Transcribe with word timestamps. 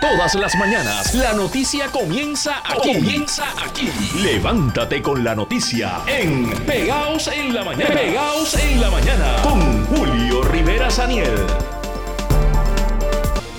Todas 0.00 0.36
las 0.36 0.54
mañanas 0.54 1.12
la 1.12 1.32
noticia 1.32 1.88
comienza 1.88 2.62
aquí. 2.64 2.94
Comienza 2.94 3.44
aquí. 3.60 3.90
Levántate 4.22 5.02
con 5.02 5.24
la 5.24 5.34
noticia 5.34 6.02
en 6.06 6.48
Pegaos 6.66 7.26
en 7.26 7.52
la 7.52 7.64
mañana. 7.64 7.94
Pegaos 7.94 8.54
en 8.54 8.80
la 8.80 8.90
mañana 8.90 9.36
con 9.42 9.86
Julio 9.86 10.44
Rivera 10.44 10.88
Saniel. 10.88 11.34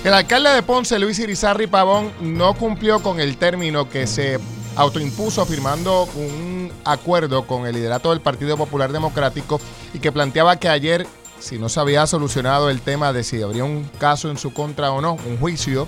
El 0.02 0.14
alcalde 0.14 0.48
de 0.50 0.62
Ponce, 0.62 0.98
Luis 0.98 1.18
Irizarri 1.18 1.66
Pavón, 1.66 2.10
no 2.22 2.54
cumplió 2.54 3.02
con 3.02 3.20
el 3.20 3.36
término 3.36 3.90
que 3.90 4.06
se 4.06 4.38
autoimpuso 4.76 5.44
firmando 5.44 6.04
un 6.14 6.72
acuerdo 6.86 7.46
con 7.46 7.66
el 7.66 7.74
liderato 7.74 8.10
del 8.10 8.22
Partido 8.22 8.56
Popular 8.56 8.92
Democrático 8.92 9.60
y 9.92 9.98
que 9.98 10.10
planteaba 10.10 10.56
que 10.56 10.70
ayer, 10.70 11.06
si 11.38 11.58
no 11.58 11.68
se 11.68 11.80
había 11.80 12.06
solucionado 12.06 12.70
el 12.70 12.80
tema 12.80 13.12
de 13.12 13.24
si 13.24 13.42
habría 13.42 13.64
un 13.64 13.84
caso 13.98 14.30
en 14.30 14.38
su 14.38 14.54
contra 14.54 14.90
o 14.90 15.02
no, 15.02 15.18
un 15.28 15.36
juicio, 15.38 15.86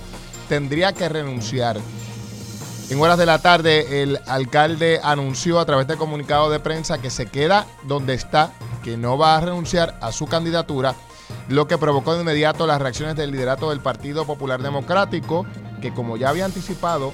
tendría 0.49 0.93
que 0.93 1.09
renunciar. 1.09 1.79
En 2.91 3.01
horas 3.01 3.17
de 3.17 3.27
la 3.27 3.39
tarde, 3.39 4.03
el 4.03 4.21
alcalde 4.27 5.01
anunció 5.03 5.59
a 5.59 5.65
través 5.65 5.87
de 5.87 5.97
comunicado 5.97 6.51
de 6.51 6.61
prensa 6.61 7.01
que 7.01 7.11
se 7.11 7.27
queda 7.27 7.67
donde 7.85 8.15
está, 8.15 8.53
que 8.83 8.97
no 8.97 9.17
va 9.17 9.37
a 9.37 9.41
renunciar 9.41 9.97
a 10.03 10.13
su 10.13 10.27
candidatura, 10.27 10.95
lo 11.49 11.67
que 11.67 11.79
provocó 11.79 12.15
de 12.15 12.21
inmediato 12.21 12.67
las 12.67 12.83
reacciones 12.83 13.17
del 13.17 13.31
liderato 13.31 13.71
del 13.71 13.81
Partido 13.81 14.27
Popular 14.27 14.63
Democrático, 14.63 15.47
que 15.81 15.95
como 15.95 16.17
ya 16.17 16.29
había 16.29 16.45
anticipado, 16.45 17.13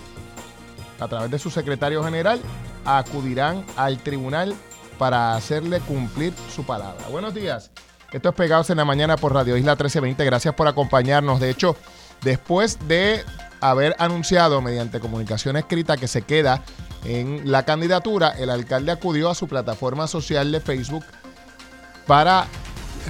a 0.98 1.06
través 1.06 1.30
de 1.30 1.38
su 1.38 1.50
secretario 1.50 2.02
general, 2.02 2.40
acudirán 2.84 3.64
al 3.76 3.98
tribunal 3.98 4.54
para 4.98 5.34
hacerle 5.36 5.80
cumplir 5.80 6.32
su 6.54 6.64
palabra. 6.64 7.06
Buenos 7.10 7.34
días. 7.34 7.70
Esto 8.10 8.30
es 8.30 8.34
Pegados 8.34 8.70
en 8.70 8.78
la 8.78 8.84
Mañana 8.84 9.16
por 9.16 9.34
Radio 9.34 9.56
Isla 9.56 9.72
1320. 9.72 10.24
Gracias 10.24 10.54
por 10.54 10.66
acompañarnos. 10.66 11.40
De 11.40 11.50
hecho, 11.50 11.76
después 12.22 12.78
de 12.86 13.24
haber 13.60 13.96
anunciado 13.98 14.60
mediante 14.62 15.00
comunicación 15.00 15.56
escrita 15.56 15.96
que 15.96 16.08
se 16.08 16.22
queda 16.22 16.62
en 17.04 17.50
la 17.50 17.64
candidatura, 17.64 18.30
el 18.30 18.50
alcalde 18.50 18.92
acudió 18.92 19.30
a 19.30 19.34
su 19.34 19.48
plataforma 19.48 20.06
social 20.06 20.50
de 20.52 20.60
Facebook 20.60 21.04
para 22.06 22.46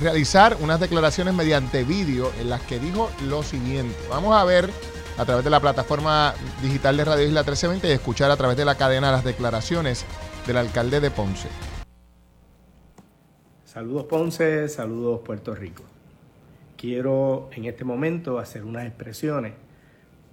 realizar 0.00 0.56
unas 0.60 0.80
declaraciones 0.80 1.34
mediante 1.34 1.84
vídeo 1.84 2.30
en 2.40 2.50
las 2.50 2.60
que 2.62 2.78
dijo 2.78 3.10
lo 3.26 3.42
siguiente. 3.42 3.96
Vamos 4.10 4.36
a 4.36 4.44
ver 4.44 4.70
a 5.16 5.24
través 5.24 5.44
de 5.44 5.50
la 5.50 5.60
plataforma 5.60 6.34
digital 6.62 6.96
de 6.96 7.04
Radio 7.04 7.24
Isla 7.24 7.40
1320 7.40 7.88
y 7.88 7.92
escuchar 7.92 8.30
a 8.30 8.36
través 8.36 8.56
de 8.56 8.64
la 8.64 8.76
cadena 8.76 9.10
las 9.10 9.24
declaraciones 9.24 10.04
del 10.46 10.58
alcalde 10.58 11.00
de 11.00 11.10
Ponce. 11.10 11.48
Saludos 13.64 14.04
Ponce, 14.04 14.68
saludos 14.68 15.20
Puerto 15.24 15.54
Rico. 15.54 15.82
Quiero 16.78 17.50
en 17.56 17.64
este 17.64 17.84
momento 17.84 18.38
hacer 18.38 18.62
unas 18.62 18.86
expresiones, 18.86 19.54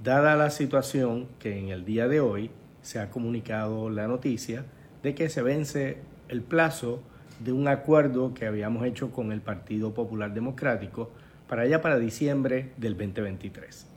dada 0.03 0.35
la 0.35 0.51
situación 0.51 1.27
que 1.39 1.57
en 1.57 1.69
el 1.69 1.85
día 1.85 2.07
de 2.07 2.19
hoy 2.19 2.51
se 2.83 2.99
ha 2.99 3.09
comunicado 3.09 3.89
la 3.89 4.07
noticia 4.07 4.63
de 5.01 5.15
que 5.15 5.27
se 5.29 5.41
vence 5.41 5.97
el 6.29 6.43
plazo 6.43 7.01
de 7.39 7.51
un 7.51 7.67
acuerdo 7.67 8.35
que 8.35 8.45
habíamos 8.45 8.85
hecho 8.85 9.11
con 9.11 9.31
el 9.31 9.41
Partido 9.41 9.95
Popular 9.95 10.35
Democrático 10.35 11.09
para 11.49 11.63
allá 11.63 11.81
para 11.81 11.97
diciembre 11.97 12.73
del 12.77 12.95
2023. 12.95 13.87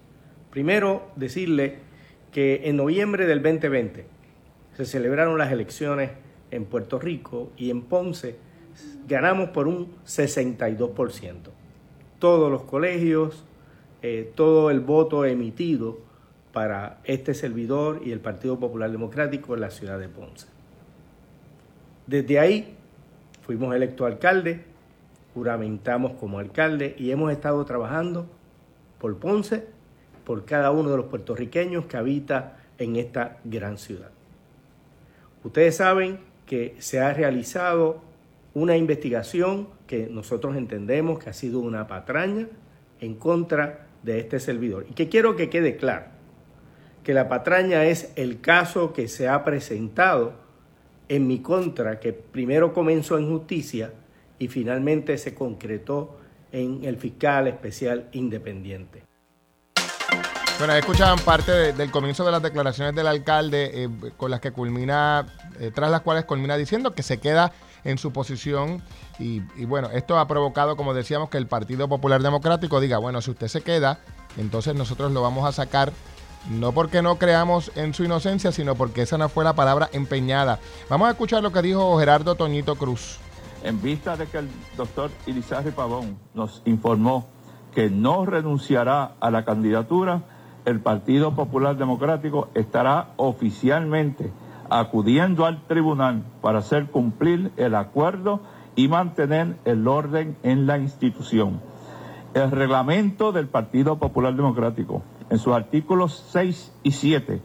Primero, 0.51 1.11
decirle 1.17 1.81
que 2.33 2.63
en 2.65 2.79
noviembre 2.79 3.27
del 3.27 3.43
2020 3.43 4.07
se 4.75 4.87
celebraron 4.87 5.37
las 5.37 5.53
elecciones 5.53 6.13
en 6.51 6.65
Puerto 6.65 6.99
Rico 6.99 7.53
y 7.59 7.69
en 7.69 7.83
Ponce 7.83 8.37
ganamos 9.07 9.51
por 9.51 9.69
un 9.69 9.95
62% 10.07 11.58
todos 12.19 12.51
los 12.51 12.63
colegios, 12.63 13.45
eh, 14.03 14.33
todo 14.35 14.71
el 14.71 14.81
voto 14.81 15.25
emitido 15.25 15.99
para 16.53 17.01
este 17.05 17.35
servidor 17.35 18.01
y 18.05 18.13
el 18.13 18.21
Partido 18.21 18.59
Popular 18.59 18.91
Democrático 18.91 19.55
en 19.55 19.61
la 19.61 19.71
ciudad 19.71 19.99
de 19.99 20.09
Ponce. 20.09 20.47
Desde 22.07 22.39
ahí 22.39 22.77
fuimos 23.45 23.75
electo 23.75 24.07
alcalde, 24.07 24.65
juramentamos 25.35 26.13
como 26.15 26.39
alcalde 26.39 26.95
y 26.99 27.11
hemos 27.11 27.31
estado 27.31 27.65
trabajando 27.65 28.27
por 28.99 29.17
Ponce, 29.19 29.67
por 30.25 30.45
cada 30.45 30.71
uno 30.71 30.91
de 30.91 30.97
los 30.97 31.07
puertorriqueños 31.07 31.87
que 31.87 31.97
habita 31.97 32.59
en 32.79 32.97
esta 32.97 33.39
gran 33.45 33.79
ciudad. 33.79 34.11
Ustedes 35.45 35.77
saben 35.77 36.21
que 36.47 36.77
se 36.79 37.01
ha 37.01 37.13
realizado 37.13 38.08
una 38.59 38.77
investigación 38.77 39.69
que 39.87 40.09
nosotros 40.11 40.57
entendemos 40.57 41.19
que 41.19 41.31
ha 41.31 41.33
sido 41.33 41.61
una 41.61 41.87
patraña 41.87 42.49
en 43.01 43.15
contra 43.15 43.87
de 44.03 44.21
este 44.21 44.41
servidor. 44.41 44.87
Y 44.91 44.95
que 44.95 45.09
quiero 45.09 45.37
que 45.37 45.49
quede 45.49 45.77
claro, 45.77 46.07
que 47.05 47.15
la 47.15 47.29
patraña 47.29 47.85
es 47.85 48.13
el 48.17 48.41
caso 48.41 48.93
que 48.93 49.09
se 49.09 49.29
ha 49.29 49.45
presentado 49.45 50.35
en 51.09 51.27
mi 51.27 51.41
contra, 51.41 52.01
que 52.01 52.13
primero 52.13 52.73
comenzó 52.73 53.17
en 53.17 53.31
justicia 53.31 53.93
y 54.39 54.49
finalmente 54.49 55.17
se 55.19 55.35
concretó 55.35 56.19
en 56.53 56.85
el 56.85 56.97
fiscal 56.97 57.47
especial 57.47 58.09
independiente. 58.13 59.05
Bueno, 60.59 60.75
escuchaban 60.75 61.21
parte 61.21 61.73
del 61.73 61.91
comienzo 61.93 62.25
de 62.25 62.33
las 62.33 62.43
declaraciones 62.43 62.93
del 62.95 63.07
alcalde 63.07 63.85
eh, 63.85 63.89
con 64.17 64.31
las 64.31 64.41
que 64.41 64.51
culmina, 64.51 65.25
eh, 65.61 65.71
tras 65.73 65.89
las 65.89 66.01
cuales 66.01 66.25
culmina 66.25 66.57
diciendo 66.57 66.95
que 66.95 67.05
se 67.05 67.19
queda 67.19 67.53
en 67.85 67.99
su 67.99 68.13
posición 68.13 68.83
y, 69.19 69.41
bueno, 69.65 69.91
esto 69.91 70.19
ha 70.19 70.29
provocado, 70.29 70.77
como 70.77 70.95
decíamos, 70.95 71.29
que 71.31 71.39
el 71.39 71.47
Partido 71.47 71.89
Popular 71.89 72.23
Democrático 72.23 72.81
diga, 72.81 72.99
bueno, 72.99 73.21
si 73.21 73.31
usted 73.31 73.49
se 73.49 73.63
queda, 73.63 74.01
entonces 74.37 74.75
nosotros 74.75 75.13
lo 75.13 75.23
vamos 75.23 75.47
a 75.47 75.53
sacar 75.53 75.93
no 76.51 76.73
porque 76.73 77.03
no 77.03 77.17
creamos 77.17 77.73
en 77.75 77.95
su 77.95 78.05
inocencia, 78.05 78.53
sino 78.53 78.75
porque 78.75 79.03
esa 79.03 79.19
no 79.19 79.29
fue 79.29 79.45
la 79.45 79.55
palabra 79.55 79.91
empeñada. 79.93 80.61
Vamos 80.89 81.09
a 81.09 81.11
escuchar 81.11 81.43
lo 81.43 81.53
que 81.53 81.63
dijo 81.63 81.99
Gerardo 81.99 82.37
Toñito 82.37 82.77
Cruz. 82.77 83.19
En 83.65 83.83
vista 83.83 84.17
de 84.17 84.27
que 84.27 84.39
el 84.39 84.49
doctor 84.77 85.11
Irizarry 85.27 85.73
Pavón 85.73 86.17
nos 86.33 86.63
informó 86.65 87.27
que 87.75 87.91
no 87.91 88.25
renunciará 88.25 89.17
a 89.21 89.31
la 89.31 89.45
candidatura, 89.45 90.23
el 90.65 90.81
Partido 90.81 91.35
Popular 91.35 91.77
Democrático 91.77 92.49
estará 92.55 93.09
oficialmente 93.17 94.31
acudiendo 94.71 95.47
al 95.47 95.63
tribunal 95.67 96.25
para 96.41 96.59
hacer 96.59 96.87
cumplir 96.87 97.53
el 97.57 97.75
acuerdo 97.75 98.41
y 98.77 98.89
mantener 98.89 99.57
el 99.65 99.87
orden 99.89 100.37
en 100.43 100.67
la 100.67 100.79
institución. 100.79 101.61
El 102.35 102.51
reglamento 102.51 103.33
del 103.33 103.49
Partido 103.49 103.99
Popular 103.99 104.35
Democrático, 104.35 105.03
en 105.31 105.39
sus 105.39 105.55
artículos 105.55 106.25
6 106.31 106.73
y 106.83 106.93
7, 106.93 107.43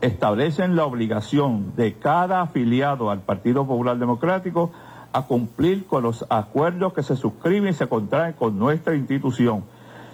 establecen 0.00 0.76
la 0.76 0.84
obligación 0.84 1.74
de 1.76 1.94
cada 1.94 2.42
afiliado 2.42 3.10
al 3.10 3.20
Partido 3.20 3.66
Popular 3.66 3.98
Democrático 3.98 4.70
a 5.12 5.22
cumplir 5.22 5.86
con 5.86 6.02
los 6.02 6.26
acuerdos 6.28 6.92
que 6.92 7.02
se 7.02 7.16
suscriben 7.16 7.70
y 7.70 7.72
se 7.72 7.88
contraen 7.88 8.34
con 8.34 8.58
nuestra 8.58 8.94
institución. 8.94 9.64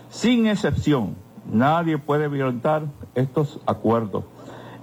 Sin 0.09 0.47
excepción, 0.47 1.17
Nadie 1.51 1.99
puede 1.99 2.29
violentar 2.29 2.85
estos 3.15 3.61
acuerdos. 3.67 4.25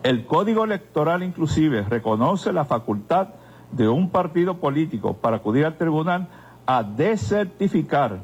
El 0.01 0.25
Código 0.25 0.63
Electoral 0.63 1.23
inclusive 1.23 1.83
reconoce 1.83 2.53
la 2.53 2.63
facultad 2.63 3.29
de 3.71 3.89
un 3.89 4.09
partido 4.09 4.55
político 4.57 5.15
para 5.15 5.37
acudir 5.37 5.65
al 5.65 5.77
tribunal 5.77 6.29
a 6.65 6.83
desertificar 6.83 8.21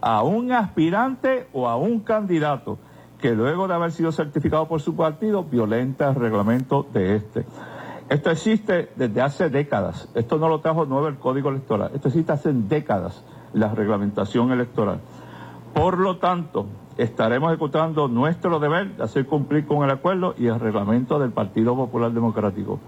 a 0.00 0.22
un 0.22 0.52
aspirante 0.52 1.48
o 1.52 1.68
a 1.68 1.76
un 1.76 2.00
candidato 2.00 2.78
que 3.18 3.34
luego 3.34 3.66
de 3.66 3.74
haber 3.74 3.90
sido 3.90 4.12
certificado 4.12 4.68
por 4.68 4.80
su 4.80 4.94
partido 4.94 5.42
violenta 5.42 6.10
el 6.10 6.14
reglamento 6.14 6.86
de 6.92 7.16
este. 7.16 7.44
Esto 8.08 8.30
existe 8.30 8.90
desde 8.94 9.20
hace 9.20 9.50
décadas. 9.50 10.08
Esto 10.14 10.38
no 10.38 10.48
lo 10.48 10.60
trajo 10.60 10.84
nuevo 10.84 11.08
el 11.08 11.16
Código 11.16 11.48
Electoral. 11.48 11.90
Esto 11.92 12.06
existe 12.06 12.30
hace 12.30 12.52
décadas, 12.52 13.24
la 13.52 13.74
reglamentación 13.74 14.52
electoral. 14.52 15.00
Por 15.74 15.98
lo 15.98 16.18
tanto, 16.18 16.66
estaremos 16.96 17.50
ejecutando 17.50 18.08
nuestro 18.08 18.58
deber 18.58 18.96
de 18.96 19.04
hacer 19.04 19.26
cumplir 19.26 19.66
con 19.66 19.84
el 19.84 19.90
acuerdo 19.90 20.34
y 20.38 20.46
el 20.46 20.58
reglamento 20.58 21.18
del 21.18 21.32
Partido 21.32 21.74
Popular 21.76 22.12
Democrático. 22.12 22.80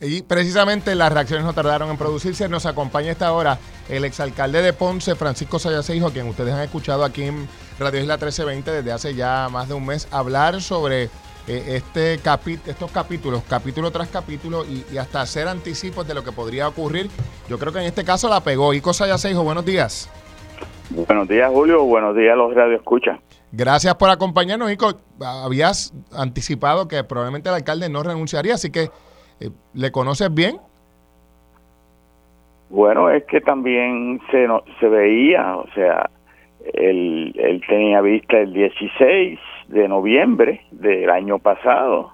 Y 0.00 0.22
precisamente 0.22 0.94
las 0.94 1.12
reacciones 1.12 1.44
no 1.44 1.52
tardaron 1.52 1.90
en 1.90 1.96
producirse. 1.96 2.48
Nos 2.48 2.66
acompaña 2.66 3.12
esta 3.12 3.32
hora 3.32 3.58
el 3.88 4.04
exalcalde 4.04 4.60
de 4.60 4.72
Ponce, 4.72 5.14
Francisco 5.14 5.58
Sayaseijo, 5.58 6.10
quien 6.10 6.28
ustedes 6.28 6.52
han 6.52 6.62
escuchado 6.62 7.04
aquí 7.04 7.22
en 7.22 7.48
Radio 7.78 8.00
Isla 8.00 8.14
1320 8.14 8.70
desde 8.70 8.92
hace 8.92 9.14
ya 9.14 9.48
más 9.50 9.68
de 9.68 9.74
un 9.74 9.86
mes, 9.86 10.08
hablar 10.10 10.60
sobre 10.60 11.04
eh, 11.46 11.76
este 11.76 12.14
estos 12.14 12.90
capítulos, 12.90 13.42
capítulo 13.48 13.90
tras 13.90 14.08
capítulo, 14.08 14.64
y, 14.64 14.96
hasta 14.96 15.20
hacer 15.20 15.48
anticipos 15.48 16.06
de 16.06 16.14
lo 16.14 16.24
que 16.24 16.32
podría 16.32 16.68
ocurrir. 16.68 17.10
Yo 17.48 17.58
creo 17.58 17.72
que 17.72 17.78
en 17.80 17.86
este 17.86 18.04
caso 18.04 18.28
la 18.28 18.40
pegó. 18.40 18.74
Ico 18.74 18.92
Sayaseijo, 18.92 19.42
buenos 19.42 19.64
días. 19.64 20.10
Buenos 20.90 21.28
días, 21.28 21.50
Julio. 21.50 21.84
Buenos 21.84 22.14
días, 22.14 22.36
los 22.36 22.54
Radio 22.54 22.76
Escucha. 22.76 23.18
Gracias 23.52 23.94
por 23.94 24.10
acompañarnos, 24.10 24.68
Nico. 24.68 24.92
Habías 25.20 25.94
anticipado 26.12 26.88
que 26.88 27.02
probablemente 27.04 27.48
el 27.48 27.54
alcalde 27.54 27.88
no 27.88 28.02
renunciaría, 28.02 28.54
así 28.54 28.70
que 28.70 28.90
eh, 29.40 29.50
¿le 29.72 29.90
conoces 29.90 30.32
bien? 30.32 30.56
Bueno, 32.68 33.08
es 33.10 33.24
que 33.24 33.40
también 33.40 34.20
se, 34.30 34.46
se 34.80 34.88
veía, 34.88 35.56
o 35.56 35.66
sea, 35.74 36.10
él, 36.72 37.32
él 37.38 37.62
tenía 37.68 38.00
vista 38.00 38.38
el 38.38 38.52
16 38.52 39.38
de 39.68 39.88
noviembre 39.88 40.62
del 40.70 41.08
año 41.10 41.38
pasado 41.38 42.12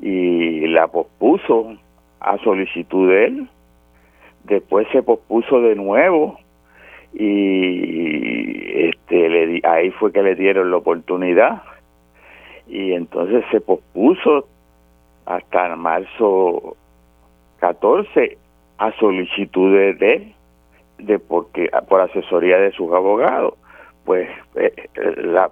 y 0.00 0.66
la 0.68 0.88
pospuso 0.88 1.76
a 2.20 2.38
solicitud 2.38 3.08
de 3.08 3.24
él. 3.26 3.48
Después 4.44 4.86
se 4.92 5.02
pospuso 5.02 5.60
de 5.60 5.74
nuevo 5.74 6.38
y 7.14 8.88
este 8.88 9.28
le, 9.28 9.60
ahí 9.64 9.90
fue 9.92 10.12
que 10.12 10.22
le 10.22 10.34
dieron 10.34 10.70
la 10.70 10.78
oportunidad. 10.78 11.62
Y 12.66 12.92
entonces 12.92 13.44
se 13.50 13.60
pospuso 13.60 14.46
hasta 15.24 15.74
marzo 15.76 16.76
14 17.60 18.38
a 18.78 18.92
solicitud 18.98 19.72
de 19.72 20.12
él 20.12 20.34
de 20.98 21.18
porque 21.18 21.70
por 21.88 22.00
asesoría 22.00 22.58
de 22.58 22.72
sus 22.72 22.92
abogados. 22.92 23.54
Pues 24.04 24.28
eh, 24.56 24.88
la, 25.16 25.50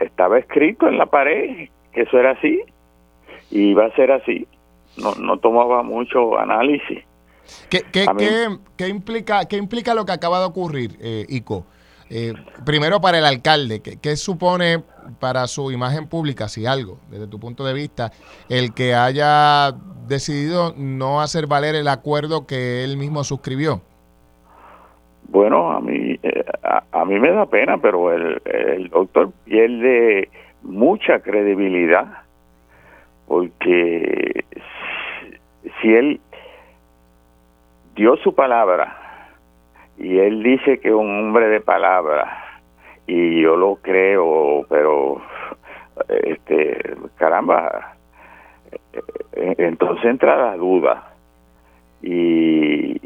estaba 0.00 0.38
escrito 0.38 0.88
en 0.88 0.98
la 0.98 1.06
pared 1.06 1.68
que 1.92 2.02
eso 2.02 2.18
era 2.18 2.32
así 2.32 2.62
y 3.50 3.70
iba 3.70 3.86
a 3.86 3.94
ser 3.94 4.12
así. 4.12 4.46
No, 4.96 5.14
no 5.14 5.38
tomaba 5.38 5.82
mucho 5.82 6.38
análisis 6.38 7.04
¿Qué, 7.68 7.82
qué, 7.92 8.06
qué, 8.76 8.88
implica, 8.88 9.44
¿Qué 9.46 9.56
implica 9.56 9.94
lo 9.94 10.04
que 10.04 10.12
acaba 10.12 10.40
de 10.40 10.46
ocurrir, 10.46 10.96
eh, 11.00 11.26
Ico? 11.28 11.66
Eh, 12.08 12.34
primero 12.66 13.00
para 13.00 13.18
el 13.18 13.24
alcalde, 13.24 13.80
¿qué, 13.80 13.98
¿qué, 14.00 14.16
supone 14.16 14.82
para 15.20 15.46
su 15.46 15.70
imagen 15.70 16.08
pública, 16.08 16.48
si 16.48 16.66
algo, 16.66 16.98
desde 17.08 17.28
tu 17.28 17.38
punto 17.38 17.64
de 17.64 17.72
vista, 17.72 18.10
el 18.48 18.74
que 18.74 18.94
haya 18.94 19.72
decidido 20.08 20.74
no 20.76 21.20
hacer 21.20 21.46
valer 21.46 21.76
el 21.76 21.86
acuerdo 21.86 22.46
que 22.46 22.82
él 22.82 22.96
mismo 22.96 23.22
suscribió? 23.22 23.80
Bueno, 25.28 25.70
a 25.70 25.80
mí, 25.80 26.18
eh, 26.20 26.44
a, 26.90 27.04
mí 27.04 27.20
me 27.20 27.30
da 27.30 27.46
pena, 27.46 27.78
pero 27.78 28.12
el, 28.12 28.42
el 28.44 28.88
doctor 28.88 29.30
pierde 29.44 30.28
mucha 30.62 31.20
credibilidad 31.20 32.24
porque 33.30 34.44
si 35.80 35.94
él 35.94 36.20
dio 38.00 38.16
su 38.16 38.34
palabra 38.34 38.96
y 39.98 40.18
él 40.18 40.42
dice 40.42 40.80
que 40.80 40.90
un 40.90 41.18
hombre 41.18 41.48
de 41.48 41.60
palabra 41.60 42.44
y 43.06 43.42
yo 43.42 43.56
lo 43.56 43.76
creo, 43.76 44.64
pero 44.70 45.20
este 46.08 46.96
caramba, 47.16 47.96
eh, 49.34 49.54
entonces 49.58 50.02
entra 50.06 50.34
la 50.34 50.56
duda 50.56 51.12
y 52.00 52.96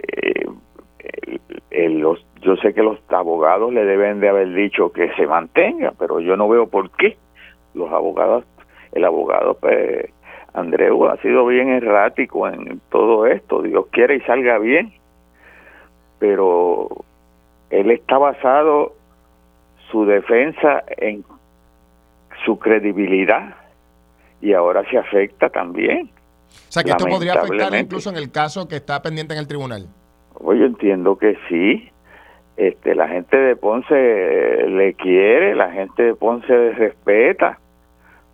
eh, 0.00 1.88
los, 1.88 2.22
yo 2.42 2.56
sé 2.56 2.74
que 2.74 2.82
los 2.82 2.98
abogados 3.08 3.72
le 3.72 3.86
deben 3.86 4.20
de 4.20 4.28
haber 4.28 4.52
dicho 4.52 4.92
que 4.92 5.14
se 5.14 5.26
mantenga, 5.26 5.94
pero 5.98 6.20
yo 6.20 6.36
no 6.36 6.46
veo 6.46 6.66
por 6.66 6.90
qué 6.90 7.16
los 7.72 7.90
abogados, 7.90 8.44
el 8.92 9.06
abogado 9.06 9.56
pues 9.58 10.10
Andreu 10.54 11.06
ha 11.06 11.16
sido 11.18 11.46
bien 11.46 11.70
errático 11.70 12.48
en 12.48 12.80
todo 12.90 13.26
esto, 13.26 13.62
Dios 13.62 13.86
quiere 13.90 14.16
y 14.16 14.20
salga 14.20 14.58
bien, 14.58 14.92
pero 16.18 16.88
él 17.70 17.90
está 17.90 18.18
basado 18.18 18.94
su 19.90 20.04
defensa 20.04 20.84
en 20.98 21.24
su 22.44 22.58
credibilidad 22.58 23.54
y 24.40 24.52
ahora 24.52 24.82
se 24.90 24.98
afecta 24.98 25.48
también. 25.48 26.10
O 26.68 26.72
sea, 26.72 26.82
que 26.82 26.90
esto 26.90 27.06
podría 27.06 27.34
afectar 27.34 27.74
incluso 27.74 28.10
en 28.10 28.16
el 28.16 28.30
caso 28.30 28.68
que 28.68 28.76
está 28.76 29.00
pendiente 29.00 29.32
en 29.34 29.40
el 29.40 29.46
tribunal. 29.46 29.86
Pues 30.34 30.58
yo 30.58 30.66
entiendo 30.66 31.16
que 31.16 31.36
sí. 31.48 31.88
Este, 32.56 32.94
la 32.94 33.08
gente 33.08 33.36
de 33.36 33.56
Ponce 33.56 33.94
le 34.68 34.94
quiere, 34.94 35.54
la 35.54 35.70
gente 35.70 36.02
de 36.02 36.14
Ponce 36.14 36.52
le 36.52 36.72
respeta, 36.72 37.58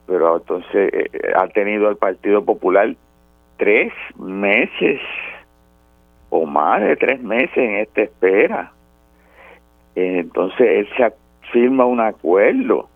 pero 0.09 0.39
entonces 0.39 0.91
eh, 0.93 1.33
ha 1.37 1.47
tenido 1.49 1.91
el 1.91 1.97
Partido 1.97 2.43
Popular 2.43 2.97
tres 3.59 3.93
meses 4.19 5.01
o 6.31 6.47
más 6.47 6.81
de 6.81 6.97
tres 6.97 7.23
meses 7.23 7.57
en 7.59 7.77
esta 7.77 8.03
espera. 8.03 8.73
Entonces 9.95 10.67
él 10.67 10.89
se 10.97 11.13
firma 11.53 11.85
un 11.85 12.01
acuerdo 12.01 12.89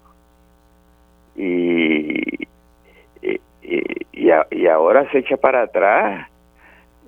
y, 1.36 2.46
y, 3.20 3.40
y, 4.12 4.66
ahora 4.66 5.10
se 5.10 5.18
echa 5.18 5.36
para 5.36 5.62
atrás. 5.62 6.28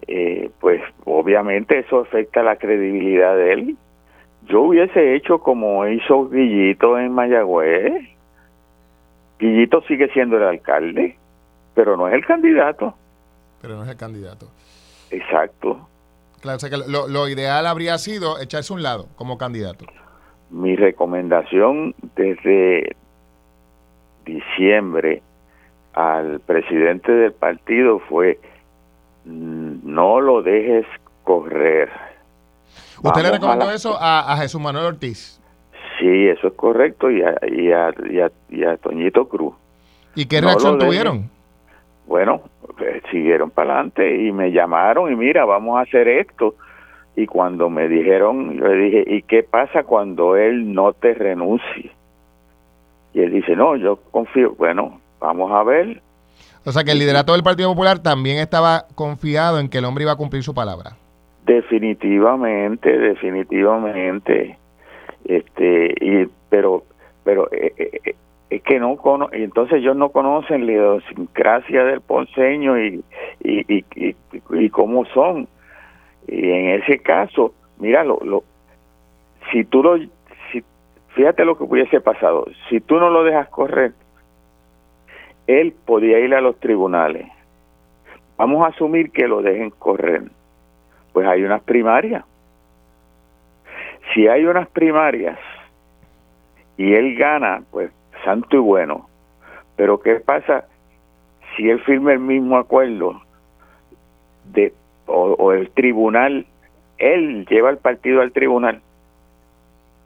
Eh, 0.07 0.51
pues 0.61 0.83
obviamente 1.07 1.79
eso 1.79 2.01
afecta 2.01 2.43
la 2.43 2.57
credibilidad 2.57 3.35
de 3.37 3.53
él. 3.55 3.77
Yo 4.49 4.63
hubiese 4.63 5.15
hecho 5.15 5.39
como 5.39 5.87
hizo 5.89 6.29
Guillito 6.29 6.99
en 6.99 7.13
Mayagüez 7.13 8.14
Guillito 9.39 9.83
sigue 9.83 10.09
siendo 10.13 10.37
el 10.37 10.45
alcalde, 10.45 11.17
pero 11.75 11.97
no 11.97 12.09
es 12.09 12.15
el 12.15 12.25
candidato. 12.25 12.95
Pero 13.61 13.77
no 13.77 13.85
es 13.85 13.91
el 13.91 13.97
candidato. 13.97 14.49
Exacto. 15.11 15.89
Claro, 16.41 16.57
o 16.57 16.61
sea 16.61 16.71
que 16.71 16.77
lo, 16.77 17.09
lo 17.09 17.29
ideal 17.29 17.67
habría 17.67 17.99
sido 17.99 18.41
echarse 18.41 18.73
un 18.73 18.83
lado 18.83 19.09
como 19.17 19.39
candidato. 19.39 19.87
Mi 20.51 20.77
recomendación 20.77 21.95
desde 22.17 22.97
diciembre 24.25 25.23
al 25.95 26.41
presidente 26.41 27.11
del 27.13 27.33
partido 27.33 28.01
fue 28.01 28.39
no 29.25 30.21
lo 30.21 30.43
dejes 30.43 30.87
correr. 31.23 31.91
¿Usted 33.03 33.23
le 33.23 33.31
recomendó 33.33 33.71
eso 33.71 33.97
a, 33.99 34.33
a, 34.33 34.37
Jesús 34.39 34.61
Manuel 34.61 34.87
Ortiz? 34.87 35.41
Sí, 36.05 36.29
eso 36.29 36.49
es 36.49 36.53
correcto, 36.53 37.11
y 37.11 37.23
a, 37.23 37.35
y 37.51 37.73
a, 37.73 37.91
y 38.51 38.63
a, 38.63 38.77
Toñito 38.77 39.27
Cruz. 39.27 39.55
¿Y 40.15 40.27
qué 40.27 40.43
reacción 40.43 40.79
tuvieron? 40.79 41.31
Bueno, 42.07 42.43
pues, 42.77 43.03
siguieron 43.11 43.49
para 43.49 43.73
adelante 43.73 44.23
y 44.23 44.31
me 44.31 44.53
llamaron 44.53 45.11
y 45.11 45.17
mira, 45.17 45.47
vamos 45.47 45.79
a 45.79 45.81
hacer 45.81 46.07
esto. 46.09 46.57
Y 47.17 47.25
cuando 47.25 47.71
me 47.71 47.89
dijeron, 47.89 48.55
yo 48.55 48.67
le 48.67 48.77
dije, 48.85 49.05
¿y 49.07 49.23
qué 49.23 49.45
pasa 49.45 49.85
cuando 49.85 50.37
él 50.37 50.75
no 50.75 50.93
te 50.93 51.15
renuncie? 51.15 51.91
Y 53.15 53.21
él 53.21 53.33
dice, 53.33 53.57
no, 53.57 53.75
yo 53.75 53.97
confío. 54.11 54.55
Bueno, 54.59 55.01
vamos 55.21 55.53
a 55.53 55.63
ver. 55.63 56.03
O 56.67 56.73
sea 56.73 56.85
que 56.85 56.91
el 56.91 56.99
liderato 56.99 57.33
del 57.33 57.43
Partido 57.43 57.71
Popular 57.71 57.99
también 58.01 58.41
estaba 58.41 58.85
confiado 58.95 59.59
en 59.59 59.71
que 59.71 59.79
el 59.79 59.87
hombre 59.87 60.05
iba 60.05 60.13
a 60.13 60.17
cumplir 60.17 60.43
su 60.43 60.53
palabra. 60.53 60.99
Definitivamente, 61.47 62.91
definitivamente 62.91 64.59
este 65.25 65.95
y 66.01 66.29
pero 66.49 66.85
pero 67.25 67.51
eh, 67.53 67.73
eh, 67.77 68.01
eh, 68.05 68.15
es 68.51 68.63
que 68.63 68.79
no 68.79 68.97
cono 68.97 69.29
entonces 69.33 69.79
ellos 69.79 69.97
no 69.97 70.11
conocen 70.11 70.67
la 70.67 70.73
idiosincrasia 70.73 71.85
del 71.85 72.01
ponceño 72.01 72.81
y 72.81 73.03
y, 73.41 73.85
y, 73.95 74.17
y, 74.51 74.71
cómo 74.71 75.05
son. 75.07 75.49
Y 76.27 76.51
en 76.51 76.81
ese 76.81 76.99
caso 76.99 77.55
mira 77.79 78.05
lo, 78.05 78.19
lo 78.25 78.45
si 79.53 79.65
tú 79.65 79.83
lo 79.83 79.99
si, 80.51 80.63
fíjate 81.09 81.45
lo 81.45 81.57
que 81.57 81.65
hubiese 81.65 82.01
pasado. 82.01 82.47
Si 82.69 82.81
tú 82.81 82.99
no 82.99 83.11
lo 83.11 83.25
dejas 83.25 83.49
correr 83.49 83.93
él 85.47 85.75
podía 85.85 86.19
ir 86.21 86.35
a 86.35 86.41
los 86.41 86.59
tribunales. 86.59 87.27
Vamos 88.37 88.65
a 88.65 88.69
asumir 88.69 89.11
que 89.11 89.29
lo 89.29 89.43
dejen 89.43 89.71
correr. 89.71 90.23
Pues 91.13 91.27
hay 91.27 91.45
unas 91.45 91.63
primarias 91.63 92.25
si 94.15 94.29
hay 94.29 94.47
unas 94.47 94.69
primarias 94.69 95.39
y 96.77 96.95
él 96.95 97.17
gana, 97.17 97.63
pues 97.71 97.91
santo 98.25 98.57
y 98.57 98.61
bueno. 98.61 99.09
Pero 99.77 100.01
¿qué 100.01 100.15
pasa 100.15 100.67
si 101.57 101.69
él 101.69 101.81
firma 101.81 102.13
el 102.13 102.21
mismo 102.21 102.57
acuerdo 102.57 103.21
de 104.53 104.73
o, 105.07 105.53
el 105.53 105.69
tribunal, 105.71 106.47
él 106.99 107.47
lleva 107.47 107.71
el 107.71 107.79
partido 107.79 108.23
al 108.23 108.33
tribunal? 108.33 108.81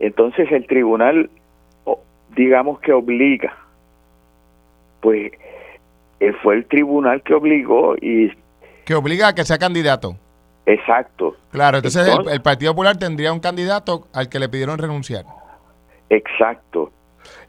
Entonces 0.00 0.50
el 0.50 0.66
tribunal, 0.66 1.30
digamos 2.34 2.80
que 2.80 2.92
obliga, 2.92 3.56
pues 5.00 5.32
él 6.20 6.34
fue 6.42 6.56
el 6.56 6.66
tribunal 6.66 7.22
que 7.22 7.34
obligó 7.34 7.94
y... 8.00 8.32
Que 8.84 8.94
obliga 8.94 9.28
a 9.28 9.34
que 9.34 9.44
sea 9.44 9.58
candidato. 9.58 10.16
Exacto. 10.68 11.34
Claro, 11.50 11.78
entonces, 11.78 12.06
el, 12.30 12.42
Partido 12.42 12.72
Popular 12.72 12.98
tendría 12.98 13.32
un 13.32 13.40
candidato 13.40 14.06
al 14.12 14.28
que 14.28 14.38
le 14.38 14.50
pidieron 14.50 14.76
renunciar. 14.76 15.24
Exacto. 16.10 16.92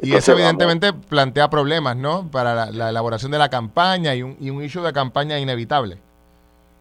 Y 0.02 0.16
eso 0.16 0.32
evidentemente 0.32 0.94
plantea 0.94 1.50
problemas, 1.50 1.98
¿no? 1.98 2.32
Para 2.32 2.72
la, 2.72 2.90
elaboración 2.90 3.34
de 3.34 3.38
la 3.38 3.50
campaña 3.50 4.16
y 4.16 4.24
un, 4.24 4.38
y 4.40 4.50
un 4.50 4.64
issue 4.64 4.82
de 4.82 4.94
campaña 4.94 5.38
inevitable. 5.38 5.98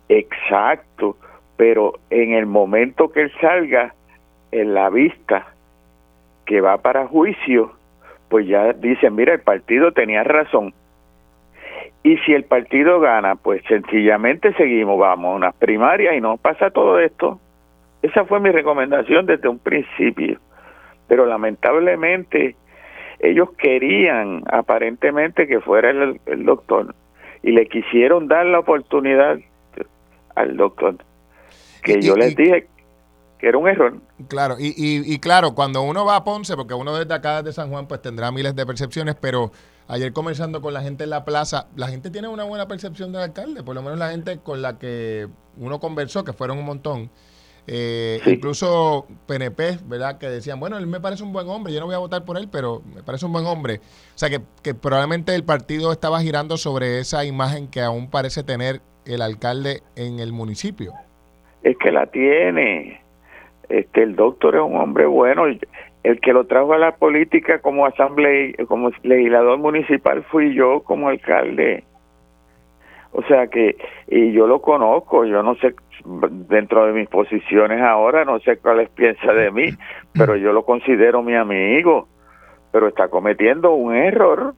Exacto, 0.09 1.16
pero 1.57 1.95
en 2.09 2.33
el 2.35 2.47
momento 2.47 3.11
que 3.11 3.23
él 3.23 3.33
salga 3.40 3.92
en 4.52 4.75
la 4.75 4.90
vista 4.90 5.49
que 6.47 6.61
va 6.61 6.78
para 6.78 7.09
juicio, 7.09 7.73
pues 8.28 8.47
ya 8.47 8.73
dicen, 8.75 9.16
mira, 9.16 9.35
el 9.35 9.40
partido 9.40 9.90
tenía 9.90 10.23
razón, 10.23 10.73
y 12.09 12.17
si 12.25 12.33
el 12.33 12.45
partido 12.45 13.00
gana, 13.00 13.35
pues 13.37 13.62
sencillamente 13.69 14.55
seguimos, 14.55 14.99
vamos 14.99 15.33
a 15.33 15.37
unas 15.37 15.55
primarias 15.57 16.17
y 16.17 16.23
no 16.23 16.38
pasa 16.38 16.71
todo 16.71 16.99
esto. 16.99 17.38
Esa 18.00 18.25
fue 18.25 18.41
mi 18.41 18.50
recomendación 18.50 19.27
desde 19.27 19.47
un 19.47 19.59
principio. 19.59 20.38
pero 21.07 21.27
lamentablemente 21.27 22.57
ellos 23.19 23.50
querían 23.59 24.43
aparentemente 24.50 25.47
que 25.47 25.61
fuera 25.61 25.91
el, 25.91 26.45
doctor 26.45 26.95
y 27.43 27.53
le 27.53 27.67
quisieron 27.67 28.27
dar 28.27 28.47
la 28.47 28.61
oportunidad 28.61 29.38
al 30.35 30.57
doctor 30.57 30.97
que 31.83 32.00
yo 32.00 32.15
les 32.15 32.37
dije 32.37 32.69
que 33.38 33.49
era 33.49 33.59
un 33.59 33.69
error. 33.69 33.95
Claro, 34.29 34.57
y, 34.59 34.73
y, 34.77 35.19
claro, 35.21 35.55
cuando 35.55 35.83
uno 35.83 36.05
va 36.05 36.17
a 36.17 36.25
Ponce, 36.25 36.57
porque 36.57 36.75
uno 36.75 36.97
desde 36.97 37.15
acá 37.15 37.43
de 37.43 37.53
San 37.53 37.71
Juan 37.71 37.87
pues 37.87 38.00
tendrá 38.03 38.33
miles 38.33 38.57
de 38.57 38.67
percepciones, 38.67 39.15
pero 39.15 39.53
ayer 39.88 40.12
conversando 40.12 40.61
con 40.61 40.75
la 40.75 40.83
gente 40.83 41.04
en 41.04 41.11
la 41.11 41.25
plaza, 41.25 41.68
la 41.75 41.88
gente 41.88 42.11
tiene 42.11 42.28
una 42.28 42.45
buena 42.45 42.68
percepción 42.68 43.12
del 43.12 43.23
alcalde, 43.23 43.62
por 43.62 43.75
lo 43.75 43.83
menos 43.83 43.99
la 43.99 44.11
gente 44.11 44.38
con 44.38 44.62
la 44.62 44.78
que 44.78 45.26
uno 45.57 45.80
conversó, 45.80 46.25
que 46.25 46.33
fueron 46.33 46.59
un 46.59 46.66
montón. 46.66 47.11
Eh, 47.71 48.21
incluso 48.25 49.07
PNP, 49.26 49.78
¿verdad? 49.85 50.16
Que 50.16 50.28
decían, 50.30 50.59
bueno, 50.59 50.78
él 50.78 50.87
me 50.87 51.00
parece 51.00 51.23
un 51.23 51.35
buen 51.35 51.49
hombre, 51.49 51.73
yo 51.73 51.80
no 51.80 51.87
voy 51.87 51.95
a 51.95 51.99
votar 51.99 52.25
por 52.25 52.38
él, 52.38 52.49
pero 52.50 52.83
me 52.95 53.02
parece 53.02 53.26
un 53.26 53.33
buen 53.33 53.45
hombre. 53.45 53.80
O 54.14 54.18
sea, 54.18 54.30
que, 54.30 54.40
que 54.62 54.75
probablemente 54.75 55.35
el 55.35 55.45
partido 55.45 55.92
estaba 55.92 56.21
girando 56.21 56.57
sobre 56.57 56.99
esa 56.99 57.26
imagen 57.26 57.68
que 57.68 57.83
aún 57.83 58.09
parece 58.11 58.42
tener 58.42 58.80
el 59.04 59.21
alcalde 59.21 59.83
en 59.97 60.18
el 60.18 60.33
municipio. 60.33 60.92
Es 61.62 61.76
que 61.78 61.90
la 61.90 62.07
tiene. 62.07 63.02
Este, 63.68 64.02
el 64.02 64.16
doctor 64.16 64.57
es 64.57 64.62
un 64.62 64.76
hombre 64.76 65.07
bueno. 65.07 65.45
El 66.02 66.21
que 66.21 66.33
lo 66.33 66.47
trajo 66.47 66.73
a 66.73 66.78
la 66.78 66.97
política 66.97 67.61
como 67.61 67.87
asamblea, 67.87 68.52
como 68.67 68.90
legislador 69.02 69.59
municipal 69.59 70.23
fui 70.25 70.55
yo 70.55 70.83
como 70.85 71.09
alcalde. 71.09 71.85
O 73.12 73.23
sea 73.23 73.49
que, 73.49 73.76
y 74.07 74.33
yo 74.33 74.47
lo 74.47 74.61
conozco, 74.61 75.25
yo 75.25 75.43
no 75.43 75.55
sé, 75.57 75.75
dentro 76.05 76.87
de 76.87 76.93
mis 76.93 77.09
posiciones 77.09 77.81
ahora, 77.83 78.25
no 78.25 78.38
sé 78.40 78.59
cuáles 78.59 78.90
piensa 78.90 79.33
de 79.33 79.50
mí, 79.50 79.67
pero 80.12 80.37
yo 80.37 80.52
lo 80.52 80.64
considero 80.64 81.23
mi 81.23 81.35
amigo, 81.35 82.07
pero 82.71 82.88
está 82.88 83.09
cometiendo 83.09 83.73
un 83.73 83.95
error, 83.95 84.55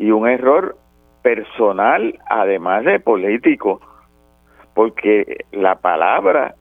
y 0.00 0.10
un 0.10 0.26
error 0.26 0.76
personal, 1.22 2.18
además 2.26 2.84
de 2.86 3.00
político, 3.00 3.82
porque 4.74 5.44
la 5.52 5.76
palabra 5.76 6.54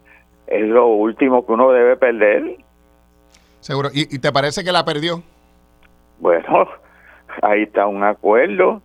es 0.45 0.67
lo 0.67 0.87
último 0.87 1.45
que 1.45 1.53
uno 1.53 1.71
debe 1.71 1.95
perder. 1.95 2.57
Seguro. 3.59 3.89
¿Y, 3.93 4.13
y 4.15 4.19
te 4.19 4.31
parece 4.31 4.63
que 4.63 4.71
la 4.71 4.85
perdió? 4.85 5.21
Bueno, 6.19 6.67
ahí 7.41 7.63
está 7.63 7.87
un 7.87 8.03
acuerdo 8.03 8.81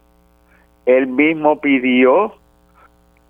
él 0.87 1.07
mismo 1.07 1.61
pidió 1.61 2.35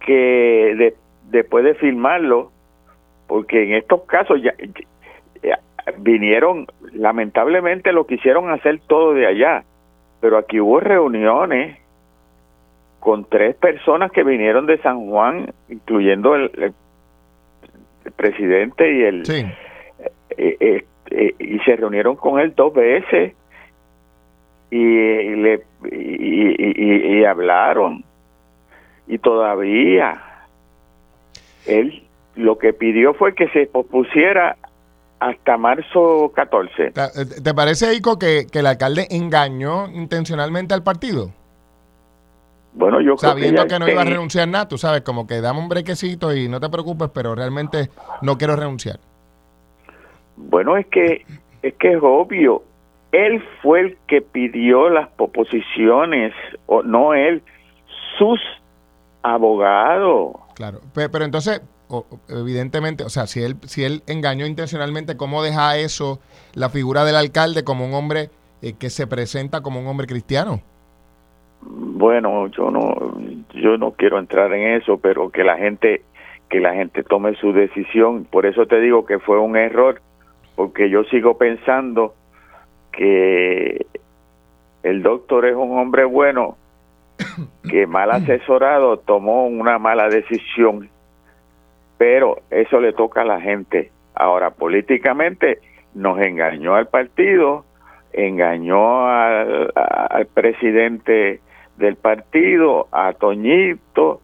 que 0.01 0.93
después 1.31 1.65
de 1.65 1.75
firmarlo, 1.75 2.51
porque 3.27 3.63
en 3.65 3.75
estos 3.75 4.03
casos 4.03 4.43
ya, 4.43 4.55
vinieron, 5.99 6.67
lamentablemente 6.93 7.93
lo 7.93 8.07
quisieron 8.07 8.51
hacer 8.51 8.81
todo 8.87 9.15
de 9.15 9.27
allá, 9.27 9.65
pero 10.21 10.39
aquí 10.39 10.61
hubo 10.61 10.81
reuniones 10.81 11.79
con 13.01 13.25
tres 13.27 13.55
personas 13.57 14.11
que 14.11 14.25
vinieron 14.25 14.67
de 14.67 14.79
San 14.79 15.09
Juan, 15.09 15.53
incluyendo 15.69 16.35
el, 16.35 16.73
presidente 18.17 18.93
y 18.93 19.03
el... 19.03 19.27
Sí. 19.27 19.47
Eh, 20.37 20.57
eh, 20.61 20.85
eh, 21.11 21.35
y 21.39 21.59
se 21.61 21.77
reunieron 21.77 22.17
con 22.17 22.41
él 22.41 22.55
dos 22.55 22.73
veces 22.73 23.35
y, 24.71 24.77
le 24.77 25.63
y, 25.91 27.25
hablaron 27.25 28.05
y 29.07 29.19
todavía 29.19 30.21
él 31.67 32.03
lo 32.37 32.59
que 32.59 32.73
pidió 32.73 33.15
fue 33.15 33.35
que 33.35 33.49
se 33.49 33.67
pospusiera 33.67 34.57
hasta 35.21 35.57
marzo 35.57 36.33
14. 36.35 36.93
¿Te 37.43 37.55
parece, 37.55 37.95
Ico, 37.95 38.19
que, 38.19 38.47
que 38.51 38.59
el 38.59 38.67
alcalde 38.67 39.07
engañó 39.11 39.89
intencionalmente 39.89 40.75
al 40.75 40.83
partido? 40.83 41.31
Bueno, 42.75 43.01
yo 43.01 43.17
Sabiendo 43.17 43.63
creo 43.63 43.65
que, 43.65 43.75
que 43.75 43.79
no 43.79 43.89
iba 43.89 44.03
a 44.03 44.05
renunciar 44.05 44.49
nada, 44.49 44.69
tú 44.69 44.77
sabes, 44.79 45.03
como 45.03 45.27
que 45.27 45.41
dame 45.41 45.61
un 45.61 45.69
brequecito 45.69 46.35
y 46.35 46.49
no 46.49 46.59
te 46.61 46.69
preocupes, 46.69 47.09
pero 47.15 47.35
realmente 47.35 47.89
no 48.21 48.37
quiero 48.37 48.57
renunciar. 48.57 48.99
Bueno, 50.37 50.77
es 50.77 50.87
que 50.87 51.25
es 51.63 51.75
que 51.75 51.93
es 51.93 51.99
obvio, 52.03 52.63
él 53.11 53.43
fue 53.63 53.81
el 53.81 53.97
que 54.07 54.21
pidió 54.21 54.91
las 54.91 55.09
proposiciones, 55.11 56.35
o 56.67 56.83
no 56.83 57.15
él, 57.15 57.43
sus 58.19 58.41
abogados. 59.23 60.37
Claro, 60.55 60.81
pero, 60.93 61.25
entonces, 61.25 61.63
evidentemente, 62.29 63.03
o 63.03 63.09
sea, 63.09 63.27
si 63.27 63.43
él, 63.43 63.57
si 63.63 63.85
él 63.85 64.03
engañó 64.07 64.47
intencionalmente, 64.47 65.17
¿cómo 65.17 65.43
deja 65.43 65.79
eso 65.79 66.21
la 66.55 66.69
figura 66.69 67.05
del 67.05 67.17
alcalde 67.17 67.65
como 67.65 67.87
un 67.87 67.95
hombre 67.95 68.31
eh, 68.63 68.75
que 68.79 68.91
se 68.91 69.07
presenta 69.07 69.63
como 69.63 69.81
un 69.81 69.87
hombre 69.87 70.07
cristiano? 70.07 70.61
Bueno, 71.63 72.49
yo 72.49 72.71
no, 72.71 73.17
yo 73.55 73.79
no 73.79 73.93
quiero 73.93 74.19
entrar 74.19 74.53
en 74.53 74.75
eso, 74.83 74.99
pero 74.99 75.31
que 75.31 75.45
la 75.45 75.57
gente, 75.57 76.03
que 76.51 76.61
la 76.61 76.75
gente 76.75 77.03
tome 77.05 77.35
su 77.37 77.53
decisión. 77.53 78.25
Por 78.25 78.45
eso 78.45 78.67
te 78.67 78.81
digo 78.81 79.07
que 79.07 79.19
fue 79.19 79.39
un 79.39 79.57
error, 79.57 80.03
porque 80.57 80.91
yo 80.91 81.05
sigo 81.05 81.37
pensando 81.37 82.15
que 82.93 83.87
el 84.83 85.03
doctor 85.03 85.47
es 85.47 85.57
un 85.57 85.79
hombre 85.79 86.05
bueno 86.05 86.57
que 87.71 87.87
mal 87.87 88.11
asesorado 88.11 88.99
tomó 88.99 89.47
una 89.47 89.79
mala 89.79 90.09
decisión, 90.09 90.89
pero 91.99 92.39
eso 92.51 92.81
le 92.81 92.93
toca 92.93 93.23
a 93.23 93.25
la 93.25 93.41
gente. 93.41 93.91
Ahora, 94.15 94.51
políticamente 94.51 95.59
nos 95.95 96.21
engañó 96.21 96.75
al 96.75 96.89
partido, 96.89 97.65
engañó 98.13 99.09
al, 99.09 99.73
al 99.75 100.27
presidente 100.27 101.41
del 101.77 101.97
partido, 101.97 102.89
a 102.93 103.13
Toñito, 103.15 104.21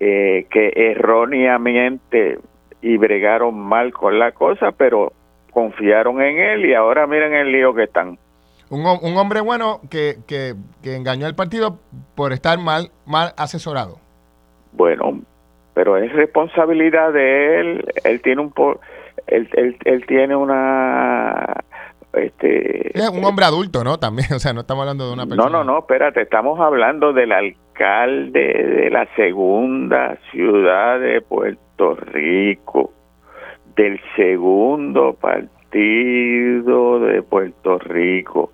eh, 0.00 0.46
que 0.50 0.72
erróneamente 0.74 2.38
y 2.82 2.96
bregaron 2.96 3.58
mal 3.58 3.92
con 3.92 4.18
la 4.18 4.32
cosa, 4.32 4.72
pero 4.72 5.12
confiaron 5.54 6.20
en 6.20 6.38
él 6.38 6.66
y 6.66 6.74
ahora 6.74 7.06
miren 7.06 7.32
el 7.32 7.52
lío 7.52 7.72
que 7.74 7.84
están. 7.84 8.18
Un, 8.68 8.84
un 8.84 9.16
hombre 9.16 9.40
bueno 9.40 9.80
que, 9.90 10.16
que, 10.26 10.54
engañó 10.82 11.26
al 11.26 11.34
partido 11.34 11.78
por 12.14 12.32
estar 12.32 12.58
mal, 12.58 12.90
mal 13.06 13.32
asesorado. 13.36 13.98
Bueno, 14.72 15.20
pero 15.72 15.96
es 15.96 16.12
responsabilidad 16.12 17.12
de 17.12 17.60
él. 17.60 17.84
Él 18.04 18.20
tiene 18.20 18.42
un 18.42 18.52
él, 19.28 19.48
él, 19.54 19.78
él 19.84 20.04
tiene 20.06 20.34
una 20.36 21.54
este 22.14 22.96
es 22.96 23.08
un 23.10 23.24
hombre 23.24 23.44
adulto, 23.44 23.82
¿no? 23.84 23.98
También, 23.98 24.28
o 24.34 24.38
sea, 24.38 24.52
no 24.52 24.60
estamos 24.60 24.82
hablando 24.82 25.06
de 25.06 25.14
una 25.14 25.26
persona. 25.26 25.48
No, 25.48 25.58
no, 25.58 25.64
no, 25.64 25.78
espérate, 25.80 26.22
estamos 26.22 26.58
hablando 26.60 27.12
del 27.12 27.32
alcalde 27.32 28.40
de 28.40 28.90
la 28.90 29.06
segunda 29.16 30.16
ciudad 30.30 31.00
de 31.00 31.20
Puerto 31.20 31.94
Rico 31.96 32.92
del 33.76 34.00
segundo 34.16 35.14
partido 35.14 37.00
de 37.00 37.22
Puerto 37.22 37.78
Rico. 37.78 38.52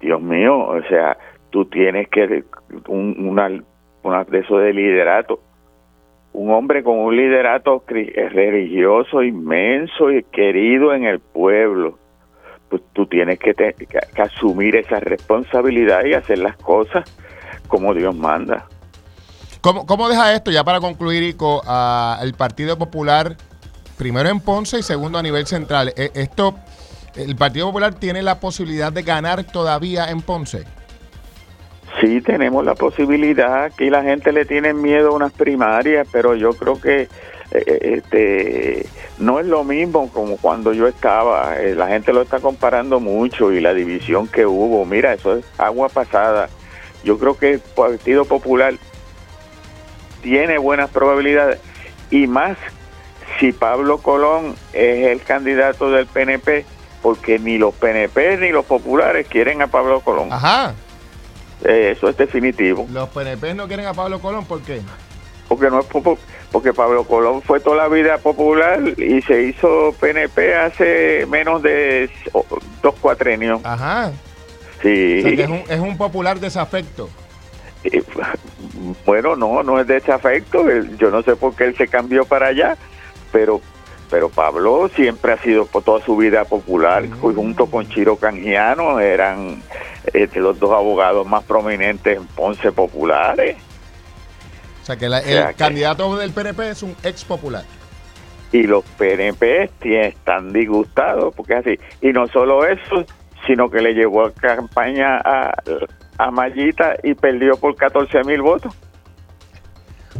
Dios 0.00 0.20
mío, 0.20 0.58
o 0.58 0.82
sea, 0.88 1.16
tú 1.50 1.64
tienes 1.66 2.08
que 2.08 2.44
un, 2.88 3.16
una, 3.28 3.50
una 4.02 4.24
de 4.24 4.72
liderato. 4.72 5.40
Un 6.32 6.50
hombre 6.50 6.82
con 6.82 6.98
un 6.98 7.16
liderato 7.16 7.84
religioso 7.86 9.22
inmenso 9.22 10.10
y 10.10 10.24
querido 10.24 10.92
en 10.92 11.04
el 11.04 11.20
pueblo. 11.20 11.98
Pues 12.68 12.82
tú 12.92 13.06
tienes 13.06 13.38
que, 13.38 13.54
que 13.54 14.22
asumir 14.22 14.74
esa 14.74 14.98
responsabilidad 14.98 16.04
y 16.04 16.14
hacer 16.14 16.38
las 16.38 16.56
cosas 16.56 17.04
como 17.68 17.94
Dios 17.94 18.16
manda. 18.16 18.66
¿Cómo, 19.60 19.86
cómo 19.86 20.08
deja 20.08 20.34
esto, 20.34 20.50
ya 20.50 20.64
para 20.64 20.80
concluir, 20.80 21.22
Ico, 21.22 21.62
al 21.66 22.34
Partido 22.34 22.76
Popular 22.76 23.36
primero 23.96 24.28
en 24.28 24.40
Ponce 24.40 24.78
y 24.78 24.82
segundo 24.82 25.18
a 25.18 25.22
nivel 25.22 25.46
central. 25.46 25.92
Eh, 25.96 26.10
esto, 26.14 26.56
¿El 27.14 27.36
Partido 27.36 27.66
Popular 27.66 27.94
tiene 27.94 28.22
la 28.22 28.40
posibilidad 28.40 28.92
de 28.92 29.02
ganar 29.02 29.44
todavía 29.44 30.10
en 30.10 30.22
Ponce? 30.22 30.64
Sí, 32.00 32.20
tenemos 32.20 32.64
la 32.64 32.74
posibilidad. 32.74 33.64
Aquí 33.64 33.88
la 33.88 34.02
gente 34.02 34.32
le 34.32 34.44
tiene 34.44 34.74
miedo 34.74 35.10
a 35.10 35.14
unas 35.14 35.32
primarias, 35.32 36.06
pero 36.10 36.34
yo 36.34 36.50
creo 36.54 36.80
que 36.80 37.02
eh, 37.02 37.08
eh, 37.52 38.02
este 38.02 38.86
no 39.18 39.38
es 39.38 39.46
lo 39.46 39.62
mismo 39.62 40.10
como 40.10 40.36
cuando 40.38 40.72
yo 40.72 40.88
estaba. 40.88 41.54
la 41.54 41.86
gente 41.86 42.12
lo 42.12 42.22
está 42.22 42.40
comparando 42.40 42.98
mucho 42.98 43.52
y 43.52 43.60
la 43.60 43.72
división 43.74 44.26
que 44.26 44.44
hubo. 44.44 44.84
Mira, 44.84 45.14
eso 45.14 45.36
es 45.36 45.44
agua 45.56 45.88
pasada. 45.88 46.48
Yo 47.04 47.18
creo 47.18 47.38
que 47.38 47.52
el 47.52 47.60
Partido 47.60 48.24
Popular 48.24 48.74
tiene 50.22 50.58
buenas 50.58 50.90
probabilidades 50.90 51.60
y 52.10 52.26
más 52.26 52.56
si 53.44 53.52
Pablo 53.52 53.98
Colón 53.98 54.54
es 54.72 55.06
el 55.08 55.22
candidato 55.22 55.90
del 55.90 56.06
PNP, 56.06 56.64
porque 57.02 57.38
ni 57.38 57.58
los 57.58 57.74
PNP 57.74 58.38
ni 58.38 58.48
los 58.48 58.64
populares 58.64 59.26
quieren 59.28 59.60
a 59.60 59.66
Pablo 59.66 60.00
Colón. 60.00 60.32
Ajá. 60.32 60.72
Eh, 61.62 61.92
eso 61.94 62.08
es 62.08 62.16
definitivo. 62.16 62.86
Los 62.90 63.10
PNP 63.10 63.52
no 63.52 63.66
quieren 63.66 63.84
a 63.84 63.92
Pablo 63.92 64.18
Colón, 64.18 64.46
¿por 64.46 64.62
qué? 64.62 64.80
porque 65.46 65.68
no 65.68 65.80
es 65.80 65.86
porque 66.50 66.72
Pablo 66.72 67.04
Colón 67.04 67.42
fue 67.42 67.60
toda 67.60 67.76
la 67.76 67.88
vida 67.88 68.16
popular 68.16 68.80
y 68.96 69.20
se 69.20 69.42
hizo 69.42 69.94
PNP 70.00 70.54
hace 70.54 71.26
menos 71.26 71.62
de 71.62 72.08
dos 72.82 72.94
cuatrenios. 72.98 73.60
Ajá. 73.62 74.10
Sí. 74.80 75.22
es, 75.22 75.48
un, 75.48 75.64
es 75.68 75.80
un 75.80 75.98
popular 75.98 76.40
desafecto. 76.40 77.10
Bueno, 79.04 79.36
no, 79.36 79.62
no 79.62 79.78
es 79.80 79.86
desafecto. 79.86 80.64
Yo 80.98 81.10
no 81.10 81.22
sé 81.22 81.36
por 81.36 81.54
qué 81.54 81.64
él 81.64 81.76
se 81.76 81.88
cambió 81.88 82.24
para 82.24 82.48
allá, 82.48 82.76
pero 83.34 83.60
pero 84.10 84.28
Pablo 84.28 84.88
siempre 84.94 85.32
ha 85.32 85.38
sido 85.38 85.66
por 85.66 85.82
toda 85.82 86.04
su 86.04 86.16
vida 86.16 86.44
popular, 86.44 87.08
junto 87.10 87.66
con 87.66 87.88
Chiro 87.88 88.16
Canjiano, 88.16 89.00
eran 89.00 89.60
este, 90.12 90.38
los 90.38 90.60
dos 90.60 90.70
abogados 90.70 91.26
más 91.26 91.42
prominentes 91.42 92.18
en 92.18 92.26
Ponce 92.28 92.70
populares. 92.70 93.56
O 94.82 94.86
sea 94.86 94.96
que 94.96 95.06
el 95.06 95.56
candidato 95.56 96.16
del 96.16 96.30
PNP 96.30 96.70
es 96.70 96.82
un 96.84 96.94
ex 97.02 97.24
popular. 97.24 97.64
Y 98.52 98.64
los 98.64 98.84
PNP 98.84 99.70
están 99.82 100.52
disgustados, 100.52 101.34
porque 101.34 101.54
es 101.54 101.58
así. 101.60 101.78
Y 102.00 102.12
no 102.12 102.28
solo 102.28 102.64
eso, 102.64 103.04
sino 103.48 103.68
que 103.68 103.80
le 103.80 103.94
llevó 103.94 104.26
a 104.26 104.32
campaña 104.32 105.16
a, 105.24 105.54
a 106.18 106.30
Mayita 106.30 106.96
y 107.02 107.14
perdió 107.14 107.56
por 107.56 107.74
14 107.74 108.22
mil 108.22 108.42
votos. 108.42 108.72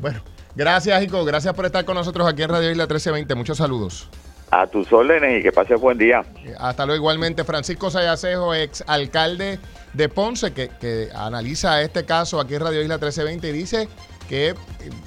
Bueno, 0.01 0.21
Gracias, 0.57 1.03
Ico. 1.03 1.25
Gracias 1.25 1.53
por 1.55 1.67
estar 1.67 1.85
con 1.85 1.97
nosotros 1.97 2.29
aquí 2.29 2.43
en 2.43 2.49
Radio 2.49 2.71
Isla 2.71 2.85
1320. 2.85 3.35
Muchos 3.35 3.59
saludos. 3.59 4.09
A 4.51 4.67
tus 4.69 4.93
órdenes 4.93 5.41
y 5.41 5.43
que 5.43 5.51
pase 5.51 5.75
buen 5.75 5.99
día. 5.99 6.25
Hasta 6.59 6.87
luego 6.87 6.99
igualmente. 6.99 7.43
Francisco 7.43 7.91
Sayacejo, 7.91 8.55
ex 8.55 8.85
alcalde 8.87 9.59
de 9.95 10.09
Ponce, 10.09 10.53
que, 10.53 10.69
que 10.81 11.09
analiza 11.13 11.83
este 11.83 12.05
caso 12.05 12.39
aquí 12.39 12.55
en 12.55 12.61
Radio 12.61 12.81
Isla 12.81 12.95
1320 12.97 13.49
y 13.49 13.53
dice 13.53 13.89
que 14.29 14.55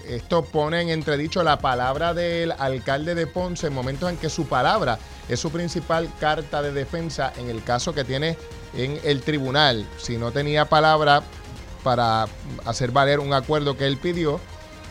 esto 0.07 0.43
pone 0.43 0.81
en 0.81 0.89
entredicho 0.89 1.43
la 1.43 1.59
palabra 1.59 2.13
del 2.13 2.51
alcalde 2.51 3.15
de 3.15 3.25
Ponce 3.25 3.67
en 3.67 3.73
momentos 3.73 4.09
en 4.09 4.17
que 4.17 4.29
su 4.29 4.47
palabra 4.47 4.99
es 5.29 5.39
su 5.39 5.49
principal 5.49 6.09
carta 6.19 6.61
de 6.61 6.71
defensa 6.71 7.31
en 7.37 7.49
el 7.49 7.63
caso 7.63 7.93
que 7.93 8.03
tiene 8.03 8.37
en 8.75 8.99
el 9.03 9.21
tribunal. 9.21 9.85
Si 9.97 10.17
no 10.17 10.31
tenía 10.31 10.65
palabra 10.65 11.23
para 11.83 12.25
hacer 12.65 12.91
valer 12.91 13.19
un 13.19 13.33
acuerdo 13.33 13.77
que 13.77 13.85
él 13.85 13.97
pidió, 13.97 14.39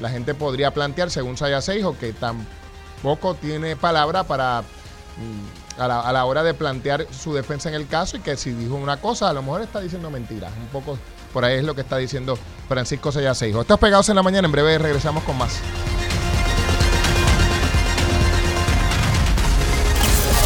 la 0.00 0.10
gente 0.10 0.34
podría 0.34 0.72
plantear, 0.72 1.10
según 1.10 1.36
Saya 1.36 1.60
que 1.98 2.12
tampoco 2.12 3.34
tiene 3.34 3.76
palabra 3.76 4.24
para 4.24 4.62
mm, 4.62 5.80
a 5.80 6.12
la, 6.12 6.24
hora 6.24 6.42
de 6.42 6.54
plantear 6.54 7.06
su 7.10 7.34
defensa 7.34 7.68
en 7.68 7.74
el 7.74 7.86
caso 7.86 8.16
y 8.16 8.20
que 8.20 8.36
si 8.36 8.50
dijo 8.50 8.74
una 8.74 8.98
cosa, 8.98 9.28
a 9.28 9.32
lo 9.32 9.42
mejor 9.42 9.62
está 9.62 9.80
diciendo 9.80 10.10
mentiras. 10.10 10.52
Un 10.58 10.68
poco 10.68 10.98
por 11.32 11.44
ahí 11.44 11.58
es 11.58 11.64
lo 11.64 11.74
que 11.74 11.82
está 11.82 11.96
diciendo 11.96 12.38
Francisco 12.68 13.12
Seijo. 13.12 13.60
Estás 13.60 13.78
pegados 13.78 14.08
en 14.08 14.16
la 14.16 14.22
mañana, 14.22 14.46
en 14.46 14.52
breve 14.52 14.78
regresamos 14.78 15.22
con 15.24 15.36
más. 15.36 15.60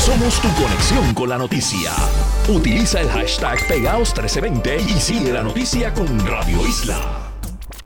Somos 0.04 0.40
tu 0.40 0.48
conexión 0.54 1.14
con 1.14 1.28
la 1.28 1.38
noticia. 1.38 1.92
Utiliza 2.48 3.00
el 3.00 3.08
hashtag 3.10 3.58
Pegaos1320 3.68 4.80
y 4.88 5.00
sigue 5.00 5.32
la 5.32 5.42
noticia 5.42 5.94
con 5.94 6.26
Radio 6.26 6.66
Isla. 6.66 7.29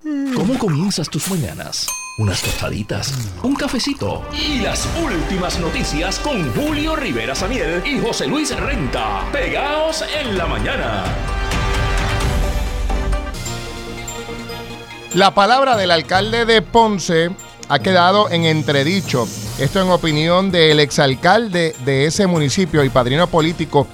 ¿Cómo 0.04 0.58
comienzas 0.58 1.08
tus 1.08 1.30
mañanas? 1.30 1.88
Unas 2.18 2.42
tostaditas, 2.42 3.14
un 3.42 3.54
cafecito 3.54 4.22
y 4.34 4.58
las 4.58 4.86
últimas 5.02 5.58
noticias 5.58 6.18
con 6.18 6.52
Julio 6.52 6.94
Rivera 6.94 7.34
Samiel 7.34 7.82
y 7.86 7.98
José 7.98 8.26
Luis 8.26 8.54
Renta. 8.54 9.26
Pegaos 9.32 10.04
en 10.14 10.36
la 10.36 10.44
mañana. 10.44 11.04
La 15.14 15.34
palabra 15.34 15.74
del 15.78 15.90
alcalde 15.90 16.44
de 16.44 16.60
Ponce 16.60 17.30
ha 17.70 17.78
quedado 17.78 18.28
en 18.28 18.44
entredicho. 18.44 19.26
Esto 19.58 19.80
en 19.80 19.88
opinión 19.88 20.50
del 20.50 20.80
exalcalde 20.80 21.74
de 21.86 22.04
ese 22.04 22.26
municipio 22.26 22.84
y 22.84 22.90
padrino 22.90 23.26
político 23.26 23.86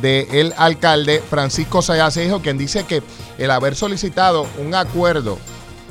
del 0.00 0.54
alcalde 0.56 1.22
Francisco 1.28 1.82
Sayacejo, 1.82 2.40
quien 2.40 2.58
dice 2.58 2.84
que 2.84 3.02
el 3.38 3.50
haber 3.50 3.74
solicitado 3.74 4.46
un 4.58 4.74
acuerdo, 4.74 5.38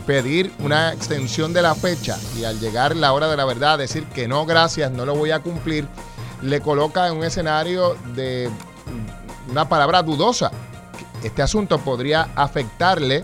pedir 0.10 0.52
una 0.58 0.92
extensión 0.92 1.54
de 1.54 1.62
la 1.62 1.76
fecha 1.76 2.18
y 2.36 2.44
al 2.44 2.60
llegar 2.60 2.96
la 2.96 3.14
hora 3.14 3.28
de 3.28 3.38
la 3.38 3.46
verdad 3.46 3.78
decir 3.78 4.06
que 4.06 4.28
no, 4.28 4.44
gracias, 4.48 4.90
no 4.90 5.06
lo 5.06 5.14
voy 5.14 5.30
a 5.30 5.38
cumplir, 5.38 5.88
le 6.42 6.62
coloca 6.62 7.06
en 7.06 7.18
un 7.18 7.24
escenario 7.24 7.96
de 8.16 8.50
una 9.52 9.70
palabra 9.70 10.02
dudosa. 10.02 10.50
Este 11.22 11.44
asunto 11.44 11.78
podría 11.78 12.30
afectarle 12.34 13.24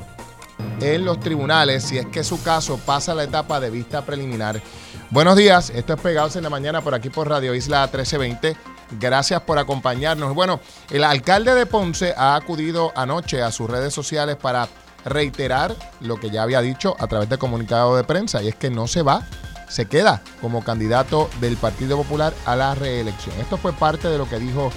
en 0.79 1.05
los 1.05 1.19
tribunales 1.19 1.85
si 1.85 1.97
es 1.97 2.05
que 2.05 2.23
su 2.23 2.43
caso 2.43 2.77
pasa 2.85 3.15
la 3.15 3.23
etapa 3.23 3.59
de 3.59 3.71
vista 3.71 4.05
preliminar. 4.05 4.61
Buenos 5.09 5.35
días, 5.35 5.71
esto 5.71 5.93
es 5.93 6.01
Pegados 6.01 6.35
en 6.35 6.43
la 6.43 6.51
Mañana 6.51 6.81
por 6.81 6.93
aquí 6.93 7.09
por 7.09 7.27
Radio 7.27 7.55
Isla 7.55 7.81
1320. 7.87 8.55
Gracias 8.99 9.41
por 9.41 9.57
acompañarnos. 9.57 10.35
Bueno, 10.35 10.59
el 10.91 11.03
alcalde 11.03 11.55
de 11.55 11.65
Ponce 11.65 12.13
ha 12.15 12.35
acudido 12.35 12.93
anoche 12.95 13.41
a 13.41 13.51
sus 13.51 13.67
redes 13.67 13.91
sociales 13.91 14.35
para 14.35 14.67
reiterar 15.05 15.75
lo 16.01 16.19
que 16.19 16.29
ya 16.29 16.43
había 16.43 16.61
dicho 16.61 16.95
a 16.99 17.07
través 17.07 17.29
de 17.29 17.37
comunicado 17.37 17.95
de 17.95 18.03
prensa 18.03 18.41
y 18.43 18.47
es 18.47 18.55
que 18.55 18.69
no 18.69 18.87
se 18.87 19.03
va, 19.03 19.21
se 19.69 19.85
queda 19.87 20.21
como 20.41 20.63
candidato 20.63 21.29
del 21.39 21.57
Partido 21.57 21.97
Popular 21.97 22.33
a 22.45 22.55
la 22.55 22.75
reelección. 22.75 23.39
Esto 23.39 23.57
fue 23.57 23.71
parte 23.73 24.07
de 24.07 24.17
lo 24.17 24.27
que 24.27 24.39
dijo 24.39 24.71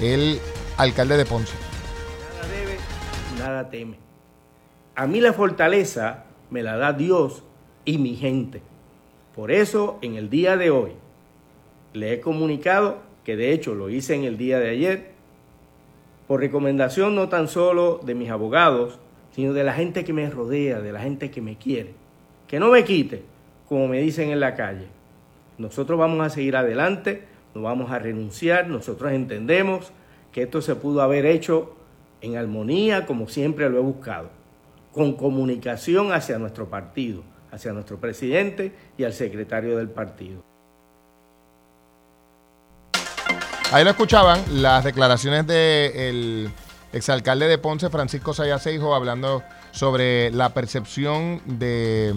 el 0.00 0.38
alcalde 0.76 1.16
de 1.16 1.24
Ponce. 1.24 1.54
Nada 2.36 2.48
debe, 2.48 2.78
nada 3.38 3.70
teme. 3.70 3.96
A 4.94 5.06
mí 5.06 5.20
la 5.20 5.32
fortaleza 5.32 6.24
me 6.50 6.62
la 6.62 6.76
da 6.76 6.92
Dios 6.92 7.42
y 7.84 7.98
mi 7.98 8.14
gente. 8.16 8.62
Por 9.34 9.50
eso 9.50 9.98
en 10.02 10.16
el 10.16 10.28
día 10.28 10.56
de 10.56 10.70
hoy 10.70 10.92
le 11.94 12.12
he 12.12 12.20
comunicado 12.20 12.98
que 13.24 13.36
de 13.36 13.52
hecho 13.52 13.74
lo 13.74 13.88
hice 13.88 14.14
en 14.14 14.24
el 14.24 14.36
día 14.36 14.58
de 14.58 14.70
ayer, 14.70 15.12
por 16.26 16.40
recomendación 16.40 17.14
no 17.14 17.28
tan 17.28 17.48
solo 17.48 18.00
de 18.02 18.14
mis 18.14 18.30
abogados, 18.30 18.98
sino 19.34 19.52
de 19.52 19.64
la 19.64 19.72
gente 19.72 20.04
que 20.04 20.12
me 20.12 20.28
rodea, 20.30 20.80
de 20.80 20.92
la 20.92 21.00
gente 21.00 21.30
que 21.30 21.40
me 21.40 21.56
quiere. 21.56 21.94
Que 22.46 22.60
no 22.60 22.70
me 22.70 22.84
quite, 22.84 23.22
como 23.68 23.88
me 23.88 24.00
dicen 24.00 24.30
en 24.30 24.40
la 24.40 24.54
calle. 24.54 24.86
Nosotros 25.58 25.98
vamos 25.98 26.20
a 26.24 26.30
seguir 26.30 26.56
adelante, 26.56 27.24
no 27.54 27.62
vamos 27.62 27.90
a 27.90 27.98
renunciar, 27.98 28.68
nosotros 28.68 29.12
entendemos 29.12 29.92
que 30.32 30.42
esto 30.42 30.62
se 30.62 30.74
pudo 30.74 31.02
haber 31.02 31.26
hecho 31.26 31.74
en 32.20 32.36
armonía, 32.36 33.06
como 33.06 33.28
siempre 33.28 33.68
lo 33.68 33.78
he 33.78 33.82
buscado, 33.82 34.30
con 34.92 35.14
comunicación 35.14 36.12
hacia 36.12 36.38
nuestro 36.38 36.68
partido, 36.68 37.22
hacia 37.50 37.72
nuestro 37.72 37.98
presidente 37.98 38.72
y 38.96 39.04
al 39.04 39.12
secretario 39.12 39.76
del 39.76 39.88
partido. 39.88 40.42
Ahí 43.72 43.84
lo 43.84 43.90
escuchaban 43.90 44.42
las 44.60 44.84
declaraciones 44.84 45.46
del 45.46 46.50
exalcalde 46.92 47.48
de 47.48 47.58
Ponce, 47.58 47.90
Francisco 47.90 48.34
Sayaseijo, 48.34 48.94
hablando 48.94 49.42
sobre 49.70 50.30
la 50.30 50.50
percepción 50.50 51.40
de, 51.46 52.14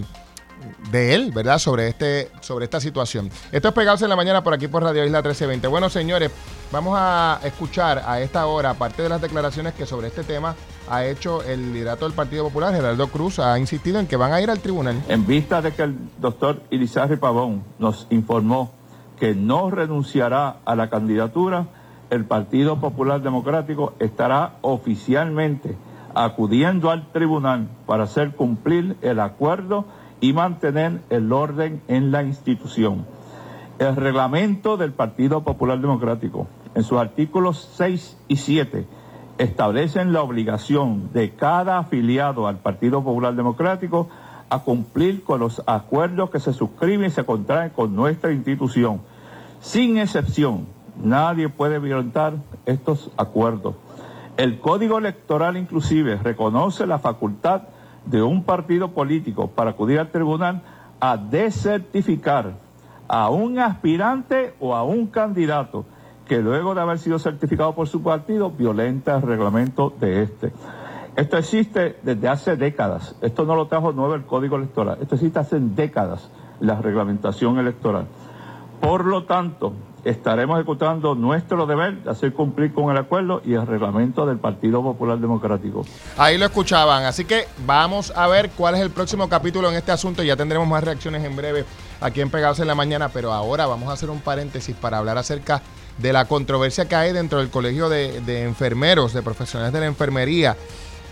de 0.91 1.13
él, 1.13 1.31
¿verdad? 1.33 1.59
Sobre, 1.59 1.87
este, 1.87 2.31
sobre 2.41 2.65
esta 2.65 2.79
situación. 2.79 3.29
Esto 3.51 3.69
es 3.69 3.73
Pegarse 3.73 4.05
en 4.05 4.09
la 4.09 4.15
Mañana 4.15 4.43
por 4.43 4.53
aquí 4.53 4.67
por 4.67 4.83
Radio 4.83 5.05
Isla 5.05 5.19
1320. 5.19 5.67
Bueno, 5.67 5.89
señores, 5.89 6.31
vamos 6.71 6.95
a 6.97 7.39
escuchar 7.43 8.03
a 8.05 8.21
esta 8.21 8.45
hora, 8.47 8.71
aparte 8.71 9.03
de 9.03 9.09
las 9.09 9.21
declaraciones 9.21 9.73
que 9.73 9.85
sobre 9.85 10.07
este 10.07 10.23
tema 10.23 10.55
ha 10.89 11.05
hecho 11.05 11.41
el 11.43 11.73
liderato 11.73 12.05
del 12.05 12.13
Partido 12.13 12.43
Popular, 12.43 12.73
Gerardo 12.73 13.07
Cruz, 13.07 13.39
ha 13.39 13.57
insistido 13.57 13.99
en 13.99 14.07
que 14.07 14.17
van 14.17 14.33
a 14.33 14.41
ir 14.41 14.49
al 14.49 14.59
tribunal. 14.59 15.01
En 15.07 15.25
vista 15.25 15.61
de 15.61 15.73
que 15.73 15.83
el 15.83 15.95
doctor 16.19 16.61
Irizarry 16.69 17.17
Pavón 17.17 17.63
nos 17.79 18.07
informó 18.09 18.71
que 19.19 19.33
no 19.33 19.71
renunciará 19.71 20.57
a 20.65 20.75
la 20.75 20.89
candidatura, 20.89 21.67
el 22.09 22.25
Partido 22.25 22.79
Popular 22.79 23.21
Democrático 23.21 23.93
estará 23.99 24.57
oficialmente 24.61 25.75
acudiendo 26.13 26.91
al 26.91 27.11
tribunal 27.11 27.67
para 27.85 28.03
hacer 28.03 28.35
cumplir 28.35 28.95
el 29.01 29.19
acuerdo 29.19 29.85
y 30.21 30.33
mantener 30.33 31.01
el 31.09 31.31
orden 31.31 31.81
en 31.87 32.11
la 32.11 32.23
institución. 32.23 33.05
El 33.79 33.95
reglamento 33.97 34.77
del 34.77 34.93
Partido 34.93 35.43
Popular 35.43 35.79
Democrático, 35.79 36.47
en 36.73 36.83
sus 36.83 36.97
artículos 36.97 37.69
6 37.75 38.17
y 38.29 38.37
7, 38.37 38.87
establecen 39.37 40.13
la 40.13 40.21
obligación 40.21 41.11
de 41.11 41.31
cada 41.31 41.79
afiliado 41.79 42.47
al 42.47 42.59
Partido 42.59 43.03
Popular 43.03 43.35
Democrático 43.35 44.07
a 44.49 44.59
cumplir 44.59 45.23
con 45.23 45.41
los 45.41 45.61
acuerdos 45.65 46.29
que 46.29 46.39
se 46.39 46.53
suscriben 46.53 47.07
y 47.07 47.09
se 47.09 47.25
contraen 47.25 47.71
con 47.71 47.93
nuestra 47.93 48.31
institución. 48.31 49.01
Sin 49.59 49.97
excepción, 49.97 50.67
nadie 51.01 51.49
puede 51.49 51.79
violentar 51.79 52.35
estos 52.65 53.11
acuerdos. 53.17 53.75
El 54.37 54.59
Código 54.59 54.97
Electoral 54.97 55.55
inclusive 55.57 56.17
reconoce 56.17 56.85
la 56.85 56.99
facultad 56.99 57.63
de 58.05 58.21
un 58.21 58.43
partido 58.43 58.91
político 58.91 59.47
para 59.47 59.71
acudir 59.71 59.99
al 59.99 60.11
tribunal 60.11 60.61
a 60.99 61.17
desertificar 61.17 62.53
a 63.07 63.29
un 63.29 63.59
aspirante 63.59 64.53
o 64.59 64.75
a 64.75 64.83
un 64.83 65.07
candidato 65.07 65.85
que 66.25 66.41
luego 66.41 66.73
de 66.73 66.81
haber 66.81 66.99
sido 66.99 67.19
certificado 67.19 67.73
por 67.75 67.87
su 67.87 68.01
partido 68.01 68.49
violenta 68.49 69.15
el 69.15 69.21
reglamento 69.21 69.93
de 69.99 70.23
este. 70.23 70.51
Esto 71.15 71.37
existe 71.37 71.97
desde 72.03 72.27
hace 72.27 72.57
décadas. 72.57 73.15
Esto 73.21 73.45
no 73.45 73.55
lo 73.55 73.67
trajo 73.67 73.93
nuevo 73.93 74.15
el 74.15 74.25
Código 74.25 74.57
Electoral. 74.57 74.97
Esto 75.01 75.15
existe 75.15 75.39
hace 75.39 75.59
décadas, 75.59 76.29
la 76.59 76.81
reglamentación 76.81 77.57
electoral. 77.57 78.07
Por 78.81 79.05
lo 79.05 79.23
tanto, 79.23 79.73
estaremos 80.05 80.57
ejecutando 80.57 81.15
nuestro 81.15 81.65
deber 81.65 82.03
de 82.03 82.11
hacer 82.11 82.31
cumplir 82.31 82.71
con 82.73 82.91
el 82.91 82.97
acuerdo 82.97 83.41
y 83.43 83.53
el 83.55 83.65
reglamento 83.65 84.25
del 84.27 84.37
Partido 84.37 84.83
Popular 84.83 85.17
Democrático. 85.17 85.83
Ahí 86.15 86.37
lo 86.37 86.45
escuchaban, 86.45 87.05
así 87.05 87.25
que 87.25 87.47
vamos 87.65 88.13
a 88.15 88.27
ver 88.27 88.51
cuál 88.51 88.75
es 88.75 88.81
el 88.81 88.91
próximo 88.91 89.27
capítulo 89.27 89.69
en 89.69 89.75
este 89.75 89.91
asunto. 89.91 90.21
Ya 90.21 90.35
tendremos 90.35 90.67
más 90.67 90.83
reacciones 90.83 91.23
en 91.23 91.35
breve 91.35 91.65
aquí 91.99 92.21
en 92.21 92.29
Pegados 92.29 92.59
en 92.59 92.67
la 92.67 92.75
Mañana, 92.75 93.09
pero 93.09 93.33
ahora 93.33 93.65
vamos 93.65 93.89
a 93.89 93.93
hacer 93.93 94.11
un 94.11 94.19
paréntesis 94.19 94.75
para 94.75 94.99
hablar 94.99 95.17
acerca 95.17 95.63
de 95.97 96.13
la 96.13 96.25
controversia 96.25 96.87
que 96.87 96.95
hay 96.95 97.11
dentro 97.11 97.39
del 97.39 97.49
Colegio 97.49 97.89
de, 97.89 98.43
Enfermeros, 98.43 99.11
de 99.11 99.23
profesionales 99.23 99.73
de 99.73 99.79
la 99.79 99.87
enfermería. 99.87 100.55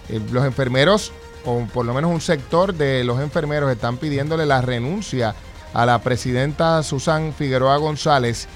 Eh, 0.10 0.22
los 0.32 0.46
enfermeros, 0.46 1.12
o 1.46 1.66
por 1.74 1.86
lo 1.86 1.96
menos 1.96 2.12
un 2.12 2.22
sector 2.22 2.76
de 2.76 3.04
los 3.04 3.20
enfermeros, 3.20 3.72
están 3.72 3.98
pidiéndole 3.98 4.46
la 4.46 4.62
renuncia 4.62 5.34
a 5.74 5.86
la 5.88 6.00
presidenta 6.00 6.84
Susan 6.84 7.34
Figueroa 7.34 7.78
González, 7.78 8.48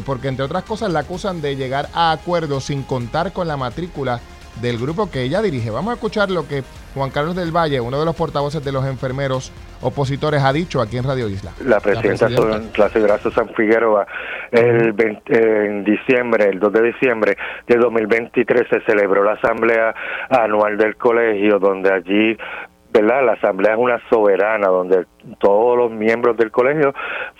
porque 0.00 0.28
entre 0.28 0.44
otras 0.44 0.64
cosas 0.64 0.92
la 0.92 1.00
acusan 1.00 1.40
de 1.40 1.56
llegar 1.56 1.86
a 1.94 2.12
acuerdos 2.12 2.64
sin 2.64 2.82
contar 2.82 3.32
con 3.32 3.48
la 3.48 3.56
matrícula 3.56 4.20
del 4.60 4.78
grupo 4.78 5.10
que 5.10 5.22
ella 5.22 5.42
dirige. 5.42 5.70
Vamos 5.70 5.92
a 5.92 5.94
escuchar 5.94 6.30
lo 6.30 6.46
que 6.46 6.62
Juan 6.94 7.10
Carlos 7.10 7.34
del 7.34 7.50
Valle, 7.50 7.80
uno 7.80 7.98
de 7.98 8.04
los 8.04 8.14
portavoces 8.14 8.64
de 8.64 8.72
los 8.72 8.86
enfermeros 8.86 9.52
opositores, 9.82 10.42
ha 10.42 10.52
dicho 10.52 10.80
aquí 10.80 10.96
en 10.96 11.04
Radio 11.04 11.28
Isla. 11.28 11.50
La 11.64 11.80
presidenta, 11.80 12.28
la, 12.28 12.88
señora 12.88 13.18
Susan 13.18 13.48
Figueroa, 13.54 14.06
el 14.50 14.94
en 15.26 15.84
diciembre, 15.84 16.48
el 16.48 16.60
2 16.60 16.72
de 16.72 16.82
diciembre 16.82 17.36
de 17.66 17.76
2023 17.76 18.68
se 18.70 18.80
celebró 18.82 19.24
la 19.24 19.32
asamblea 19.32 19.94
anual 20.30 20.78
del 20.78 20.96
colegio, 20.96 21.58
donde 21.58 21.92
allí 21.92 22.36
¿verdad? 22.94 23.26
La 23.26 23.32
asamblea 23.32 23.72
es 23.72 23.78
una 23.78 24.00
soberana 24.08 24.68
donde 24.68 25.04
todos 25.38 25.76
los 25.76 25.90
miembros 25.90 26.36
del 26.36 26.50
colegio 26.50 26.94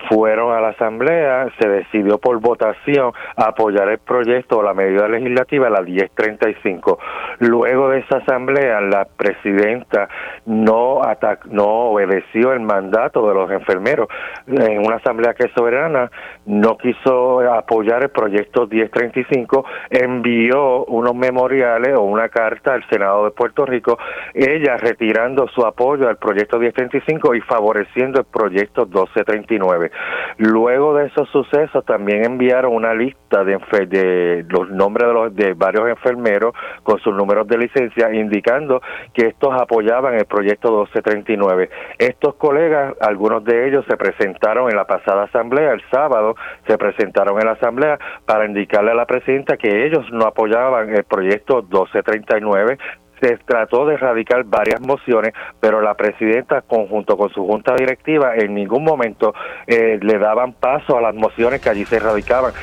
fueron 0.09 0.53
a 0.53 0.61
la 0.61 0.69
asamblea, 0.69 1.47
se 1.59 1.67
decidió 1.67 2.17
por 2.17 2.39
votación 2.39 3.11
apoyar 3.35 3.89
el 3.89 3.99
proyecto 3.99 4.59
o 4.59 4.63
la 4.63 4.73
medida 4.73 5.07
legislativa, 5.07 5.69
la 5.69 5.81
1035. 5.81 6.99
Luego 7.39 7.89
de 7.89 7.99
esa 7.99 8.17
asamblea, 8.17 8.81
la 8.81 9.05
presidenta 9.05 10.09
no 10.45 11.01
no 11.49 11.65
obedeció 11.65 12.53
el 12.53 12.61
mandato 12.61 13.27
de 13.27 13.33
los 13.33 13.51
enfermeros. 13.51 14.07
En 14.47 14.85
una 14.85 14.97
asamblea 14.97 15.33
que 15.33 15.45
es 15.45 15.51
soberana, 15.53 16.11
no 16.45 16.77
quiso 16.77 17.39
apoyar 17.51 18.03
el 18.03 18.09
proyecto 18.09 18.67
1035, 18.67 19.65
envió 19.89 20.85
unos 20.85 21.15
memoriales 21.15 21.93
o 21.97 22.01
una 22.01 22.29
carta 22.29 22.73
al 22.73 22.87
Senado 22.89 23.25
de 23.25 23.31
Puerto 23.31 23.65
Rico, 23.65 23.97
ella 24.33 24.77
retirando 24.77 25.47
su 25.47 25.65
apoyo 25.65 26.07
al 26.07 26.17
proyecto 26.17 26.59
1035 26.59 27.35
y 27.35 27.41
favoreciendo 27.41 27.74
el 27.75 28.25
proyecto 28.25 28.85
1239. 28.85 29.91
Luego 30.37 30.95
de 30.95 31.07
esos 31.07 31.29
sucesos 31.29 31.83
también 31.85 32.25
enviaron 32.25 32.73
una 32.73 32.93
lista 32.93 33.43
de, 33.43 33.57
de 33.87 34.45
los 34.49 34.69
nombres 34.69 35.07
de, 35.07 35.13
los, 35.13 35.35
de 35.35 35.53
varios 35.53 35.89
enfermeros 35.89 36.53
con 36.83 36.99
sus 36.99 37.13
números 37.13 37.47
de 37.47 37.57
licencia 37.57 38.13
indicando 38.13 38.81
que 39.13 39.27
estos 39.27 39.53
apoyaban 39.53 40.15
el 40.15 40.25
proyecto 40.25 40.69
1239. 40.69 41.69
Estos 41.99 42.35
colegas, 42.35 42.93
algunos 43.01 43.43
de 43.43 43.67
ellos 43.67 43.85
se 43.87 43.97
presentaron 43.97 44.69
en 44.69 44.75
la 44.75 44.85
pasada 44.85 45.23
asamblea, 45.23 45.73
el 45.73 45.81
sábado 45.91 46.35
se 46.67 46.77
presentaron 46.77 47.39
en 47.39 47.45
la 47.45 47.53
asamblea 47.53 47.99
para 48.25 48.45
indicarle 48.45 48.91
a 48.91 48.95
la 48.95 49.05
presidenta 49.05 49.57
que 49.57 49.85
ellos 49.85 50.05
no 50.11 50.25
apoyaban 50.25 50.89
el 50.95 51.03
proyecto 51.03 51.61
1239 51.63 52.77
se 53.19 53.37
trató 53.45 53.85
de 53.85 53.95
erradicar 53.95 54.43
varias 54.43 54.81
mociones, 54.81 55.33
pero 55.59 55.81
la 55.81 55.93
presidenta, 55.95 56.61
conjunto 56.61 57.17
con 57.17 57.29
su 57.29 57.45
junta 57.45 57.75
directiva, 57.75 58.35
en 58.35 58.53
ningún 58.53 58.83
momento 58.83 59.33
eh, 59.67 59.99
le 60.01 60.19
daban 60.19 60.53
paso 60.53 60.97
a 60.97 61.01
las 61.01 61.15
mociones 61.15 61.61
que 61.61 61.69
allí 61.69 61.85
se 61.85 61.97
erradicaban. 61.97 62.53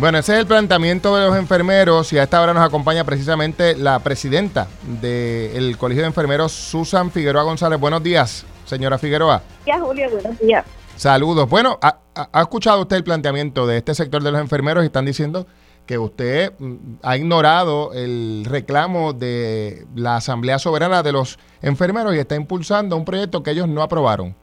Bueno, 0.00 0.16
ese 0.16 0.32
es 0.32 0.38
el 0.40 0.46
planteamiento 0.46 1.14
de 1.14 1.26
los 1.26 1.36
enfermeros 1.36 2.10
y 2.14 2.18
a 2.18 2.22
esta 2.22 2.40
hora 2.40 2.54
nos 2.54 2.66
acompaña 2.66 3.04
precisamente 3.04 3.76
la 3.76 3.98
presidenta 3.98 4.66
del 5.00 5.76
Colegio 5.76 6.02
de 6.02 6.08
Enfermeros, 6.08 6.52
Susan 6.52 7.10
Figueroa 7.10 7.42
González. 7.42 7.78
Buenos 7.78 8.02
días, 8.02 8.46
señora 8.64 8.96
Figueroa. 8.96 9.42
Buenos 9.66 9.86
Julio, 9.86 10.10
buenos 10.10 10.38
días. 10.38 10.64
Saludos. 10.96 11.50
Bueno, 11.50 11.78
¿ha, 11.82 11.98
¿ha, 12.14 12.40
escuchado 12.40 12.80
usted 12.80 12.96
el 12.96 13.04
planteamiento 13.04 13.66
de 13.66 13.78
este 13.78 13.94
sector 13.94 14.22
de 14.22 14.30
los 14.30 14.40
enfermeros 14.40 14.84
y 14.84 14.86
están 14.86 15.04
diciendo 15.04 15.46
que 15.90 15.98
usted 15.98 16.52
mm, 16.56 16.98
ha 17.02 17.16
ignorado 17.16 17.92
el 17.92 18.44
reclamo 18.48 19.12
de 19.12 19.86
la 19.96 20.14
Asamblea 20.14 20.60
Soberana 20.60 21.02
de 21.02 21.10
los 21.10 21.36
Enfermeros 21.62 22.14
y 22.14 22.20
está 22.20 22.36
impulsando 22.36 22.96
un 22.96 23.04
proyecto 23.04 23.42
que 23.42 23.50
ellos 23.50 23.66
no 23.66 23.82
aprobaron. 23.82 24.36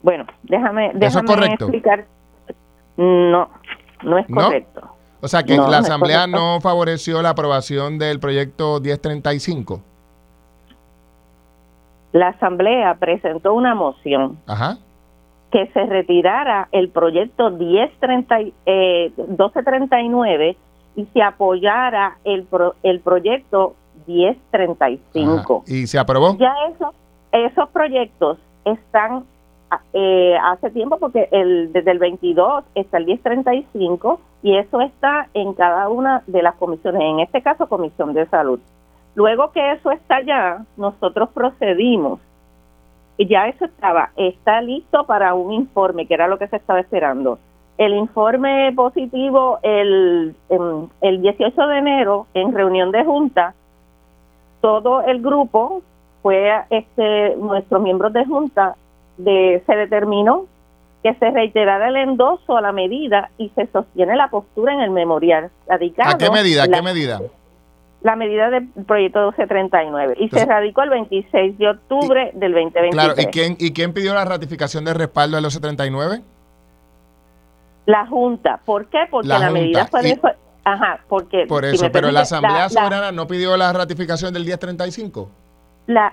Bueno, 0.00 0.24
déjame, 0.44 0.92
déjame 0.94 1.46
explicar. 1.46 2.06
No, 2.96 3.50
no 4.04 4.18
es 4.18 4.26
correcto. 4.28 4.88
O 5.20 5.26
sea 5.26 5.42
que 5.42 5.56
la 5.56 5.78
Asamblea 5.78 6.28
no 6.28 6.60
favoreció 6.60 7.20
la 7.20 7.30
aprobación 7.30 7.98
del 7.98 8.20
proyecto 8.20 8.78
1035. 8.80 9.82
La 12.12 12.28
Asamblea 12.28 12.94
presentó 13.00 13.52
una 13.52 13.74
moción 13.74 14.38
Ajá 14.46 14.78
que 15.50 15.66
se 15.68 15.86
retirara 15.86 16.68
el 16.72 16.90
proyecto 16.90 17.50
1030, 17.50 18.40
eh, 18.66 19.12
1239 19.16 20.56
y 20.96 21.04
se 21.06 21.22
apoyara 21.22 22.18
el, 22.24 22.46
el 22.82 23.00
proyecto 23.00 23.74
1035. 24.06 25.64
¿Y 25.66 25.86
se 25.86 25.98
aprobó? 25.98 26.36
Ya 26.38 26.54
eso, 26.74 26.92
esos 27.32 27.68
proyectos 27.70 28.38
están 28.64 29.24
eh, 29.92 30.36
hace 30.42 30.70
tiempo 30.70 30.98
porque 30.98 31.28
el, 31.30 31.72
desde 31.72 31.90
el 31.90 31.98
22 31.98 32.64
está 32.74 32.98
el 32.98 33.06
1035 33.06 34.20
y 34.42 34.56
eso 34.56 34.80
está 34.80 35.28
en 35.34 35.52
cada 35.54 35.88
una 35.88 36.22
de 36.26 36.42
las 36.42 36.54
comisiones, 36.56 37.02
en 37.02 37.20
este 37.20 37.42
caso 37.42 37.68
Comisión 37.68 38.14
de 38.14 38.26
Salud. 38.26 38.60
Luego 39.14 39.50
que 39.52 39.72
eso 39.72 39.90
está 39.90 40.22
ya, 40.22 40.64
nosotros 40.76 41.28
procedimos 41.34 42.20
ya 43.26 43.48
eso 43.48 43.64
estaba, 43.64 44.10
está 44.16 44.60
listo 44.60 45.04
para 45.04 45.34
un 45.34 45.52
informe, 45.52 46.06
que 46.06 46.14
era 46.14 46.28
lo 46.28 46.38
que 46.38 46.48
se 46.48 46.56
estaba 46.56 46.80
esperando. 46.80 47.38
El 47.76 47.94
informe 47.94 48.72
positivo 48.74 49.58
el, 49.62 50.34
el 51.00 51.22
18 51.22 51.66
de 51.66 51.78
enero, 51.78 52.26
en 52.34 52.52
reunión 52.52 52.90
de 52.90 53.04
junta, 53.04 53.54
todo 54.60 55.02
el 55.02 55.22
grupo 55.22 55.82
fue, 56.22 56.50
este, 56.70 57.36
nuestros 57.36 57.82
miembros 57.82 58.12
de 58.12 58.24
junta, 58.24 58.76
de, 59.16 59.62
se 59.66 59.76
determinó 59.76 60.46
que 61.02 61.14
se 61.14 61.30
reiterara 61.30 61.88
el 61.88 61.96
endoso 61.96 62.56
a 62.56 62.60
la 62.60 62.72
medida 62.72 63.30
y 63.38 63.50
se 63.50 63.66
sostiene 63.68 64.16
la 64.16 64.28
postura 64.28 64.74
en 64.74 64.80
el 64.80 64.90
memorial. 64.90 65.50
¿A 65.68 65.78
qué 65.78 66.30
medida? 66.30 66.64
¿A 66.64 66.68
qué 66.68 66.82
medida? 66.82 67.20
La 68.02 68.16
medida 68.16 68.50
del 68.50 68.68
proyecto 68.86 69.18
1239 69.20 70.14
y 70.18 70.28
se 70.28 70.44
radicó 70.44 70.82
el 70.82 70.90
26 70.90 71.58
de 71.58 71.68
octubre 71.68 72.30
del 72.34 72.52
2023. 72.52 72.92
Claro, 72.92 73.14
¿y 73.16 73.26
quién, 73.26 73.56
¿y 73.58 73.72
quién 73.72 73.92
pidió 73.92 74.14
la 74.14 74.24
ratificación 74.24 74.84
de 74.84 74.94
respaldo 74.94 75.36
del 75.36 75.44
1239? 75.44 76.22
La 77.86 78.06
Junta. 78.06 78.60
¿Por 78.64 78.86
qué? 78.86 78.98
Porque 79.10 79.28
la, 79.28 79.50
medida 79.50 79.86
fue 79.86 80.02
de... 80.02 80.20
Ajá, 80.64 81.00
porque... 81.08 81.46
Por 81.46 81.64
eso, 81.64 81.90
pero 81.90 82.10
la 82.12 82.20
Asamblea 82.20 82.68
Soberana 82.68 83.10
no 83.10 83.26
pidió 83.26 83.56
la 83.56 83.72
ratificación 83.72 84.32
del 84.34 84.44
1035. 84.44 85.30
La, 85.86 86.12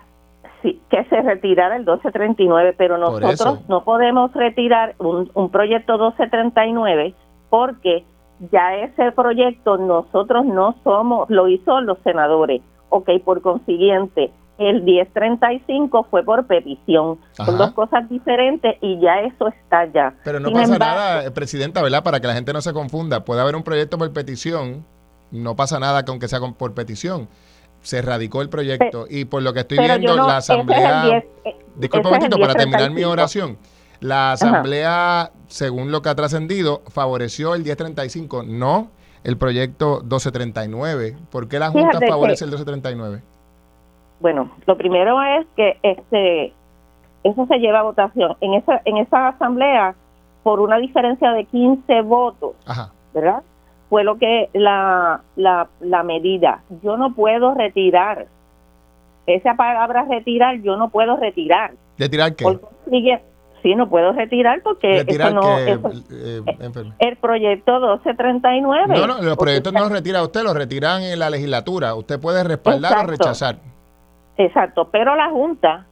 sí, 0.62 0.82
que 0.89 1.04
se 1.06 1.21
retirara 1.21 1.76
el 1.76 1.82
1239, 1.82 2.74
pero 2.78 2.98
nosotros 2.98 3.60
no 3.67 3.84
podemos 3.84 4.34
retirar 4.34 4.95
un, 4.98 5.30
un 5.34 5.52
proyecto 5.52 5.93
1239 5.93 7.13
porque 7.50 8.06
ya 8.52 8.76
ese 8.76 9.12
proyecto 9.12 9.78
nosotros 9.78 10.45
no 10.45 10.76
somos, 10.84 11.30
lo 11.30 11.48
hizo 11.48 11.82
los 11.82 11.98
senadores. 12.04 12.62
Ok, 12.89 13.10
por 13.24 13.41
consiguiente, 13.41 14.32
el 14.58 14.84
1035 14.84 16.08
fue 16.10 16.24
por 16.24 16.45
petición. 16.48 17.19
Son 17.32 17.58
dos 17.58 17.71
cosas 17.74 18.08
diferentes 18.10 18.76
y 18.82 19.00
ya 19.00 19.21
eso 19.21 19.48
está 19.48 19.86
ya. 19.91 20.13
Pero 20.24 20.39
no 20.39 20.52
pasa 20.52 20.78
nada, 20.78 21.34
Presidenta, 21.34 21.82
¿verdad? 21.82 22.04
Para 22.04 22.19
que 22.19 22.28
la 22.28 22.34
gente 22.34 22.54
no 22.54 22.62
se 22.62 22.74
confunda. 22.74 23.26
Puede 23.26 23.41
haber 23.41 23.56
un 23.56 23.63
proyecto 23.63 23.98
por 23.98 24.12
petición, 24.13 24.86
no 25.32 25.56
pasa 25.56 25.80
nada 25.80 26.06
que 26.06 26.12
aunque 26.12 26.28
sea 26.28 26.39
por 26.39 26.74
petición. 26.74 27.28
Se 27.82 28.02
radicó 28.02 28.41
el 28.41 28.50
proyecto 28.50 29.06
y 29.10 29.26
por 29.26 29.43
lo 29.43 29.54
que 29.54 29.60
estoy 29.60 29.78
viendo, 29.78 30.15
la 30.15 30.38
Asamblea... 30.38 31.17
Eh, 31.43 31.56
disculpa 31.76 32.10
un 32.10 32.15
momentito, 32.15 32.39
para 32.39 32.56
terminar 32.56 32.89
mi 32.91 33.04
oración. 33.04 33.58
La 34.00 34.34
Asamblea, 34.34 35.32
según 35.48 35.92
lo 35.92 36.02
que 36.02 36.10
ha 36.10 36.16
trascendido, 36.16 36.82
favoreció 36.88 37.56
el 37.56 37.64
1035, 37.64 38.44
no 38.44 38.90
el 39.24 39.38
proyecto 39.38 40.02
1239. 40.02 41.18
¿Por 41.32 41.48
qué 41.48 41.60
la 41.60 41.70
Junta 41.70 42.00
favorece 42.08 42.46
el 42.46 42.52
1239? 42.52 43.22
Bueno, 44.20 44.52
lo 44.66 44.78
primero 44.78 45.22
es 45.22 45.46
que 45.56 45.78
este 45.82 46.54
eso 47.24 47.46
se 47.48 47.58
lleva 47.58 47.80
a 47.80 47.84
votación. 47.84 48.38
En 48.40 48.54
esa, 48.54 48.82
en 48.86 48.98
esa 48.98 49.30
asamblea, 49.30 49.96
por 50.44 50.60
una 50.60 50.78
diferencia 50.78 51.32
de 51.32 51.46
15 51.46 52.02
votos, 52.02 52.54
¿verdad? 53.14 53.42
Fue 53.90 54.04
lo 54.04 54.18
que 54.18 54.50
la, 54.54 55.22
la, 55.36 55.68
la 55.80 56.04
medida. 56.04 56.62
Yo 56.84 56.98
no 56.98 57.16
puedo 57.16 57.56
retirar 57.56 58.28
esa 59.28 59.56
palabra 59.56 60.06
retirar 60.10 60.62
yo 60.62 60.78
no 60.78 60.90
puedo 60.90 61.18
retirar. 61.18 61.74
¿Retirar 61.98 62.36
qué? 62.36 62.46
Sí, 63.65 63.73
no 63.75 63.89
puedo 63.89 64.12
retirar 64.12 64.62
porque 64.62 64.99
Retirar 64.99 65.30
eso 65.32 65.36
no... 65.41 65.56
que, 65.58 65.71
eso- 65.71 65.91
eh, 66.12 66.41
enfermo. 66.60 66.93
el 66.99 67.15
proyecto 67.17 67.71
1239. 67.80 68.93
No, 68.95 69.08
no, 69.08 69.21
los 69.23 69.38
proyectos 69.38 69.73
no 69.73 69.80
los 69.80 69.91
retira 69.91 70.21
usted, 70.21 70.43
los 70.43 70.54
retiran 70.56 71.01
en 71.01 71.17
la 71.17 71.32
legislatura. 71.32 71.95
Usted 71.95 72.19
puede 72.19 72.43
respaldar 72.43 73.06
o 73.06 73.08
rechazar. 73.08 73.58
Exacto, 74.38 74.89
pero 74.91 75.15
la 75.15 75.30
Junta, 75.32 75.88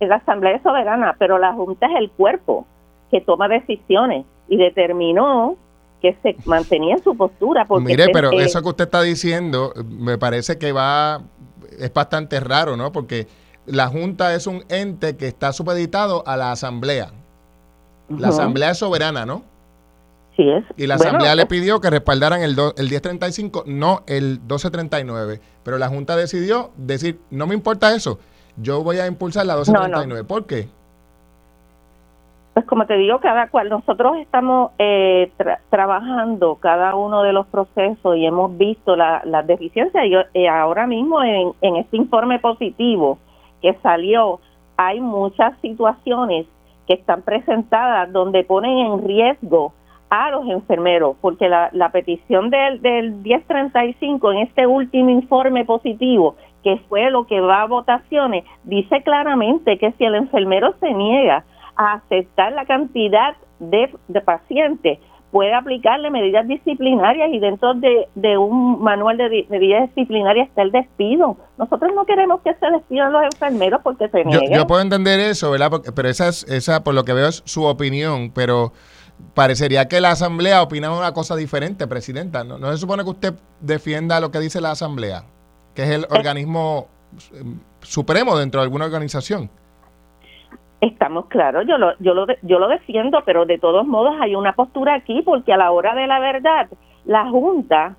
es 0.00 0.08
la 0.08 0.16
Asamblea 0.16 0.62
Soberana, 0.62 1.16
pero 1.18 1.38
la 1.38 1.54
Junta 1.54 1.86
es 1.86 1.96
el 1.96 2.10
cuerpo 2.10 2.66
que 3.10 3.20
toma 3.22 3.48
decisiones 3.48 4.26
y 4.48 4.58
determinó 4.58 5.56
que 6.02 6.14
se 6.22 6.36
mantenía 6.44 6.96
en 6.96 7.02
su 7.02 7.16
postura. 7.16 7.64
Porque 7.64 7.86
Mire, 7.86 8.04
se- 8.04 8.10
pero 8.12 8.32
eh, 8.32 8.42
eso 8.42 8.60
que 8.62 8.68
usted 8.68 8.84
está 8.84 9.00
diciendo 9.02 9.72
eh, 9.74 9.82
me 9.82 10.18
parece 10.18 10.58
que 10.58 10.72
va, 10.72 11.22
es 11.78 11.92
bastante 11.94 12.38
raro, 12.40 12.76
¿no? 12.76 12.92
Porque 12.92 13.26
la 13.68 13.86
Junta 13.88 14.34
es 14.34 14.46
un 14.46 14.64
ente 14.68 15.16
que 15.16 15.26
está 15.28 15.52
supeditado 15.52 16.22
a 16.26 16.36
la 16.36 16.50
Asamblea. 16.52 17.10
La 18.08 18.28
Asamblea 18.28 18.70
es 18.70 18.78
soberana, 18.78 19.26
¿no? 19.26 19.42
sí 20.36 20.48
es. 20.48 20.64
Y 20.76 20.86
la 20.86 20.96
Bueno, 20.96 21.08
Asamblea 21.10 21.34
le 21.34 21.46
pidió 21.46 21.80
que 21.80 21.90
respaldaran 21.90 22.42
el, 22.42 22.54
do- 22.54 22.72
el 22.76 22.88
1035, 22.88 23.64
no 23.66 24.02
el 24.06 24.38
1239. 24.40 25.40
Pero 25.64 25.78
la 25.78 25.88
Junta 25.88 26.14
decidió 26.16 26.70
decir, 26.76 27.18
no 27.30 27.46
me 27.48 27.54
importa 27.54 27.92
eso, 27.94 28.20
yo 28.56 28.82
voy 28.84 28.98
a 28.98 29.06
impulsar 29.08 29.46
la 29.46 29.54
1239. 29.56 30.24
¿Por 30.24 30.46
qué? 30.46 30.68
Pues 32.54 32.66
como 32.66 32.86
te 32.86 32.96
digo, 32.96 33.20
cada 33.20 33.48
cual, 33.48 33.68
nosotros 33.68 34.16
estamos 34.18 34.72
eh, 34.78 35.30
tra- 35.38 35.58
trabajando 35.70 36.56
cada 36.56 36.94
uno 36.96 37.22
de 37.22 37.32
los 37.32 37.46
procesos 37.46 38.16
y 38.16 38.26
hemos 38.26 38.56
visto 38.58 38.96
la- 38.96 39.22
las 39.24 39.46
deficiencias 39.46 40.04
y 40.06 40.14
eh, 40.38 40.48
ahora 40.48 40.86
mismo 40.86 41.22
en, 41.22 41.52
en 41.60 41.76
este 41.76 41.96
informe 41.96 42.38
positivo 42.40 43.18
que 43.60 43.74
salió 43.82 44.40
hay 44.76 45.00
muchas 45.00 45.58
situaciones 45.60 46.46
que 46.86 46.94
están 46.94 47.22
presentadas 47.22 48.10
donde 48.12 48.44
ponen 48.44 48.78
en 48.78 49.06
riesgo 49.06 49.72
a 50.08 50.30
los 50.30 50.48
enfermeros, 50.48 51.16
porque 51.20 51.48
la, 51.48 51.68
la 51.72 51.90
petición 51.90 52.48
del, 52.48 52.80
del 52.80 53.12
1035 53.12 54.32
en 54.32 54.38
este 54.38 54.66
último 54.66 55.10
informe 55.10 55.64
positivo, 55.64 56.36
que 56.62 56.78
fue 56.88 57.10
lo 57.10 57.26
que 57.26 57.40
va 57.40 57.62
a 57.62 57.66
votaciones, 57.66 58.44
dice 58.64 59.02
claramente 59.02 59.78
que 59.78 59.92
si 59.92 60.04
el 60.04 60.14
enfermero 60.14 60.72
se 60.80 60.92
niega 60.94 61.44
a 61.76 61.94
aceptar 61.94 62.52
la 62.52 62.64
cantidad 62.64 63.36
de, 63.58 63.90
de 64.08 64.20
pacientes, 64.20 64.98
puede 65.30 65.52
aplicarle 65.54 66.10
medidas 66.10 66.46
disciplinarias 66.48 67.28
y 67.32 67.38
dentro 67.38 67.74
de, 67.74 68.08
de 68.14 68.38
un 68.38 68.80
manual 68.82 69.16
de 69.18 69.28
di- 69.28 69.46
medidas 69.50 69.82
disciplinarias 69.94 70.48
está 70.48 70.62
el 70.62 70.72
despido. 70.72 71.36
Nosotros 71.58 71.92
no 71.94 72.04
queremos 72.06 72.40
que 72.40 72.54
se 72.54 72.70
despidan 72.70 73.12
los 73.12 73.22
enfermeros 73.24 73.80
porque 73.82 74.08
se 74.08 74.24
nieguen. 74.24 74.52
yo 74.56 74.66
puedo 74.66 74.80
entender 74.80 75.20
eso, 75.20 75.50
¿verdad? 75.50 75.70
Porque- 75.70 75.92
pero 75.92 76.08
esa, 76.08 76.28
es, 76.28 76.44
esa, 76.44 76.82
por 76.82 76.94
lo 76.94 77.04
que 77.04 77.12
veo, 77.12 77.28
es 77.28 77.42
su 77.44 77.64
opinión, 77.64 78.30
pero 78.34 78.72
parecería 79.34 79.86
que 79.88 80.00
la 80.00 80.12
Asamblea 80.12 80.62
opina 80.62 80.90
una 80.96 81.12
cosa 81.12 81.36
diferente, 81.36 81.86
Presidenta. 81.86 82.44
¿No, 82.44 82.58
no 82.58 82.70
se 82.72 82.78
supone 82.78 83.04
que 83.04 83.10
usted 83.10 83.34
defienda 83.60 84.20
lo 84.20 84.30
que 84.30 84.38
dice 84.40 84.60
la 84.60 84.70
Asamblea, 84.70 85.24
que 85.74 85.82
es 85.82 85.90
el 85.90 86.06
organismo 86.10 86.86
eh, 87.34 87.42
supremo 87.82 88.38
dentro 88.38 88.60
de 88.60 88.64
alguna 88.64 88.86
organización? 88.86 89.50
Estamos 90.80 91.26
claros, 91.26 91.66
yo 91.66 91.76
lo, 91.76 91.92
yo 91.98 92.14
lo, 92.14 92.26
yo 92.42 92.58
lo 92.60 92.68
defiendo, 92.68 93.22
pero 93.24 93.46
de 93.46 93.58
todos 93.58 93.86
modos 93.86 94.14
hay 94.20 94.36
una 94.36 94.52
postura 94.52 94.94
aquí 94.94 95.22
porque 95.22 95.52
a 95.52 95.56
la 95.56 95.72
hora 95.72 95.94
de 95.94 96.06
la 96.06 96.20
verdad, 96.20 96.68
la 97.04 97.28
Junta 97.28 97.96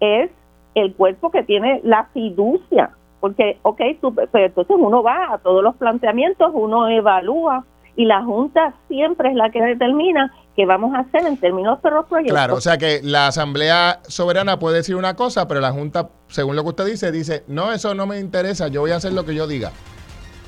es 0.00 0.30
el 0.74 0.92
cuerpo 0.94 1.30
que 1.30 1.44
tiene 1.44 1.80
la 1.84 2.04
fiducia, 2.12 2.90
porque, 3.20 3.58
ok, 3.62 3.80
tú, 4.00 4.14
entonces 4.32 4.76
uno 4.78 5.02
va 5.02 5.34
a 5.34 5.38
todos 5.38 5.62
los 5.62 5.76
planteamientos, 5.76 6.50
uno 6.52 6.88
evalúa 6.88 7.64
y 7.96 8.04
la 8.04 8.22
Junta 8.22 8.74
siempre 8.88 9.30
es 9.30 9.36
la 9.36 9.50
que 9.50 9.62
determina 9.62 10.32
qué 10.54 10.66
vamos 10.66 10.94
a 10.94 11.00
hacer 11.00 11.26
en 11.26 11.36
términos 11.38 11.80
de 11.82 11.90
los 11.90 12.06
proyectos. 12.06 12.34
Claro, 12.34 12.54
o 12.54 12.60
sea 12.60 12.76
que 12.76 13.00
la 13.02 13.28
Asamblea 13.28 14.00
Soberana 14.02 14.58
puede 14.58 14.76
decir 14.76 14.96
una 14.96 15.14
cosa, 15.14 15.48
pero 15.48 15.60
la 15.60 15.72
Junta, 15.72 16.10
según 16.28 16.56
lo 16.56 16.62
que 16.62 16.68
usted 16.70 16.86
dice, 16.86 17.10
dice, 17.10 17.44
no, 17.46 17.72
eso 17.72 17.94
no 17.94 18.06
me 18.06 18.18
interesa, 18.20 18.68
yo 18.68 18.82
voy 18.82 18.90
a 18.90 18.96
hacer 18.96 19.12
lo 19.12 19.24
que 19.24 19.34
yo 19.34 19.46
diga. 19.46 19.70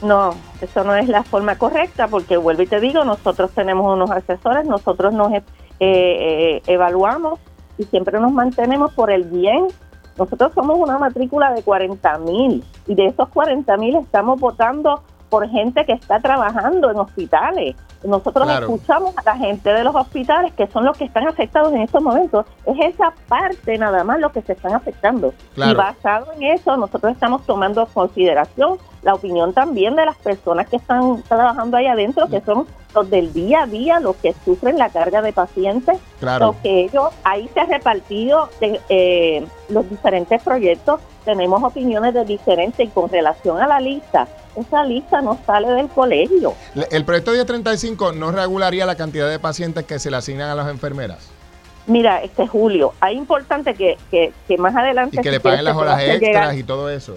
No, 0.03 0.31
eso 0.61 0.85
no 0.85 0.95
es 0.95 1.09
la 1.09 1.25
forma 1.25 1.57
correcta 1.59 2.07
porque 2.07 2.37
vuelvo 2.37 2.63
y 2.63 2.67
te 2.67 2.81
digo, 2.81 3.05
nosotros 3.05 3.51
tenemos 3.51 3.93
unos 3.93 4.11
asesores, 4.11 4.65
nosotros 4.67 5.13
nos 5.13 5.33
eh, 5.33 5.43
eh, 5.81 6.63
evaluamos 6.67 7.41
y 7.79 7.85
siempre 7.85 8.21
nos 8.21 8.33
mantenemos 8.33 8.93
por 8.95 9.11
el 9.11 9.25
bien. 9.25 9.67
Nosotros 10.17 10.53
somos 10.55 10.79
una 10.79 10.99
matrícula 10.99 11.53
de 11.53 11.63
40 11.63 12.19
mil 12.19 12.65
y 12.87 12.95
de 12.95 13.07
esos 13.07 13.29
40 13.29 13.77
mil 13.77 13.97
estamos 13.97 14.41
votando 14.41 15.03
por 15.29 15.49
gente 15.49 15.85
que 15.85 15.93
está 15.93 16.21
trabajando 16.21 16.91
en 16.91 16.99
hospitales. 16.99 17.77
Nosotros 18.05 18.47
Claro. 18.47 18.67
escuchamos 18.67 19.17
a 19.17 19.23
la 19.25 19.37
gente 19.37 19.71
de 19.73 19.85
los 19.85 19.95
hospitales 19.95 20.53
que 20.55 20.67
son 20.69 20.85
los 20.85 20.97
que 20.97 21.05
están 21.05 21.27
afectados 21.27 21.73
en 21.73 21.83
estos 21.83 22.03
momentos. 22.03 22.47
Es 22.65 22.95
esa 22.95 23.13
parte 23.29 23.77
nada 23.77 24.05
más 24.05 24.21
lo 24.21 24.31
que 24.31 24.41
se 24.43 24.53
están 24.53 24.75
afectando. 24.75 25.33
Claro. 25.55 25.73
Y 25.73 25.75
basado 25.75 26.33
en 26.33 26.45
eso, 26.45 26.77
nosotros 26.77 27.13
estamos 27.13 27.45
tomando 27.45 27.87
consideración 27.87 28.79
la 29.09 29.15
opinión 29.15 29.55
también 29.55 29.97
de 29.97 30.05
las 30.05 30.17
personas 30.17 30.69
que 30.69 30.77
están 30.77 31.23
trabajando 31.23 31.79
ahí 31.79 31.87
adentro, 31.87 32.29
que 32.29 32.43
son 32.43 32.67
los 32.95 33.09
del 33.09 33.33
día 33.33 33.63
a 33.63 33.67
día, 33.67 34.01
los 34.01 34.17
que 34.17 34.35
sufren 34.45 34.77
la 34.77 34.91
carga 34.91 35.23
de 35.23 35.33
pacientes, 35.33 35.97
Claro. 36.21 36.49
los 36.49 36.57
que 36.57 36.83
ellos, 36.85 37.09
ahí 37.25 37.49
se 37.55 37.61
ha 37.61 37.65
repartido 37.65 38.51
de, 38.61 38.79
eh, 38.91 39.47
los 39.71 39.89
diferentes 39.89 40.43
proyectos, 40.43 41.01
tenemos 41.25 41.63
opiniones 41.63 42.13
de 42.13 42.27
diferentes 42.27 42.87
y 42.87 42.91
con 42.91 43.09
relación 43.09 43.59
a 43.63 43.67
la 43.67 43.81
lista, 43.81 44.29
esa 44.57 44.85
lista 44.85 45.23
no 45.23 45.39
sale 45.47 45.69
del 45.69 45.89
colegio. 45.89 46.53
Le- 46.75 46.89
El 46.91 47.07
proyecto 47.07 47.31
1035 47.31 48.13
no 48.13 48.31
regularía 48.31 48.85
la 48.85 48.97
cantidad 48.97 49.31
de 49.31 49.39
pacientes 49.39 49.85
que 49.87 49.99
se 49.99 50.11
le 50.11 50.19
asignan 50.19 50.51
a 50.51 50.55
las 50.55 50.69
enfermeras 50.69 51.31
Mira, 51.87 52.23
este 52.23 52.47
Julio, 52.47 52.93
hay 53.01 53.17
importante 53.17 53.73
que, 53.73 53.97
que, 54.11 54.35
que 54.47 54.59
más 54.59 54.77
adelante... 54.77 55.17
y 55.19 55.23
que 55.23 55.31
le 55.31 55.41
paguen 55.41 55.65
las 55.65 55.75
horas 55.75 55.99
extras 56.03 56.21
llegar- 56.21 56.55
y 56.59 56.63
todo 56.63 56.91
eso. 56.91 57.17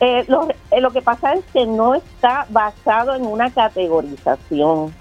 Eh, 0.00 0.24
lo, 0.28 0.48
eh, 0.70 0.80
lo 0.80 0.90
que 0.90 1.00
pasa 1.00 1.34
es 1.34 1.44
que 1.52 1.66
no 1.66 1.94
está 1.94 2.46
basado 2.50 3.14
en 3.14 3.26
una 3.26 3.50
categorización. 3.50 4.94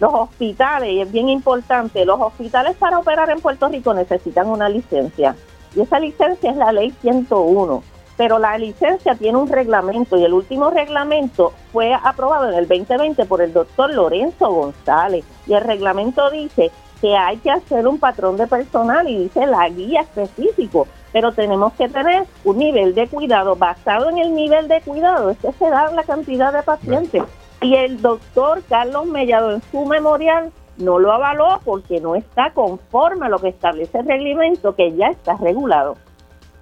Los 0.00 0.14
hospitales, 0.14 0.90
y 0.90 1.00
es 1.00 1.10
bien 1.10 1.28
importante, 1.28 2.04
los 2.04 2.20
hospitales 2.20 2.76
para 2.76 2.98
operar 2.98 3.30
en 3.30 3.40
Puerto 3.40 3.68
Rico 3.68 3.92
necesitan 3.92 4.48
una 4.48 4.68
licencia. 4.68 5.34
Y 5.74 5.80
esa 5.80 5.98
licencia 5.98 6.50
es 6.50 6.56
la 6.56 6.72
ley 6.72 6.94
101. 7.02 7.82
Pero 8.16 8.38
la 8.38 8.58
licencia 8.58 9.14
tiene 9.14 9.38
un 9.38 9.48
reglamento 9.48 10.16
y 10.16 10.24
el 10.24 10.32
último 10.32 10.70
reglamento 10.70 11.52
fue 11.72 11.94
aprobado 11.94 12.50
en 12.50 12.58
el 12.58 12.66
2020 12.66 13.24
por 13.26 13.40
el 13.40 13.52
doctor 13.52 13.92
Lorenzo 13.94 14.50
González. 14.50 15.24
Y 15.46 15.52
el 15.54 15.62
reglamento 15.62 16.28
dice 16.30 16.72
que 17.00 17.16
hay 17.16 17.36
que 17.36 17.50
hacer 17.50 17.86
un 17.86 17.98
patrón 17.98 18.36
de 18.36 18.48
personal 18.48 19.08
y 19.08 19.18
dice 19.18 19.46
la 19.46 19.68
guía 19.68 20.00
específico, 20.00 20.88
pero 21.12 21.32
tenemos 21.32 21.72
que 21.74 21.88
tener 21.88 22.24
un 22.44 22.58
nivel 22.58 22.94
de 22.94 23.06
cuidado 23.08 23.56
basado 23.56 24.10
en 24.10 24.18
el 24.18 24.34
nivel 24.34 24.68
de 24.68 24.80
cuidado, 24.80 25.30
es 25.30 25.38
que 25.38 25.52
se 25.52 25.70
da 25.70 25.90
la 25.92 26.02
cantidad 26.04 26.52
de 26.52 26.62
pacientes. 26.62 27.22
Y 27.60 27.74
el 27.74 28.00
doctor 28.00 28.62
Carlos 28.68 29.06
Mellado 29.06 29.52
en 29.52 29.62
su 29.70 29.84
memorial 29.84 30.52
no 30.76 30.98
lo 30.98 31.12
avaló 31.12 31.60
porque 31.64 32.00
no 32.00 32.14
está 32.14 32.52
conforme 32.52 33.26
a 33.26 33.28
lo 33.28 33.38
que 33.38 33.48
establece 33.48 33.98
el 33.98 34.06
reglamento 34.06 34.74
que 34.74 34.94
ya 34.96 35.08
está 35.08 35.36
regulado. 35.36 35.96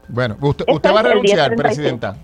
Bueno, 0.09 0.37
usted, 0.41 0.65
usted 0.69 0.95
va 0.95 1.01
a 1.01 1.03
renunciar, 1.03 1.51
1035. 1.51 1.63
Presidenta. 1.63 2.17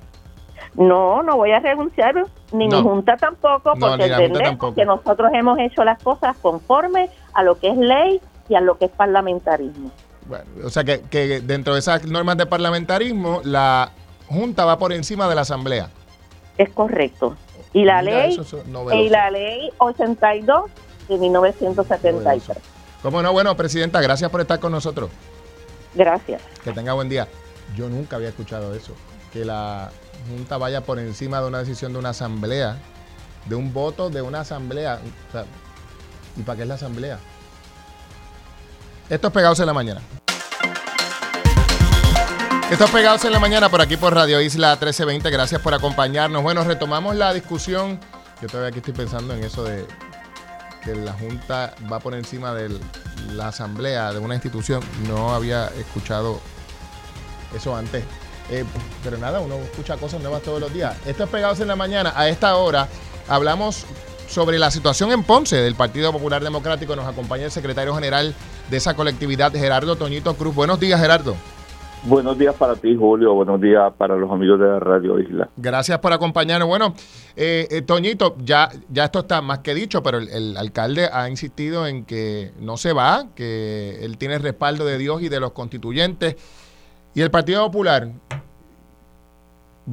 No, 0.75 1.23
no 1.23 1.37
voy 1.37 1.53
a 1.53 1.59
renunciar, 1.61 2.15
ni 2.53 2.67
No. 2.69 2.79
mi 2.79 2.83
junta 2.83 3.17
tampoco, 3.17 3.75
No, 3.75 3.89
porque 3.89 4.07
entendemos 4.07 4.75
que 4.75 4.85
nosotros 4.87 5.31
hemos 5.35 5.59
hecho 5.59 5.85
las 5.85 6.03
cosas 6.03 6.37
conforme 6.41 7.11
a 7.35 7.43
lo 7.43 7.59
que 7.59 7.69
es 7.69 7.77
ley 7.77 8.21
y 8.49 8.55
a 8.55 8.61
lo 8.61 8.79
que 8.79 8.87
es 8.87 8.91
parlamentarismo. 8.91 9.91
Bueno, 10.27 10.45
o 10.65 10.71
sea 10.71 10.85
que, 10.85 11.01
que 11.03 11.41
dentro 11.41 11.75
de 11.75 11.81
esas 11.81 12.05
normas 12.05 12.37
de 12.37 12.47
parlamentarismo, 12.47 13.41
la 13.45 13.91
Junta 14.29 14.65
va 14.65 14.79
por 14.79 14.93
encima 14.93 15.29
de 15.29 15.35
la 15.35 15.41
Asamblea. 15.43 15.91
Es 16.59 16.71
correcto. 16.71 17.37
Y 17.73 17.85
la 17.85 18.03
Mira, 18.03 18.27
ley 18.27 18.39
es 18.39 18.67
novedoso. 18.67 19.03
y 19.03 19.09
la 19.09 19.31
ley 19.31 19.71
82 19.79 20.71
de 21.09 21.19
1973. 21.19 22.59
¿Cómo 23.03 23.23
no? 23.23 23.33
Bueno, 23.33 23.57
Presidenta, 23.57 24.01
gracias 24.01 24.31
por 24.31 24.41
estar 24.41 24.61
con 24.61 24.73
nosotros. 24.73 25.11
Gracias. 25.95 26.41
Que 26.63 26.73
tenga 26.73 26.93
buen 26.93 27.09
día. 27.09 27.27
Yo 27.77 27.89
nunca 27.89 28.17
había 28.17 28.29
escuchado 28.29 28.75
eso, 28.75 28.95
que 29.33 29.45
la 29.45 29.91
Junta 30.31 30.57
vaya 30.57 30.83
por 30.83 30.99
encima 30.99 31.41
de 31.41 31.49
una 31.49 31.59
decisión 31.59 31.93
de 31.93 31.99
una 31.99 32.11
asamblea, 32.11 32.77
de 33.47 33.55
un 33.57 33.73
voto 33.73 34.09
de 34.09 34.23
una 34.23 34.41
asamblea. 34.41 35.01
O 35.29 35.33
sea, 35.33 35.45
¿Y 36.37 36.43
para 36.43 36.57
qué 36.57 36.63
es 36.63 36.69
la 36.69 36.75
asamblea? 36.77 37.19
Esto 39.09 39.27
es 39.29 39.33
Pegados 39.33 39.61
en 39.61 39.67
la 39.67 39.73
Mañana. 39.73 40.01
Esto 42.71 42.85
es 42.85 42.91
Pegados 42.91 43.25
en 43.25 43.33
la 43.33 43.39
Mañana 43.39 43.69
por 43.69 43.83
aquí 43.83 43.97
por 43.97 44.15
Radio 44.15 44.41
Isla 44.41 44.71
1320. 44.71 45.31
Gracias 45.31 45.61
por 45.61 45.75
acompañarnos. 45.75 46.43
Bueno, 46.43 46.65
retomamos 46.65 47.15
la 47.17 47.35
discusión. 47.35 48.01
Yo 48.41 48.49
todavía 48.49 48.71
aquí 48.71 48.79
estoy 48.79 48.95
pensando 48.95 49.35
en 49.35 49.45
eso 49.45 49.65
de 49.65 49.87
que 50.83 50.95
la 50.95 51.13
Junta 51.13 51.75
va 51.93 52.01
por 52.01 52.15
encima 52.15 52.55
de 52.55 52.71
la 53.33 53.49
asamblea 53.49 54.13
de 54.13 54.19
una 54.19 54.35
institución. 54.35 54.83
No 55.07 55.35
había 55.35 55.67
escuchado 55.79 56.41
eso 57.55 57.77
antes. 57.77 58.05
Eh, 58.51 58.65
pero 59.05 59.19
nada, 59.19 59.41
uno 59.41 59.57
escucha 59.57 59.97
cosas 59.97 60.21
nuevas 60.21 60.43
todos 60.43 60.61
los 60.61 60.73
días. 60.73 60.97
Esto 61.05 61.25
es 61.25 61.31
Pegados 61.31 61.61
en 61.61 61.69
la 61.69 61.77
Mañana. 61.77 62.15
A 62.17 62.29
esta 62.29 62.57
hora 62.57 62.89
hablamos 63.29 63.85
sobre 64.33 64.59
la 64.59 64.71
situación 64.71 65.13
en 65.13 65.25
Ponce 65.25 65.57
del 65.57 65.75
Partido 65.75 66.11
Popular 66.11 66.43
Democrático. 66.43 66.97
Nos 66.97 67.07
acompaña 67.07 67.45
el 67.45 67.51
secretario 67.51 67.95
general 67.95 68.35
de 68.71 68.77
esa 68.79 68.95
colectividad, 68.95 69.53
Gerardo 69.53 69.97
Toñito 69.97 70.35
Cruz. 70.35 70.55
Buenos 70.55 70.81
días, 70.81 70.99
Gerardo. 70.99 71.35
Buenos 72.05 72.39
días 72.39 72.55
para 72.55 72.75
ti, 72.75 72.97
Julio. 72.97 73.35
Buenos 73.35 73.61
días 73.61 73.93
para 73.97 74.17
los 74.17 74.31
amigos 74.31 74.59
de 74.59 74.81
Radio 74.81 75.21
Isla. 75.21 75.51
Gracias 75.59 75.99
por 75.99 76.15
acompañarnos. 76.15 76.67
Bueno, 76.67 76.95
eh, 77.37 77.69
eh, 77.71 77.83
Toñito, 77.83 78.35
ya, 78.43 78.71
ya 78.89 79.05
esto 79.05 79.21
está 79.21 79.43
más 79.43 79.59
que 79.59 79.75
dicho, 79.75 80.03
pero 80.03 80.17
el, 80.17 80.57
alcalde 80.57 81.11
ha 81.13 81.29
insistido 81.29 81.87
en 81.87 82.07
que 82.07 82.53
no 82.59 82.79
se 82.79 82.95
va, 82.95 83.27
que 83.37 83.99
él 84.03 84.17
tiene 84.17 84.39
respaldo 84.39 84.87
de 84.87 84.97
Dios 84.97 85.21
y 85.21 85.29
de 85.29 85.41
los 85.41 85.53
constituyentes. 85.53 86.37
¿Y 87.15 87.21
el 87.21 87.31
Partido 87.31 87.67
Popular 87.67 88.09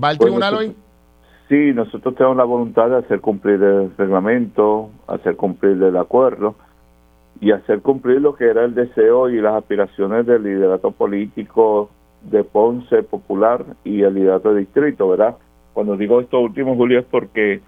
va 0.01 0.09
al 0.09 0.17
tribunal 0.17 0.55
hoy? 0.55 0.75
Sí, 1.49 1.73
nosotros 1.73 2.13
tenemos 2.13 2.37
la 2.37 2.43
voluntad 2.43 2.91
de 2.91 2.97
hacer 2.97 3.21
cumplir 3.21 3.61
el 3.63 3.91
reglamento, 3.97 4.91
hacer 5.07 5.35
cumplir 5.35 5.81
el 5.81 5.97
acuerdo 5.97 6.53
y 7.41 7.51
hacer 7.51 7.81
cumplir 7.81 8.21
lo 8.21 8.35
que 8.35 8.45
era 8.45 8.65
el 8.65 8.75
deseo 8.75 9.29
y 9.31 9.41
las 9.41 9.55
aspiraciones 9.55 10.27
del 10.27 10.43
liderato 10.43 10.91
político 10.91 11.89
de 12.21 12.43
Ponce 12.43 13.01
Popular 13.01 13.65
y 13.83 14.03
el 14.03 14.13
liderato 14.13 14.53
de 14.53 14.59
distrito, 14.59 15.09
¿verdad? 15.09 15.37
Cuando 15.73 15.97
digo 15.97 16.21
esto 16.21 16.39
último, 16.39 16.75
Julio, 16.75 16.99
es 16.99 17.05
porque 17.05 17.61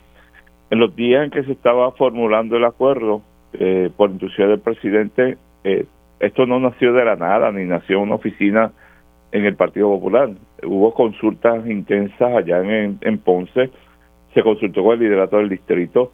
en 0.69 0.79
los 0.79 0.95
días 0.95 1.23
en 1.23 1.31
que 1.31 1.43
se 1.43 1.53
estaba 1.53 1.91
formulando 1.93 2.57
el 2.57 2.65
acuerdo 2.65 3.23
eh, 3.53 3.89
por 3.97 4.11
instrucción 4.11 4.49
del 4.49 4.59
presidente, 4.59 5.37
eh, 5.63 5.85
esto 6.19 6.45
no 6.45 6.59
nació 6.59 6.93
de 6.93 7.03
la 7.03 7.15
nada, 7.15 7.51
ni 7.51 7.65
nació 7.65 7.97
en 7.97 8.03
una 8.03 8.15
oficina 8.15 8.71
en 9.31 9.45
el 9.45 9.55
Partido 9.55 9.89
Popular. 9.89 10.29
Hubo 10.63 10.93
consultas 10.93 11.65
intensas 11.67 12.33
allá 12.35 12.59
en, 12.59 12.97
en 13.01 13.17
Ponce, 13.19 13.69
se 14.33 14.43
consultó 14.43 14.83
con 14.83 14.93
el 14.93 14.99
liderato 14.99 15.37
del 15.37 15.49
distrito, 15.49 16.11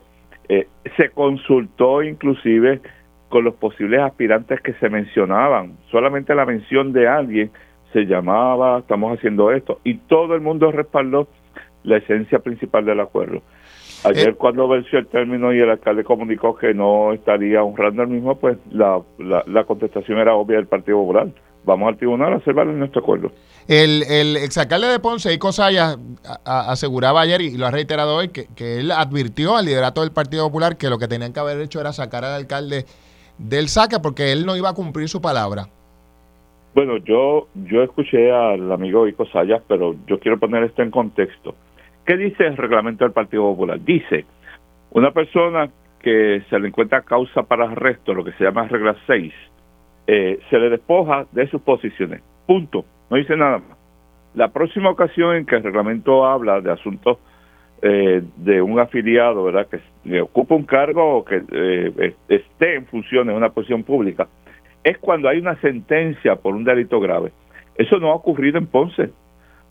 eh, 0.50 0.68
se 0.96 1.10
consultó 1.10 2.04
inclusive 2.04 2.82
con 3.30 3.44
los 3.44 3.56
posibles 3.56 4.00
aspirantes 4.02 4.62
que 4.62 4.74
se 4.74 4.90
mencionaban. 4.90 5.78
Solamente 5.92 6.34
la 6.34 6.46
mención 6.46 6.94
de 6.94 7.08
alguien 7.08 7.52
se 7.94 8.06
llamaba, 8.06 8.80
estamos 8.80 9.18
haciendo 9.18 9.52
esto, 9.52 9.80
y 9.84 9.96
todo 9.96 10.36
el 10.36 10.42
mundo 10.42 10.72
respaldó 10.72 11.28
la 11.84 11.98
esencia 11.98 12.40
principal 12.40 12.86
del 12.86 13.00
acuerdo. 13.00 13.42
Ayer 14.04 14.30
eh, 14.30 14.36
cuando 14.36 14.68
venció 14.68 15.00
el 15.00 15.08
término 15.08 15.54
y 15.54 15.60
el 15.60 15.70
alcalde 15.70 16.04
comunicó 16.04 16.56
que 16.56 16.74
no 16.74 17.14
estaría 17.14 17.64
honrando 17.64 18.04
el 18.04 18.10
mismo, 18.10 18.38
pues 18.38 18.58
la, 18.72 19.02
la, 19.18 19.64
contestación 19.64 20.20
era 20.20 20.36
obvia 20.36 20.58
del 20.58 20.68
Partido 20.68 21.00
Popular. 21.00 21.28
Vamos 21.68 21.90
al 21.90 21.98
tribunal 21.98 22.32
a 22.32 22.38
hacer 22.38 22.54
valer 22.54 22.76
nuestro 22.76 23.02
acuerdo. 23.02 23.30
El, 23.68 24.02
el 24.10 24.38
exalcalde 24.38 24.88
de 24.88 25.00
Ponce, 25.00 25.34
y 25.34 25.38
Cosaya, 25.38 25.98
aseguraba 26.46 27.20
ayer 27.20 27.42
y 27.42 27.58
lo 27.58 27.68
ha 27.68 27.72
reiterado 27.72 28.16
hoy, 28.16 28.30
que, 28.30 28.48
que 28.56 28.80
él 28.80 28.90
advirtió 28.90 29.58
al 29.58 29.66
liderato 29.66 30.00
del 30.00 30.14
Partido 30.14 30.46
Popular 30.46 30.78
que 30.78 30.90
lo 30.90 30.98
que 30.98 31.10
tenían 31.10 31.34
que 31.34 31.42
haber 31.42 31.60
hecho 31.60 31.82
era 31.82 31.92
sacar 31.92 32.24
al 32.24 32.36
alcalde 32.36 32.86
del 33.38 33.68
saca 33.68 34.02
porque 34.02 34.32
él 34.32 34.46
no 34.46 34.56
iba 34.56 34.70
a 34.70 34.74
cumplir 34.74 35.10
su 35.10 35.22
palabra. 35.22 35.66
Bueno, 36.74 36.98
yo, 37.00 37.50
yo 37.56 37.84
escuché 37.84 38.32
al 38.32 38.72
amigo 38.72 39.06
Ico 39.06 39.26
Sayas, 39.26 39.62
pero 39.68 39.94
yo 40.08 40.20
quiero 40.22 40.40
poner 40.40 40.64
esto 40.64 40.84
en 40.84 40.92
contexto. 40.92 41.54
¿Qué 42.06 42.16
dice 42.16 42.46
el 42.46 42.56
reglamento 42.56 43.04
del 43.04 43.12
Partido 43.12 43.44
Popular? 43.44 43.78
Dice, 43.84 44.24
una 44.92 45.12
persona 45.12 45.70
que 46.02 46.44
se 46.50 46.60
le 46.60 46.70
encuentra 46.70 47.02
causa 47.02 47.44
para 47.44 47.70
arresto, 47.70 48.14
lo 48.14 48.24
que 48.24 48.32
se 48.34 48.46
llama 48.46 48.70
regla 48.70 48.96
6, 49.06 49.34
eh, 50.08 50.40
se 50.50 50.58
le 50.58 50.70
despoja 50.70 51.26
de 51.32 51.48
sus 51.48 51.62
posiciones. 51.62 52.22
Punto. 52.46 52.86
No 53.10 53.18
dice 53.18 53.36
nada 53.36 53.60
más. 53.60 53.78
La 54.34 54.50
próxima 54.50 54.90
ocasión 54.90 55.36
en 55.36 55.46
que 55.46 55.56
el 55.56 55.64
reglamento 55.64 56.26
habla 56.26 56.62
de 56.62 56.72
asuntos 56.72 57.18
eh, 57.82 58.24
de 58.38 58.62
un 58.62 58.80
afiliado, 58.80 59.44
¿verdad? 59.44 59.68
Que, 59.68 60.22
ocupa 60.22 60.56
un 60.56 60.64
cargo 60.64 61.18
o 61.18 61.26
que 61.26 61.44
eh, 61.52 62.16
esté 62.30 62.76
en 62.76 62.86
función 62.86 63.30
en 63.30 63.36
una 63.36 63.50
posición 63.50 63.84
pública, 63.84 64.28
es 64.84 64.98
cuando 65.00 65.28
hay 65.28 65.40
una 65.40 65.60
sentencia 65.60 66.38
por 66.38 66.56
un 66.56 66.64
delito 66.64 67.00
grave. 67.00 67.32
Eso 67.76 68.00
no 68.00 68.12
ha 68.12 68.16
ocurrido 68.16 68.58
en 68.58 68.68
Ponce. 68.68 69.10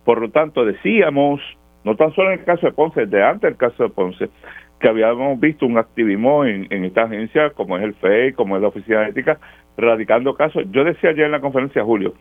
Por 0.04 0.20
lo 0.20 0.30
tanto, 0.30 0.64
decíamos, 0.64 1.40
no 1.84 1.96
tan 1.96 2.12
solo 2.14 2.32
en 2.32 2.40
el 2.40 2.44
caso 2.44 2.66
de 2.66 2.72
Ponce, 2.72 3.06
de 3.06 3.24
antes 3.24 3.42
del 3.42 3.56
caso 3.56 3.82
de 3.82 3.88
Ponce, 3.88 4.28
que 4.80 4.88
habíamos 4.88 5.40
visto 5.40 5.66
un 5.66 5.78
activismo 5.78 6.44
en, 6.44 6.84
esta 6.84 7.04
agencia, 7.04 7.50
como 7.50 7.78
es 7.78 7.84
el 7.84 7.94
FEI, 7.94 8.32
como 8.32 8.56
es 8.56 8.62
la 8.62 8.68
Oficina 8.68 9.00
de 9.00 9.10
Ética, 9.10 9.38
radicando 9.76 10.34
casos. 10.34 10.64
Yo 10.70 10.84
decía 10.84 11.10
ayer 11.10 11.26
en 11.26 11.32
la 11.32 11.40
conferencia, 11.40 11.82
Julio, 11.82 12.14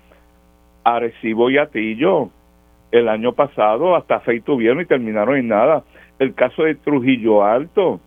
Arecibo 0.84 1.50
y 1.50 1.58
Atillo, 1.58 2.30
el 2.92 3.10
año 3.10 3.34
pasado 3.34 3.96
hasta 3.96 4.22
FEI 4.22 4.42
tuvieron 4.42 4.82
y 4.82 4.86
terminaron 4.86 5.38
en 5.38 5.50
nada. 5.50 5.84
El 6.18 6.34
caso 6.34 6.64
de 6.64 6.76
Trujillo 6.76 7.44
Alto, 7.44 8.00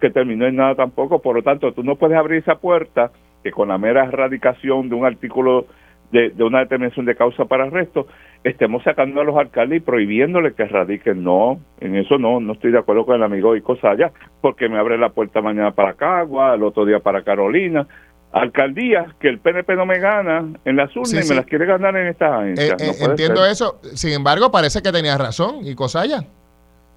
que 0.00 0.10
terminó 0.10 0.46
en 0.46 0.56
nada 0.56 0.74
tampoco. 0.74 1.22
Por 1.22 1.36
lo 1.36 1.42
tanto, 1.42 1.72
tú 1.72 1.82
no 1.82 1.96
puedes 1.96 2.18
abrir 2.18 2.40
esa 2.40 2.56
puerta 2.56 3.10
que 3.42 3.52
con 3.52 3.68
la 3.68 3.78
mera 3.78 4.04
erradicación 4.04 4.88
de 4.88 4.94
un 4.94 5.06
artículo 5.06 5.66
de, 6.14 6.44
una 6.44 6.60
determinación 6.60 7.06
de 7.06 7.16
causa 7.16 7.44
para 7.44 7.64
arresto, 7.64 8.06
estemos 8.44 8.82
sacando 8.84 9.20
a 9.20 9.24
los 9.24 9.36
alcaldes 9.36 9.78
y 9.78 9.80
prohibiéndoles 9.80 10.54
que 10.54 10.64
radiquen. 10.64 11.24
No, 11.24 11.60
en 11.80 11.96
eso 11.96 12.18
no, 12.18 12.40
no 12.40 12.52
estoy 12.52 12.70
de 12.70 12.78
acuerdo 12.78 13.04
con 13.04 13.16
el 13.16 13.22
amigo 13.22 13.56
Ico 13.56 13.76
Saya, 13.76 14.12
porque 14.40 14.68
me 14.68 14.78
abre 14.78 14.96
la 14.96 15.10
puerta 15.10 15.40
mañana 15.40 15.72
para 15.72 15.94
Cagua, 15.94 16.54
el 16.54 16.62
otro 16.62 16.84
día 16.84 17.00
para 17.00 17.22
Carolina 17.22 17.86
alcaldías 18.32 19.14
que 19.20 19.28
el 19.28 19.38
PNP 19.38 19.76
no 19.76 19.86
me 19.86 20.00
gana 20.00 20.44
en 20.64 20.74
las 20.74 20.90
urnas 20.96 21.24
y 21.24 21.28
me 21.28 21.36
las 21.36 21.46
quiere 21.46 21.66
ganar 21.66 21.96
en 21.96 22.08
estas 22.08 22.32
agencias. 22.32 22.82
Eh, 22.82 22.90
eh, 22.90 23.04
entiendo 23.04 23.46
eso. 23.46 23.78
Sin 23.94 24.10
embargo, 24.10 24.50
parece 24.50 24.82
que 24.82 24.90
tenías 24.90 25.16
razón, 25.18 25.64
y 25.64 25.76
Cosaya. 25.76 26.24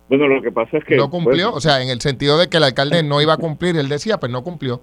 Bueno, 0.09 0.27
lo 0.27 0.41
que 0.41 0.51
pasa 0.51 0.77
es 0.77 0.83
que... 0.83 0.95
No 0.95 1.11
cumplió, 1.11 1.53
o 1.53 1.61
sea, 1.61 1.83
en 1.83 1.89
el 1.89 2.01
sentido 2.01 2.39
de 2.39 2.47
que 2.49 2.57
el 2.57 2.63
alcalde 2.63 3.03
no 3.03 3.21
iba 3.21 3.33
a 3.33 3.37
cumplir, 3.37 3.77
él 3.77 3.87
decía, 3.87 4.17
pues 4.17 4.31
no 4.31 4.43
cumplió. 4.43 4.81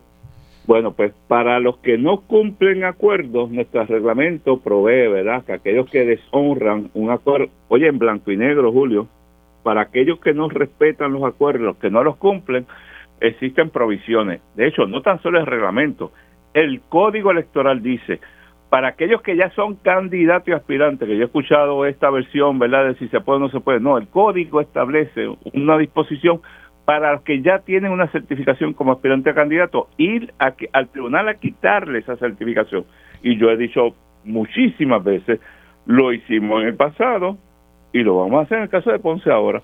Bueno, 0.66 0.92
pues 0.92 1.12
para 1.28 1.60
los 1.60 1.78
que 1.78 1.98
no 1.98 2.22
cumplen 2.22 2.84
acuerdos, 2.84 3.50
nuestro 3.50 3.84
reglamento 3.84 4.60
provee, 4.60 5.08
¿verdad? 5.08 5.44
Que 5.44 5.52
aquellos 5.52 5.90
que 5.90 6.06
deshonran 6.06 6.90
un 6.94 7.10
acuerdo, 7.10 7.48
oye, 7.68 7.86
en 7.86 7.98
blanco 7.98 8.32
y 8.32 8.38
negro, 8.38 8.72
Julio, 8.72 9.06
para 9.62 9.82
aquellos 9.82 10.18
que 10.20 10.32
no 10.32 10.48
respetan 10.48 11.12
los 11.12 11.22
acuerdos, 11.24 11.76
que 11.76 11.90
no 11.90 12.02
los 12.02 12.16
cumplen, 12.16 12.66
existen 13.20 13.68
provisiones. 13.70 14.40
De 14.54 14.66
hecho, 14.66 14.86
no 14.86 15.02
tan 15.02 15.20
solo 15.20 15.38
el 15.38 15.46
reglamento, 15.46 16.12
el 16.54 16.80
código 16.88 17.30
electoral 17.30 17.82
dice, 17.82 18.20
para 18.70 18.88
aquellos 18.88 19.22
que 19.22 19.36
ya 19.36 19.50
son 19.50 19.76
candidatos 19.76 20.48
y 20.48 20.52
aspirantes, 20.52 21.06
que 21.06 21.16
yo 21.16 21.22
he 21.22 21.26
escuchado 21.26 21.84
esta 21.84 22.10
versión, 22.10 22.58
¿verdad?, 22.58 22.86
de 22.86 22.94
si 22.94 23.08
se 23.08 23.20
puede 23.20 23.36
o 23.36 23.40
no 23.40 23.48
se 23.50 23.60
puede. 23.60 23.80
No, 23.80 23.98
el 23.98 24.08
código 24.08 24.60
establece 24.60 25.28
una 25.52 25.76
disposición 25.78 26.40
para 26.84 27.12
los 27.12 27.22
que 27.22 27.42
ya 27.42 27.60
tienen 27.60 27.92
una 27.92 28.10
certificación 28.10 28.74
como 28.74 28.92
aspirante 28.92 29.30
a 29.30 29.34
candidato, 29.34 29.88
ir 29.96 30.34
al 30.38 30.88
tribunal 30.88 31.28
a 31.28 31.34
quitarle 31.34 32.00
esa 32.00 32.16
certificación. 32.16 32.84
Y 33.22 33.38
yo 33.38 33.50
he 33.50 33.56
dicho 33.56 33.94
muchísimas 34.24 35.02
veces, 35.02 35.40
lo 35.86 36.12
hicimos 36.12 36.62
en 36.62 36.68
el 36.68 36.76
pasado 36.76 37.38
y 37.92 38.02
lo 38.02 38.18
vamos 38.18 38.40
a 38.40 38.42
hacer 38.42 38.58
en 38.58 38.64
el 38.64 38.70
caso 38.70 38.90
de 38.90 38.98
Ponce 38.98 39.30
ahora. 39.30 39.62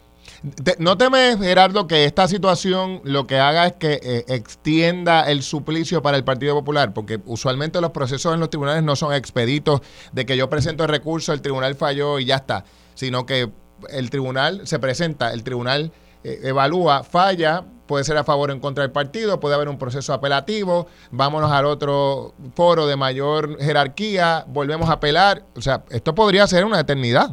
¿No 0.78 0.96
temes, 0.96 1.38
Gerardo, 1.38 1.86
que 1.86 2.04
esta 2.04 2.28
situación 2.28 3.00
lo 3.04 3.26
que 3.26 3.38
haga 3.38 3.66
es 3.66 3.72
que 3.74 3.94
eh, 4.02 4.24
extienda 4.28 5.30
el 5.30 5.42
suplicio 5.42 6.02
para 6.02 6.16
el 6.16 6.24
Partido 6.24 6.54
Popular? 6.54 6.94
Porque 6.94 7.18
usualmente 7.26 7.80
los 7.80 7.90
procesos 7.90 8.32
en 8.32 8.40
los 8.40 8.48
tribunales 8.48 8.82
no 8.82 8.96
son 8.96 9.12
expeditos 9.12 9.80
de 10.12 10.26
que 10.26 10.36
yo 10.36 10.48
presento 10.48 10.84
el 10.84 10.90
recurso, 10.90 11.32
el 11.32 11.42
tribunal 11.42 11.74
falló 11.74 12.18
y 12.18 12.26
ya 12.26 12.36
está, 12.36 12.64
sino 12.94 13.26
que 13.26 13.48
el 13.90 14.10
tribunal 14.10 14.66
se 14.66 14.78
presenta, 14.78 15.32
el 15.32 15.42
tribunal 15.42 15.92
eh, 16.24 16.38
evalúa, 16.44 17.02
falla, 17.02 17.62
puede 17.86 18.04
ser 18.04 18.16
a 18.16 18.24
favor 18.24 18.50
o 18.50 18.52
en 18.52 18.60
contra 18.60 18.82
del 18.82 18.92
partido, 18.92 19.40
puede 19.40 19.54
haber 19.54 19.68
un 19.68 19.78
proceso 19.78 20.12
apelativo, 20.12 20.86
vámonos 21.10 21.50
al 21.50 21.64
otro 21.66 22.34
foro 22.54 22.86
de 22.86 22.96
mayor 22.96 23.58
jerarquía, 23.58 24.44
volvemos 24.46 24.88
a 24.88 24.94
apelar, 24.94 25.42
o 25.56 25.60
sea, 25.60 25.82
esto 25.90 26.14
podría 26.14 26.46
ser 26.46 26.64
una 26.64 26.80
eternidad. 26.80 27.30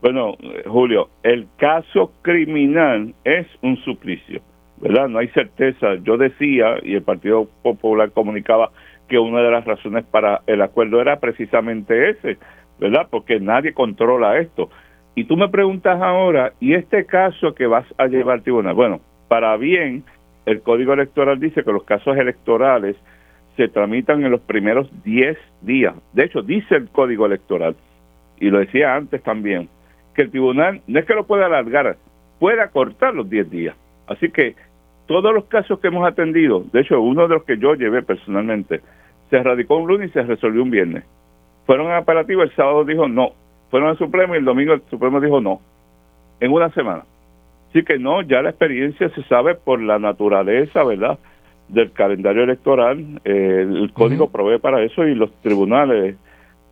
Bueno, 0.00 0.36
Julio, 0.66 1.08
el 1.22 1.46
caso 1.56 2.12
criminal 2.22 3.14
es 3.24 3.46
un 3.62 3.76
suplicio, 3.84 4.42
¿verdad? 4.76 5.08
No 5.08 5.18
hay 5.18 5.28
certeza. 5.28 5.94
Yo 6.02 6.18
decía, 6.18 6.76
y 6.82 6.94
el 6.94 7.02
Partido 7.02 7.48
Popular 7.62 8.10
comunicaba, 8.10 8.70
que 9.08 9.18
una 9.18 9.40
de 9.40 9.50
las 9.50 9.64
razones 9.64 10.04
para 10.04 10.42
el 10.46 10.62
acuerdo 10.62 11.00
era 11.00 11.20
precisamente 11.20 12.10
ese, 12.10 12.38
¿verdad? 12.78 13.06
Porque 13.10 13.40
nadie 13.40 13.74
controla 13.74 14.38
esto. 14.38 14.70
Y 15.14 15.24
tú 15.24 15.36
me 15.36 15.48
preguntas 15.48 16.00
ahora, 16.02 16.52
¿y 16.60 16.74
este 16.74 17.06
caso 17.06 17.54
que 17.54 17.66
vas 17.66 17.86
a 17.98 18.06
llevar 18.06 18.36
al 18.36 18.42
tribunal? 18.42 18.74
Bueno, 18.74 19.00
para 19.28 19.56
bien, 19.56 20.04
el 20.44 20.60
Código 20.62 20.92
Electoral 20.92 21.38
dice 21.38 21.62
que 21.62 21.72
los 21.72 21.84
casos 21.84 22.16
electorales 22.16 22.96
se 23.56 23.68
tramitan 23.68 24.24
en 24.24 24.32
los 24.32 24.40
primeros 24.40 24.90
10 25.04 25.38
días. 25.62 25.94
De 26.12 26.24
hecho, 26.24 26.42
dice 26.42 26.74
el 26.74 26.88
Código 26.88 27.26
Electoral, 27.26 27.76
y 28.40 28.50
lo 28.50 28.58
decía 28.58 28.96
antes 28.96 29.22
también, 29.22 29.68
que 30.14 30.22
el 30.22 30.30
tribunal 30.30 30.80
no 30.86 30.98
es 30.98 31.06
que 31.06 31.14
lo 31.14 31.26
pueda 31.26 31.46
alargar, 31.46 31.96
puede 32.40 32.60
acortar 32.60 33.14
los 33.14 33.30
10 33.30 33.50
días. 33.50 33.76
Así 34.08 34.30
que 34.30 34.56
todos 35.06 35.32
los 35.32 35.44
casos 35.44 35.78
que 35.78 35.88
hemos 35.88 36.06
atendido, 36.06 36.64
de 36.72 36.80
hecho 36.80 37.00
uno 37.00 37.28
de 37.28 37.34
los 37.34 37.44
que 37.44 37.58
yo 37.58 37.74
llevé 37.74 38.02
personalmente, 38.02 38.80
se 39.30 39.42
radicó 39.42 39.76
un 39.76 39.88
lunes 39.88 40.10
y 40.10 40.12
se 40.12 40.22
resolvió 40.22 40.62
un 40.62 40.70
viernes. 40.70 41.04
Fueron 41.66 41.92
apelativos, 41.92 42.44
el 42.44 42.56
sábado 42.56 42.84
dijo 42.84 43.08
no, 43.08 43.32
fueron 43.70 43.90
al 43.90 43.98
Supremo 43.98 44.34
y 44.34 44.38
el 44.38 44.44
domingo 44.44 44.72
el 44.72 44.82
Supremo 44.90 45.20
dijo 45.20 45.40
no, 45.40 45.60
en 46.40 46.52
una 46.52 46.70
semana. 46.70 47.04
Así 47.70 47.82
que 47.84 47.98
no, 47.98 48.22
ya 48.22 48.40
la 48.40 48.50
experiencia 48.50 49.08
se 49.10 49.22
sabe 49.24 49.56
por 49.56 49.80
la 49.82 49.98
naturaleza, 49.98 50.84
¿verdad?, 50.84 51.18
del 51.68 51.92
calendario 51.92 52.44
electoral. 52.44 53.20
Eh, 53.24 53.66
el 53.66 53.92
código 53.92 54.30
provee 54.30 54.58
para 54.58 54.82
eso 54.82 55.04
y 55.04 55.14
los 55.14 55.32
tribunales 55.42 56.16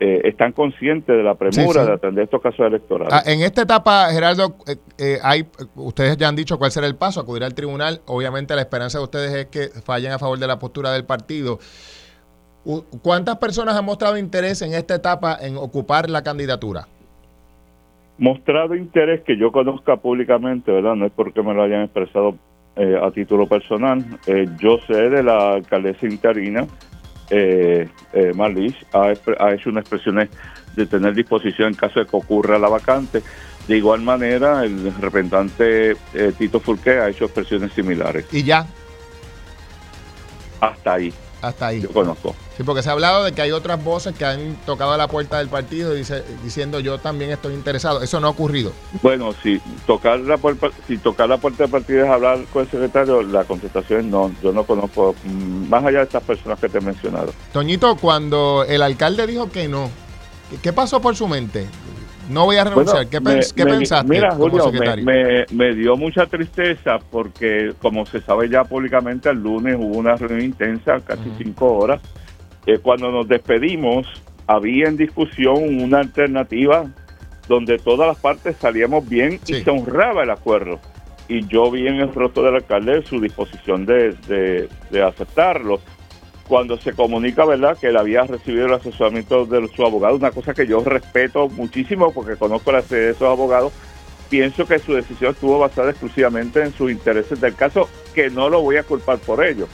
eh, 0.04 0.20
están 0.24 0.52
conscientes 0.52 1.16
de 1.16 1.22
la 1.22 1.34
premura 1.34 1.84
de 1.84 1.92
atender 1.92 2.24
estos 2.24 2.42
casos 2.42 2.66
electorales. 2.66 3.12
Ah, 3.12 3.22
en 3.24 3.40
esta 3.42 3.62
etapa, 3.62 4.08
Gerardo, 4.12 4.56
eh, 4.98 5.18
hay, 5.22 5.46
ustedes 5.76 6.16
ya 6.16 6.28
han 6.28 6.34
dicho 6.34 6.58
cuál 6.58 6.72
será 6.72 6.88
el 6.88 6.96
paso, 6.96 7.20
acudir 7.20 7.44
al 7.44 7.54
tribunal. 7.54 8.00
Obviamente 8.06 8.54
la 8.54 8.62
esperanza 8.62 8.98
de 8.98 9.04
ustedes 9.04 9.32
es 9.32 9.46
que 9.46 9.68
fallen 9.80 10.12
a 10.12 10.18
favor 10.18 10.38
de 10.38 10.46
la 10.48 10.58
postura 10.58 10.92
del 10.92 11.04
partido. 11.04 11.58
¿Cuántas 12.64 13.38
personas 13.38 13.76
han 13.76 13.84
mostrado 13.84 14.16
interés 14.16 14.62
en 14.62 14.74
esta 14.74 14.94
etapa 14.94 15.36
en 15.40 15.56
ocupar 15.56 16.08
la 16.08 16.22
candidatura? 16.22 16.86
Mostrado 18.18 18.76
interés 18.76 19.22
que 19.22 19.36
yo 19.36 19.50
conozca 19.50 19.96
públicamente, 19.96 20.70
¿verdad? 20.70 20.94
No 20.94 21.06
es 21.06 21.12
porque 21.12 21.42
me 21.42 21.54
lo 21.54 21.62
hayan 21.64 21.82
expresado 21.82 22.36
eh, 22.76 22.96
a 23.02 23.10
título 23.10 23.48
personal. 23.48 24.04
Eh, 24.26 24.46
yo 24.60 24.78
sé 24.86 25.10
de 25.10 25.22
la 25.24 25.54
alcaldesa 25.54 26.06
interina, 26.06 26.66
eh, 27.30 27.88
eh 28.12 28.32
Marlis, 28.34 28.76
ha, 28.92 29.12
ha, 29.40 29.54
hecho 29.54 29.70
unas 29.70 29.82
expresiones 29.82 30.28
de 30.76 30.86
tener 30.86 31.14
disposición 31.14 31.68
en 31.68 31.74
caso 31.74 31.98
de 31.98 32.06
que 32.06 32.16
ocurra 32.16 32.58
la 32.58 32.68
vacante. 32.68 33.22
De 33.66 33.76
igual 33.76 34.02
manera, 34.02 34.64
el 34.64 34.92
representante 35.00 35.96
Tito 36.38 36.60
Fulqué 36.60 36.98
ha 36.98 37.08
hecho 37.08 37.24
expresiones 37.24 37.72
similares. 37.72 38.26
¿Y 38.32 38.42
ya? 38.42 38.66
Hasta 40.60 40.94
ahí. 40.94 41.12
Hasta 41.42 41.66
ahí. 41.66 41.80
Yo 41.80 41.90
conozco. 41.90 42.36
Sí, 42.56 42.62
porque 42.62 42.82
se 42.82 42.88
ha 42.88 42.92
hablado 42.92 43.24
de 43.24 43.32
que 43.32 43.42
hay 43.42 43.50
otras 43.50 43.82
voces 43.82 44.14
que 44.14 44.24
han 44.24 44.54
tocado 44.64 44.92
a 44.92 44.96
la 44.96 45.08
puerta 45.08 45.38
del 45.38 45.48
partido 45.48 45.92
dice, 45.92 46.22
diciendo 46.44 46.78
yo 46.78 46.98
también 46.98 47.32
estoy 47.32 47.54
interesado. 47.54 48.00
Eso 48.00 48.20
no 48.20 48.28
ha 48.28 48.30
ocurrido. 48.30 48.72
Bueno, 49.02 49.34
si 49.42 49.60
tocar 49.86 50.20
la 50.20 50.38
puerta, 50.38 50.68
si 50.86 50.98
tocar 50.98 51.28
la 51.28 51.38
puerta 51.38 51.64
del 51.64 51.72
partido 51.72 52.04
es 52.04 52.10
hablar 52.10 52.38
con 52.52 52.62
el 52.62 52.70
secretario, 52.70 53.22
la 53.22 53.44
contestación 53.44 54.00
es 54.00 54.06
no. 54.06 54.30
Yo 54.40 54.52
no 54.52 54.64
conozco 54.64 55.16
mm, 55.24 55.68
más 55.68 55.84
allá 55.84 55.98
de 55.98 56.04
estas 56.04 56.22
personas 56.22 56.60
que 56.60 56.68
te 56.68 56.78
he 56.78 56.80
mencionado. 56.80 57.32
Toñito, 57.52 57.96
cuando 57.96 58.64
el 58.68 58.80
alcalde 58.80 59.26
dijo 59.26 59.50
que 59.50 59.66
no, 59.66 59.90
¿qué 60.62 60.72
pasó 60.72 61.00
por 61.00 61.16
su 61.16 61.26
mente? 61.26 61.66
No 62.28 62.44
voy 62.44 62.56
a 62.56 62.64
renunciar. 62.64 63.06
¿Qué, 63.08 63.20
pensaste? 63.20 64.08
Mira, 64.08 64.32
Julio, 64.32 64.70
me, 65.52 65.74
dio 65.74 65.96
mucha 65.96 66.26
tristeza 66.26 66.98
porque, 67.10 67.74
como 67.80 68.06
se 68.06 68.20
sabe 68.20 68.48
ya 68.48 68.64
públicamente, 68.64 69.30
el 69.30 69.42
lunes 69.42 69.76
hubo 69.78 69.98
una 69.98 70.16
reunión 70.16 70.42
intensa, 70.42 71.00
casi 71.00 71.30
cinco 71.38 71.72
horas. 71.72 72.00
Eh, 72.66 72.78
cuando 72.78 73.10
nos 73.10 73.26
despedimos, 73.26 74.06
había 74.46 74.88
en 74.88 74.96
discusión 74.96 75.82
una 75.82 75.98
alternativa 75.98 76.84
donde 77.48 77.78
todas 77.78 78.06
las 78.06 78.18
partes 78.18 78.56
salíamos 78.56 79.08
bien 79.08 79.40
y 79.46 79.54
se 79.54 79.70
honraba 79.70 80.22
el 80.22 80.30
acuerdo. 80.30 80.78
Y 81.28 81.46
yo 81.46 81.70
vi 81.70 81.86
en 81.86 81.96
el 81.96 82.12
rostro 82.14 82.42
del 82.44 82.56
alcalde 82.56 83.02
su 83.04 83.20
disposición 83.20 83.84
de, 83.86 84.12
de, 84.28 84.68
de 84.90 85.02
aceptarlo 85.02 85.80
cuando 86.48 86.78
se 86.78 86.92
comunica, 86.92 87.44
¿verdad?, 87.44 87.76
que 87.78 87.88
él 87.88 87.96
había 87.96 88.22
recibido 88.22 88.66
el 88.66 88.74
asesoramiento 88.74 89.46
de 89.46 89.68
su 89.74 89.84
abogado, 89.84 90.16
una 90.16 90.30
cosa 90.30 90.54
que 90.54 90.66
yo 90.66 90.82
respeto 90.84 91.48
muchísimo 91.48 92.12
porque 92.12 92.36
conozco 92.36 92.72
la 92.72 92.82
sede 92.82 93.06
de 93.06 93.10
esos 93.12 93.28
abogados, 93.28 93.72
pienso 94.28 94.66
que 94.66 94.78
su 94.78 94.94
decisión 94.94 95.32
estuvo 95.32 95.58
basada 95.58 95.90
exclusivamente 95.90 96.62
en 96.62 96.72
sus 96.74 96.90
intereses 96.90 97.40
del 97.40 97.54
caso, 97.54 97.88
que 98.14 98.30
no 98.30 98.48
lo 98.48 98.62
voy 98.62 98.76
a 98.76 98.82
culpar 98.82 99.18
por 99.18 99.44
ello. 99.44 99.68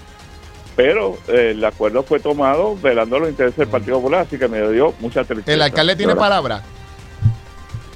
Pero 0.76 1.18
eh, 1.26 1.52
el 1.52 1.64
acuerdo 1.64 2.02
fue 2.04 2.20
tomado 2.20 2.76
velando 2.76 3.18
los 3.18 3.30
intereses 3.30 3.56
del 3.56 3.68
Partido 3.68 3.96
Popular, 3.96 4.22
así 4.22 4.38
que 4.38 4.46
me 4.46 4.60
dio 4.70 4.94
mucha 5.00 5.24
tristeza. 5.24 5.52
¿El 5.52 5.62
alcalde 5.62 5.96
tiene 5.96 6.14
palabra? 6.14 6.62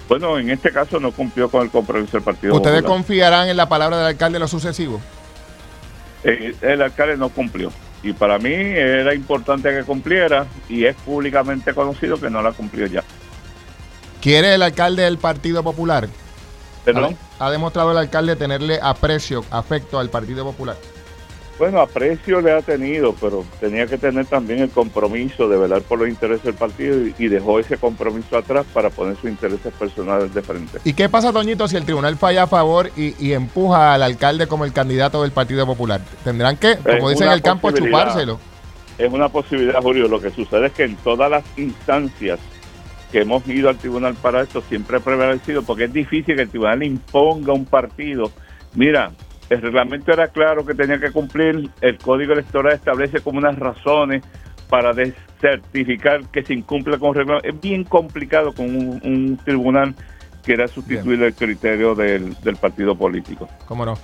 Bueno, 0.08 0.38
en 0.38 0.50
este 0.50 0.72
caso 0.72 0.98
no 0.98 1.12
cumplió 1.12 1.48
con 1.48 1.62
el 1.62 1.70
compromiso 1.70 2.12
del 2.12 2.22
Partido 2.22 2.54
¿Ustedes 2.54 2.82
confiarán 2.82 3.48
en 3.48 3.56
la 3.56 3.68
palabra 3.68 3.98
del 3.98 4.06
alcalde 4.06 4.36
en 4.36 4.40
lo 4.42 4.48
sucesivo? 4.48 5.00
Eh, 6.24 6.54
el 6.60 6.82
alcalde 6.82 7.16
no 7.16 7.28
cumplió 7.28 7.72
y 8.02 8.12
para 8.12 8.38
mí 8.38 8.52
era 8.52 9.14
importante 9.14 9.70
que 9.70 9.84
cumpliera 9.84 10.46
y 10.68 10.84
es 10.84 10.96
públicamente 10.96 11.74
conocido 11.74 12.18
que 12.18 12.30
no 12.30 12.42
la 12.42 12.52
cumplió 12.52 12.86
ya. 12.86 13.04
¿Quiere 14.20 14.54
el 14.54 14.62
alcalde 14.62 15.02
del 15.02 15.18
Partido 15.18 15.62
Popular? 15.62 16.08
¿Perdón? 16.84 17.16
Ha, 17.38 17.46
ha 17.46 17.50
demostrado 17.50 17.92
el 17.92 17.98
alcalde 17.98 18.36
tenerle 18.36 18.78
aprecio, 18.82 19.44
afecto 19.50 19.98
al 19.98 20.10
Partido 20.10 20.44
Popular. 20.44 20.76
Bueno, 21.62 21.80
aprecio 21.80 22.40
le 22.40 22.50
ha 22.50 22.60
tenido, 22.60 23.14
pero 23.20 23.44
tenía 23.60 23.86
que 23.86 23.96
tener 23.96 24.26
también 24.26 24.58
el 24.58 24.70
compromiso 24.70 25.48
de 25.48 25.56
velar 25.56 25.82
por 25.82 26.00
los 26.00 26.08
intereses 26.08 26.42
del 26.42 26.54
partido 26.54 26.96
y, 27.16 27.28
dejó 27.28 27.60
ese 27.60 27.76
compromiso 27.76 28.36
atrás 28.36 28.66
para 28.74 28.90
poner 28.90 29.14
sus 29.14 29.30
intereses 29.30 29.72
personales 29.78 30.34
de 30.34 30.42
frente. 30.42 30.80
¿Y 30.82 30.92
qué 30.92 31.08
pasa, 31.08 31.32
Toñito, 31.32 31.68
si 31.68 31.76
el 31.76 31.84
tribunal 31.84 32.16
falla 32.16 32.42
a 32.42 32.46
favor 32.48 32.90
y, 32.96 33.32
empuja 33.32 33.94
al 33.94 34.02
alcalde 34.02 34.48
como 34.48 34.64
el 34.64 34.72
candidato 34.72 35.22
del 35.22 35.30
Partido 35.30 35.64
Popular? 35.64 36.00
¿Tendrán 36.24 36.56
que, 36.56 36.78
como 36.78 37.10
dicen 37.10 37.28
en 37.28 37.34
el 37.34 37.42
campo, 37.42 37.70
chupárselo? 37.70 38.40
Es 38.98 39.12
una 39.12 39.28
posibilidad, 39.28 39.80
Julio. 39.80 40.08
Lo 40.08 40.20
que 40.20 40.32
sucede 40.32 40.66
es 40.66 40.72
que 40.72 40.82
en 40.82 40.96
todas 40.96 41.30
las 41.30 41.44
instancias 41.56 42.40
que 43.12 43.20
hemos 43.20 43.46
ido 43.46 43.68
al 43.68 43.78
tribunal 43.78 44.14
para 44.14 44.42
esto 44.42 44.64
siempre 44.68 44.96
ha 44.96 45.00
prevalecido, 45.00 45.62
porque 45.62 45.84
es 45.84 45.92
difícil 45.92 46.34
que 46.34 46.42
el 46.42 46.48
tribunal 46.48 46.82
imponga 46.82 47.52
un 47.52 47.66
partido. 47.66 48.32
Mira, 48.74 49.12
el 49.52 49.60
reglamento 49.60 50.12
era 50.12 50.28
claro 50.28 50.64
que 50.64 50.74
tenía 50.74 50.98
que 50.98 51.10
cumplir, 51.10 51.68
el 51.80 51.98
código 51.98 52.32
electoral 52.32 52.74
establece 52.74 53.20
como 53.20 53.38
unas 53.38 53.58
razones 53.58 54.22
para 54.68 54.94
certificar 55.40 56.24
que 56.28 56.42
se 56.42 56.54
incumple 56.54 56.98
con 56.98 57.10
el 57.10 57.14
reglamento. 57.16 57.48
Es 57.48 57.60
bien 57.60 57.84
complicado 57.84 58.52
con 58.54 58.74
un, 58.74 59.38
tribunal 59.44 59.94
que 60.42 60.54
era 60.54 60.66
sustituir 60.66 61.22
el 61.22 61.34
criterio 61.34 61.94
del, 61.94 62.34
del 62.42 62.56
partido 62.56 62.96
político. 62.96 63.48
¿Cómo 63.66 63.84
no? 63.84 63.98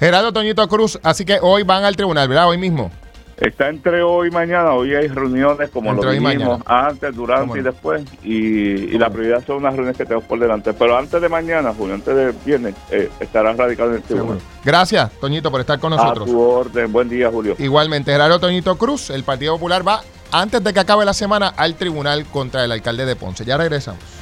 Gerardo 0.00 0.32
Toñito 0.32 0.66
Cruz, 0.68 0.98
así 1.02 1.24
que 1.24 1.38
hoy 1.42 1.62
van 1.62 1.84
al 1.84 1.96
tribunal, 1.96 2.28
¿verdad? 2.28 2.48
Hoy 2.48 2.58
mismo. 2.58 2.90
Está 3.36 3.68
entre 3.68 4.02
hoy 4.02 4.28
y 4.28 4.30
mañana. 4.30 4.72
Hoy 4.72 4.94
hay 4.94 5.08
reuniones 5.08 5.68
como 5.70 5.92
lo 5.92 6.10
dijimos 6.10 6.62
antes, 6.64 7.14
durante 7.14 7.58
y 7.58 7.62
después. 7.62 8.02
Y, 8.24 8.96
la 8.96 9.10
prioridad 9.10 9.44
son 9.46 9.56
unas 9.56 9.74
reuniones 9.74 9.98
que 9.98 10.04
tenemos 10.04 10.24
por 10.24 10.38
delante. 10.38 10.72
Pero 10.72 10.96
antes 10.96 11.20
de 11.20 11.28
mañana, 11.28 11.74
Julio, 11.76 11.94
antes 11.94 12.16
de 12.16 12.32
viernes, 12.44 12.74
eh, 12.90 13.10
estará 13.20 13.52
radicado 13.52 13.90
en 13.90 13.96
el 13.96 14.02
tribunal. 14.02 14.38
Gracias, 14.64 15.12
Toñito, 15.20 15.50
por 15.50 15.60
estar 15.60 15.78
con 15.78 15.90
nosotros. 15.90 16.26
A 16.26 16.30
tu 16.30 16.40
orden. 16.40 16.90
Buen 16.90 17.08
día, 17.08 17.30
Julio. 17.30 17.56
Igualmente, 17.58 18.10
Gerardo 18.10 18.40
Toñito 18.40 18.76
Cruz, 18.78 19.10
el 19.10 19.22
Partido 19.22 19.54
Popular 19.54 19.86
va, 19.86 20.00
antes 20.32 20.64
de 20.64 20.72
que 20.72 20.80
acabe 20.80 21.04
la 21.04 21.12
semana, 21.12 21.48
al 21.48 21.74
tribunal 21.74 22.24
contra 22.26 22.64
el 22.64 22.72
alcalde 22.72 23.04
de 23.04 23.16
Ponce. 23.16 23.44
Ya 23.44 23.58
regresamos. 23.58 24.15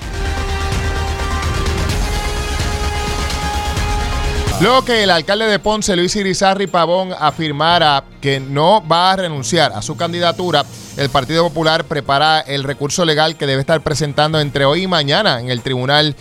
Luego 4.65 4.83
que 4.83 5.03
el 5.03 5.11
alcalde 5.11 5.45
de 5.45 5.59
Ponce, 5.59 5.95
Luis 5.95 6.17
Irizarri 6.17 6.67
Pavón, 6.67 7.13
afirmara 7.19 8.03
que 8.23 8.41
no 8.41 8.83
va 8.89 9.13
a 9.13 9.17
renunciar 9.17 9.73
a 9.73 9.83
su 9.83 9.95
candidatura, 9.95 10.65
el 10.97 11.11
Partido 11.11 11.47
Popular 11.47 11.85
prepara 11.85 12.41
el 12.41 12.65
recurso 12.65 13.05
legal 13.05 13.37
que 13.37 13.47
debe 13.47 13.61
estar 13.61 13.83
presentando 13.83 14.41
entre 14.41 14.65
hoy 14.65 14.85
y 14.85 14.87
mañana 14.87 15.39
en 15.39 15.51
el 15.51 15.61
tribunal. 15.61 16.17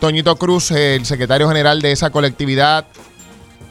Toñito 0.00 0.36
Cruz, 0.36 0.70
el 0.70 1.04
secretario 1.04 1.46
general 1.48 1.82
de 1.82 1.92
esa 1.92 2.08
colectividad, 2.08 2.86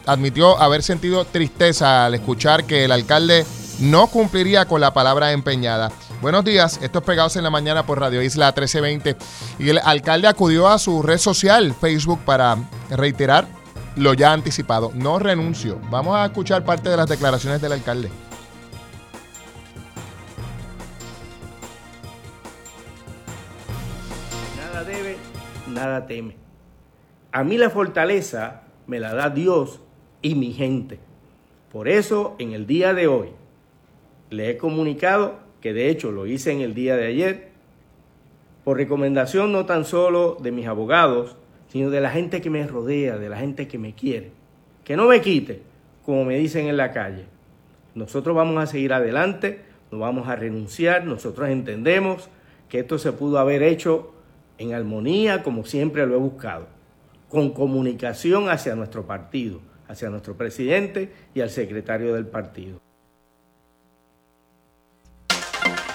admitió 0.06 0.62
haber 0.62 0.84
sentido 0.84 1.26
tristeza 1.26 2.06
al 2.06 2.14
escuchar 2.14 2.66
que 2.66 2.86
el 2.86 2.92
alcalde 2.92 3.44
no 3.80 4.06
cumpliría 4.06 4.66
con 4.66 4.82
la 4.82 4.94
palabra 4.94 5.32
empeñada. 5.32 5.92
Buenos 6.22 6.46
días, 6.46 6.78
esto 6.84 7.00
es 7.00 7.06
Pegados 7.06 7.38
en 7.38 7.44
la 7.44 7.50
Mañana 7.50 7.88
por 7.88 8.00
Radio 8.00 8.22
Isla 8.22 8.50
1320. 8.50 9.18
Y 9.58 9.70
el 9.70 9.80
alcalde 9.80 10.28
acudió 10.28 10.68
a 10.68 10.78
su 10.78 11.02
red 11.02 11.18
social, 11.18 11.74
Facebook, 11.74 12.20
para 12.24 12.56
reiterar 12.92 13.61
lo 14.02 14.16
ya 14.16 14.34
anticipado. 14.34 14.92
No 14.96 15.20
renuncio. 15.20 15.80
Vamos 15.92 16.16
a 16.16 16.26
escuchar 16.26 16.66
parte 16.66 16.90
de 16.90 16.98
las 16.98 17.08
declaraciones 17.08 17.62
del 17.62 17.72
alcalde. 17.72 18.10
Nada 24.58 24.84
debe, 24.84 25.18
nada 25.68 26.08
teme. 26.08 26.36
A 27.32 27.44
mí 27.44 27.58
la 27.58 27.70
fortaleza 27.70 28.64
me 28.88 29.00
la 29.00 29.14
da 29.14 29.30
Dios 29.30 29.80
y 30.22 30.36
mi 30.36 30.52
gente. 30.52 31.00
Por 31.72 31.88
eso, 31.88 32.36
en 32.40 32.54
el 32.54 32.66
día 32.66 32.94
de 32.94 33.08
hoy, 33.08 33.30
le 34.30 34.50
he 34.50 34.58
comunicado, 34.58 35.40
que 35.62 35.74
de 35.74 35.90
hecho 35.90 36.12
lo 36.12 36.26
hice 36.26 36.52
en 36.52 36.62
el 36.62 36.74
día 36.74 36.98
de 36.98 37.06
ayer, 37.06 37.52
por 38.64 38.78
recomendación 38.78 39.52
no 39.52 39.66
tan 39.66 39.86
solo 39.86 40.38
de 40.42 40.52
mis 40.52 40.68
abogados, 40.68 41.38
sino 41.72 41.90
de 41.90 42.02
la 42.02 42.10
gente 42.10 42.42
que 42.42 42.50
me 42.50 42.68
rodea, 42.68 43.18
de 43.18 43.30
la 43.30 43.38
gente 43.38 43.68
que 43.70 43.78
me 43.78 43.94
quiere. 43.94 44.32
Que 44.84 44.98
no 44.98 45.08
me 45.08 45.22
quite, 45.22 45.62
como 46.04 46.26
me 46.26 46.38
dicen 46.38 46.68
en 46.68 46.76
la 46.76 46.92
calle. 46.92 47.26
Nosotros 47.96 48.36
vamos 48.36 48.62
a 48.62 48.68
seguir 48.68 48.92
adelante, 48.92 49.62
no 49.90 50.00
vamos 50.00 50.28
a 50.28 50.36
renunciar, 50.36 51.06
nosotros 51.06 51.48
entendemos 51.48 52.30
que 52.68 52.80
esto 52.80 53.00
se 53.00 53.14
pudo 53.14 53.40
haber 53.40 53.64
hecho 53.64 54.14
en 54.58 54.74
armonía, 54.74 55.44
como 55.44 55.66
siempre 55.66 56.06
lo 56.06 56.16
he 56.16 56.20
buscado, 56.20 56.68
con 57.30 57.52
comunicación 57.52 58.50
hacia 58.50 58.76
nuestro 58.76 59.08
partido, 59.08 59.62
hacia 59.88 60.10
nuestro 60.10 60.36
presidente 60.36 61.10
y 61.34 61.40
al 61.40 61.50
secretario 61.50 62.14
del 62.14 62.28
partido. 62.28 62.82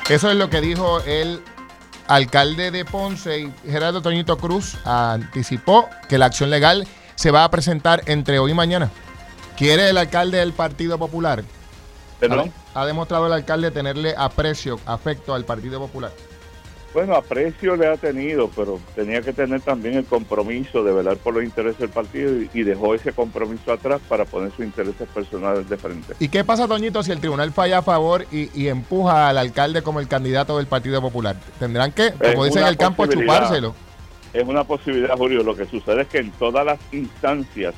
Eso 0.09 0.31
es 0.31 0.37
lo 0.37 0.49
que 0.49 0.63
dijo 0.63 1.01
el 1.03 1.41
alcalde 2.09 2.71
de 2.71 2.85
Ponce 2.85 3.41
y 3.41 3.53
Gerardo 3.65 4.03
Toñito 4.03 4.39
Cruz 4.39 4.77
anticipó 4.85 5.89
que 6.09 6.19
la 6.19 6.27
acción 6.27 6.51
legal 6.51 6.87
se 7.15 7.31
va 7.31 7.45
a 7.45 7.51
presentar 7.51 8.03
entre 8.07 8.39
hoy 8.39 8.53
y 8.53 8.55
mañana. 8.55 8.91
¿Quiere 9.57 9.91
el 9.91 9.99
alcalde 9.99 10.39
del 10.39 10.53
Partido 10.53 10.99
Popular? 10.99 11.43
¿Perdón? 12.21 12.53
Ha, 12.75 12.83
ha 12.83 12.87
demostrado 12.87 13.27
el 13.27 13.33
alcalde 13.33 13.71
tenerle 13.71 14.15
aprecio, 14.17 14.79
afecto 14.87 15.35
al 15.35 15.45
Partido 15.45 15.79
Popular. 15.81 16.13
Bueno, 16.97 17.15
aprecio 17.15 17.77
le 17.77 17.89
ha 17.89 17.99
tenido, 17.99 18.49
pero 18.57 18.81
tenía 18.95 19.21
que 19.21 19.35
tener 19.35 19.61
también 19.61 19.97
el 19.97 20.07
compromiso 20.07 20.83
de 20.83 20.95
velar 20.95 21.19
por 21.19 21.35
los 21.35 21.45
intereses 21.45 21.79
del 21.79 21.91
partido 21.91 22.33
y, 22.55 22.63
dejó 22.63 22.95
ese 22.95 23.13
compromiso 23.13 23.71
atrás 23.71 24.01
para 24.09 24.25
poner 24.25 24.51
sus 24.53 24.65
intereses 24.65 25.07
personales 25.07 25.69
de 25.69 25.77
frente. 25.77 26.15
¿Y 26.19 26.29
qué 26.29 26.43
pasa, 26.43 26.67
Toñito, 26.67 27.03
si 27.03 27.13
el 27.13 27.21
tribunal 27.21 27.53
falla 27.53 27.81
a 27.81 27.83
favor 27.83 28.25
y, 28.33 28.49
y 28.59 28.69
empuja 28.69 29.29
al 29.29 29.37
alcalde 29.37 29.83
como 29.83 30.01
el 30.01 30.09
candidato 30.09 30.57
del 30.57 30.69
Partido 30.69 31.03
Popular? 31.03 31.37
Tendrán 31.59 31.93
que, 31.93 32.13
como 32.13 32.47
Es 32.47 32.55
dicen 32.55 32.63
en 32.63 32.69
el 32.69 32.79
campo, 32.79 33.07
chupárselo. 33.07 33.75
Es 34.33 34.45
una 34.45 34.65
posibilidad, 34.65 35.19
Julio. 35.19 35.43
Lo 35.43 35.55
que 35.55 35.67
sucede 35.67 36.01
es 36.01 36.09
que 36.09 36.21
en 36.21 36.31
todas 36.31 36.65
las 36.65 36.79
instancias 36.93 37.75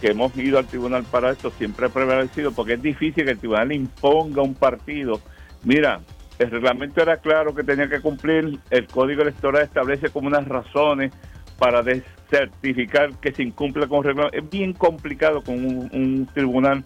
que 0.00 0.08
hemos 0.08 0.36
ido 0.36 0.58
al 0.58 0.66
tribunal 0.66 1.04
para 1.04 1.30
esto 1.30 1.52
siempre 1.56 1.86
ha 1.86 1.90
prevalecido, 1.90 2.50
porque 2.50 2.72
es 2.72 2.82
difícil 2.82 3.24
que 3.24 3.30
el 3.30 3.38
tribunal 3.38 3.70
imponga 3.70 4.42
un 4.42 4.54
partido. 4.54 5.20
Mira, 5.62 6.00
el 6.40 6.50
reglamento 6.50 7.02
era 7.02 7.18
claro 7.18 7.54
que 7.54 7.62
tenía 7.62 7.86
que 7.88 8.00
cumplir, 8.00 8.58
el 8.70 8.86
código 8.86 9.20
electoral 9.20 9.62
establece 9.62 10.08
como 10.08 10.26
unas 10.26 10.48
razones 10.48 11.12
para 11.58 11.84
certificar 12.30 13.12
que 13.20 13.30
se 13.32 13.42
incumple 13.42 13.86
con 13.86 13.98
el 13.98 14.04
reglamento. 14.04 14.38
Es 14.38 14.48
bien 14.48 14.72
complicado 14.72 15.42
con 15.42 15.54
un, 15.62 15.90
un 15.92 16.26
tribunal 16.32 16.82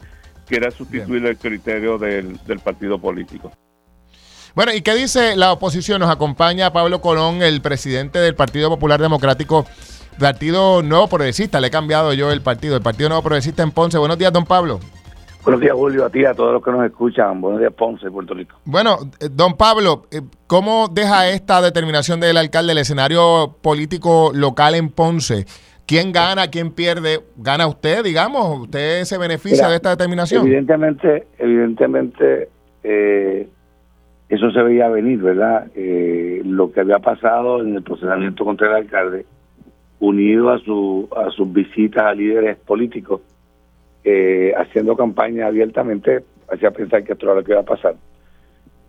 que 0.48 0.56
era 0.56 0.72
sustituir 0.72 1.24
el 1.24 1.36
criterio 1.36 1.98
del, 1.98 2.36
del 2.44 2.58
partido 2.58 2.98
político. 2.98 3.52
Bueno, 4.56 4.74
¿y 4.74 4.82
qué 4.82 4.96
dice 4.96 5.36
la 5.36 5.52
oposición? 5.52 6.00
Nos 6.00 6.10
acompaña 6.10 6.72
Pablo 6.72 7.00
Colón, 7.00 7.40
el 7.42 7.60
presidente 7.60 8.18
del 8.18 8.34
Partido 8.34 8.68
Popular 8.70 9.00
Democrático, 9.00 9.66
Partido 10.18 10.82
Nuevo 10.82 11.06
Progresista. 11.06 11.60
Le 11.60 11.68
he 11.68 11.70
cambiado 11.70 12.12
yo 12.12 12.32
el 12.32 12.42
partido, 12.42 12.76
el 12.76 12.82
Partido 12.82 13.08
Nuevo 13.08 13.22
Progresista 13.22 13.62
en 13.62 13.70
Ponce. 13.70 13.98
Buenos 13.98 14.18
días, 14.18 14.32
don 14.32 14.44
Pablo. 14.44 14.80
Buenos 15.44 15.60
días, 15.60 15.74
Julio, 15.74 16.06
a 16.06 16.10
ti, 16.10 16.24
a 16.24 16.32
todos 16.32 16.54
los 16.54 16.64
que 16.64 16.70
nos 16.70 16.86
escuchan. 16.86 17.38
Buenos 17.40 17.60
días, 17.60 17.72
Ponce, 17.74 18.10
Puerto 18.10 18.32
Rico. 18.32 18.56
Bueno, 18.64 18.96
eh, 19.20 19.28
don 19.30 19.58
Pablo, 19.58 20.06
eh, 20.10 20.22
¿cómo 20.46 20.88
deja 20.88 21.28
esta 21.28 21.60
determinación 21.60 22.18
del 22.18 22.38
alcalde 22.38 22.72
el 22.72 22.78
escenario 22.78 23.56
político 23.60 24.32
local 24.34 24.74
en 24.74 24.88
Ponce? 24.88 25.44
¿Quién 25.86 26.12
gana, 26.12 26.48
quién 26.48 26.70
pierde? 26.70 27.20
¿Gana 27.36 27.66
usted, 27.66 28.02
digamos? 28.02 28.60
¿Usted 28.60 29.04
se 29.04 29.18
beneficia 29.18 29.64
Mira, 29.64 29.68
de 29.68 29.76
esta 29.76 29.90
determinación? 29.90 30.46
Evidentemente, 30.46 31.26
evidentemente, 31.38 32.48
eh, 32.82 33.46
eso 34.30 34.50
se 34.50 34.62
veía 34.62 34.88
venir, 34.88 35.20
¿verdad? 35.20 35.66
Eh, 35.74 36.40
lo 36.46 36.72
que 36.72 36.80
había 36.80 37.00
pasado 37.00 37.60
en 37.60 37.74
el 37.74 37.82
procedimiento 37.82 38.46
contra 38.46 38.68
el 38.68 38.84
alcalde, 38.84 39.26
unido 40.00 40.50
a, 40.50 40.58
su, 40.60 41.06
a 41.14 41.30
sus 41.32 41.52
visitas 41.52 42.04
a 42.04 42.14
líderes 42.14 42.56
políticos, 42.56 43.20
eh, 44.04 44.52
haciendo 44.56 44.96
campaña 44.96 45.46
abiertamente, 45.46 46.24
hacía 46.52 46.70
pensar 46.70 47.02
que 47.04 47.14
esto 47.14 47.26
era 47.26 47.36
lo 47.36 47.44
que 47.44 47.52
iba 47.52 47.60
a 47.60 47.64
pasar. 47.64 47.96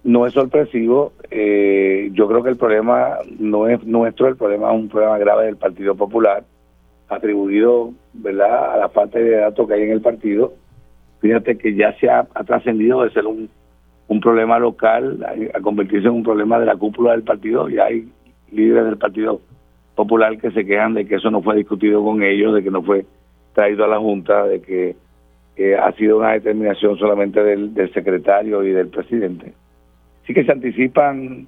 No 0.03 0.27
es 0.27 0.33
sorpresivo, 0.33 1.13
eh, 1.31 2.09
yo 2.13 2.27
creo 2.27 2.43
que 2.43 2.49
el 2.49 2.57
problema 2.57 3.17
no 3.39 3.67
es 3.67 3.83
nuestro, 3.85 4.27
el 4.27 4.35
problema 4.35 4.71
es 4.71 4.79
un 4.79 4.89
problema 4.89 5.17
grave 5.17 5.45
del 5.45 5.57
Partido 5.57 5.95
Popular, 5.95 6.43
atribuido 7.07 7.93
¿verdad? 8.13 8.73
a 8.73 8.77
la 8.77 8.89
falta 8.89 9.17
de 9.17 9.31
datos 9.31 9.67
que 9.67 9.73
hay 9.73 9.83
en 9.83 9.91
el 9.91 10.01
partido. 10.01 10.53
Fíjate 11.21 11.57
que 11.57 11.73
ya 11.75 11.93
se 11.99 12.09
ha, 12.09 12.23
trascendido 12.45 13.03
de 13.03 13.11
ser 13.11 13.25
un, 13.25 13.49
un 14.07 14.19
problema 14.19 14.59
local 14.59 15.23
a, 15.23 15.57
a 15.57 15.61
convertirse 15.61 16.07
en 16.07 16.13
un 16.13 16.23
problema 16.23 16.59
de 16.59 16.65
la 16.65 16.75
cúpula 16.75 17.13
del 17.13 17.23
partido 17.23 17.69
y 17.69 17.79
hay 17.79 18.07
líderes 18.51 18.85
del 18.85 18.97
Partido 18.97 19.41
Popular 19.95 20.37
que 20.37 20.51
se 20.51 20.65
quejan 20.65 20.93
de 20.93 21.07
que 21.07 21.15
eso 21.15 21.31
no 21.31 21.41
fue 21.41 21.55
discutido 21.55 22.03
con 22.03 22.21
ellos, 22.21 22.53
de 22.53 22.63
que 22.63 22.71
no 22.71 22.83
fue 22.83 23.05
traído 23.53 23.85
a 23.85 23.87
la 23.87 23.97
Junta, 23.97 24.45
de 24.45 24.61
que 24.61 24.95
ha 25.79 25.91
sido 25.93 26.17
una 26.17 26.33
determinación 26.33 26.97
solamente 26.97 27.41
del, 27.43 27.73
secretario 27.93 28.63
y 28.63 28.71
del 28.71 28.87
presidente. 28.87 29.53
Sí 30.27 30.33
que 30.33 30.43
se 30.43 30.51
anticipan 30.51 31.47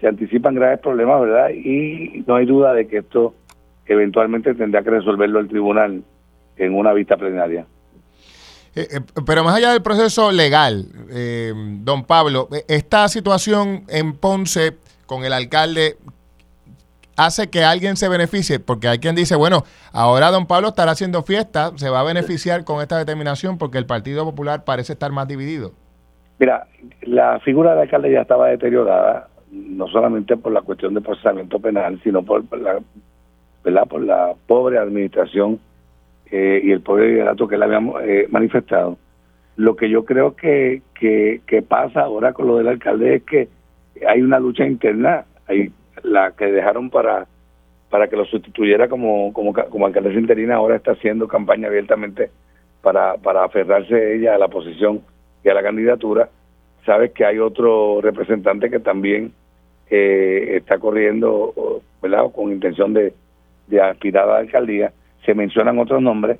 se 0.00 0.08
anticipan 0.08 0.54
graves 0.54 0.80
problemas, 0.80 1.20
¿verdad? 1.20 1.50
Y 1.50 2.24
no 2.26 2.36
hay 2.36 2.46
duda 2.46 2.72
de 2.72 2.88
que 2.88 2.98
esto 2.98 3.34
eventualmente 3.86 4.54
tendrá 4.54 4.82
que 4.82 4.90
resolverlo 4.90 5.40
el 5.40 5.48
tribunal 5.48 6.02
en 6.56 6.74
una 6.74 6.92
vista 6.92 7.16
plenaria. 7.16 7.66
Eh, 8.74 8.86
eh, 8.90 9.00
pero 9.26 9.42
más 9.42 9.56
allá 9.56 9.72
del 9.72 9.82
proceso 9.82 10.30
legal, 10.30 10.86
eh, 11.10 11.52
don 11.82 12.04
Pablo, 12.04 12.48
esta 12.68 13.08
situación 13.08 13.84
en 13.88 14.14
Ponce 14.14 14.76
con 15.06 15.24
el 15.24 15.32
alcalde 15.32 15.96
hace 17.26 17.50
que 17.50 17.64
alguien 17.64 17.96
se 17.96 18.08
beneficie, 18.08 18.60
porque 18.60 18.88
hay 18.88 18.98
quien 18.98 19.14
dice, 19.14 19.36
bueno, 19.36 19.64
ahora 19.92 20.30
don 20.30 20.46
Pablo 20.46 20.68
estará 20.68 20.92
haciendo 20.92 21.22
fiesta, 21.22 21.72
se 21.76 21.90
va 21.90 22.00
a 22.00 22.04
beneficiar 22.04 22.64
con 22.64 22.80
esta 22.80 22.96
determinación 22.96 23.58
porque 23.58 23.78
el 23.78 23.86
Partido 23.86 24.24
Popular 24.24 24.64
parece 24.64 24.94
estar 24.94 25.12
más 25.12 25.28
dividido. 25.28 25.72
Mira, 26.38 26.66
la 27.02 27.38
figura 27.40 27.72
del 27.72 27.80
alcalde 27.80 28.12
ya 28.12 28.22
estaba 28.22 28.48
deteriorada, 28.48 29.28
no 29.52 29.86
solamente 29.88 30.36
por 30.36 30.52
la 30.52 30.62
cuestión 30.62 30.94
de 30.94 31.02
procesamiento 31.02 31.60
penal, 31.60 32.00
sino 32.02 32.22
por 32.22 32.42
la, 32.58 32.78
¿verdad? 33.62 33.86
por 33.86 34.02
la 34.02 34.32
pobre 34.46 34.78
administración 34.78 35.60
eh, 36.30 36.62
y 36.64 36.70
el 36.70 36.80
pobre 36.80 37.08
liderato 37.08 37.46
que 37.46 37.56
él 37.56 37.62
había 37.62 37.80
eh, 38.02 38.26
manifestado. 38.30 38.96
Lo 39.56 39.76
que 39.76 39.90
yo 39.90 40.06
creo 40.06 40.34
que, 40.36 40.80
que, 40.94 41.42
que 41.46 41.60
pasa 41.60 42.00
ahora 42.00 42.32
con 42.32 42.46
lo 42.46 42.56
del 42.56 42.68
alcalde 42.68 43.16
es 43.16 43.22
que 43.24 43.48
hay 44.08 44.22
una 44.22 44.38
lucha 44.38 44.66
interna, 44.66 45.26
hay 45.46 45.70
la 46.02 46.32
que 46.32 46.46
dejaron 46.46 46.90
para 46.90 47.26
para 47.90 48.06
que 48.06 48.16
lo 48.16 48.24
sustituyera 48.24 48.88
como, 48.88 49.32
como, 49.32 49.52
como 49.52 49.86
alcaldesa 49.86 50.18
interina, 50.18 50.54
ahora 50.54 50.76
está 50.76 50.92
haciendo 50.92 51.26
campaña 51.26 51.66
abiertamente 51.66 52.30
para, 52.82 53.14
para 53.16 53.44
aferrarse 53.44 54.14
ella 54.14 54.36
a 54.36 54.38
la 54.38 54.48
posición 54.48 55.02
y 55.44 55.48
a 55.48 55.54
la 55.54 55.62
candidatura. 55.62 56.28
Sabes 56.86 57.10
que 57.10 57.24
hay 57.24 57.38
otro 57.38 58.00
representante 58.00 58.70
que 58.70 58.78
también 58.78 59.32
eh, 59.90 60.56
está 60.56 60.78
corriendo, 60.78 61.82
¿verdad? 62.00 62.30
Con 62.32 62.52
intención 62.52 62.94
de, 62.94 63.12
de 63.66 63.80
aspirar 63.82 64.24
a 64.28 64.34
la 64.34 64.38
alcaldía. 64.38 64.92
Se 65.26 65.34
mencionan 65.34 65.78
otros 65.80 66.00
nombres. 66.00 66.38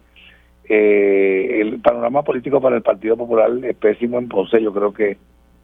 Eh, 0.69 1.59
el 1.61 1.81
panorama 1.81 2.23
político 2.23 2.61
para 2.61 2.77
el 2.77 2.83
Partido 2.83 3.17
Popular 3.17 3.51
es 3.65 3.77
pésimo 3.77 4.19
en 4.19 4.29
Ponce. 4.29 4.63
Yo 4.63 4.73
creo 4.73 4.95
que, 4.95 5.19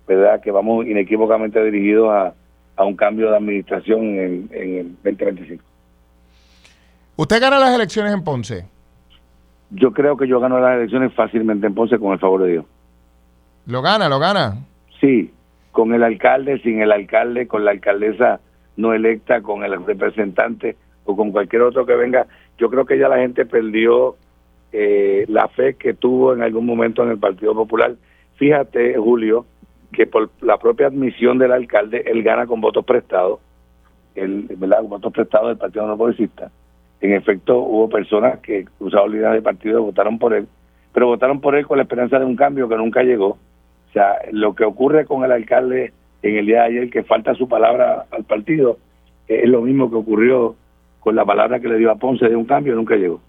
¿verdad? 0.08 0.40
Que 0.42 0.50
vamos 0.50 0.84
inequívocamente 0.84 1.62
dirigidos 1.64 2.10
a, 2.10 2.34
a 2.76 2.84
un 2.84 2.94
cambio 2.94 3.30
de 3.30 3.36
administración 3.36 4.00
en, 4.00 4.48
en 4.52 4.74
el 4.78 4.92
2025. 5.02 5.64
¿Usted 7.16 7.40
gana 7.40 7.58
las 7.58 7.74
elecciones 7.74 8.12
en 8.12 8.22
Ponce? 8.22 8.66
Yo 9.70 9.92
creo 9.92 10.16
que 10.16 10.28
yo 10.28 10.38
gano 10.38 10.60
las 10.60 10.76
elecciones 10.76 11.12
fácilmente 11.14 11.66
en 11.66 11.74
Ponce 11.74 11.98
con 11.98 12.12
el 12.12 12.18
favor 12.18 12.42
de 12.42 12.52
Dios. 12.52 12.64
¿Lo 13.66 13.82
gana, 13.82 14.08
lo 14.08 14.18
gana? 14.18 14.58
Sí, 15.00 15.32
con 15.72 15.92
el 15.94 16.02
alcalde, 16.02 16.60
sin 16.60 16.80
el 16.80 16.92
alcalde, 16.92 17.48
con 17.48 17.64
la 17.64 17.72
alcaldesa 17.72 18.40
no 18.76 18.92
electa, 18.92 19.40
con 19.40 19.64
el 19.64 19.84
representante 19.84 20.76
o 21.04 21.16
con 21.16 21.32
cualquier 21.32 21.62
otro 21.62 21.86
que 21.86 21.94
venga. 21.94 22.26
Yo 22.58 22.68
creo 22.70 22.84
que 22.84 22.98
ya 22.98 23.08
la 23.08 23.18
gente 23.18 23.46
perdió 23.46 24.16
eh, 24.72 25.24
la 25.28 25.48
fe 25.48 25.74
que 25.74 25.94
tuvo 25.94 26.34
en 26.34 26.42
algún 26.42 26.66
momento 26.66 27.02
en 27.02 27.10
el 27.10 27.18
Partido 27.18 27.54
Popular. 27.54 27.94
Fíjate, 28.36 28.96
Julio, 28.98 29.46
que 29.96 30.06
por 30.06 30.28
la 30.42 30.58
propia 30.58 30.88
admisión 30.88 31.38
del 31.38 31.52
alcalde, 31.52 32.04
él 32.06 32.22
gana 32.22 32.46
con 32.46 32.60
votos 32.60 32.84
prestados, 32.84 33.40
el, 34.14 34.42
¿verdad? 34.58 34.82
Votos 34.82 35.10
prestados 35.10 35.48
del 35.48 35.56
Partido 35.56 35.86
No 35.86 35.96
Progresista. 35.96 36.50
En 37.00 37.14
efecto, 37.14 37.58
hubo 37.58 37.88
personas 37.88 38.40
que, 38.40 38.66
cruzaron 38.78 39.12
líneas 39.12 39.32
del 39.32 39.42
partido, 39.42 39.82
votaron 39.82 40.18
por 40.18 40.34
él, 40.34 40.46
pero 40.92 41.06
votaron 41.06 41.40
por 41.40 41.56
él 41.56 41.66
con 41.66 41.78
la 41.78 41.84
esperanza 41.84 42.18
de 42.18 42.26
un 42.26 42.36
cambio 42.36 42.68
que 42.68 42.76
nunca 42.76 43.02
llegó. 43.02 43.38
O 43.88 43.92
sea, 43.94 44.18
lo 44.32 44.54
que 44.54 44.64
ocurre 44.64 45.06
con 45.06 45.24
el 45.24 45.32
alcalde 45.32 45.94
en 46.22 46.36
el 46.36 46.44
día 46.44 46.62
de 46.62 46.66
ayer, 46.66 46.90
que 46.90 47.02
falta 47.02 47.34
su 47.34 47.48
palabra 47.48 48.04
al 48.10 48.24
partido, 48.24 48.76
es 49.28 49.48
lo 49.48 49.62
mismo 49.62 49.88
que 49.88 49.96
ocurrió 49.96 50.56
con 51.00 51.16
la 51.16 51.24
palabra 51.24 51.58
que 51.58 51.68
le 51.68 51.78
dio 51.78 51.90
a 51.90 51.96
Ponce 51.96 52.28
de 52.28 52.36
un 52.36 52.44
cambio, 52.44 52.74
nunca 52.74 52.96
llegó. 52.96 53.20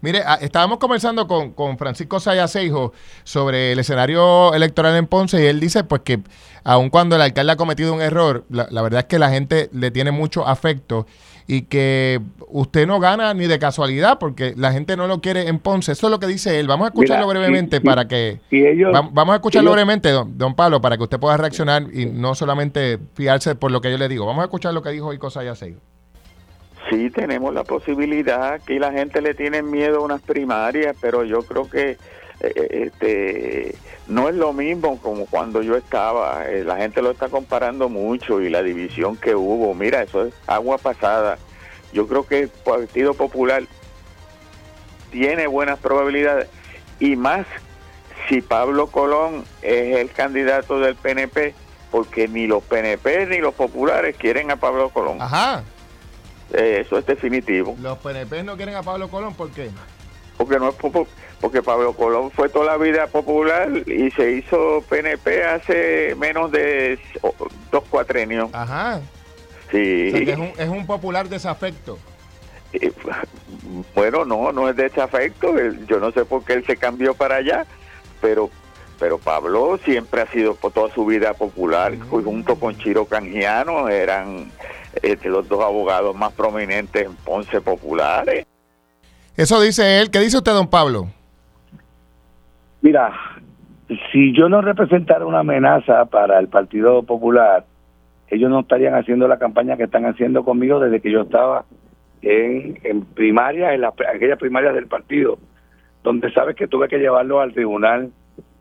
Mire, 0.00 0.22
ah, 0.26 0.38
estábamos 0.40 0.78
conversando 0.78 1.26
con, 1.26 1.52
con 1.52 1.78
Francisco 1.78 2.20
Sayaseijo 2.20 2.92
sobre 3.24 3.72
el 3.72 3.78
escenario 3.78 4.54
electoral 4.54 4.94
en 4.96 5.06
Ponce 5.06 5.42
y 5.42 5.46
él 5.46 5.58
dice 5.60 5.84
pues 5.84 6.02
que 6.02 6.20
aun 6.64 6.90
cuando 6.90 7.16
el 7.16 7.22
alcalde 7.22 7.52
ha 7.52 7.56
cometido 7.56 7.94
un 7.94 8.00
error, 8.02 8.44
la, 8.50 8.66
la 8.70 8.82
verdad 8.82 9.00
es 9.00 9.06
que 9.06 9.18
la 9.18 9.30
gente 9.30 9.68
le 9.72 9.90
tiene 9.90 10.10
mucho 10.10 10.46
afecto 10.46 11.06
y 11.48 11.62
que 11.62 12.20
usted 12.48 12.88
no 12.88 12.98
gana 12.98 13.32
ni 13.32 13.46
de 13.46 13.58
casualidad 13.60 14.18
porque 14.18 14.52
la 14.56 14.72
gente 14.72 14.96
no 14.96 15.06
lo 15.06 15.20
quiere 15.20 15.46
en 15.48 15.60
Ponce. 15.60 15.92
Eso 15.92 16.08
es 16.08 16.10
lo 16.10 16.18
que 16.18 16.26
dice 16.26 16.58
él. 16.58 16.66
Vamos 16.66 16.86
a 16.86 16.88
escucharlo 16.88 17.26
Mira, 17.28 17.38
brevemente 17.38 17.76
si- 17.76 17.80
si- 17.82 17.86
para 17.86 18.08
que... 18.08 18.40
si 18.50 18.56
ellos- 18.66 18.92
va- 18.92 19.08
vamos 19.12 19.32
a 19.32 19.36
escucharlo 19.36 19.70
ellos- 19.70 19.76
brevemente, 19.76 20.10
don, 20.10 20.36
don 20.36 20.54
Pablo, 20.56 20.80
para 20.80 20.96
que 20.96 21.04
usted 21.04 21.20
pueda 21.20 21.36
reaccionar 21.36 21.86
y 21.92 22.06
no 22.06 22.34
solamente 22.34 22.98
fiarse 23.14 23.54
por 23.54 23.70
lo 23.70 23.80
que 23.80 23.92
yo 23.92 23.96
le 23.98 24.08
digo. 24.08 24.26
Vamos 24.26 24.42
a 24.42 24.46
escuchar 24.46 24.74
lo 24.74 24.82
que 24.82 24.90
dijo 24.90 25.12
Ico 25.12 25.30
Sayaseijo. 25.30 25.78
Sí, 26.88 27.10
tenemos 27.10 27.52
la 27.52 27.64
posibilidad. 27.64 28.54
Aquí 28.54 28.78
la 28.78 28.92
gente 28.92 29.20
le 29.20 29.34
tiene 29.34 29.62
miedo 29.62 29.98
a 29.98 30.04
unas 30.04 30.20
primarias, 30.22 30.96
pero 31.00 31.24
yo 31.24 31.42
creo 31.42 31.68
que 31.68 31.98
eh, 32.40 32.68
este, 32.70 33.74
no 34.06 34.28
es 34.28 34.34
lo 34.34 34.52
mismo 34.52 34.98
como 35.00 35.26
cuando 35.26 35.62
yo 35.62 35.76
estaba. 35.76 36.46
Eh, 36.48 36.64
la 36.64 36.76
gente 36.76 37.02
lo 37.02 37.10
está 37.10 37.28
comparando 37.28 37.88
mucho 37.88 38.40
y 38.40 38.50
la 38.50 38.62
división 38.62 39.16
que 39.16 39.34
hubo. 39.34 39.74
Mira, 39.74 40.02
eso 40.02 40.26
es 40.26 40.34
agua 40.46 40.78
pasada. 40.78 41.38
Yo 41.92 42.06
creo 42.06 42.26
que 42.26 42.40
el 42.40 42.48
Partido 42.48 43.14
Popular 43.14 43.64
tiene 45.10 45.46
buenas 45.46 45.78
probabilidades 45.78 46.48
y 47.00 47.16
más 47.16 47.46
si 48.28 48.40
Pablo 48.42 48.88
Colón 48.88 49.44
es 49.62 49.96
el 49.96 50.10
candidato 50.10 50.80
del 50.80 50.96
PNP, 50.96 51.54
porque 51.90 52.28
ni 52.28 52.46
los 52.46 52.62
PNP 52.64 53.26
ni 53.26 53.38
los 53.38 53.54
populares 53.54 54.16
quieren 54.16 54.50
a 54.50 54.56
Pablo 54.56 54.90
Colón. 54.90 55.20
Ajá. 55.20 55.62
Eh, 56.52 56.82
eso 56.84 56.98
es 56.98 57.06
definitivo. 57.06 57.76
Los 57.80 57.98
PNP 57.98 58.42
no 58.42 58.56
quieren 58.56 58.76
a 58.76 58.82
Pablo 58.82 59.08
Colón, 59.08 59.34
¿por 59.34 59.50
qué? 59.50 59.70
Porque 60.36 60.58
no 60.58 60.68
es 60.68 60.76
porque 61.40 61.62
Pablo 61.62 61.92
Colón 61.92 62.30
fue 62.30 62.48
toda 62.48 62.66
la 62.66 62.76
vida 62.76 63.06
popular 63.08 63.70
y 63.86 64.10
se 64.12 64.32
hizo 64.32 64.82
PNP 64.88 65.44
hace 65.44 66.14
menos 66.16 66.50
de 66.50 66.98
dos 67.70 67.84
cuatrenios. 67.90 68.48
Ajá. 68.52 69.00
Sí. 69.70 70.08
O 70.08 70.10
sea, 70.12 70.24
que 70.24 70.32
es, 70.32 70.38
un, 70.38 70.52
es 70.56 70.68
un 70.68 70.86
popular 70.86 71.28
desafecto. 71.28 71.98
Bueno, 73.94 74.24
no, 74.24 74.52
no 74.52 74.68
es 74.68 74.76
desafecto. 74.76 75.54
Yo 75.86 76.00
no 76.00 76.10
sé 76.12 76.24
por 76.24 76.44
qué 76.44 76.54
él 76.54 76.66
se 76.66 76.76
cambió 76.76 77.14
para 77.14 77.36
allá, 77.36 77.66
pero 78.20 78.50
pero 78.98 79.18
Pablo 79.18 79.78
siempre 79.84 80.22
ha 80.22 80.26
sido 80.32 80.54
por 80.54 80.72
toda 80.72 80.92
su 80.94 81.04
vida 81.04 81.34
popular, 81.34 81.92
y 81.92 81.98
junto 81.98 82.56
con 82.56 82.78
Chiro 82.78 83.04
Canjiano 83.04 83.88
eran 83.88 84.50
este, 85.02 85.28
los 85.28 85.48
dos 85.48 85.62
abogados 85.62 86.14
más 86.16 86.32
prominentes 86.32 87.06
en 87.06 87.14
Ponce 87.16 87.60
populares. 87.60 88.46
Eso 89.36 89.60
dice 89.60 90.00
él. 90.00 90.10
¿Qué 90.10 90.20
dice 90.20 90.38
usted, 90.38 90.52
don 90.52 90.68
Pablo? 90.68 91.08
Mira, 92.80 93.12
si 94.12 94.32
yo 94.34 94.48
no 94.48 94.62
representara 94.62 95.26
una 95.26 95.40
amenaza 95.40 96.04
para 96.06 96.38
el 96.38 96.48
Partido 96.48 97.02
Popular, 97.02 97.64
ellos 98.28 98.50
no 98.50 98.60
estarían 98.60 98.94
haciendo 98.94 99.28
la 99.28 99.38
campaña 99.38 99.76
que 99.76 99.84
están 99.84 100.06
haciendo 100.06 100.44
conmigo 100.44 100.80
desde 100.80 101.00
que 101.00 101.12
yo 101.12 101.22
estaba 101.22 101.64
en, 102.22 102.78
en 102.82 103.04
primaria, 103.04 103.74
en 103.74 103.82
las 103.82 103.94
aquellas 104.12 104.38
primarias 104.38 104.74
del 104.74 104.86
partido, 104.86 105.38
donde 106.02 106.32
sabes 106.32 106.56
que 106.56 106.66
tuve 106.66 106.88
que 106.88 106.98
llevarlo 106.98 107.40
al 107.40 107.52
tribunal 107.52 108.10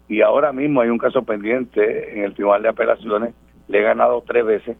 y 0.07 0.21
ahora 0.21 0.53
mismo 0.53 0.81
hay 0.81 0.89
un 0.89 0.97
caso 0.97 1.23
pendiente 1.23 2.13
en 2.13 2.23
el 2.23 2.33
Tribunal 2.33 2.61
de 2.61 2.69
Apelaciones, 2.69 3.33
le 3.67 3.79
he 3.79 3.81
ganado 3.81 4.23
tres 4.25 4.45
veces, 4.45 4.77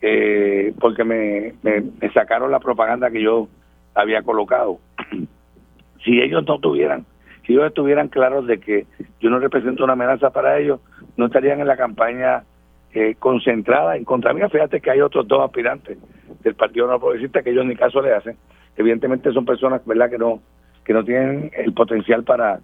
eh, 0.00 0.74
porque 0.80 1.04
me, 1.04 1.54
me, 1.62 1.82
me 2.00 2.12
sacaron 2.12 2.50
la 2.50 2.60
propaganda 2.60 3.10
que 3.10 3.22
yo 3.22 3.48
había 3.94 4.22
colocado. 4.22 4.78
si 6.04 6.20
ellos 6.20 6.44
no 6.46 6.58
tuvieran, 6.58 7.04
si 7.46 7.52
ellos 7.52 7.66
estuvieran 7.66 8.08
claros 8.08 8.46
de 8.46 8.58
que 8.58 8.86
yo 9.20 9.30
no 9.30 9.38
represento 9.38 9.84
una 9.84 9.94
amenaza 9.94 10.30
para 10.30 10.58
ellos, 10.58 10.80
no 11.16 11.26
estarían 11.26 11.60
en 11.60 11.66
la 11.66 11.76
campaña 11.76 12.44
eh, 12.92 13.14
concentrada 13.18 13.96
en 13.96 14.04
contra 14.04 14.32
mí. 14.32 14.40
Fíjate 14.50 14.80
que 14.80 14.90
hay 14.90 15.00
otros 15.00 15.28
dos 15.28 15.44
aspirantes 15.44 15.98
del 16.42 16.54
Partido 16.54 16.86
No 16.86 16.98
Progresista 16.98 17.42
que 17.42 17.50
ellos 17.50 17.66
ni 17.66 17.76
caso 17.76 18.00
le 18.00 18.14
hacen. 18.14 18.36
Evidentemente 18.76 19.32
son 19.32 19.44
personas, 19.44 19.84
¿verdad?, 19.86 20.10
que 20.10 20.18
no 20.18 20.40
que 20.84 20.92
no 20.92 21.04
tienen 21.04 21.50
el 21.56 21.72
potencial 21.72 22.22
para 22.24 22.60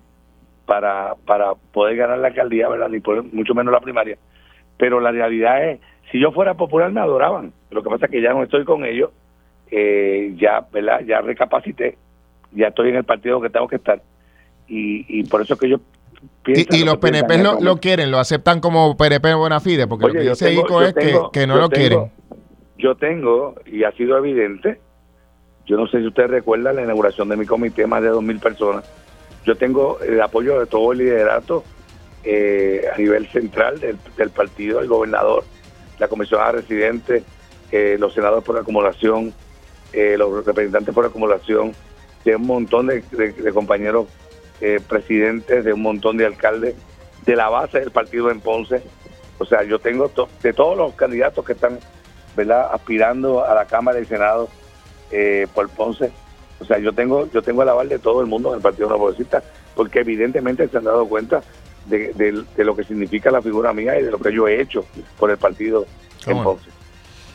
para 0.64 1.14
para 1.26 1.55
poder 1.72 1.97
ganar 1.97 2.18
la 2.18 2.28
alcaldía, 2.28 2.68
¿verdad?, 2.68 2.89
ni 2.89 3.01
por, 3.01 3.22
mucho 3.33 3.55
menos 3.55 3.72
la 3.72 3.80
primaria. 3.80 4.16
Pero 4.78 5.01
la 5.01 5.11
realidad 5.11 5.68
es, 5.68 5.80
si 6.11 6.21
yo 6.21 6.33
fuera 6.33 6.55
popular 6.55 6.91
me 6.93 7.01
adoraban. 7.01 7.53
Lo 7.71 7.83
que 7.83 7.91
pasa 7.91 8.07
es 8.07 8.11
que 8.13 8.21
ya 8.23 8.33
no 8.33 8.43
estoy 8.43 8.65
con 8.65 8.85
ellos, 8.85 9.11
eh, 9.71 10.35
ya, 10.37 10.67
¿verdad?, 10.73 11.01
ya 11.07 11.21
recapacité, 11.21 11.97
ya 12.53 12.69
estoy 12.69 12.91
en 12.91 12.97
el 12.97 13.05
partido 13.05 13.41
que 13.41 13.51
tengo 13.51 13.69
que 13.69 13.77
estar. 13.77 14.03
Y, 14.69 15.05
y 15.21 15.25
por 15.25 15.41
eso 15.43 15.57
que 15.57 15.69
yo 15.69 15.79
Y, 16.47 16.77
y 16.77 16.85
los 16.85 16.99
PNP 16.99 17.39
lo, 17.39 17.61
lo 17.61 17.77
quieren, 17.79 18.11
lo 18.11 18.19
aceptan 18.19 18.61
como 18.61 18.97
PNP 18.97 19.35
buena 19.35 19.61
fide, 19.61 19.87
porque 19.87 20.07
lo 20.09 20.13
que 20.13 20.21
dice 20.21 20.47
tengo- 20.47 20.63
Ico 20.63 20.83
es 20.83 20.95
que- 20.95 21.01
tengo- 21.01 21.31
que, 21.31 21.47
no 21.47 21.57
lo 21.57 21.69
tengo- 21.69 21.81
quieren. 21.81 22.13
Yo 22.79 22.95
tengo, 22.97 23.55
y 23.67 23.85
ha 23.85 23.93
sido 23.93 24.17
evidente, 24.19 24.81
yo 25.67 25.77
no 25.77 25.87
sé 25.87 26.01
si 26.01 26.07
usted 26.07 26.27
recuerda 26.27 26.73
la 26.73 26.83
inauguración 26.83 27.29
de 27.29 27.37
mi 27.37 27.47
comité, 27.47 27.87
más 27.87 28.03
de 28.03 28.09
2.000 28.11 28.39
personas. 28.41 28.85
Yo 29.45 29.55
tengo 29.57 29.99
el 30.01 30.21
apoyo 30.21 30.59
de 30.61 30.67
todo 30.67 30.93
el 30.93 30.99
liderato 30.99 31.65
eh, 32.25 32.85
a 32.93 32.97
nivel 32.99 33.27
central 33.29 33.81
del, 33.81 33.97
del 34.17 34.31
partido, 34.31 34.81
el 34.81 34.87
gobernador, 34.89 35.43
la 36.03 36.09
comisionada 36.09 36.53
residente, 36.53 37.23
eh, 37.71 37.97
los 37.99 38.13
senadores 38.13 38.45
por 38.45 38.59
acumulación, 38.59 39.33
eh, 39.93 40.17
los 40.19 40.45
representantes 40.45 40.93
por 40.93 41.07
acumulación, 41.07 41.73
de 42.25 42.35
un 42.35 42.47
montón 42.47 42.89
de, 42.89 43.05
compañeros 43.55 44.09
eh, 44.61 44.81
presidentes, 44.87 45.65
de 45.65 45.73
un 45.73 45.83
montón 45.83 46.17
de 46.17 46.27
alcaldes, 46.27 46.75
de 47.25 47.37
la 47.37 47.49
base 47.49 47.79
del 47.79 47.93
partido 47.93 48.33
en 48.33 48.41
Ponce. 48.41 48.83
O 49.39 49.45
sea, 49.45 49.63
yo 49.63 49.79
tengo 49.79 50.11
de 50.43 50.53
todos 50.53 50.77
los 50.77 50.95
candidatos 50.95 51.45
que 51.45 51.53
están 51.53 51.79
¿verdad? 52.37 52.71
aspirando 52.73 53.45
a 53.45 53.55
la 53.55 53.67
Cámara 53.67 54.01
y 54.01 54.05
Senado 54.05 54.49
eh, 55.13 55.47
por 55.55 55.69
Ponce. 55.69 56.11
O 56.59 56.65
sea, 56.65 56.79
yo 56.79 56.93
tengo 56.93 57.29
yo 57.33 57.43
tengo 57.43 57.63
el 57.63 57.69
aval 57.69 57.89
de 57.89 58.01
todo 58.01 58.21
el 58.21 58.27
mundo 58.27 58.51
en 58.51 58.57
el 58.57 58.63
Partido 58.63 58.89
No 58.89 58.99
porque 59.77 60.01
evidentemente 60.01 60.67
se 60.67 60.79
han 60.79 60.85
dado 60.85 61.07
cuenta 61.07 61.43
de, 61.87 62.12
de- 62.14 62.45
de 62.57 62.64
lo 62.64 62.74
que 62.76 62.85
significa 62.85 63.30
la 63.30 63.43
figura 63.43 63.72
mía 63.72 63.99
y 63.99 64.03
de 64.05 64.11
lo 64.11 64.18
que 64.18 64.33
yo 64.33 64.47
he 64.49 64.61
hecho 64.61 64.85
por 65.18 65.30
el 65.30 65.37
partido 65.39 65.87
en. 66.26 66.43
Ponce. 66.43 66.70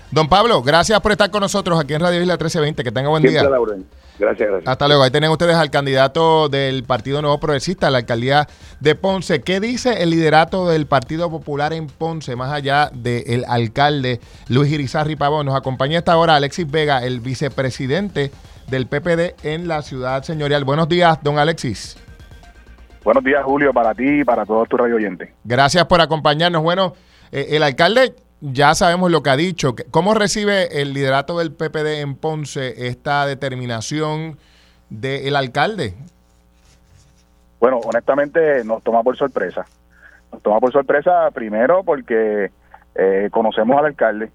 Don 0.09 0.29
Pablo, 0.29 0.63
gracias 0.63 0.99
por 1.01 1.11
estar 1.11 1.29
con 1.29 1.41
nosotros 1.41 1.77
aquí 1.77 1.93
en 1.93 1.99
Radio 1.99 2.21
Isla 2.21 2.35
1320. 2.35 2.81
Que 2.83 2.91
tenga 2.93 3.09
buen 3.09 3.21
Siempre 3.21 3.41
día. 3.41 3.49
Gracias, 4.19 4.47
gracias. 4.49 4.67
Hasta 4.71 4.87
luego. 4.87 5.03
Ahí 5.03 5.11
tienen 5.11 5.29
ustedes 5.29 5.55
al 5.55 5.69
candidato 5.69 6.47
del 6.49 6.83
Partido 6.85 7.21
Nuevo 7.21 7.39
Progresista 7.39 7.91
la 7.91 7.99
alcaldía 7.99 8.47
de 8.79 8.95
Ponce. 8.95 9.41
¿Qué 9.41 9.59
dice 9.59 10.01
el 10.01 10.09
liderato 10.09 10.67
del 10.69 10.87
Partido 10.87 11.29
Popular 11.29 11.73
en 11.73 11.87
Ponce, 11.87 12.35
más 12.37 12.51
allá 12.53 12.89
del 12.93 13.43
alcalde 13.49 14.19
Luis 14.47 14.71
Irizarri 14.71 15.17
Pavón? 15.17 15.45
Nos 15.45 15.55
acompaña 15.55 15.99
esta 15.99 16.15
hora 16.17 16.35
Alexis 16.37 16.71
Vega, 16.71 17.03
el 17.05 17.19
vicepresidente 17.19 18.31
del 18.69 18.87
PPD 18.87 19.35
en 19.45 19.67
la 19.67 19.81
ciudad 19.81 20.23
señorial. 20.23 20.63
Buenos 20.63 20.87
días, 20.89 21.19
don 21.21 21.37
Alexis. 21.37 21.97
Buenos 23.07 23.23
días, 23.23 23.41
Julio, 23.45 23.71
para 23.71 23.93
ti 23.95 24.19
y 24.19 24.23
para 24.25 24.45
todos 24.45 24.67
tus 24.67 24.77
radio 24.77 24.97
oyentes. 24.97 25.29
Gracias 25.45 25.85
por 25.85 26.01
acompañarnos. 26.01 26.61
Bueno, 26.61 26.91
eh, 27.31 27.47
el 27.51 27.63
alcalde 27.63 28.13
ya 28.41 28.75
sabemos 28.75 29.09
lo 29.09 29.23
que 29.23 29.29
ha 29.29 29.37
dicho. 29.37 29.75
¿Cómo 29.91 30.13
recibe 30.13 30.81
el 30.81 30.91
liderato 30.91 31.37
del 31.39 31.53
PPD 31.53 32.01
en 32.01 32.15
Ponce 32.15 32.89
esta 32.89 33.25
determinación 33.25 34.37
del 34.89 35.37
alcalde? 35.37 35.93
Bueno, 37.61 37.77
honestamente 37.77 38.65
nos 38.65 38.83
toma 38.83 39.01
por 39.03 39.15
sorpresa. 39.15 39.65
Nos 40.33 40.41
toma 40.41 40.59
por 40.59 40.73
sorpresa 40.73 41.31
primero 41.31 41.83
porque 41.85 42.51
eh, 42.93 43.29
conocemos 43.31 43.77
al 43.79 43.85
alcalde, 43.85 44.29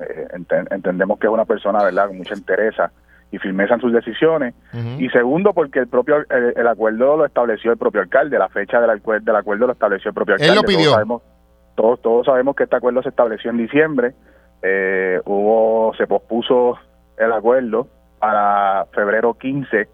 eh, 0.00 0.26
enten- 0.34 0.68
entendemos 0.70 1.18
que 1.18 1.28
es 1.28 1.32
una 1.32 1.46
persona, 1.46 1.82
¿verdad?, 1.82 2.08
con 2.08 2.18
mucha 2.18 2.34
entereza 2.34 2.92
y 3.30 3.38
firmeza 3.38 3.74
en 3.74 3.80
sus 3.80 3.92
decisiones. 3.92 4.54
Y 4.98 5.08
segundo, 5.10 5.52
porque 5.52 5.80
el 5.80 5.88
propio 5.88 6.16
el, 6.30 6.54
el 6.56 6.66
acuerdo 6.66 7.16
lo 7.16 7.24
estableció 7.26 7.72
el 7.72 7.78
propio 7.78 8.00
alcalde, 8.00 8.38
la 8.38 8.48
fecha 8.48 8.80
del, 8.80 9.02
del 9.22 9.36
acuerdo 9.36 9.66
lo 9.66 9.72
estableció 9.72 10.08
el 10.10 10.14
propio 10.14 10.36
Él 10.36 10.42
alcalde. 10.42 10.56
lo 10.56 10.62
Todos 10.62 10.76
pidió. 10.76 10.90
sabemos- 10.92 11.22
todos, 11.74 12.02
todos 12.02 12.26
sabemos 12.26 12.56
que 12.56 12.64
este 12.64 12.74
acuerdo 12.76 13.02
se 13.02 13.10
estableció 13.10 13.50
en 13.50 13.56
diciembre, 13.58 14.14
eh, 14.62 15.20
hubo 15.26 15.94
se 15.96 16.06
pospuso 16.08 16.76
el 17.16 17.32
acuerdo 17.32 17.86
para 18.18 18.86
febrero 18.92 19.34
15 19.34 19.88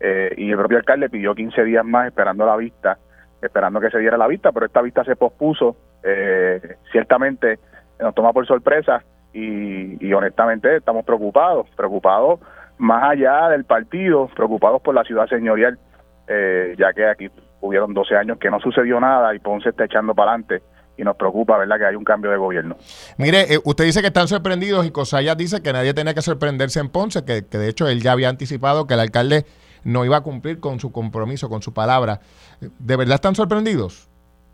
eh, 0.00 0.34
y 0.36 0.50
el 0.50 0.56
propio 0.56 0.78
alcalde 0.78 1.08
pidió 1.10 1.34
15 1.34 1.64
días 1.64 1.84
más 1.84 2.06
esperando 2.06 2.46
la 2.46 2.56
vista, 2.56 2.98
esperando 3.42 3.80
que 3.80 3.90
se 3.90 3.98
diera 3.98 4.16
la 4.16 4.28
vista, 4.28 4.52
pero 4.52 4.66
esta 4.66 4.80
vista 4.82 5.02
se 5.04 5.16
pospuso. 5.16 5.76
eh, 6.04 6.76
ciertamente 6.92 7.58
nos 7.98 8.14
toma 8.14 8.32
por 8.32 8.46
sorpresa 8.46 9.02
y, 9.32 10.06
y 10.06 10.12
honestamente 10.12 10.76
estamos 10.76 11.04
preocupados, 11.04 11.66
preocupados 11.76 12.38
más 12.78 13.10
allá 13.10 13.48
del 13.50 13.64
partido, 13.64 14.28
preocupados 14.34 14.82
por 14.82 14.94
la 14.94 15.04
ciudad 15.04 15.26
señorial, 15.28 15.78
eh, 16.26 16.74
ya 16.78 16.92
que 16.92 17.06
aquí 17.06 17.30
hubieron 17.60 17.94
12 17.94 18.16
años 18.16 18.38
que 18.38 18.50
no 18.50 18.60
sucedió 18.60 19.00
nada 19.00 19.34
y 19.34 19.38
Ponce 19.38 19.70
está 19.70 19.84
echando 19.84 20.14
para 20.14 20.32
adelante 20.32 20.62
y 20.96 21.02
nos 21.02 21.16
preocupa, 21.16 21.58
¿verdad?, 21.58 21.78
que 21.78 21.86
hay 21.86 21.96
un 21.96 22.04
cambio 22.04 22.30
de 22.30 22.36
gobierno. 22.36 22.76
Mire, 23.18 23.54
eh, 23.54 23.58
usted 23.64 23.84
dice 23.84 24.00
que 24.00 24.08
están 24.08 24.28
sorprendidos 24.28 24.86
y 24.86 24.90
Cosayas 24.90 25.36
dice 25.36 25.62
que 25.62 25.72
nadie 25.72 25.92
tenía 25.92 26.14
que 26.14 26.22
sorprenderse 26.22 26.80
en 26.80 26.88
Ponce, 26.88 27.24
que, 27.24 27.46
que 27.46 27.58
de 27.58 27.68
hecho 27.68 27.88
él 27.88 28.00
ya 28.00 28.12
había 28.12 28.28
anticipado 28.28 28.86
que 28.86 28.94
el 28.94 29.00
alcalde 29.00 29.44
no 29.84 30.04
iba 30.04 30.16
a 30.16 30.22
cumplir 30.22 30.60
con 30.60 30.80
su 30.80 30.92
compromiso, 30.92 31.48
con 31.48 31.62
su 31.62 31.72
palabra. 31.74 32.20
¿De 32.60 32.96
verdad 32.96 33.16
están 33.16 33.34
sorprendidos? 33.34 34.08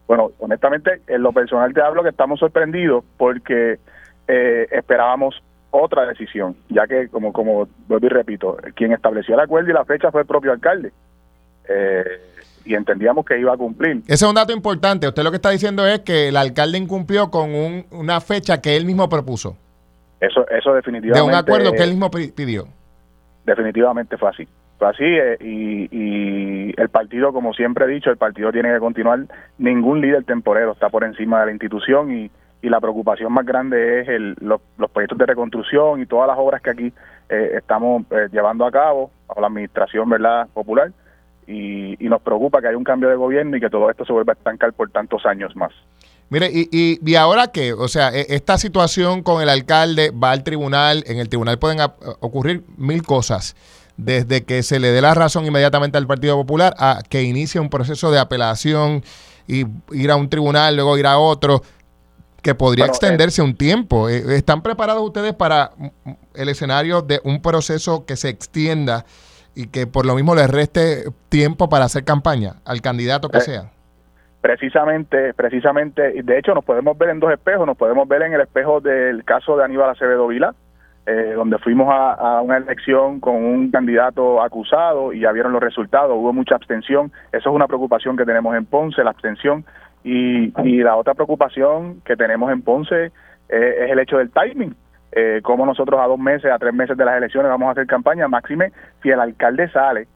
Bueno, 0.06 0.32
honestamente, 0.38 1.02
en 1.06 1.22
lo 1.22 1.32
personal 1.32 1.72
te 1.72 1.80
hablo 1.80 2.02
que 2.02 2.08
estamos 2.08 2.40
sorprendidos 2.40 3.04
porque 3.16 3.78
eh, 4.26 4.66
esperábamos 4.72 5.40
otra 5.70 6.06
decisión, 6.06 6.56
ya 6.68 6.86
que, 6.86 7.08
como, 7.08 7.32
como 7.32 7.68
vuelvo 7.88 8.06
y 8.06 8.08
repito, 8.10 8.56
quien 8.74 8.92
estableció 8.92 9.34
el 9.34 9.40
acuerdo 9.40 9.70
y 9.70 9.72
la 9.74 9.84
fecha 9.84 10.10
fue 10.10 10.22
el 10.22 10.26
propio 10.26 10.52
alcalde. 10.52 10.92
Eh, 11.68 12.04
y 12.64 12.74
entendíamos 12.74 13.24
que 13.24 13.38
iba 13.38 13.52
a 13.54 13.56
cumplir. 13.56 13.98
Ese 14.06 14.14
es 14.14 14.22
un 14.22 14.34
dato 14.34 14.52
importante. 14.52 15.06
Usted 15.08 15.22
lo 15.22 15.30
que 15.30 15.36
está 15.36 15.50
diciendo 15.50 15.86
es 15.86 16.00
que 16.00 16.28
el 16.28 16.36
alcalde 16.36 16.76
incumplió 16.78 17.30
con 17.30 17.54
un- 17.54 17.86
una 17.90 18.20
fecha 18.20 18.60
que 18.60 18.76
él 18.76 18.84
mismo 18.84 19.08
propuso, 19.08 19.56
Eso, 20.20 20.46
eso 20.50 20.70
de 20.70 20.76
definitivamente. 20.76 21.22
un 21.28 21.34
acuerdo 21.34 21.72
que 21.72 21.82
él 21.82 21.90
mismo 21.90 22.10
pi- 22.10 22.32
pidió. 22.32 22.66
Definitivamente 23.46 24.16
fue 24.18 24.28
así. 24.30 24.48
así 24.80 25.04
eh, 25.04 25.36
y, 25.40 25.88
y, 25.90 26.74
el 26.76 26.88
partido, 26.90 27.32
como 27.32 27.52
siempre 27.54 27.84
he 27.84 27.88
dicho, 27.88 28.10
el 28.10 28.16
partido 28.18 28.52
tiene 28.52 28.72
que 28.72 28.78
continuar. 28.78 29.20
Ningún 29.58 30.00
líder 30.00 30.24
temporero 30.24 30.72
está 30.72 30.88
por 30.90 31.04
encima 31.04 31.40
de 31.40 31.46
la 31.46 31.52
institución 31.52 32.10
y, 32.12 32.30
y 32.62 32.68
la 32.68 32.80
preocupación 32.80 33.32
más 33.32 33.46
grande 33.46 34.00
es 34.00 34.08
el, 34.08 34.36
los, 34.40 34.60
proyectos 34.92 35.18
de 35.18 35.26
reconstrucción 35.26 36.00
y 36.00 36.06
todas 36.06 36.28
las 36.28 36.38
obras 36.38 36.60
que 36.60 36.70
aquí 36.70 36.92
eh, 37.28 37.52
estamos 37.56 38.02
eh, 38.10 38.28
llevando 38.32 38.66
a 38.66 38.70
cabo 38.70 39.10
bajo 39.26 39.40
la 39.40 39.46
administración 39.46 40.08
verdad 40.08 40.48
popular. 40.52 40.92
Y, 41.46 41.96
y, 42.04 42.08
nos 42.08 42.22
preocupa 42.22 42.60
que 42.60 42.68
haya 42.68 42.76
un 42.76 42.84
cambio 42.84 43.08
de 43.08 43.16
gobierno 43.16 43.56
y 43.56 43.60
que 43.60 43.70
todo 43.70 43.90
esto 43.90 44.04
se 44.04 44.12
vuelva 44.12 44.34
a 44.34 44.36
estancar 44.36 44.72
por 44.72 44.88
tantos 44.90 45.26
años 45.26 45.56
más. 45.56 45.72
Mire, 46.28 46.48
y, 46.52 46.68
y, 46.70 47.00
y 47.04 47.14
ahora 47.16 47.48
qué, 47.48 47.72
o 47.72 47.88
sea, 47.88 48.10
e, 48.10 48.26
esta 48.28 48.56
situación 48.56 49.24
con 49.24 49.42
el 49.42 49.48
alcalde 49.48 50.12
va 50.12 50.30
al 50.30 50.44
tribunal, 50.44 51.02
en 51.06 51.18
el 51.18 51.28
tribunal 51.28 51.58
pueden 51.58 51.80
ocurrir 52.20 52.62
mil 52.76 53.02
cosas 53.02 53.56
desde 53.96 54.44
que 54.44 54.62
se 54.62 54.78
le 54.78 54.92
dé 54.92 55.02
la 55.02 55.14
razón 55.14 55.44
inmediatamente 55.44 55.98
al 55.98 56.06
Partido 56.06 56.36
Popular 56.36 56.74
a 56.78 57.02
que 57.08 57.22
inicie 57.22 57.60
un 57.60 57.68
proceso 57.68 58.10
de 58.10 58.18
apelación 58.18 59.02
y 59.46 59.66
ir 59.92 60.10
a 60.10 60.16
un 60.16 60.28
tribunal, 60.28 60.76
luego 60.76 60.96
ir 60.96 61.06
a 61.06 61.18
otro, 61.18 61.62
que 62.42 62.54
podría 62.54 62.86
extenderse 62.86 63.42
un 63.42 63.56
tiempo. 63.56 64.08
Eh, 64.08 64.22
¿Están 64.36 64.62
preparados 64.62 65.02
ustedes 65.02 65.34
para 65.34 65.70
el 66.34 66.48
escenario 66.48 67.02
de 67.02 67.20
un 67.24 67.42
proceso 67.42 68.04
que 68.06 68.16
se 68.16 68.28
extienda 68.28 69.04
y 69.54 69.68
que 69.68 69.86
por 69.86 70.06
lo 70.06 70.14
mismo 70.14 70.34
les 70.34 70.48
reste 70.48 71.04
tiempo 71.28 71.68
para 71.68 71.84
hacer 71.84 72.04
campaña 72.04 72.54
al 72.64 72.80
candidato 72.80 73.28
que 73.28 73.38
eh, 73.38 73.42
sea? 73.42 73.70
Precisamente, 74.40 75.34
precisamente, 75.34 76.22
de 76.22 76.38
hecho 76.38 76.54
nos 76.54 76.64
podemos 76.64 76.96
ver 76.96 77.10
en 77.10 77.20
dos 77.20 77.32
espejos, 77.32 77.66
nos 77.66 77.76
podemos 77.76 78.08
ver 78.08 78.22
en 78.22 78.32
el 78.32 78.40
espejo 78.40 78.80
del 78.80 79.24
caso 79.24 79.56
de 79.56 79.64
Aníbal 79.64 79.90
Acevedo 79.90 80.26
Vila, 80.28 80.54
eh, 81.06 81.32
donde 81.34 81.58
fuimos 81.58 81.88
a, 81.90 82.40
una 82.40 82.56
elección 82.56 83.20
con 83.20 83.34
un 83.34 83.70
candidato 83.70 84.42
acusado 84.42 85.12
y 85.12 85.20
ya 85.20 85.32
vieron 85.32 85.52
los 85.52 85.62
resultados, 85.62 86.12
hubo 86.16 86.32
mucha 86.32 86.54
abstención, 86.54 87.12
eso 87.32 87.50
es 87.50 87.54
una 87.54 87.66
preocupación 87.66 88.16
que 88.16 88.24
tenemos 88.24 88.54
en 88.54 88.64
Ponce, 88.64 89.02
la 89.02 89.10
abstención, 89.10 89.64
y, 90.04 90.52
y 90.64 90.82
la 90.82 90.96
otra 90.96 91.14
preocupación 91.14 92.00
que 92.04 92.16
tenemos 92.16 92.50
en 92.52 92.62
Ponce 92.62 93.06
eh, 93.48 93.74
es 93.84 93.90
el 93.90 93.98
hecho 93.98 94.18
del 94.18 94.30
timing, 94.30 94.74
eh, 95.12 95.40
como 95.42 95.66
nosotros 95.66 96.00
a 96.00 96.06
dos 96.06 96.18
meses, 96.18 96.50
a 96.50 96.58
tres 96.58 96.72
meses 96.72 96.96
de 96.96 97.04
las 97.04 97.16
elecciones 97.16 97.50
vamos 97.50 97.68
a 97.68 97.72
hacer 97.72 97.86
campaña, 97.86 98.28
máxime 98.28 98.72
si 99.02 99.10
el 99.10 99.20
alcalde 99.20 99.68
sale, 99.70 100.06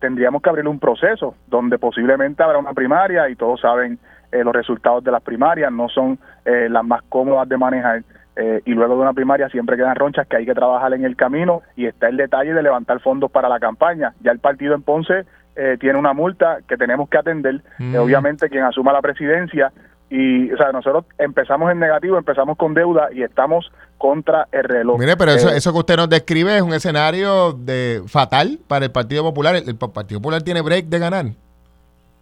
tendríamos 0.00 0.42
que 0.42 0.50
abrir 0.50 0.68
un 0.68 0.78
proceso 0.78 1.34
donde 1.46 1.78
posiblemente 1.78 2.42
habrá 2.42 2.58
una 2.58 2.74
primaria 2.74 3.28
y 3.28 3.36
todos 3.36 3.60
saben 3.60 3.98
los 4.32 4.52
resultados 4.52 5.04
de 5.04 5.12
las 5.12 5.22
primarias, 5.22 5.70
no 5.70 5.88
son 5.88 6.18
las 6.44 6.84
más 6.84 7.02
cómodas 7.08 7.48
de 7.48 7.56
manejar 7.56 8.02
eh, 8.36 8.62
y 8.64 8.72
luego 8.72 8.96
de 8.96 9.02
una 9.02 9.12
primaria 9.12 9.48
siempre 9.48 9.76
quedan 9.76 9.94
ronchas 9.94 10.26
que 10.26 10.36
hay 10.36 10.46
que 10.46 10.54
trabajar 10.54 10.92
en 10.92 11.04
el 11.04 11.14
camino 11.14 11.62
y 11.76 11.86
está 11.86 12.08
el 12.08 12.16
detalle 12.16 12.52
de 12.52 12.62
levantar 12.62 13.00
fondos 13.00 13.30
para 13.30 13.48
la 13.48 13.60
campaña. 13.60 14.14
Ya 14.22 14.32
el 14.32 14.40
partido 14.40 14.74
en 14.74 14.82
Ponce 14.82 15.24
eh, 15.56 15.76
tiene 15.78 15.98
una 15.98 16.12
multa 16.12 16.58
que 16.66 16.76
tenemos 16.76 17.08
que 17.08 17.18
atender, 17.18 17.62
mm. 17.78 17.96
obviamente 17.96 18.48
quien 18.48 18.64
asuma 18.64 18.92
la 18.92 19.02
presidencia. 19.02 19.72
Y 20.10 20.52
o 20.52 20.56
sea 20.56 20.70
nosotros 20.70 21.06
empezamos 21.18 21.72
en 21.72 21.80
negativo 21.80 22.18
empezamos 22.18 22.56
con 22.58 22.74
deuda 22.74 23.08
y 23.12 23.22
estamos 23.22 23.72
contra 23.96 24.46
el 24.52 24.64
reloj. 24.64 24.98
Mire 24.98 25.16
pero 25.16 25.32
eso, 25.32 25.48
eh, 25.48 25.56
eso 25.56 25.72
que 25.72 25.78
usted 25.78 25.96
nos 25.96 26.10
describe 26.10 26.56
es 26.56 26.62
un 26.62 26.74
escenario 26.74 27.52
de 27.52 28.02
fatal 28.06 28.58
para 28.68 28.84
el 28.84 28.92
Partido 28.92 29.22
Popular. 29.22 29.56
El, 29.56 29.76
Partido 29.76 30.20
Popular 30.20 30.42
tiene 30.42 30.60
break 30.60 30.86
de 30.86 30.98
ganar. 30.98 31.26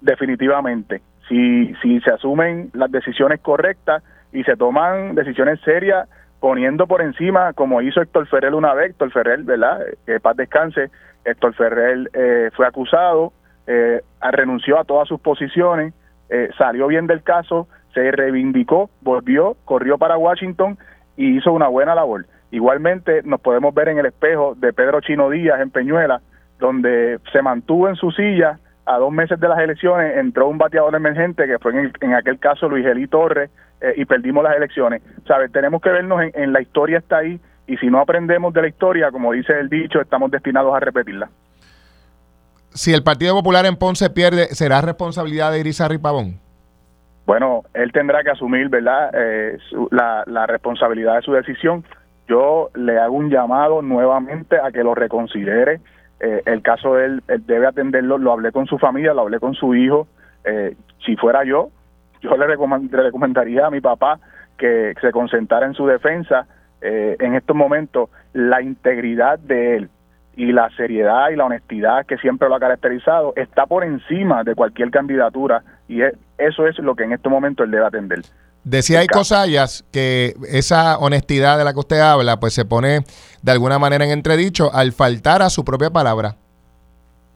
Definitivamente. 0.01 1.03
Si 1.29 1.75
si 1.83 2.01
se 2.01 2.11
asumen 2.11 2.71
las 2.73 2.91
decisiones 2.91 3.41
correctas 3.41 4.03
y 4.33 4.45
se 4.45 4.57
toman 4.57 5.15
decisiones 5.15 5.61
serias 5.61 6.09
poniendo 6.43 6.89
por 6.89 7.03
encima, 7.03 7.53
como 7.53 7.83
hizo 7.83 8.03
Héctor 8.03 8.27
Ferrer 8.27 8.53
una 8.55 8.75
vez, 8.75 8.91
Héctor 8.91 9.13
Ferrer, 9.13 9.45
¿verdad? 9.45 9.81
Que 10.05 10.19
paz 10.19 10.37
descanse, 10.37 10.91
Héctor 11.25 11.55
Ferrer 11.55 12.11
eh, 12.13 12.51
fue 12.55 12.67
acusado, 12.67 13.33
eh, 13.67 14.01
renunció 14.33 14.79
a 14.79 14.85
todas 14.85 15.09
sus 15.09 15.21
posiciones, 15.21 15.95
eh, 16.29 16.51
salió 16.57 16.87
bien 16.87 17.07
del 17.07 17.23
caso, 17.23 17.69
se 17.95 18.11
reivindicó, 18.11 18.91
volvió, 19.01 19.57
corrió 19.65 19.99
para 19.99 20.17
Washington 20.17 20.79
y 21.17 21.37
hizo 21.37 21.53
una 21.53 21.69
buena 21.69 21.95
labor. 21.95 22.27
Igualmente 22.51 23.23
nos 23.25 23.41
podemos 23.41 23.75
ver 23.75 23.89
en 23.89 23.99
el 23.99 24.07
espejo 24.07 24.55
de 24.57 24.73
Pedro 24.73 25.01
Chino 25.01 25.31
Díaz 25.31 25.61
en 25.61 25.71
Peñuela, 25.71 26.21
donde 26.59 27.19
se 27.33 27.43
mantuvo 27.43 27.89
en 27.89 27.97
su 27.97 28.11
silla, 28.11 28.59
a 28.85 28.99
dos 28.99 29.13
meses 29.13 29.39
de 29.39 29.49
las 29.49 29.59
elecciones 29.61 30.17
entró 30.17 30.49
un 30.49 30.59
bateador 30.59 30.95
emergente 30.95 31.47
que 31.47 31.59
fue 31.59 31.73
en, 31.73 31.93
en 32.01 32.15
aquel 32.15 32.39
caso 32.39 32.69
Luis 32.69 32.85
Eli 32.85 33.07
Torres 33.07 33.51
eh, 33.81 33.95
y 33.97 34.05
perdimos 34.05 34.43
las 34.43 34.57
elecciones. 34.57 35.03
¿Sabes? 35.27 35.53
Tenemos 35.53 35.81
que 35.81 35.91
vernos 35.91 36.21
en, 36.35 36.53
la 36.53 36.61
historia 36.61 36.99
está 36.99 37.19
ahí 37.19 37.41
y 37.67 37.77
si 37.77 37.87
no 37.87 38.01
aprendemos 38.01 38.53
de 38.53 38.63
la 38.63 38.69
historia, 38.69 39.11
como 39.11 39.33
dice 39.33 39.59
el 39.59 39.69
dicho, 39.69 40.01
estamos 40.01 40.31
destinados 40.31 40.75
a 40.75 40.81
repetirla. 40.81 41.29
Si 42.71 42.93
el 42.93 43.03
Partido 43.03 43.35
Popular 43.35 43.67
en 43.67 43.77
Ponce 43.77 44.11
pierde, 44.11 44.47
¿será 44.55 44.81
responsabilidad 44.81 45.53
de 45.53 45.61
Irizarry 45.61 45.99
Pavón? 45.99 46.41
Bueno, 47.27 47.63
él 47.75 47.93
tendrá 47.93 48.23
que 48.25 48.31
asumir, 48.31 48.69
¿verdad?, 48.69 49.11
eh, 49.15 49.59
la, 49.91 50.25
la 50.27 50.47
responsabilidad 50.47 51.17
de 51.17 51.23
su 51.23 51.33
decisión. 51.33 51.85
Yo 52.29 52.71
le 52.75 52.99
hago 52.99 53.15
un 53.15 53.31
llamado 53.31 53.83
nuevamente 53.83 54.57
a 54.59 54.73
que 54.73 54.83
lo 54.83 54.95
reconsidere. 54.95 55.81
Eh, 56.21 56.43
el 56.47 56.63
caso 56.63 56.95
de 56.95 57.07
él, 57.07 57.23
él, 57.29 57.47
debe 57.47 57.67
atenderlo. 57.67 58.19
Lo 58.19 58.33
hablé 58.33 58.53
con 58.53 58.67
su 58.67 58.79
familia, 58.79 59.15
lo 59.15 59.23
hablé 59.23 59.39
con 59.39 59.55
su 59.55 59.75
hijo. 59.75 60.09
si 61.05 61.15
fuera 61.17 61.45
yo, 61.45 61.71
yo 62.23 62.37
le, 62.37 62.47
recomendaría 62.47 63.67
a 63.67 63.71
mi 63.71 63.81
papá 63.81 64.19
que 64.57 64.95
se 65.01 65.11
concentrara 65.11 65.67
en 65.67 65.75
su 65.75 65.87
defensa 65.87 66.47
eh, 66.83 67.17
en 67.21 67.35
estos 67.35 67.57
momentos, 67.57 68.11
la 68.33 68.61
integridad 68.61 69.39
de 69.39 69.77
él 69.77 69.91
y 70.37 70.53
la 70.53 70.71
seriedad 70.77 71.31
y 71.31 71.37
la 71.37 71.45
honestidad 71.45 72.07
que 72.07 72.17
siempre 72.19 72.49
lo 72.49 72.55
ha 72.55 72.61
caracterizado 72.61 73.35
está 73.37 73.67
por 73.67 73.85
encima 73.85 74.45
de 74.45 74.55
cualquier 74.55 74.91
candidatura 74.91 75.63
y 75.89 76.01
eso 76.39 76.67
es 76.67 76.79
lo 76.79 76.95
que 76.95 77.05
en 77.05 77.13
este 77.13 77.29
momento 77.29 77.65
él 77.65 77.71
debe 77.71 77.87
atender. 77.87 78.21
Decía 78.65 79.01
hay 79.01 79.09
Cosallas 79.09 79.85
que 79.93 80.35
esa 80.49 80.99
honestidad 80.99 81.59
de 81.59 81.65
la 81.65 81.73
que 81.73 81.81
usted 81.81 82.01
habla 82.01 82.39
pues 82.39 82.55
se 82.55 82.65
pone 82.65 83.01
de 83.43 83.53
alguna 83.53 83.79
manera 83.79 84.05
en 84.05 84.13
entredicho 84.13 84.73
al 84.73 84.93
faltar 84.93 85.43
a 85.43 85.51
su 85.51 85.65
propia 85.65 85.91
palabra. 85.91 86.37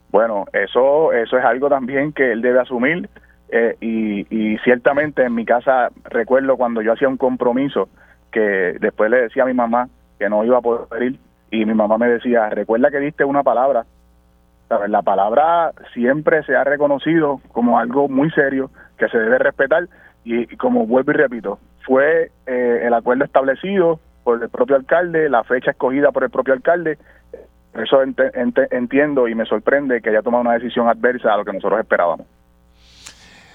Bueno, 0.09 0.45
eso 0.53 1.11
eso 1.13 1.37
es 1.37 1.43
algo 1.43 1.69
también 1.69 2.13
que 2.13 2.31
él 2.31 2.41
debe 2.41 2.61
asumir 2.61 3.09
eh, 3.49 3.75
y, 3.79 4.57
ciertamente 4.63 5.23
en 5.23 5.35
mi 5.35 5.45
casa 5.45 5.89
recuerdo 6.05 6.57
cuando 6.57 6.81
yo 6.81 6.93
hacía 6.93 7.07
un 7.07 7.17
compromiso 7.17 7.87
que 8.31 8.77
después 8.79 9.09
le 9.09 9.21
decía 9.23 9.43
a 9.43 9.47
mi 9.47 9.53
mamá 9.53 9.89
que 10.19 10.29
no 10.29 10.43
iba 10.43 10.57
a 10.57 10.61
poder 10.61 11.03
ir 11.03 11.19
y 11.51 11.65
mi 11.65 11.73
mamá 11.73 11.97
me 11.97 12.09
decía, 12.09 12.49
recuerda 12.49 12.91
que 12.91 12.99
diste 12.99 13.23
una 13.23 13.43
palabra. 13.43 13.85
La 14.87 15.01
palabra 15.01 15.71
siempre 15.93 16.43
se 16.43 16.55
ha 16.55 16.63
reconocido 16.65 17.39
como 17.53 17.79
algo 17.79 18.09
muy 18.09 18.29
serio 18.31 18.69
que 18.97 19.07
se 19.07 19.17
debe 19.17 19.37
respetar 19.37 19.87
y, 20.25 20.45
como 20.57 20.85
vuelvo 20.85 21.11
y 21.11 21.15
repito, 21.15 21.57
fue 21.85 22.31
eh, 22.45 22.81
el 22.83 22.93
acuerdo 22.93 23.23
establecido 23.23 24.01
por 24.25 24.43
el 24.43 24.49
propio 24.49 24.75
alcalde, 24.75 25.29
la 25.29 25.45
fecha 25.45 25.71
escogida 25.71 26.11
por 26.11 26.25
el 26.25 26.29
propio 26.29 26.53
alcalde. 26.53 26.97
Eso 27.73 28.01
entiendo 28.01 29.27
y 29.29 29.35
me 29.35 29.45
sorprende 29.45 30.01
que 30.01 30.09
haya 30.09 30.21
tomado 30.21 30.41
una 30.41 30.53
decisión 30.53 30.89
adversa 30.89 31.33
a 31.33 31.37
lo 31.37 31.45
que 31.45 31.53
nosotros 31.53 31.79
esperábamos. 31.79 32.27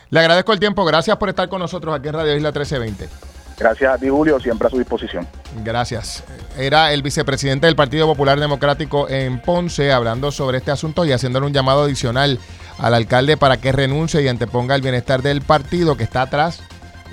Le 0.09 0.21
agradezco 0.21 0.53
el 0.53 0.61
tiempo. 0.61 0.85
Gracias 0.85 1.17
por 1.17 1.29
estar 1.29 1.49
con 1.49 1.59
nosotros 1.59 1.95
aquí 1.95 2.09
en 2.09 2.15
Radio 2.15 2.37
Isla 2.37 2.51
1320. 2.51 3.32
Gracias 3.59 3.95
a 3.95 3.99
ti, 3.99 4.09
Julio, 4.09 4.41
siempre 4.41 4.67
a 4.69 4.71
su 4.71 4.79
disposición. 4.79 5.27
Gracias. 5.65 6.25
Era 6.57 6.93
el 6.93 7.03
vicepresidente 7.03 7.67
del 7.67 7.77
Partido 7.77 8.07
Popular 8.07 8.39
Democrático 8.39 9.09
en 9.09 9.41
Ponce 9.41 9.93
hablando 9.93 10.31
sobre 10.31 10.59
este 10.59 10.71
asunto 10.71 11.05
y 11.05 11.13
haciéndole 11.13 11.47
un 11.47 11.53
llamado 11.53 11.83
adicional 11.83 12.39
al 12.79 12.95
alcalde 12.95 13.37
para 13.37 13.59
que 13.59 13.73
renuncie 13.73 14.23
y 14.23 14.29
anteponga 14.29 14.75
el 14.75 14.83
bienestar 14.83 15.23
del 15.23 15.43
partido 15.43 15.97
que 15.97 16.05
está 16.05 16.23
atrás 16.23 16.63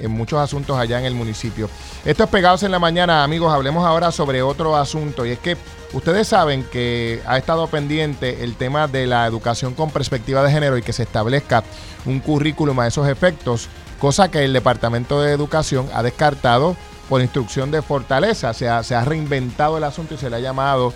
en 0.01 0.11
muchos 0.11 0.39
asuntos 0.39 0.77
allá 0.77 0.99
en 0.99 1.05
el 1.05 1.13
municipio. 1.13 1.69
Esto 2.05 2.23
es 2.23 2.29
Pegados 2.29 2.63
en 2.63 2.71
la 2.71 2.79
Mañana, 2.79 3.23
amigos. 3.23 3.53
Hablemos 3.53 3.85
ahora 3.85 4.11
sobre 4.11 4.41
otro 4.41 4.75
asunto 4.75 5.25
y 5.25 5.31
es 5.31 5.39
que 5.39 5.57
ustedes 5.93 6.27
saben 6.27 6.63
que 6.63 7.21
ha 7.25 7.37
estado 7.37 7.67
pendiente 7.67 8.43
el 8.43 8.55
tema 8.55 8.87
de 8.87 9.07
la 9.07 9.25
educación 9.25 9.73
con 9.73 9.91
perspectiva 9.91 10.43
de 10.43 10.51
género 10.51 10.77
y 10.77 10.81
que 10.81 10.93
se 10.93 11.03
establezca 11.03 11.63
un 12.05 12.19
currículum 12.19 12.79
a 12.79 12.87
esos 12.87 13.07
efectos, 13.07 13.67
cosa 14.00 14.32
que 14.32 14.43
el 14.43 14.54
Departamento 14.54 15.22
de 15.22 15.32
Educación 15.32 15.88
ha 15.93 16.02
descartado 16.04 16.76
por 17.08 17.22
instrucción 17.22 17.72
de 17.72 17.82
Fortaleza. 17.82 18.54
Se 18.54 18.70
ha, 18.70 18.84
se 18.84 18.95
ha 18.95 19.06
reinventado 19.06 19.78
el 19.78 19.84
asunto 19.84 20.16
y 20.16 20.18
se 20.18 20.30
le 20.30 20.38
ha 20.38 20.39
llamado 20.39 20.93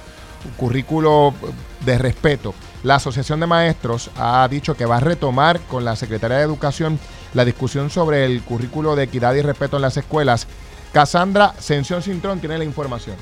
currículo 0.57 1.33
de 1.85 1.97
respeto. 1.97 2.53
La 2.83 2.95
Asociación 2.95 3.39
de 3.39 3.47
Maestros 3.47 4.09
ha 4.17 4.47
dicho 4.49 4.75
que 4.75 4.85
va 4.85 4.97
a 4.97 5.01
retomar 5.01 5.59
con 5.61 5.85
la 5.85 5.95
Secretaría 5.95 6.37
de 6.37 6.43
Educación 6.43 6.99
la 7.33 7.45
discusión 7.45 7.89
sobre 7.89 8.25
el 8.25 8.43
currículo 8.43 8.95
de 8.95 9.03
equidad 9.03 9.33
y 9.35 9.41
respeto 9.41 9.77
en 9.77 9.83
las 9.83 9.97
escuelas. 9.97 10.47
Cassandra 10.91 11.53
Sención 11.59 12.01
Cintrón 12.01 12.39
tiene 12.39 12.57
la 12.57 12.65
información. 12.65 13.15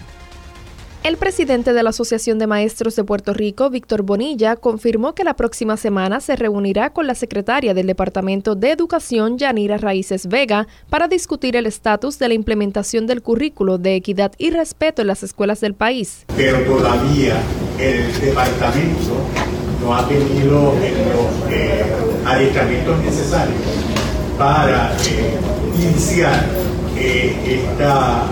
El 1.03 1.17
presidente 1.17 1.73
de 1.73 1.81
la 1.81 1.89
Asociación 1.89 2.37
de 2.37 2.45
Maestros 2.45 2.95
de 2.95 3.03
Puerto 3.03 3.33
Rico, 3.33 3.71
Víctor 3.71 4.03
Bonilla, 4.03 4.55
confirmó 4.55 5.15
que 5.15 5.23
la 5.23 5.35
próxima 5.35 5.75
semana 5.75 6.21
se 6.21 6.35
reunirá 6.35 6.93
con 6.93 7.07
la 7.07 7.15
secretaria 7.15 7.73
del 7.73 7.87
Departamento 7.87 8.53
de 8.53 8.69
Educación, 8.69 9.39
Yanira 9.39 9.79
Raíces 9.79 10.27
Vega, 10.27 10.67
para 10.91 11.07
discutir 11.07 11.55
el 11.55 11.65
estatus 11.65 12.19
de 12.19 12.27
la 12.27 12.35
implementación 12.35 13.07
del 13.07 13.23
currículo 13.23 13.79
de 13.79 13.95
equidad 13.95 14.33
y 14.37 14.51
respeto 14.51 15.01
en 15.01 15.07
las 15.07 15.23
escuelas 15.23 15.59
del 15.59 15.73
país. 15.73 16.23
Pero 16.37 16.59
todavía 16.65 17.35
el 17.79 18.21
departamento 18.21 19.25
no 19.81 19.95
ha 19.95 20.07
tenido 20.07 20.75
los 20.75 21.51
eh, 21.51 21.83
necesarios 23.03 23.57
para 24.37 24.95
eh, 25.07 25.35
iniciar 25.79 26.45
eh, 26.95 27.63
esta, 27.71 28.27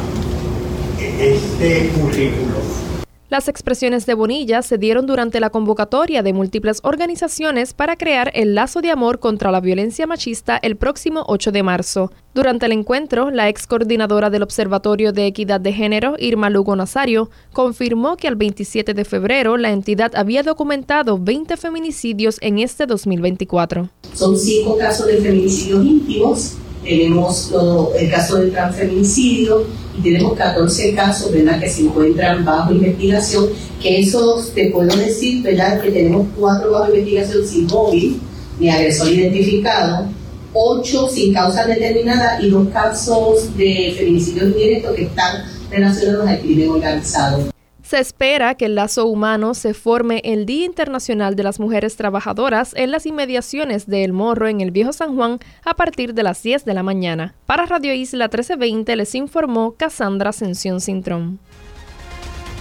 este 1.19 1.89
currículo 1.89 2.89
las 3.29 3.47
expresiones 3.47 4.07
de 4.07 4.15
Bonilla 4.15 4.63
se 4.63 4.79
dieron 4.79 5.05
durante 5.05 5.39
la 5.39 5.51
convocatoria 5.51 6.23
de 6.23 6.33
múltiples 6.33 6.79
organizaciones 6.81 7.75
para 7.75 7.95
crear 7.95 8.31
el 8.33 8.55
lazo 8.55 8.81
de 8.81 8.89
amor 8.89 9.19
contra 9.19 9.51
la 9.51 9.61
violencia 9.61 10.07
machista 10.07 10.57
el 10.57 10.77
próximo 10.77 11.25
8 11.27 11.51
de 11.51 11.61
marzo. 11.61 12.11
Durante 12.33 12.65
el 12.65 12.71
encuentro, 12.71 13.29
la 13.29 13.47
ex 13.47 13.67
coordinadora 13.67 14.31
del 14.31 14.41
Observatorio 14.41 15.13
de 15.13 15.27
Equidad 15.27 15.61
de 15.61 15.73
Género, 15.73 16.15
Irma 16.17 16.49
Lugo 16.49 16.75
Nazario, 16.75 17.29
confirmó 17.53 18.17
que 18.17 18.27
al 18.27 18.35
27 18.35 18.95
de 18.95 19.05
febrero 19.05 19.57
la 19.57 19.69
entidad 19.69 20.15
había 20.15 20.41
documentado 20.41 21.19
20 21.19 21.55
feminicidios 21.55 22.39
en 22.41 22.57
este 22.57 22.87
2024. 22.87 23.91
Son 24.15 24.35
cinco 24.35 24.75
casos 24.75 25.05
de 25.05 25.17
feminicidios 25.17 25.85
íntimos 25.85 26.57
tenemos 26.83 27.51
el 27.97 28.09
caso 28.09 28.37
del 28.37 28.51
transfeminicidio 28.51 29.65
y 29.97 30.01
tenemos 30.01 30.33
14 30.33 30.93
casos 30.93 31.31
¿verdad? 31.31 31.59
que 31.59 31.69
se 31.69 31.81
encuentran 31.83 32.45
bajo 32.45 32.71
investigación, 32.71 33.47
que 33.81 33.99
eso 33.99 34.43
te 34.53 34.71
puedo 34.71 34.95
decir 34.95 35.43
¿verdad? 35.43 35.81
que 35.81 35.91
tenemos 35.91 36.27
cuatro 36.37 36.71
bajo 36.71 36.87
investigación 36.87 37.45
sin 37.45 37.67
móvil 37.67 38.21
ni 38.59 38.69
agresor 38.69 39.09
identificado, 39.09 40.07
ocho 40.53 41.07
sin 41.09 41.33
causa 41.33 41.65
determinada 41.65 42.41
y 42.41 42.49
dos 42.49 42.67
casos 42.69 43.55
de 43.57 43.93
feminicidio 43.97 44.47
indirecto 44.47 44.93
que 44.93 45.03
están 45.03 45.43
relacionados 45.69 46.27
al 46.27 46.39
crimen 46.39 46.69
organizado. 46.69 47.58
Se 47.89 47.97
espera 47.97 48.53
que 48.53 48.65
el 48.65 48.75
lazo 48.75 49.07
humano 49.07 49.55
se 49.55 49.73
forme 49.73 50.21
el 50.23 50.45
Día 50.45 50.63
Internacional 50.63 51.35
de 51.35 51.41
las 51.41 51.59
Mujeres 51.59 51.95
Trabajadoras 51.95 52.75
en 52.75 52.91
las 52.91 53.07
inmediaciones 53.07 53.87
de 53.87 54.03
El 54.03 54.13
Morro 54.13 54.47
en 54.47 54.61
el 54.61 54.69
Viejo 54.69 54.93
San 54.93 55.15
Juan 55.15 55.39
a 55.65 55.73
partir 55.73 56.13
de 56.13 56.21
las 56.21 56.43
10 56.43 56.65
de 56.65 56.75
la 56.75 56.83
mañana. 56.83 57.33
Para 57.47 57.65
Radio 57.65 57.91
Isla 57.91 58.25
1320 58.25 58.95
les 58.95 59.15
informó 59.15 59.73
Cassandra 59.75 60.29
Ascensión 60.29 60.81
Cintrón. 60.81 61.39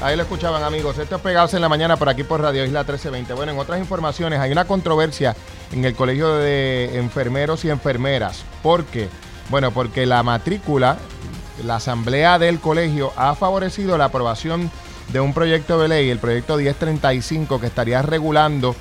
Ahí 0.00 0.16
lo 0.16 0.22
escuchaban 0.22 0.62
amigos, 0.62 0.96
esto 0.96 1.16
es 1.16 1.20
Pegados 1.20 1.52
en 1.52 1.60
la 1.60 1.68
Mañana 1.68 1.98
por 1.98 2.08
aquí 2.08 2.24
por 2.24 2.40
Radio 2.40 2.64
Isla 2.64 2.84
1320. 2.84 3.34
Bueno, 3.34 3.52
en 3.52 3.58
otras 3.58 3.78
informaciones 3.80 4.40
hay 4.40 4.50
una 4.50 4.64
controversia 4.64 5.36
en 5.72 5.84
el 5.84 5.94
Colegio 5.94 6.36
de 6.36 6.98
Enfermeros 6.98 7.66
y 7.66 7.68
Enfermeras. 7.68 8.46
¿Por 8.62 8.86
qué? 8.86 9.10
Bueno, 9.50 9.72
porque 9.72 10.06
la 10.06 10.22
matrícula, 10.22 10.96
la 11.66 11.76
asamblea 11.76 12.38
del 12.38 12.60
colegio 12.60 13.12
ha 13.14 13.34
favorecido 13.34 13.98
la 13.98 14.06
aprobación 14.06 14.70
un 15.14 15.32
proyecto 15.32 15.80
de 15.80 15.88
ley, 15.88 16.10
el 16.10 16.18
proyecto 16.18 16.56
1035, 16.56 17.60
que 17.60 17.66
estaría 17.66 18.02
regulando 18.02 18.76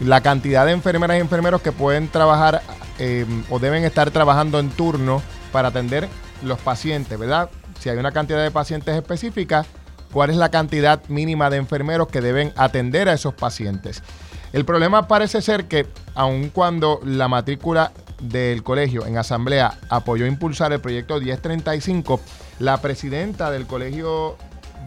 la 0.00 0.20
cantidad 0.22 0.66
de 0.66 0.72
enfermeras 0.72 1.18
y 1.18 1.20
enfermeros 1.20 1.62
que 1.62 1.72
pueden 1.72 2.08
trabajar 2.08 2.62
eh, 2.98 3.26
o 3.50 3.58
deben 3.58 3.84
estar 3.84 4.10
trabajando 4.10 4.58
en 4.58 4.70
turno 4.70 5.22
para 5.52 5.68
atender 5.68 6.08
los 6.42 6.58
pacientes, 6.58 7.18
¿verdad? 7.18 7.50
Si 7.78 7.88
hay 7.88 7.98
una 7.98 8.12
cantidad 8.12 8.42
de 8.42 8.50
pacientes 8.50 8.94
específica, 8.94 9.64
¿cuál 10.12 10.30
es 10.30 10.36
la 10.36 10.50
cantidad 10.50 11.02
mínima 11.08 11.50
de 11.50 11.56
enfermeros 11.56 12.08
que 12.08 12.20
deben 12.20 12.52
atender 12.56 13.08
a 13.08 13.14
esos 13.14 13.34
pacientes? 13.34 14.02
El 14.52 14.64
problema 14.64 15.06
parece 15.06 15.42
ser 15.42 15.66
que, 15.66 15.86
aun 16.14 16.48
cuando 16.48 17.00
la 17.04 17.28
matrícula 17.28 17.92
del 18.20 18.62
colegio 18.62 19.06
en 19.06 19.16
asamblea 19.16 19.78
apoyó 19.88 20.26
impulsar 20.26 20.72
el 20.72 20.80
proyecto 20.80 21.20
1035, 21.20 22.20
la 22.58 22.78
presidenta 22.78 23.50
del 23.50 23.66
colegio 23.66 24.36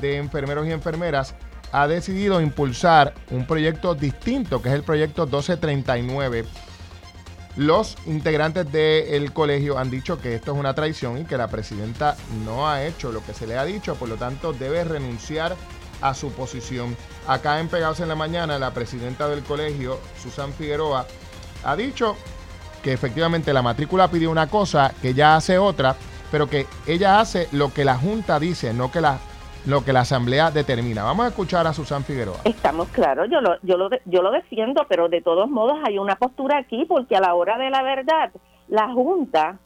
de 0.03 0.17
enfermeros 0.17 0.67
y 0.67 0.71
enfermeras 0.71 1.33
ha 1.71 1.87
decidido 1.87 2.39
impulsar 2.41 3.13
un 3.31 3.47
proyecto 3.47 3.95
distinto, 3.95 4.61
que 4.61 4.69
es 4.69 4.75
el 4.75 4.83
proyecto 4.83 5.23
1239. 5.23 6.45
Los 7.55 7.97
integrantes 8.05 8.71
del 8.71 9.31
colegio 9.31 9.77
han 9.77 9.89
dicho 9.89 10.19
que 10.19 10.35
esto 10.35 10.51
es 10.51 10.57
una 10.59 10.75
traición 10.75 11.19
y 11.19 11.25
que 11.25 11.37
la 11.37 11.47
presidenta 11.47 12.15
no 12.45 12.67
ha 12.67 12.83
hecho 12.83 13.11
lo 13.11 13.23
que 13.25 13.33
se 13.33 13.47
le 13.47 13.57
ha 13.57 13.65
dicho, 13.65 13.95
por 13.95 14.09
lo 14.09 14.17
tanto 14.17 14.53
debe 14.53 14.83
renunciar 14.83 15.55
a 16.01 16.13
su 16.13 16.31
posición. 16.31 16.95
Acá 17.27 17.59
en 17.59 17.69
Pegados 17.69 17.99
en 18.01 18.09
la 18.09 18.15
Mañana, 18.15 18.59
la 18.59 18.73
presidenta 18.73 19.27
del 19.29 19.43
colegio, 19.43 19.99
Susan 20.21 20.53
Figueroa, 20.53 21.07
ha 21.63 21.75
dicho 21.75 22.17
que 22.83 22.91
efectivamente 22.91 23.53
la 23.53 23.61
matrícula 23.61 24.09
pidió 24.09 24.29
una 24.29 24.47
cosa, 24.47 24.93
que 25.01 25.09
ella 25.09 25.37
hace 25.37 25.57
otra, 25.57 25.95
pero 26.29 26.49
que 26.49 26.67
ella 26.87 27.19
hace 27.19 27.47
lo 27.51 27.73
que 27.73 27.85
la 27.85 27.95
Junta 27.95 28.39
dice, 28.39 28.73
no 28.73 28.91
que 28.91 28.99
la 28.99 29.19
lo 29.65 29.83
que 29.83 29.93
la 29.93 30.01
Asamblea 30.01 30.51
determina. 30.51 31.03
Vamos 31.03 31.25
a 31.25 31.29
escuchar 31.29 31.67
a 31.67 31.73
Susan 31.73 32.03
Figueroa. 32.03 32.37
Estamos 32.43 32.89
claros, 32.89 33.29
yo 33.29 33.41
lo, 33.41 33.55
yo, 33.61 33.77
lo, 33.77 33.89
yo 34.05 34.21
lo 34.21 34.31
defiendo, 34.31 34.85
pero 34.89 35.09
de 35.09 35.21
todos 35.21 35.49
modos 35.49 35.79
hay 35.85 35.97
una 35.97 36.15
postura 36.15 36.57
aquí 36.57 36.85
porque 36.85 37.15
a 37.15 37.21
la 37.21 37.33
hora 37.33 37.57
de 37.57 37.69
la 37.69 37.83
verdad, 37.83 38.31
la 38.67 38.91
Junta 38.91 39.59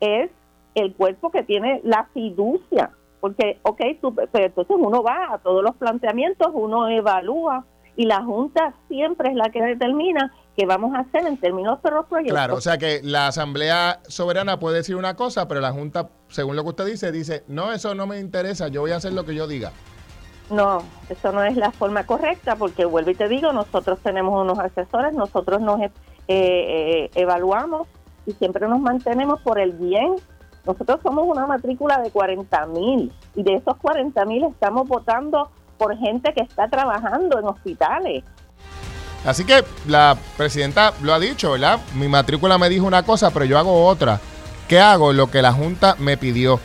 es 0.00 0.30
el 0.74 0.94
cuerpo 0.94 1.30
que 1.30 1.42
tiene 1.42 1.80
la 1.84 2.08
fiducia. 2.12 2.90
Porque, 3.20 3.58
ok, 3.62 3.80
pero 4.30 4.46
entonces 4.46 4.76
uno 4.78 5.02
va 5.02 5.34
a 5.34 5.38
todos 5.38 5.62
los 5.64 5.74
planteamientos, 5.76 6.48
uno 6.52 6.88
evalúa 6.88 7.64
y 7.96 8.06
la 8.06 8.22
Junta 8.22 8.74
siempre 8.86 9.30
es 9.30 9.34
la 9.34 9.50
que 9.50 9.60
determina 9.60 10.32
qué 10.58 10.66
vamos 10.66 10.92
a 10.92 11.02
hacer 11.02 11.24
en 11.24 11.36
términos 11.36 11.80
de 11.84 11.90
los 11.92 12.06
proyectos. 12.06 12.34
Claro, 12.34 12.56
o 12.56 12.60
sea 12.60 12.78
que 12.78 13.00
la 13.04 13.28
Asamblea 13.28 14.00
Soberana 14.08 14.58
puede 14.58 14.78
decir 14.78 14.96
una 14.96 15.14
cosa, 15.14 15.46
pero 15.46 15.60
la 15.60 15.70
Junta, 15.70 16.08
según 16.26 16.56
lo 16.56 16.64
que 16.64 16.70
usted 16.70 16.84
dice, 16.84 17.12
dice, 17.12 17.44
no, 17.46 17.72
eso 17.72 17.94
no 17.94 18.08
me 18.08 18.18
interesa, 18.18 18.66
yo 18.66 18.80
voy 18.80 18.90
a 18.90 18.96
hacer 18.96 19.12
lo 19.12 19.24
que 19.24 19.36
yo 19.36 19.46
diga. 19.46 19.70
No, 20.50 20.82
eso 21.08 21.30
no 21.30 21.44
es 21.44 21.56
la 21.56 21.70
forma 21.70 22.04
correcta, 22.06 22.56
porque 22.56 22.84
vuelvo 22.84 23.10
y 23.10 23.14
te 23.14 23.28
digo, 23.28 23.52
nosotros 23.52 24.00
tenemos 24.02 24.42
unos 24.42 24.58
asesores, 24.58 25.12
nosotros 25.12 25.60
nos 25.60 25.80
eh, 25.80 25.90
eh, 26.26 27.10
evaluamos 27.14 27.86
y 28.26 28.32
siempre 28.32 28.66
nos 28.66 28.80
mantenemos 28.80 29.40
por 29.42 29.60
el 29.60 29.74
bien. 29.74 30.16
Nosotros 30.66 30.98
somos 31.04 31.24
una 31.24 31.46
matrícula 31.46 32.00
de 32.02 32.10
40 32.10 32.66
mil 32.66 33.12
y 33.36 33.44
de 33.44 33.54
esos 33.54 33.76
40 33.76 34.24
mil 34.24 34.42
estamos 34.42 34.88
votando 34.88 35.52
por 35.78 35.96
gente 35.96 36.32
que 36.32 36.42
está 36.42 36.66
trabajando 36.66 37.38
en 37.38 37.44
hospitales. 37.44 38.24
Así 39.28 39.44
que 39.44 39.62
la 39.86 40.16
presidenta 40.38 40.94
lo 41.02 41.12
ha 41.12 41.20
dicho, 41.20 41.52
¿verdad? 41.52 41.80
Mi 41.92 42.08
matrícula 42.08 42.56
me 42.56 42.70
dijo 42.70 42.86
una 42.86 43.02
cosa, 43.02 43.30
pero 43.30 43.44
yo 43.44 43.58
hago 43.58 43.84
otra. 43.84 44.18
¿Qué 44.66 44.80
hago? 44.80 45.12
Lo 45.12 45.30
que 45.30 45.42
la 45.42 45.52
Junta 45.52 45.96
me 45.98 46.16
pidió. 46.16 46.58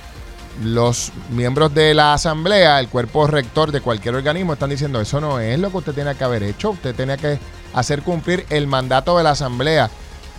Los 0.63 1.11
miembros 1.29 1.73
de 1.73 1.93
la 1.93 2.13
Asamblea, 2.13 2.79
el 2.79 2.87
cuerpo 2.87 3.27
rector 3.27 3.73
de 3.73 3.81
cualquier 3.81 4.15
organismo, 4.15 4.53
están 4.53 4.69
diciendo, 4.69 5.01
eso 5.01 5.19
no 5.19 5.41
es 5.41 5.59
lo 5.59 5.71
que 5.71 5.77
usted 5.77 5.93
tiene 5.93 6.15
que 6.15 6.23
haber 6.23 6.41
hecho. 6.41 6.69
Usted 6.69 6.95
tenía 6.95 7.17
que 7.17 7.37
hacer 7.73 8.01
cumplir 8.01 8.45
el 8.49 8.65
mandato 8.65 9.17
de 9.17 9.25
la 9.25 9.31
Asamblea. 9.31 9.89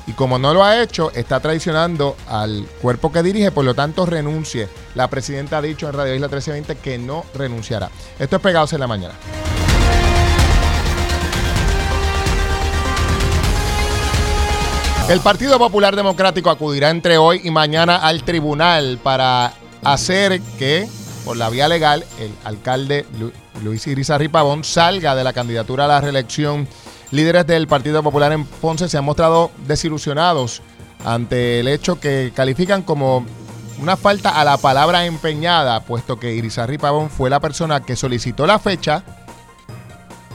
Y 0.07 0.13
como 0.13 0.39
no 0.39 0.55
lo 0.55 0.65
ha 0.65 0.81
hecho, 0.81 1.11
está 1.13 1.41
traicionando 1.41 2.17
al 2.27 2.67
cuerpo 2.81 3.13
que 3.13 3.23
dirige, 3.23 3.53
por 3.53 3.67
lo 3.67 3.75
tanto 3.75 4.07
renuncie. 4.07 4.71
La 4.95 5.09
presidenta 5.09 5.59
ha 5.59 5.63
dicho 5.63 5.87
en 5.89 5.93
Radio 5.93 6.15
Isla 6.15 6.29
1320 6.29 6.77
que 6.77 6.97
no 6.97 7.27
renunciará. 7.35 7.91
Esto 8.19 8.37
es 8.37 8.43
Pegados 8.43 8.73
en 8.73 8.81
la 8.81 8.87
Mañana. 8.87 9.15
El 15.09 15.21
Partido 15.21 15.59
Popular 15.59 15.97
Democrático 15.97 16.49
acudirá 16.49 16.89
entre 16.89 17.19
hoy 17.19 17.43
y 17.45 17.51
mañana 17.51 17.97
al 17.97 18.25
tribunal 18.25 18.99
para 19.03 19.53
hacer 19.85 20.41
que, 20.59 20.89
por 21.27 21.37
la 21.37 21.51
vía 21.51 21.69
legal, 21.69 22.07
el 22.19 22.33
alcalde 22.43 23.05
Luis 23.63 23.87
Irizarri 23.87 24.29
Pavón 24.29 24.65
salga 24.65 25.15
de 25.15 25.23
la 25.23 25.35
candidatura 25.35 25.85
a 25.85 25.89
la 25.89 26.01
reelección. 26.01 26.67
Líderes 27.11 27.47
del 27.47 27.69
Partido 27.69 28.03
Popular 28.03 28.33
en 28.33 28.47
Ponce 28.47 28.89
se 28.89 28.97
han 28.97 29.05
mostrado 29.05 29.51
desilusionados 29.67 30.63
ante 31.05 31.61
el 31.61 31.69
hecho 31.69 32.01
que 32.01 32.33
califican 32.35 32.83
como 32.83 33.27
una 33.83 33.99
falta 33.99 34.41
a 34.41 34.45
la 34.45 34.57
palabra 34.57 35.05
empeñada, 35.05 35.81
puesto 35.81 36.19
que 36.19 36.35
Irizarry 36.35 36.79
Pavón 36.79 37.11
fue 37.11 37.29
la 37.29 37.41
persona 37.41 37.81
que 37.81 37.95
solicitó 37.95 38.47
la 38.47 38.59
fecha, 38.59 39.05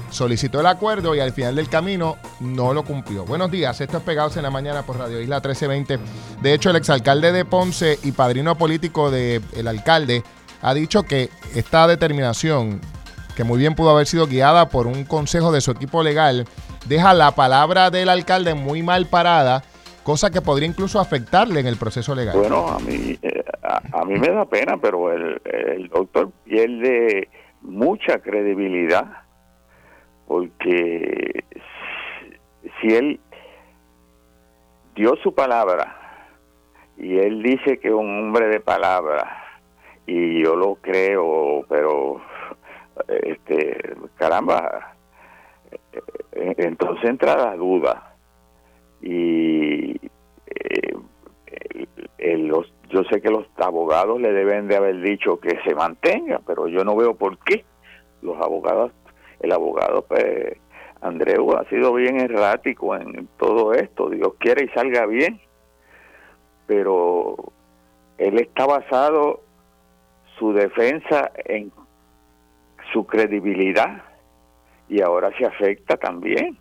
solicitó 0.09 0.59
el 0.59 0.65
acuerdo 0.65 1.15
y 1.15 1.19
al 1.19 1.31
final 1.31 1.55
del 1.55 1.69
camino 1.69 2.17
no 2.39 2.73
lo 2.73 2.83
cumplió. 2.83 3.25
Buenos 3.25 3.51
días, 3.51 3.79
esto 3.81 3.97
es 3.97 4.03
Pegados 4.03 4.37
en 4.37 4.43
la 4.43 4.49
Mañana 4.49 4.83
por 4.83 4.97
Radio 4.97 5.21
Isla 5.21 5.37
1320. 5.37 5.99
De 6.41 6.53
hecho, 6.53 6.69
el 6.69 6.75
exalcalde 6.75 7.31
de 7.31 7.45
Ponce 7.45 7.99
y 8.03 8.11
padrino 8.11 8.57
político 8.57 9.11
del 9.11 9.67
alcalde 9.67 10.23
ha 10.61 10.73
dicho 10.73 11.03
que 11.03 11.29
esta 11.55 11.87
determinación, 11.87 12.81
que 13.35 13.43
muy 13.43 13.59
bien 13.59 13.75
pudo 13.75 13.91
haber 13.91 14.07
sido 14.07 14.27
guiada 14.27 14.69
por 14.69 14.87
un 14.87 15.05
consejo 15.05 15.51
de 15.51 15.61
su 15.61 15.71
equipo 15.71 16.03
legal, 16.03 16.45
deja 16.87 17.13
la 17.13 17.31
palabra 17.31 17.89
del 17.89 18.09
alcalde 18.09 18.55
muy 18.55 18.83
mal 18.83 19.05
parada, 19.05 19.63
cosa 20.03 20.31
que 20.31 20.41
podría 20.41 20.67
incluso 20.67 20.99
afectarle 20.99 21.59
en 21.59 21.67
el 21.67 21.77
proceso 21.77 22.15
legal. 22.15 22.35
Bueno, 22.37 22.67
a 22.67 22.79
mí, 22.79 23.17
eh, 23.21 23.43
a, 23.93 24.03
mí 24.05 24.17
me 24.19 24.29
da 24.29 24.45
pena, 24.45 24.77
pero 24.81 25.13
el 25.13 25.89
doctor 25.93 26.31
pierde 26.43 27.29
mucha 27.61 28.19
credibilidad 28.19 29.28
porque 30.29 31.43
si 32.79 32.87
él 32.87 33.19
dio 34.93 35.15
su 35.23 35.33
palabra 35.33 35.97
y 36.97 37.17
él 37.17 37.41
dice 37.41 37.79
que 37.79 37.87
es 37.87 37.93
un 37.95 38.27
hombre 38.27 38.47
de 38.47 38.59
palabra 38.59 39.43
y 40.05 40.43
yo 40.43 40.55
lo 40.55 40.75
creo, 40.75 41.65
pero 41.67 42.21
este 43.07 43.95
caramba, 44.17 44.93
entonces 46.31 46.77
concentra 46.77 47.35
la 47.35 47.55
duda. 47.55 48.15
Y 49.01 49.99
eh, 52.19 52.37
los, 52.37 52.71
yo 52.89 53.03
sé 53.05 53.19
que 53.19 53.31
los 53.31 53.47
abogados 53.57 54.21
le 54.21 54.31
deben 54.31 54.67
de 54.67 54.75
haber 54.75 55.01
dicho 55.01 55.39
que 55.39 55.57
se 55.65 55.73
mantenga, 55.73 56.39
pero 56.45 56.67
yo 56.67 56.83
no 56.83 56.95
veo 56.95 57.15
por 57.15 57.39
qué 57.39 57.65
los 58.21 58.37
abogados, 58.37 58.91
el 59.39 59.51
abogado 59.51 60.03
pues, 60.03 60.57
Andreu 61.01 61.55
ha 61.57 61.67
sido 61.69 61.93
bien 61.93 62.19
errático 62.19 62.95
en 62.95 63.27
todo 63.37 63.73
esto, 63.73 64.09
Dios 64.09 64.33
quiere 64.39 64.65
y 64.65 64.69
salga 64.69 65.05
bien, 65.05 65.39
pero 66.67 67.35
él 68.17 68.39
está 68.39 68.65
basado 68.65 69.41
su 70.37 70.53
defensa 70.53 71.31
en 71.45 71.71
su 72.93 73.05
credibilidad 73.05 74.03
y 74.87 75.01
ahora 75.01 75.31
se 75.37 75.45
afecta 75.45 75.97
también. 75.97 76.57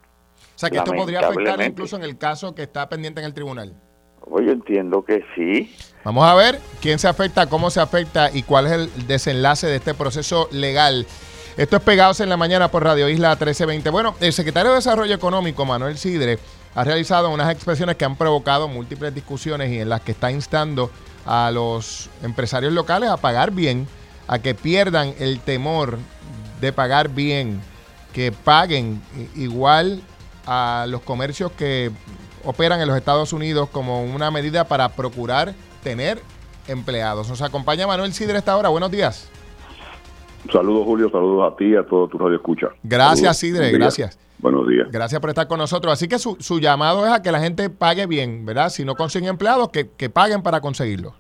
O 0.55 0.59
sea, 0.59 0.70
que 0.70 0.79
esto 0.79 0.93
podría 0.93 1.20
afectar 1.20 1.61
incluso 1.62 1.97
en 1.97 2.03
el 2.03 2.18
caso 2.18 2.55
que 2.55 2.62
está 2.62 2.89
pendiente 2.89 3.20
en 3.20 3.26
el 3.26 3.35
tribunal. 3.35 3.74
Pues 4.29 4.47
yo 4.47 4.53
entiendo 4.53 5.05
que 5.05 5.24
sí. 5.35 5.74
Vamos 6.05 6.24
a 6.24 6.35
ver 6.35 6.59
quién 6.83 6.99
se 6.99 7.09
afecta, 7.09 7.49
cómo 7.49 7.70
se 7.70 7.81
afecta 7.81 8.31
y 8.33 8.43
cuál 8.43 8.66
es 8.66 8.72
el 8.72 9.07
desenlace 9.07 9.66
de 9.66 9.76
este 9.76 9.95
proceso 9.95 10.49
legal. 10.53 11.07
Esto 11.59 11.75
es 11.75 11.83
Pegados 11.83 12.21
en 12.21 12.29
la 12.29 12.37
Mañana 12.37 12.71
por 12.71 12.85
Radio 12.85 13.09
Isla 13.09 13.31
1320. 13.31 13.91
Bueno, 13.91 14.15
el 14.21 14.33
secretario 14.33 14.71
de 14.71 14.77
Desarrollo 14.77 15.13
Económico, 15.13 15.65
Manuel 15.65 15.99
Sidre, 15.99 16.39
ha 16.73 16.85
realizado 16.85 17.31
unas 17.31 17.51
expresiones 17.51 17.97
que 17.97 18.05
han 18.05 18.15
provocado 18.15 18.69
múltiples 18.69 19.13
discusiones 19.13 19.73
y 19.73 19.81
en 19.81 19.89
las 19.89 20.03
que 20.03 20.13
está 20.13 20.31
instando 20.31 20.89
a 21.27 21.51
los 21.51 22.11
empresarios 22.23 22.73
locales 22.73 23.11
a 23.11 23.17
pagar 23.17 23.51
bien, 23.51 23.89
a 24.29 24.39
que 24.39 24.55
pierdan 24.55 25.17
el 25.19 25.41
temor 25.41 25.99
de 26.61 26.73
pagar 26.73 27.09
bien, 27.09 27.61
que 28.13 28.31
paguen 28.31 29.03
igual 29.35 30.01
a 30.47 30.87
los 30.89 31.01
comercios 31.01 31.51
que 31.51 31.91
operan 32.45 32.81
en 32.81 32.87
los 32.87 32.97
Estados 32.97 33.33
Unidos 33.33 33.69
como 33.73 34.05
una 34.05 34.31
medida 34.31 34.63
para 34.69 34.91
procurar 34.91 35.55
tener 35.83 36.23
empleados. 36.69 37.29
Nos 37.29 37.43
acompaña 37.43 37.89
Manuel 37.89 38.15
Sidre 38.15 38.39
esta 38.39 38.57
hora. 38.57 38.69
Buenos 38.69 38.93
días. 38.93 39.29
Saludos 40.53 40.84
Julio, 40.84 41.11
saludos 41.11 41.53
a 41.53 41.57
ti 41.57 41.66
y 41.66 41.76
a 41.76 41.84
todo 41.84 42.09
tu 42.09 42.18
radio 42.18 42.36
escucha. 42.36 42.68
Gracias 42.82 43.38
Sidre, 43.38 43.70
gracias. 43.72 44.18
Buenos 44.40 44.68
días. 44.68 44.88
Gracias 44.90 45.20
por 45.20 45.30
estar 45.30 45.49
con 45.49 45.59
nosotros. 45.59 45.92
Así 45.92 46.07
que 46.07 46.18
su, 46.18 46.36
su, 46.38 46.61
llamado 46.61 47.05
es 47.05 47.12
a 47.12 47.22
que 47.22 47.32
la 47.32 47.40
gente 47.40 47.70
pague 47.70 48.07
bien, 48.07 48.46
¿verdad? 48.46 48.68
Si 48.68 48.84
no 48.84 48.94
consiguen 48.94 49.30
empleados, 49.30 49.70
que, 49.70 49.90
que 49.96 50.11
paguen 50.11 50.42
para 50.42 50.61
conseguirlo. 50.61 51.14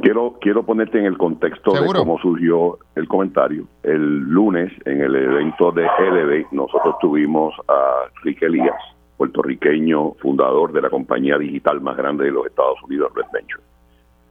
Quiero, 0.00 0.36
quiero 0.40 0.64
ponerte 0.64 0.98
en 0.98 1.04
el 1.04 1.16
contexto 1.16 1.72
de 1.72 1.86
cómo 1.86 2.18
surgió 2.18 2.78
el 2.96 3.06
comentario. 3.06 3.66
El 3.82 4.20
lunes, 4.20 4.72
en 4.84 5.00
el 5.00 5.14
evento 5.14 5.70
de 5.70 5.84
LD, 5.84 6.46
nosotros 6.50 6.96
tuvimos 7.00 7.54
a 7.68 8.08
Rick 8.24 8.42
Elías, 8.42 8.74
puertorriqueño, 9.16 10.14
fundador 10.14 10.72
de 10.72 10.82
la 10.82 10.90
compañía 10.90 11.38
digital 11.38 11.80
más 11.80 11.96
grande 11.96 12.24
de 12.24 12.32
los 12.32 12.46
Estados 12.46 12.82
Unidos, 12.82 13.12
Red 13.14 13.26
Venture. 13.32 13.62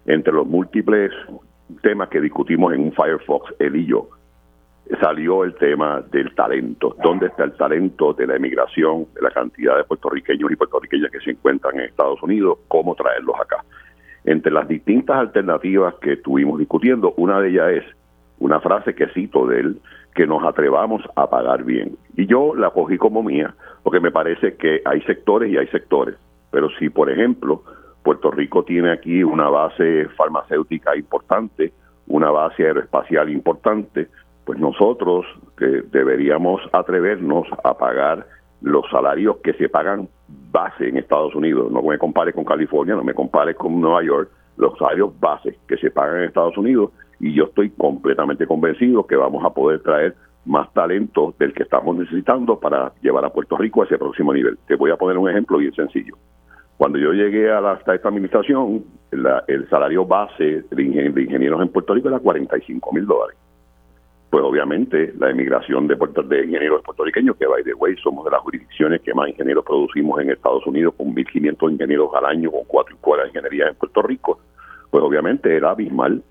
Entre 0.07 0.33
los 0.33 0.45
múltiples 0.45 1.11
temas 1.81 2.09
que 2.09 2.21
discutimos 2.21 2.73
en 2.73 2.81
un 2.81 2.91
Firefox, 2.93 3.53
él 3.59 3.75
y 3.75 3.85
yo, 3.85 4.09
salió 4.99 5.43
el 5.43 5.55
tema 5.55 6.01
del 6.11 6.33
talento. 6.35 6.95
¿Dónde 7.03 7.27
está 7.27 7.43
el 7.43 7.53
talento 7.53 8.13
de 8.13 8.27
la 8.27 8.35
emigración, 8.35 9.07
de 9.13 9.21
la 9.21 9.31
cantidad 9.31 9.77
de 9.77 9.83
puertorriqueños 9.83 10.51
y 10.51 10.55
puertorriqueñas 10.55 11.11
que 11.11 11.19
se 11.21 11.31
encuentran 11.31 11.75
en 11.75 11.85
Estados 11.85 12.21
Unidos? 12.23 12.59
¿Cómo 12.67 12.95
traerlos 12.95 13.35
acá? 13.39 13.63
Entre 14.23 14.51
las 14.51 14.67
distintas 14.67 15.17
alternativas 15.17 15.95
que 15.95 16.13
estuvimos 16.13 16.59
discutiendo, 16.59 17.13
una 17.17 17.39
de 17.39 17.49
ellas 17.49 17.69
es 17.71 17.83
una 18.39 18.59
frase 18.59 18.93
que 18.93 19.07
cito 19.07 19.47
de 19.47 19.59
él, 19.59 19.81
que 20.13 20.27
nos 20.27 20.43
atrevamos 20.43 21.01
a 21.15 21.29
pagar 21.29 21.63
bien. 21.63 21.97
Y 22.15 22.25
yo 22.25 22.53
la 22.55 22.71
cogí 22.71 22.97
como 22.97 23.23
mía, 23.23 23.55
porque 23.83 23.99
me 23.99 24.11
parece 24.11 24.55
que 24.55 24.81
hay 24.83 25.01
sectores 25.01 25.51
y 25.51 25.57
hay 25.57 25.67
sectores. 25.67 26.15
Pero 26.51 26.69
si, 26.77 26.89
por 26.89 27.09
ejemplo, 27.09 27.63
Puerto 28.03 28.31
Rico 28.31 28.63
tiene 28.63 28.91
aquí 28.91 29.23
una 29.23 29.49
base 29.49 30.07
farmacéutica 30.17 30.95
importante, 30.95 31.73
una 32.07 32.31
base 32.31 32.65
aeroespacial 32.65 33.29
importante, 33.29 34.09
pues 34.45 34.59
nosotros 34.59 35.25
deberíamos 35.57 36.61
atrevernos 36.71 37.47
a 37.63 37.77
pagar 37.77 38.25
los 38.61 38.89
salarios 38.89 39.37
que 39.43 39.53
se 39.53 39.69
pagan 39.69 40.09
base 40.51 40.89
en 40.89 40.97
Estados 40.97 41.35
Unidos. 41.35 41.71
No 41.71 41.81
me 41.81 41.97
compare 41.97 42.33
con 42.33 42.43
California, 42.43 42.95
no 42.95 43.03
me 43.03 43.13
compare 43.13 43.55
con 43.55 43.79
Nueva 43.79 44.03
York, 44.03 44.29
los 44.57 44.77
salarios 44.77 45.17
base 45.19 45.57
que 45.67 45.77
se 45.77 45.91
pagan 45.91 46.17
en 46.17 46.23
Estados 46.25 46.57
Unidos 46.57 46.91
y 47.19 47.33
yo 47.33 47.45
estoy 47.45 47.69
completamente 47.69 48.47
convencido 48.47 49.05
que 49.05 49.15
vamos 49.15 49.43
a 49.45 49.51
poder 49.51 49.81
traer 49.81 50.15
más 50.45 50.71
talento 50.73 51.35
del 51.37 51.53
que 51.53 51.63
estamos 51.63 51.95
necesitando 51.95 52.59
para 52.59 52.93
llevar 53.01 53.25
a 53.25 53.29
Puerto 53.29 53.57
Rico 53.57 53.81
a 53.81 53.85
ese 53.85 53.97
próximo 53.97 54.33
nivel. 54.33 54.57
Te 54.67 54.75
voy 54.75 54.89
a 54.89 54.97
poner 54.97 55.17
un 55.17 55.29
ejemplo 55.29 55.59
bien 55.59 55.73
sencillo. 55.73 56.15
Cuando 56.81 56.97
yo 56.97 57.13
llegué 57.13 57.51
a, 57.51 57.61
la, 57.61 57.73
esta 57.73 58.07
administración, 58.07 58.83
el 59.11 59.69
salario 59.69 60.03
base 60.03 60.63
de, 60.67 60.81
ingenieros 60.81 61.61
en 61.61 61.69
Puerto 61.69 61.93
Rico 61.93 62.07
era 62.07 62.17
45 62.17 62.91
mil 62.91 63.05
dólares 63.05 63.37
pues 64.31 64.43
obviamente 64.43 65.13
la 65.19 65.29
emigración 65.29 65.87
de, 65.87 65.95
puerto, 65.95 66.23
de 66.23 66.43
ingenieros 66.43 66.81
puertorriqueños, 66.81 67.35
que 67.37 67.45
by 67.45 67.63
the 67.63 67.75
way 67.75 67.95
somos 67.97 68.25
de 68.25 68.31
las 68.31 68.39
jurisdicciones 68.39 69.01
que 69.01 69.13
más 69.13 69.29
ingenieros 69.29 69.63
producimos 69.63 70.19
en 70.21 70.31
Estados 70.31 70.65
Unidos, 70.65 70.95
con 70.97 71.13
1.500 71.13 71.71
ingenieros 71.71 72.09
al 72.15 72.25
año, 72.25 72.49
con 72.49 72.63
cuatro 72.65 72.95
escuelas 72.95 73.25
de 73.25 73.29
ingeniería 73.29 73.67
en 73.67 73.75
Puerto 73.75 74.01
Rico, 74.01 74.39
pues 74.89 75.03
obviamente 75.03 75.55
era 75.55 75.69
abismal. 75.69 76.23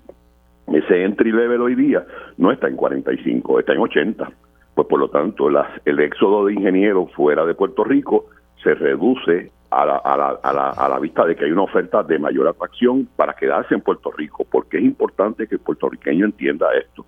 Ese 0.67 1.05
entry 1.05 1.31
level 1.31 1.61
hoy 1.61 1.75
día 1.75 2.05
no 2.37 2.51
está 2.51 2.67
en 2.67 2.75
45, 2.75 3.59
está 3.61 3.71
en 3.71 3.79
80. 3.79 4.29
Pues 4.75 4.85
por 4.85 4.99
lo 4.99 5.09
tanto, 5.09 5.49
las, 5.49 5.69
el 5.85 6.01
éxodo 6.01 6.47
de 6.47 6.55
ingenieros 6.55 7.09
fuera 7.13 7.45
de 7.45 7.53
Puerto 7.53 7.85
Rico 7.85 8.25
se 8.61 8.73
reduce 8.73 9.49
a 9.71 9.85
la, 9.85 9.95
a, 9.97 10.17
la, 10.17 10.39
a, 10.43 10.53
la, 10.53 10.69
a 10.69 10.89
la 10.89 10.99
vista 10.99 11.25
de 11.25 11.35
que 11.35 11.45
hay 11.45 11.51
una 11.51 11.63
oferta 11.63 12.03
de 12.03 12.19
mayor 12.19 12.47
atracción 12.47 13.07
para 13.15 13.33
quedarse 13.33 13.73
en 13.73 13.81
Puerto 13.81 14.11
Rico, 14.11 14.45
porque 14.51 14.77
es 14.77 14.83
importante 14.83 15.47
que 15.47 15.55
el 15.55 15.61
puertorriqueño 15.61 16.25
entienda 16.25 16.67
esto 16.75 17.05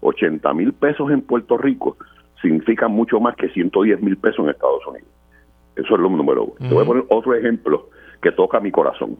80 0.00 0.52
mil 0.54 0.72
pesos 0.72 1.10
en 1.10 1.22
Puerto 1.22 1.56
Rico 1.58 1.96
significa 2.40 2.88
mucho 2.88 3.20
más 3.20 3.36
que 3.36 3.48
110 3.50 4.00
mil 4.00 4.16
pesos 4.16 4.40
en 4.40 4.50
Estados 4.50 4.86
Unidos. 4.86 5.08
Eso 5.76 5.94
es 5.94 6.00
lo 6.00 6.08
número 6.08 6.44
uno. 6.44 6.54
Te 6.58 6.74
voy 6.74 6.82
a 6.82 6.86
poner 6.86 7.04
otro 7.08 7.34
ejemplo 7.34 7.88
que 8.22 8.32
toca 8.32 8.60
mi 8.60 8.70
corazón. 8.70 9.16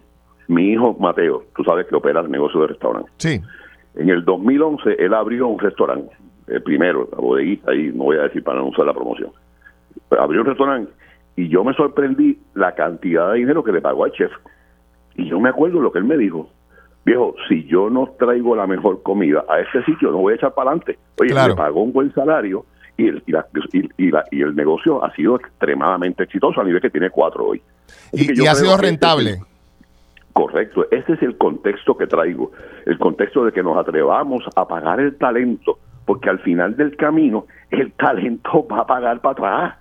Mi 0.48 0.72
hijo 0.72 0.96
Mateo, 0.98 1.44
tú 1.54 1.62
sabes 1.64 1.86
que 1.86 1.94
opera 1.94 2.20
el 2.20 2.30
negocio 2.30 2.60
de 2.62 2.68
restaurante. 2.68 3.10
Sí. 3.18 3.40
En 3.94 4.08
el 4.08 4.24
2011 4.24 4.96
él 4.98 5.14
abrió 5.14 5.48
un 5.48 5.58
restaurante, 5.58 6.14
el 6.48 6.62
primero, 6.62 7.08
la 7.12 7.18
bodeguita, 7.18 7.70
ahí 7.70 7.90
no 7.94 8.04
voy 8.04 8.16
a 8.16 8.22
decir 8.22 8.42
para 8.42 8.58
no 8.58 8.68
usar 8.68 8.86
la 8.86 8.94
promoción. 8.94 9.30
abrió 10.18 10.40
un 10.40 10.46
restaurante 10.46 10.92
y 11.40 11.48
yo 11.48 11.64
me 11.64 11.72
sorprendí 11.72 12.38
la 12.54 12.74
cantidad 12.74 13.32
de 13.32 13.38
dinero 13.38 13.64
que 13.64 13.72
le 13.72 13.80
pagó 13.80 14.04
al 14.04 14.12
chef. 14.12 14.30
Y 15.14 15.28
yo 15.28 15.40
me 15.40 15.48
acuerdo 15.48 15.80
lo 15.80 15.90
que 15.90 15.98
él 15.98 16.04
me 16.04 16.18
dijo 16.18 16.50
viejo, 17.02 17.34
si 17.48 17.64
yo 17.64 17.88
no 17.88 18.14
traigo 18.18 18.54
la 18.54 18.66
mejor 18.66 19.02
comida 19.02 19.42
a 19.48 19.58
este 19.60 19.82
sitio, 19.84 20.10
no 20.10 20.18
voy 20.18 20.34
a 20.34 20.36
echar 20.36 20.52
para 20.52 20.70
adelante. 20.70 20.98
Oye, 21.18 21.34
me 21.34 21.54
pagó 21.54 21.82
un 21.82 21.94
buen 21.94 22.12
salario 22.12 22.66
y 22.98 23.08
el, 23.08 23.22
y, 23.98 24.42
el 24.42 24.54
negocio 24.54 25.02
ha 25.02 25.10
sido 25.14 25.36
extremadamente 25.36 26.24
exitoso 26.24 26.60
a 26.60 26.64
nivel 26.64 26.82
que 26.82 26.90
tiene 26.90 27.08
cuatro 27.08 27.46
hoy. 27.46 27.62
y, 28.12 28.46
ha 28.46 28.54
sido 28.54 28.72
este 28.74 28.82
rentable. 28.82 29.38
correcto, 30.34 30.86
ese 30.90 31.14
es 31.14 31.22
el 31.22 31.38
contexto 31.38 31.96
que 31.96 32.06
traigo, 32.06 32.52
el 32.84 32.98
contexto 32.98 33.46
de 33.46 33.52
que 33.52 33.62
nos 33.62 33.78
atrevamos 33.78 34.44
a 34.54 34.68
pagar 34.68 35.00
el 35.00 35.16
talento, 35.16 35.78
porque 36.04 36.28
al 36.28 36.40
final 36.40 36.76
del 36.76 36.96
camino 36.96 37.46
el 37.70 37.92
talento 37.92 38.66
va 38.70 38.80
a 38.80 38.86
pagar 38.86 39.20
para 39.20 39.32
atrás 39.32 39.78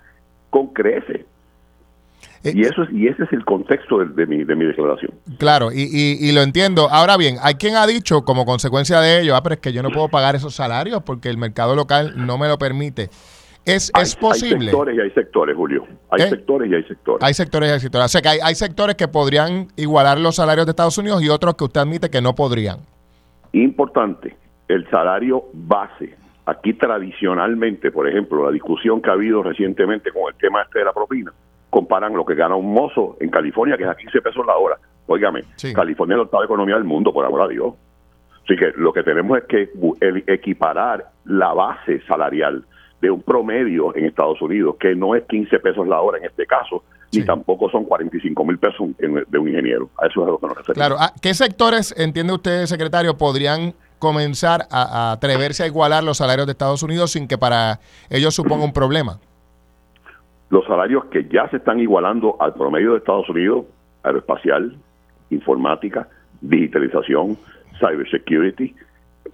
con 0.48 0.68
creces. 0.68 1.26
Eh, 2.42 2.52
y 2.54 2.62
eso 2.62 2.82
es, 2.82 2.90
y 2.92 3.06
ese 3.06 3.24
es 3.24 3.32
el 3.32 3.44
contexto 3.44 4.04
de, 4.04 4.26
mi, 4.26 4.44
de 4.44 4.54
mi 4.54 4.64
declaración. 4.64 5.12
Claro, 5.38 5.72
y, 5.72 5.82
y, 5.82 6.32
lo 6.32 6.40
entiendo. 6.40 6.88
Ahora 6.90 7.16
bien, 7.16 7.36
hay 7.42 7.54
quien 7.54 7.76
ha 7.76 7.86
dicho 7.86 8.22
como 8.22 8.46
consecuencia 8.46 9.00
de 9.00 9.20
ello, 9.20 9.36
ah, 9.36 9.42
pero 9.42 9.54
es 9.54 9.60
que 9.60 9.72
yo 9.72 9.82
no 9.82 9.90
puedo 9.90 10.08
pagar 10.08 10.34
esos 10.34 10.54
salarios 10.54 11.02
porque 11.04 11.28
el 11.28 11.36
mercado 11.36 11.74
local 11.74 12.14
no 12.16 12.38
me 12.38 12.48
lo 12.48 12.58
permite. 12.58 13.10
Es, 13.66 13.92
es 14.00 14.16
posible. 14.16 14.56
Hay 14.56 14.64
sectores 14.64 14.96
y 14.96 15.00
hay 15.00 15.10
sectores, 15.10 15.56
Julio. 15.56 15.86
Hay 16.10 16.22
¿Eh? 16.22 16.28
sectores 16.30 16.70
y 16.70 16.74
hay 16.74 16.82
sectores. 16.84 17.22
Hay 17.22 17.34
sectores 17.34 17.68
y 17.68 17.72
hay 17.72 17.80
sectores. 17.80 18.06
O 18.06 18.08
sea 18.08 18.22
que 18.22 18.28
hay, 18.28 18.38
hay 18.42 18.54
sectores 18.54 18.96
que 18.96 19.06
podrían 19.06 19.68
igualar 19.76 20.18
los 20.18 20.36
salarios 20.36 20.66
de 20.66 20.70
Estados 20.70 20.96
Unidos 20.96 21.22
y 21.22 21.28
otros 21.28 21.56
que 21.56 21.64
usted 21.64 21.82
admite 21.82 22.08
que 22.08 22.22
no 22.22 22.34
podrían. 22.34 22.78
Importante, 23.52 24.36
el 24.68 24.88
salario 24.88 25.44
base. 25.52 26.16
Aquí 26.46 26.72
tradicionalmente, 26.72 27.90
por 27.92 28.08
ejemplo, 28.08 28.46
la 28.46 28.50
discusión 28.50 29.02
que 29.02 29.10
ha 29.10 29.12
habido 29.12 29.42
recientemente 29.42 30.10
con 30.10 30.32
el 30.32 30.38
tema 30.38 30.62
este 30.62 30.80
de 30.80 30.84
la 30.86 30.92
propina, 30.92 31.32
comparan 31.70 32.14
lo 32.14 32.24
que 32.24 32.34
gana 32.34 32.56
un 32.56 32.72
mozo 32.72 33.16
en 33.20 33.30
California, 33.30 33.76
que 33.76 33.84
es 33.84 33.88
a 33.88 33.94
15 33.94 34.20
pesos 34.20 34.44
la 34.44 34.56
hora. 34.56 34.76
Óigame, 35.06 35.42
California 35.74 36.14
es 36.14 36.18
la 36.18 36.24
octava 36.24 36.44
economía 36.44 36.74
del 36.74 36.84
mundo, 36.84 37.12
por 37.12 37.24
amor 37.24 37.42
a 37.42 37.48
Dios. 37.48 37.74
Así 38.44 38.56
que 38.56 38.72
lo 38.76 38.92
que 38.92 39.02
tenemos 39.02 39.38
es 39.38 39.44
que 39.44 39.70
equiparar 40.26 41.10
la 41.24 41.52
base 41.52 42.00
salarial 42.06 42.64
de 43.00 43.10
un 43.10 43.22
promedio 43.22 43.94
en 43.96 44.04
Estados 44.06 44.42
Unidos, 44.42 44.76
que 44.78 44.94
no 44.94 45.14
es 45.14 45.24
15 45.24 45.58
pesos 45.60 45.86
la 45.86 46.00
hora 46.00 46.18
en 46.18 46.24
este 46.24 46.46
caso, 46.46 46.82
ni 47.12 47.22
tampoco 47.22 47.68
son 47.70 47.84
45 47.84 48.44
mil 48.44 48.58
pesos 48.58 48.88
de 48.98 49.38
un 49.38 49.48
ingeniero. 49.48 49.90
A 49.98 50.06
eso 50.06 50.22
es 50.22 50.28
a 50.28 50.30
lo 50.30 50.38
que 50.38 50.46
nos 50.46 50.56
referimos. 50.56 50.74
Claro, 50.74 50.96
ah, 50.98 51.12
¿qué 51.20 51.34
sectores, 51.34 51.94
entiende 51.96 52.32
usted, 52.32 52.66
secretario, 52.66 53.16
podrían 53.16 53.74
comenzar 53.98 54.66
a 54.70 55.12
atreverse 55.12 55.64
a 55.64 55.66
igualar 55.66 56.04
los 56.04 56.18
salarios 56.18 56.46
de 56.46 56.52
Estados 56.52 56.82
Unidos 56.82 57.12
sin 57.12 57.26
que 57.26 57.36
para 57.36 57.80
ellos 58.10 58.34
suponga 58.34 58.64
un 58.64 58.72
problema? 58.72 59.18
Los 60.50 60.66
salarios 60.66 61.04
que 61.06 61.24
ya 61.28 61.48
se 61.48 61.58
están 61.58 61.80
igualando 61.80 62.36
al 62.40 62.54
promedio 62.54 62.92
de 62.92 62.98
Estados 62.98 63.28
Unidos, 63.28 63.66
aeroespacial, 64.02 64.76
informática, 65.30 66.08
digitalización, 66.40 67.36
cybersecurity, 67.78 68.74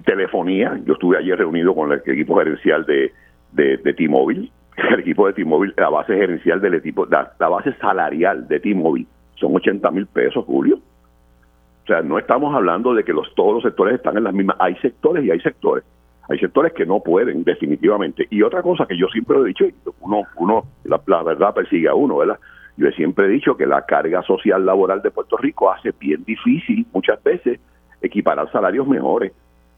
telefonía. 0.04 0.78
Yo 0.84 0.92
estuve 0.92 1.16
ayer 1.18 1.38
reunido 1.38 1.74
con 1.74 1.90
el 1.90 2.02
equipo 2.04 2.36
gerencial 2.36 2.84
de, 2.84 3.12
de, 3.52 3.94
T-Mobile. 3.94 4.50
El 4.76 5.00
equipo 5.00 5.26
de 5.26 5.32
T-Mobile, 5.32 5.72
la 5.78 5.88
base 5.88 6.14
gerencial 6.14 6.60
del 6.60 6.74
equipo, 6.74 7.06
la, 7.06 7.48
base 7.48 7.72
salarial 7.80 8.46
de 8.46 8.60
T-Mobile 8.60 9.06
son 9.36 9.56
80 9.56 9.90
mil 9.90 10.06
pesos, 10.06 10.44
Julio. 10.44 10.76
O 10.76 11.86
sea, 11.86 12.02
no 12.02 12.18
estamos 12.18 12.54
hablando 12.54 12.92
de 12.92 13.04
que 13.04 13.14
los, 13.14 13.34
todos 13.34 13.54
los 13.54 13.62
sectores 13.62 13.94
están 13.94 14.18
en 14.18 14.24
las 14.24 14.34
mismas. 14.34 14.56
Hay 14.60 14.74
sectores 14.76 15.24
y 15.24 15.30
hay 15.30 15.40
sectores. 15.40 15.84
Hay 16.28 16.38
sectores 16.38 16.72
que 16.72 16.86
no 16.86 17.00
pueden, 17.00 17.44
definitivamente. 17.44 18.26
Y 18.30 18.42
otra 18.42 18.62
cosa 18.62 18.86
que 18.86 18.96
yo 18.96 19.06
siempre 19.08 19.38
he 19.38 19.44
dicho, 19.44 19.64
uno, 20.00 20.22
uno 20.36 20.64
la, 20.84 21.22
verdad 21.22 21.54
persigue 21.54 21.88
a 21.88 21.94
uno, 21.94 22.18
¿verdad? 22.18 22.38
Yo 22.76 22.90
siempre 22.90 23.26
he 23.26 23.28
dicho 23.28 23.56
que 23.56 23.66
la 23.66 23.82
carga 23.86 24.22
social 24.22 24.66
laboral 24.66 25.02
de 25.02 25.10
Puerto 25.10 25.36
Rico 25.36 25.70
hace 25.70 25.92
bien 25.98 26.24
difícil 26.24 26.86
muchas 26.92 27.22
veces 27.22 27.60
equiparar 28.02 28.50
salarios 28.50 28.86
mejores. 28.86 29.32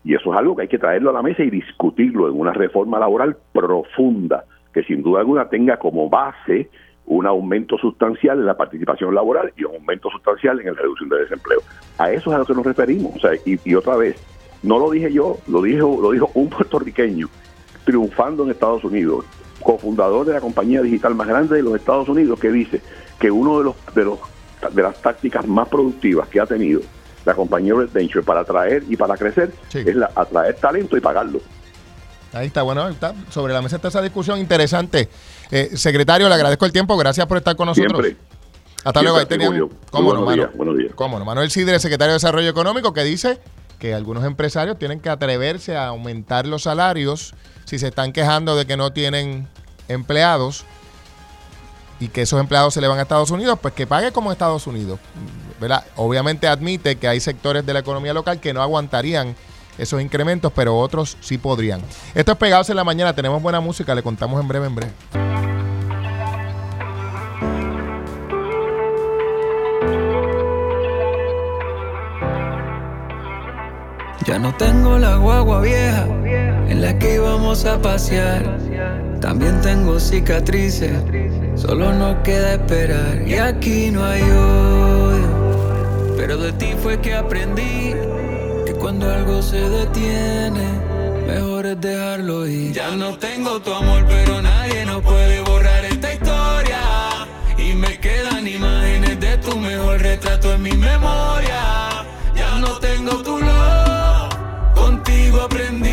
Y 0.05 0.15
eso 0.15 0.33
es 0.33 0.39
algo 0.39 0.57
que 0.57 0.63
hay 0.63 0.69
que 0.69 0.79
traerlo 0.79 1.11
a 1.11 1.13
la 1.13 1.23
mesa 1.23 1.43
y 1.43 1.51
discutirlo 1.51 2.29
en 2.29 2.39
una 2.39 2.53
reforma 2.53 2.99
laboral 2.99 3.37
profunda, 3.53 4.45
que 4.73 4.83
sin 4.85 5.03
duda 5.03 5.21
alguna 5.21 5.49
tenga 5.49 5.77
como 5.77 6.09
base 6.09 6.71
un 7.09 7.27
aumento 7.27 7.79
sustancial 7.79 8.39
en 8.39 8.47
la 8.47 8.57
participación 8.57 9.15
laboral 9.15 9.53
y 9.57 9.65
un 9.65 9.75
aumento 9.77 10.11
sustancial 10.11 10.61
en 10.61 10.67
la 10.67 10.73
reducción 10.75 11.09
de 11.09 11.21
desempleo. 11.21 11.61
A 11.99 12.11
eso 12.11 12.31
es 12.31 12.37
a 12.37 12.39
lo 12.39 12.45
que 12.45 12.55
nos 12.55 12.67
referimos. 12.67 13.17
O 13.17 13.19
sea, 13.19 13.31
y, 13.45 13.75
otra 13.75 13.97
vez, 13.97 14.17
no 14.63 14.79
lo 14.79 14.91
dije 14.91 15.13
yo, 15.13 15.39
lo 15.47 15.63
dijo, 15.63 15.99
lo 16.01 16.11
dijo 16.11 16.31
un 16.35 16.49
puertorriqueño 16.51 17.29
triunfando 17.85 18.45
en 18.45 18.51
Estados 18.51 18.85
Unidos, 18.85 19.25
cofundador 19.63 20.27
de 20.27 20.35
la 20.35 20.41
compañía 20.41 20.83
digital 20.83 21.15
más 21.15 21.27
grande 21.27 21.57
de 21.57 21.63
los 21.63 21.75
Estados 21.75 22.09
Unidos, 22.09 22.39
que 22.39 22.51
dice 22.51 22.81
que 23.19 23.31
uno 23.31 23.59
de 23.59 23.65
los 23.65 23.75
de 23.95 24.05
los 24.05 24.19
de 24.75 24.83
las 24.83 25.01
tácticas 25.01 25.47
más 25.47 25.69
productivas 25.69 26.29
que 26.29 26.41
ha 26.41 26.47
tenido 26.47 26.81
la 27.25 27.35
compañía 27.35 27.75
Red 27.75 27.91
Venture 27.93 28.25
para 28.25 28.41
atraer 28.41 28.85
y 28.89 28.97
para 28.97 29.17
crecer 29.17 29.53
es 29.73 29.95
la, 29.95 30.11
atraer 30.15 30.55
talento 30.57 30.97
y 30.97 31.01
pagarlo. 31.01 31.41
Ahí 32.33 32.49
está, 32.49 32.63
bueno, 32.63 32.89
está 32.89 33.15
sobre 33.31 33.53
la 33.53 33.63
mesa 33.63 33.77
está 33.77 33.89
esa 33.89 34.03
discusión 34.03 34.39
interesante. 34.39 35.09
Eh, 35.51 35.71
secretario, 35.75 36.29
le 36.29 36.35
agradezco 36.35 36.67
el 36.67 36.73
tiempo, 36.73 36.97
gracias 36.97 37.27
por 37.27 37.39
estar 37.39 37.57
con 37.57 37.67
nosotros. 37.67 38.07
Hasta 38.85 39.03
luego, 39.03 39.19
ahí 39.19 39.27
tenían. 39.27 39.69
¿Cómo 39.91 40.15
no, 40.15 40.23
Manuel, 40.23 40.93
¿Cómo 40.95 41.19
no? 41.19 41.25
Manuel 41.25 41.51
Sidre, 41.51 41.79
secretario 41.79 42.13
de 42.13 42.17
Desarrollo 42.17 42.49
Económico, 42.49 42.93
que 42.93 43.03
dice 43.03 43.41
que 43.79 43.95
algunos 43.95 44.25
empresarios 44.25 44.79
tienen 44.79 45.01
que 45.01 45.09
atreverse 45.09 45.77
a 45.77 45.89
aumentar 45.89 46.47
los 46.47 46.65
salarios 46.65 47.35
si 47.65 47.79
se 47.79 47.89
están 47.89 48.13
quejando 48.13 48.57
de 48.57 48.67
que 48.67 48.77
no 48.77 48.93
tienen 48.93 49.49
empleados 49.89 50.65
y 52.01 52.09
que 52.09 52.23
esos 52.23 52.41
empleados 52.41 52.75
se 52.75 52.81
le 52.81 52.89
van 52.89 52.99
a 52.99 53.03
Estados 53.03 53.31
Unidos, 53.31 53.59
pues 53.61 53.75
que 53.75 53.87
pague 53.87 54.13
como 54.13 54.33
Estados 54.33 54.67
Unidos. 54.67 54.99
¿verdad? 55.61 55.85
Obviamente 55.97 56.47
admite 56.47 56.97
que 56.97 57.09
hay 57.09 57.21
sectores 57.21 57.67
de 57.67 57.73
la 57.73 57.81
economía 57.81 58.15
local 58.15 58.41
que 58.41 58.55
no 58.55 58.63
aguantarían 58.63 59.35
esos 59.77 60.01
incrementos, 60.01 60.53
pero 60.55 60.77
otros 60.79 61.17
sí 61.21 61.39
podrían. 61.39 61.81
Esto 62.15 62.33
es 62.33 62.39
Pegados 62.39 62.71
en 62.71 62.77
la 62.77 62.85
Mañana, 62.85 63.15
tenemos 63.15 63.43
buena 63.43 63.61
música, 63.61 63.95
le 63.95 64.03
contamos 64.03 64.41
en 64.41 64.49
breve, 64.49 64.67
en 64.67 64.75
breve. 64.75 65.48
Ya 74.29 74.39
no 74.39 74.55
tengo 74.55 74.99
la 74.99 75.17
guagua 75.17 75.63
vieja 75.63 76.05
en 76.69 76.83
la 76.83 76.99
que 76.99 77.15
íbamos 77.15 77.65
a 77.65 77.81
pasear. 77.81 78.59
También 79.23 79.59
tengo 79.63 79.99
cicatrices, 79.99 80.93
solo 81.55 81.95
nos 81.95 82.17
queda 82.17 82.53
esperar. 82.53 83.23
Y 83.27 83.37
aquí 83.37 83.91
no 83.91 84.05
hay 84.05 84.21
odio, 84.21 86.15
pero 86.19 86.37
de 86.37 86.53
ti 86.53 86.75
fue 86.83 87.01
que 87.01 87.15
aprendí 87.15 87.95
que 88.67 88.75
cuando 88.79 89.11
algo 89.11 89.41
se 89.41 89.61
detiene, 89.61 90.69
mejor 91.27 91.65
es 91.65 91.81
dejarlo 91.81 92.47
ir. 92.47 92.73
Ya 92.75 92.91
no 92.91 93.17
tengo 93.17 93.63
tu 93.63 93.73
amor, 93.73 94.05
pero 94.07 94.43
nadie 94.43 94.85
nos 94.85 95.01
puede 95.05 95.41
borrar 95.41 95.87
esta 95.87 96.13
historia. 96.13 96.81
Y 97.57 97.73
me 97.73 97.99
quedan 97.99 98.47
imágenes 98.47 99.19
de 99.21 99.39
tu 99.39 99.57
mejor 99.57 100.03
retrato 100.03 100.53
en 100.53 100.63
mi 100.65 100.73
memoria. 100.73 102.05
Ya 102.37 102.59
no 102.59 102.79
tengo 102.79 103.23
tu 103.23 103.39
love, 103.39 103.58
contigo 105.29 105.41
aprendí 105.43 105.91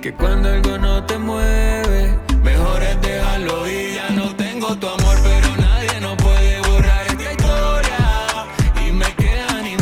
que 0.00 0.12
cuando 0.14 0.48
algo 0.48 0.78
no 0.78 1.04
te 1.04 1.18
mueve, 1.18 2.18
mejor 2.42 2.82
es 2.82 3.00
dejarlo 3.00 3.66
ir. 3.66 3.94
Ya 3.94 4.10
no 4.10 4.34
tengo 4.36 4.76
tu 4.76 4.88
amor, 4.88 5.16
pero 5.22 5.56
nadie 5.56 6.00
nos 6.00 6.16
puede 6.16 6.60
borrar 6.60 7.06
esta 7.06 7.32
historia. 7.32 8.86
Y 8.86 8.92
me. 8.92 9.06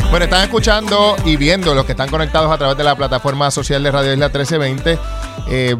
Bueno, 0.09 0.25
están 0.25 0.43
escuchando 0.43 1.15
y 1.25 1.37
viendo 1.37 1.75
los 1.75 1.85
que 1.85 1.91
están 1.91 2.09
conectados 2.09 2.51
a 2.51 2.57
través 2.57 2.77
de 2.77 2.83
la 2.83 2.95
plataforma 2.95 3.51
social 3.51 3.83
de 3.83 3.91
Radio 3.91 4.13
Isla 4.13 4.27
1320. 4.27 4.99
Eh, 5.49 5.75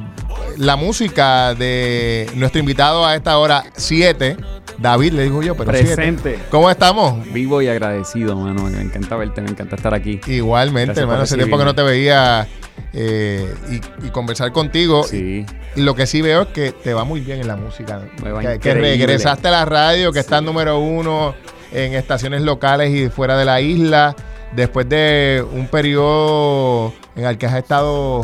la 0.58 0.76
música 0.76 1.54
de 1.56 2.30
nuestro 2.36 2.60
invitado 2.60 3.06
a 3.06 3.16
esta 3.16 3.38
hora 3.38 3.64
7 3.76 4.38
David, 4.78 5.14
le 5.14 5.24
digo 5.24 5.42
yo, 5.42 5.56
pero 5.56 5.72
Presente. 5.72 6.40
¿Cómo 6.50 6.70
estamos? 6.70 7.24
Vivo 7.32 7.62
y 7.62 7.68
agradecido, 7.68 8.36
mano. 8.36 8.64
Me 8.64 8.82
encanta 8.82 9.16
verte, 9.16 9.42
me 9.42 9.50
encanta 9.50 9.76
estar 9.76 9.94
aquí. 9.94 10.20
Igualmente, 10.28 11.00
hermano. 11.00 11.22
Hace 11.22 11.38
tiempo 11.38 11.58
que 11.58 11.66
no 11.66 11.76
te 11.76 11.84
veía 11.84 12.48
eh, 12.94 13.54
y, 14.04 14.10
conversar 14.10 14.52
contigo. 14.52 15.04
Sí. 15.04 15.46
Y 15.76 15.82
lo 15.82 15.96
que 15.96 16.08
sí 16.08 16.22
veo 16.22 16.44
es 16.44 16.48
que 16.50 16.72
te 16.72 16.94
va 16.94 17.04
muy 17.04 17.22
bien 17.22 17.42
en 17.42 17.48
la 17.48 17.56
música. 17.56 18.02
Que, 18.42 18.60
que, 18.60 18.74
regresaste 18.74 19.48
a 19.48 19.52
la 19.52 19.66
radio, 19.66 20.12
que 20.12 20.20
estás 20.20 20.44
número 20.44 20.80
uno 20.80 21.36
en 21.72 21.94
estaciones 21.94 22.42
locales 22.42 22.94
y 22.94 23.10
fuera 23.10 23.38
de 23.38 23.46
la 23.46 23.62
isla. 23.62 24.16
Después 24.56 24.88
de 24.88 25.46
un 25.52 25.68
periodo 25.68 26.94
en 27.16 27.26
el 27.26 27.38
que 27.38 27.46
has 27.46 27.56
estado 27.56 28.22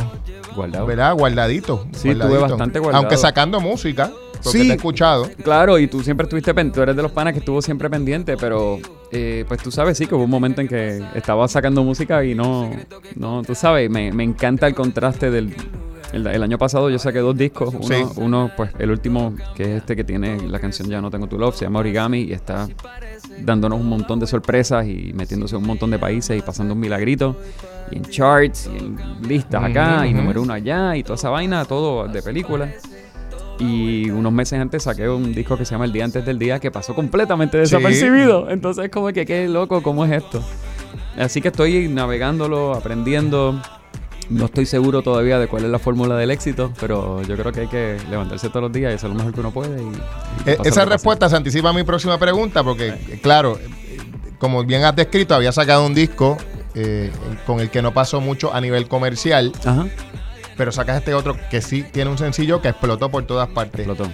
Guardado. 0.55 0.85
¿verdad? 0.85 1.13
guardadito. 1.15 1.87
Sí, 1.93 2.09
estuve 2.09 2.37
bastante 2.37 2.79
guardado. 2.79 3.03
Aunque 3.03 3.17
sacando 3.17 3.59
música 3.59 4.11
sí, 4.41 4.67
te 4.67 4.73
he 4.73 4.75
escuchado. 4.75 5.29
Claro, 5.43 5.79
y 5.79 5.87
tú 5.87 6.03
siempre 6.03 6.25
estuviste 6.25 6.53
pendiente, 6.53 6.75
tú 6.75 6.81
eres 6.81 6.95
de 6.95 7.01
los 7.01 7.11
panas 7.11 7.33
que 7.33 7.39
estuvo 7.39 7.61
siempre 7.61 7.89
pendiente, 7.89 8.37
pero 8.37 8.79
eh, 9.11 9.45
pues 9.47 9.61
tú 9.61 9.71
sabes, 9.71 9.97
sí, 9.97 10.05
que 10.05 10.15
hubo 10.15 10.23
un 10.23 10.29
momento 10.29 10.61
en 10.61 10.67
que 10.67 11.03
estaba 11.15 11.47
sacando 11.47 11.83
música 11.83 12.23
y 12.23 12.35
no, 12.35 12.71
no 13.15 13.43
tú 13.43 13.55
sabes, 13.55 13.89
me, 13.89 14.07
encanta 14.07 14.67
el 14.67 14.75
contraste 14.75 15.31
del... 15.31 15.55
El, 16.13 16.43
año 16.43 16.57
pasado 16.57 16.89
yo 16.89 16.99
saqué 16.99 17.19
dos 17.19 17.37
discos, 17.37 17.73
uno, 17.73 18.11
uno, 18.17 18.51
pues 18.57 18.71
el 18.79 18.91
último 18.91 19.33
que 19.55 19.63
es 19.63 19.69
este 19.69 19.95
que 19.95 20.03
tiene 20.03 20.45
la 20.49 20.59
canción 20.59 20.89
Ya 20.89 20.99
no 20.99 21.09
tengo 21.09 21.27
tu 21.27 21.37
love, 21.37 21.55
se 21.55 21.63
llama 21.63 21.79
Origami 21.79 22.23
y 22.23 22.33
está 22.33 22.67
dándonos 23.39 23.79
un 23.79 23.87
montón 23.87 24.19
de 24.19 24.27
sorpresas 24.27 24.85
y 24.87 25.13
metiéndose 25.13 25.55
en 25.55 25.61
un 25.61 25.67
montón 25.67 25.89
de 25.89 25.99
países 25.99 26.37
y 26.37 26.41
pasando 26.41 26.73
un 26.73 26.81
milagrito 26.81 27.37
y 27.91 27.97
en 27.97 28.03
charts 28.03 28.69
y 28.73 28.77
en 28.77 28.97
listas 29.25 29.63
acá 29.63 30.05
y 30.05 30.13
número 30.13 30.41
uno 30.41 30.51
allá 30.51 30.97
y 30.97 31.03
toda 31.03 31.15
esa 31.15 31.29
vaina, 31.29 31.63
todo 31.63 32.07
de 32.07 32.21
película. 32.21 32.69
Y 33.61 34.09
unos 34.09 34.33
meses 34.33 34.59
antes 34.59 34.83
saqué 34.83 35.07
un 35.07 35.33
disco 35.33 35.55
que 35.55 35.65
se 35.65 35.75
llama 35.75 35.85
El 35.85 35.91
Día 35.91 36.05
Antes 36.05 36.25
del 36.25 36.39
Día 36.39 36.59
que 36.59 36.71
pasó 36.71 36.95
completamente 36.95 37.57
desapercibido. 37.57 38.49
Entonces, 38.49 38.89
como 38.89 39.07
que 39.09 39.25
qué 39.25 39.47
loco, 39.47 39.83
¿cómo 39.83 40.03
es 40.05 40.11
esto? 40.11 40.43
Así 41.17 41.41
que 41.41 41.49
estoy 41.49 41.87
navegándolo, 41.87 42.73
aprendiendo. 42.73 43.61
No 44.29 44.45
estoy 44.45 44.65
seguro 44.65 45.01
todavía 45.01 45.37
de 45.39 45.47
cuál 45.47 45.65
es 45.65 45.69
la 45.69 45.77
fórmula 45.77 46.15
del 46.15 46.31
éxito, 46.31 46.73
pero 46.79 47.21
yo 47.23 47.35
creo 47.35 47.51
que 47.51 47.61
hay 47.61 47.67
que 47.67 47.97
levantarse 48.09 48.47
todos 48.47 48.63
los 48.63 48.71
días 48.71 48.91
y 48.91 48.95
hacer 48.95 49.09
lo 49.09 49.15
mejor 49.15 49.33
que 49.33 49.39
uno 49.41 49.51
puede. 49.51 49.81
E, 50.45 50.57
esa 50.63 50.85
respuesta 50.85 51.29
se 51.29 51.35
anticipa 51.35 51.69
a 51.69 51.73
mi 51.73 51.83
próxima 51.83 52.17
pregunta, 52.17 52.63
porque, 52.63 53.19
claro, 53.21 53.59
como 54.39 54.63
bien 54.63 54.85
has 54.85 54.95
descrito, 54.95 55.35
había 55.35 55.51
sacado 55.51 55.85
un 55.85 55.93
disco 55.93 56.37
eh, 56.75 57.11
con 57.45 57.59
el 57.59 57.69
que 57.69 57.81
no 57.81 57.93
pasó 57.93 58.21
mucho 58.21 58.53
a 58.53 58.61
nivel 58.61 58.87
comercial. 58.87 59.51
Ajá 59.65 59.87
pero 60.61 60.71
sacas 60.71 60.99
este 60.99 61.15
otro 61.15 61.35
que 61.49 61.59
sí 61.59 61.81
tiene 61.81 62.11
un 62.11 62.19
sencillo 62.19 62.61
que 62.61 62.67
explotó 62.67 63.09
por 63.09 63.23
todas 63.23 63.49
partes. 63.49 63.79
Explotó. 63.79 64.11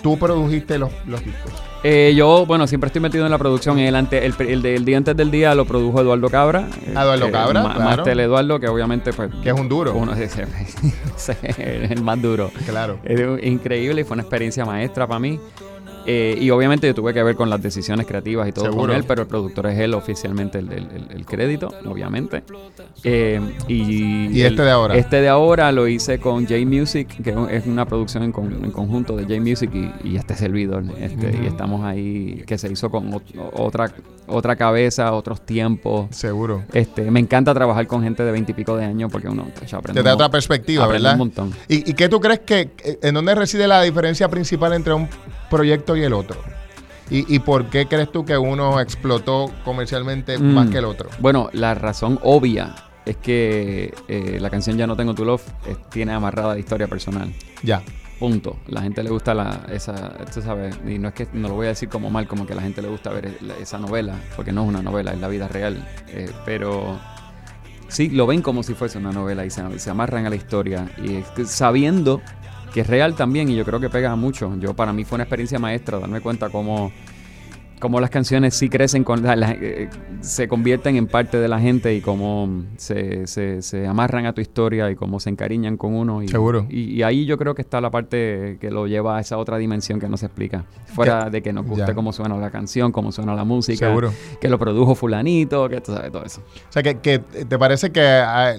¿Tú 0.00 0.16
produjiste 0.16 0.78
los, 0.78 0.92
los 1.08 1.24
discos? 1.24 1.52
Eh, 1.82 2.14
yo, 2.16 2.46
bueno, 2.46 2.68
siempre 2.68 2.86
estoy 2.86 3.02
metido 3.02 3.24
en 3.24 3.32
la 3.32 3.38
producción. 3.38 3.80
El, 3.80 3.96
ante, 3.96 4.24
el, 4.24 4.62
del 4.62 4.84
día 4.84 4.96
antes 4.96 5.16
del 5.16 5.32
día 5.32 5.56
lo 5.56 5.64
produjo 5.64 6.00
Eduardo 6.00 6.28
Cabra. 6.28 6.68
Eduardo 6.86 7.32
Cabra, 7.32 7.64
Más 7.64 7.96
claro. 7.96 8.20
Eduardo, 8.20 8.60
que 8.60 8.68
obviamente 8.68 9.12
pues... 9.12 9.28
Que 9.42 9.48
es 9.48 9.58
un 9.58 9.68
duro. 9.68 9.94
Uno, 9.94 10.12
es, 10.12 10.38
el 11.58 12.00
más 12.00 12.22
duro. 12.22 12.52
Claro. 12.64 13.00
Es 13.02 13.20
increíble 13.42 14.02
y 14.02 14.04
fue 14.04 14.14
una 14.14 14.22
experiencia 14.22 14.64
maestra 14.64 15.08
para 15.08 15.18
mí. 15.18 15.40
Eh, 16.06 16.36
y 16.40 16.50
obviamente 16.50 16.86
yo 16.86 16.94
tuve 16.94 17.14
que 17.14 17.22
ver 17.22 17.34
con 17.34 17.48
las 17.48 17.62
decisiones 17.62 18.06
creativas 18.06 18.48
y 18.48 18.52
todo 18.52 18.70
con 18.74 18.90
él, 18.90 19.04
pero 19.04 19.22
el 19.22 19.28
productor 19.28 19.66
es 19.68 19.78
él 19.78 19.94
oficialmente 19.94 20.58
el, 20.58 21.24
crédito, 21.26 21.72
obviamente. 21.86 22.42
Eh, 23.02 23.40
y, 23.68 24.40
este 24.42 24.62
de 24.62 24.70
ahora? 24.70 24.96
Este 24.96 25.20
de 25.20 25.28
ahora 25.28 25.72
lo 25.72 25.88
hice 25.88 26.18
con 26.18 26.46
J 26.46 26.56
Music, 26.66 27.22
que 27.22 27.34
es 27.50 27.66
una 27.66 27.86
producción 27.86 28.22
en, 28.22 28.32
conjunto 28.32 29.16
de 29.16 29.24
J 29.24 29.40
Music 29.40 29.70
y, 30.04 30.16
este 30.16 30.34
servidor. 30.34 30.84
Este, 31.00 31.40
Y 31.42 31.46
estamos 31.46 31.84
ahí, 31.84 32.42
que 32.46 32.58
se 32.58 32.70
hizo 32.70 32.90
con 32.90 33.10
otra, 33.54 33.92
otra 34.26 34.56
cabeza, 34.56 35.12
otros 35.12 35.40
tiempos. 35.44 36.14
Seguro. 36.14 36.62
Este, 36.72 37.10
me 37.10 37.20
encanta 37.20 37.54
trabajar 37.54 37.86
con 37.86 38.02
gente 38.02 38.24
de 38.24 38.32
veintipico 38.32 38.76
de 38.76 38.84
años 38.84 39.10
porque 39.10 39.28
uno 39.28 39.46
aprende. 39.72 40.00
Te 40.00 40.06
da 40.06 40.14
otra 40.14 40.30
perspectiva, 40.30 40.86
¿verdad? 40.86 41.12
Un 41.12 41.18
montón. 41.18 41.52
¿Y, 41.68 41.90
¿Y 41.90 41.94
qué 41.94 42.08
tú 42.08 42.20
crees 42.20 42.40
que, 42.40 42.70
en 43.02 43.14
dónde 43.14 43.34
reside 43.34 43.66
la 43.66 43.82
diferencia 43.82 44.28
principal 44.28 44.72
entre 44.72 44.94
un 44.94 45.08
proyecto 45.54 45.96
y 45.96 46.02
el 46.02 46.12
otro? 46.12 46.36
¿Y, 47.10 47.38
por 47.40 47.66
qué 47.66 47.86
crees 47.86 48.10
tú 48.10 48.24
que 48.24 48.36
uno 48.36 48.80
explotó 48.80 49.50
comercialmente 49.62 50.38
mm. 50.38 50.42
más 50.42 50.70
que 50.70 50.78
el 50.78 50.86
otro? 50.86 51.10
Bueno, 51.20 51.50
la 51.52 51.74
razón 51.74 52.18
obvia 52.22 52.74
es 53.04 53.16
que 53.18 53.92
eh, 54.08 54.38
la 54.40 54.48
canción 54.48 54.78
Ya 54.78 54.86
no 54.86 54.96
tengo 54.96 55.14
tu 55.14 55.24
love 55.24 55.42
tiene 55.90 56.12
amarrada 56.12 56.54
la 56.54 56.60
historia 56.60 56.88
personal. 56.88 57.32
Ya. 57.62 57.82
Punto. 58.18 58.56
La 58.68 58.80
gente 58.80 59.02
le 59.02 59.10
gusta 59.10 59.34
la, 59.34 59.66
esa, 59.70 60.16
tú 60.32 60.40
sabes, 60.40 60.78
y 60.86 60.98
no 60.98 61.08
es 61.08 61.14
que 61.14 61.28
no 61.34 61.48
lo 61.48 61.54
voy 61.54 61.66
a 61.66 61.70
decir 61.70 61.88
como 61.88 62.10
mal, 62.10 62.26
como 62.26 62.46
que 62.46 62.54
la 62.54 62.62
gente 62.62 62.80
le 62.80 62.88
gusta 62.88 63.10
ver 63.10 63.36
esa 63.60 63.78
novela, 63.78 64.14
porque 64.34 64.52
no 64.52 64.62
es 64.62 64.68
una 64.68 64.82
novela, 64.82 65.12
es 65.12 65.20
la 65.20 65.28
vida 65.28 65.46
real. 65.46 65.86
Eh, 66.08 66.30
pero 66.46 66.98
sí, 67.88 68.08
lo 68.08 68.26
ven 68.26 68.40
como 68.40 68.62
si 68.62 68.72
fuese 68.74 68.98
una 68.98 69.12
novela 69.12 69.44
y 69.44 69.50
se, 69.50 69.78
se 69.78 69.90
amarran 69.90 70.24
a 70.26 70.30
la 70.30 70.36
historia. 70.36 70.88
Y 71.02 71.22
sabiendo 71.44 72.22
que 72.74 72.80
es 72.80 72.88
real 72.88 73.14
también 73.14 73.48
y 73.48 73.54
yo 73.54 73.64
creo 73.64 73.78
que 73.78 73.88
pega 73.88 74.16
mucho. 74.16 74.52
Yo 74.58 74.74
para 74.74 74.92
mí 74.92 75.04
fue 75.04 75.14
una 75.14 75.22
experiencia 75.22 75.60
maestra 75.60 76.00
darme 76.00 76.20
cuenta 76.20 76.50
cómo 76.50 76.90
cómo 77.80 78.00
las 78.00 78.10
canciones 78.10 78.54
sí 78.54 78.68
crecen, 78.68 79.04
con 79.04 79.24
eh, 79.26 79.88
se 80.20 80.48
convierten 80.48 80.96
en 80.96 81.06
parte 81.06 81.38
de 81.38 81.48
la 81.48 81.60
gente 81.60 81.94
y 81.94 82.00
cómo 82.00 82.64
se, 82.76 83.26
se, 83.26 83.86
amarran 83.86 84.26
a 84.26 84.32
tu 84.32 84.40
historia 84.40 84.90
y 84.90 84.96
cómo 84.96 85.20
se 85.20 85.30
encariñan 85.30 85.76
con 85.76 85.94
uno. 85.94 86.22
Y, 86.22 86.28
Seguro. 86.28 86.66
Y, 86.70 87.02
ahí 87.02 87.26
yo 87.26 87.36
creo 87.36 87.54
que 87.54 87.62
está 87.62 87.80
la 87.80 87.90
parte 87.90 88.58
que 88.60 88.70
lo 88.70 88.86
lleva 88.86 89.18
a 89.18 89.20
esa 89.20 89.38
otra 89.38 89.58
dimensión 89.58 90.00
que 90.00 90.08
no 90.08 90.16
se 90.16 90.26
explica. 90.26 90.64
Fuera 90.86 91.28
de 91.28 91.42
que 91.42 91.52
nos 91.52 91.66
guste 91.66 91.94
cómo 91.94 92.12
suena 92.12 92.36
la 92.36 92.50
canción, 92.50 92.92
cómo 92.92 93.12
suena 93.12 93.34
la 93.34 93.44
música, 93.44 93.88
Seguro. 93.88 94.12
que 94.40 94.48
lo 94.48 94.58
produjo 94.58 94.94
fulanito, 94.94 95.68
que 95.68 95.80
tú 95.80 95.92
sabes 95.92 96.12
todo 96.12 96.24
eso. 96.24 96.40
O 96.68 96.72
sea, 96.72 96.82
que, 96.82 96.98
que 97.00 97.18
te 97.18 97.58
parece 97.58 97.90
que 97.90 98.00
ah, 98.00 98.54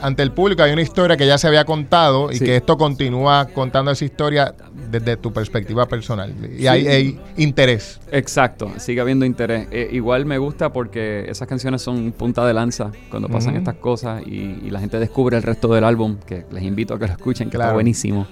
ante 0.00 0.22
el 0.22 0.32
público 0.32 0.62
hay 0.62 0.72
una 0.72 0.82
historia 0.82 1.16
que 1.16 1.26
ya 1.26 1.38
se 1.38 1.46
había 1.46 1.64
contado 1.64 2.32
y 2.32 2.38
que 2.38 2.56
esto 2.56 2.76
continúa 2.78 3.46
contando 3.46 3.90
esa 3.90 4.04
historia 4.04 4.54
desde 4.90 5.16
tu 5.16 5.32
perspectiva 5.32 5.86
personal. 5.86 6.34
Y 6.58 6.66
hay, 6.66 6.86
hay 6.88 7.20
interés. 7.36 8.00
Exacto 8.10 8.29
Exacto, 8.30 8.70
sigue 8.78 9.00
habiendo 9.00 9.24
interés. 9.24 9.66
Eh, 9.72 9.88
igual 9.90 10.24
me 10.24 10.38
gusta 10.38 10.72
porque 10.72 11.24
esas 11.28 11.48
canciones 11.48 11.82
son 11.82 12.12
punta 12.12 12.46
de 12.46 12.54
lanza 12.54 12.92
cuando 13.10 13.28
pasan 13.28 13.56
estas 13.56 13.74
cosas 13.74 14.22
y, 14.24 14.70
la 14.70 14.78
gente 14.78 15.00
descubre 15.00 15.36
el 15.36 15.42
resto 15.42 15.66
del 15.74 15.82
álbum, 15.82 16.16
que 16.24 16.44
les 16.52 16.62
invito 16.62 16.94
a 16.94 16.98
que 17.00 17.08
lo 17.08 17.12
escuchen, 17.12 17.50
que 17.50 17.56
está 17.56 17.72
buenísimo. 17.72 18.28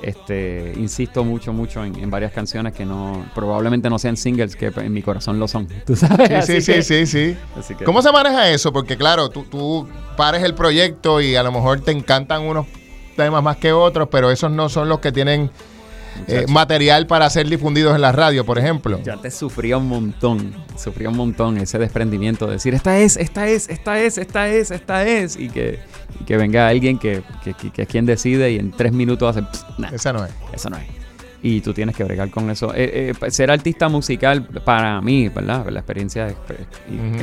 Este, 0.00 0.74
insisto 0.76 1.24
mucho, 1.24 1.52
mucho 1.52 1.84
en, 1.84 2.08
varias 2.08 2.30
canciones 2.30 2.72
que 2.72 2.86
no, 2.86 3.26
probablemente 3.34 3.90
no 3.90 3.98
sean 3.98 4.16
singles, 4.16 4.54
que 4.54 4.66
en 4.76 4.92
mi 4.92 5.02
corazón 5.02 5.40
lo 5.40 5.48
son. 5.48 5.66
¿Tú 5.86 5.96
sabes? 5.96 6.46
Sí, 6.46 6.60
sí, 6.60 6.82
sí, 6.84 7.06
sí, 7.06 7.36
¿Cómo 7.84 8.00
se 8.00 8.12
maneja 8.12 8.48
eso? 8.48 8.72
Porque 8.72 8.96
claro, 8.96 9.28
tú, 9.28 9.42
tú 9.50 9.88
pares 10.16 10.44
el 10.44 10.54
proyecto 10.54 11.20
y 11.20 11.34
a 11.34 11.42
lo 11.42 11.50
mejor 11.50 11.80
te 11.80 11.90
encantan 11.90 12.42
unos 12.42 12.66
temas 13.16 13.42
más 13.42 13.56
que 13.56 13.72
otros, 13.72 14.06
pero 14.08 14.30
esos 14.30 14.52
no 14.52 14.68
son 14.68 14.88
los 14.88 15.00
que 15.00 15.10
tienen 15.10 15.50
eh, 16.28 16.46
material 16.48 17.06
para 17.06 17.28
ser 17.30 17.48
difundidos 17.48 17.94
en 17.94 18.00
la 18.00 18.12
radio, 18.12 18.44
por 18.44 18.58
ejemplo. 18.58 19.00
Ya 19.02 19.16
te 19.16 19.30
sufría 19.30 19.76
un 19.76 19.88
montón, 19.88 20.54
sufría 20.76 21.08
un 21.08 21.16
montón 21.16 21.58
ese 21.58 21.78
desprendimiento 21.78 22.46
de 22.46 22.54
decir, 22.54 22.74
esta 22.74 22.98
es, 22.98 23.16
esta 23.16 23.48
es, 23.48 23.68
esta 23.68 23.98
es, 24.00 24.18
esta 24.18 24.48
es, 24.48 24.70
esta 24.70 25.06
es, 25.06 25.36
y 25.36 25.48
que, 25.48 25.80
que 26.26 26.36
venga 26.36 26.68
alguien 26.68 26.98
que, 26.98 27.22
que, 27.42 27.82
es 27.82 27.88
quien 27.88 28.06
decide 28.06 28.52
y 28.52 28.58
en 28.58 28.70
tres 28.70 28.92
minutos 28.92 29.36
hace, 29.36 29.46
esa 29.92 30.12
no 30.12 30.24
es. 30.24 30.32
Esa 30.52 30.70
no 30.70 30.76
es. 30.76 30.84
Y 31.42 31.60
tú 31.60 31.74
tienes 31.74 31.96
que 31.96 32.04
bregar 32.04 32.30
con 32.30 32.50
eso. 32.50 32.72
Eh, 32.72 33.12
eh, 33.20 33.30
ser 33.30 33.50
artista 33.50 33.88
musical, 33.88 34.44
para 34.64 35.00
mí, 35.00 35.28
¿verdad? 35.28 35.66
La 35.70 35.80
experiencia 35.80 36.28
es, 36.28 36.36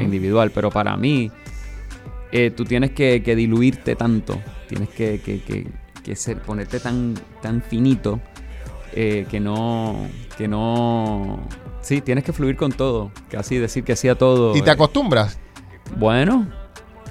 individual, 0.02 0.52
pero 0.52 0.70
para 0.70 0.98
mí, 0.98 1.32
tú 2.56 2.66
tienes 2.66 2.92
que, 2.92 3.22
diluirte 3.22 3.96
tanto, 3.96 4.42
tienes 4.68 4.90
que, 4.90 5.22
que, 5.22 6.16
ser, 6.16 6.42
ponerte 6.42 6.80
tan, 6.80 7.14
tan 7.42 7.62
finito 7.62 8.20
eh, 8.94 9.26
que 9.30 9.40
no, 9.40 10.08
que 10.38 10.48
no, 10.48 11.40
sí, 11.82 12.02
tienes 12.02 12.24
que 12.24 12.34
fluir 12.34 12.56
con 12.56 12.72
todo, 12.72 13.12
casi 13.30 13.58
decir 13.58 13.84
que 13.84 13.96
sí 13.96 14.08
a 14.08 14.16
todo. 14.16 14.56
¿Y 14.56 14.62
te 14.62 14.72
acostumbras? 14.72 15.40
Bueno, 15.98 16.48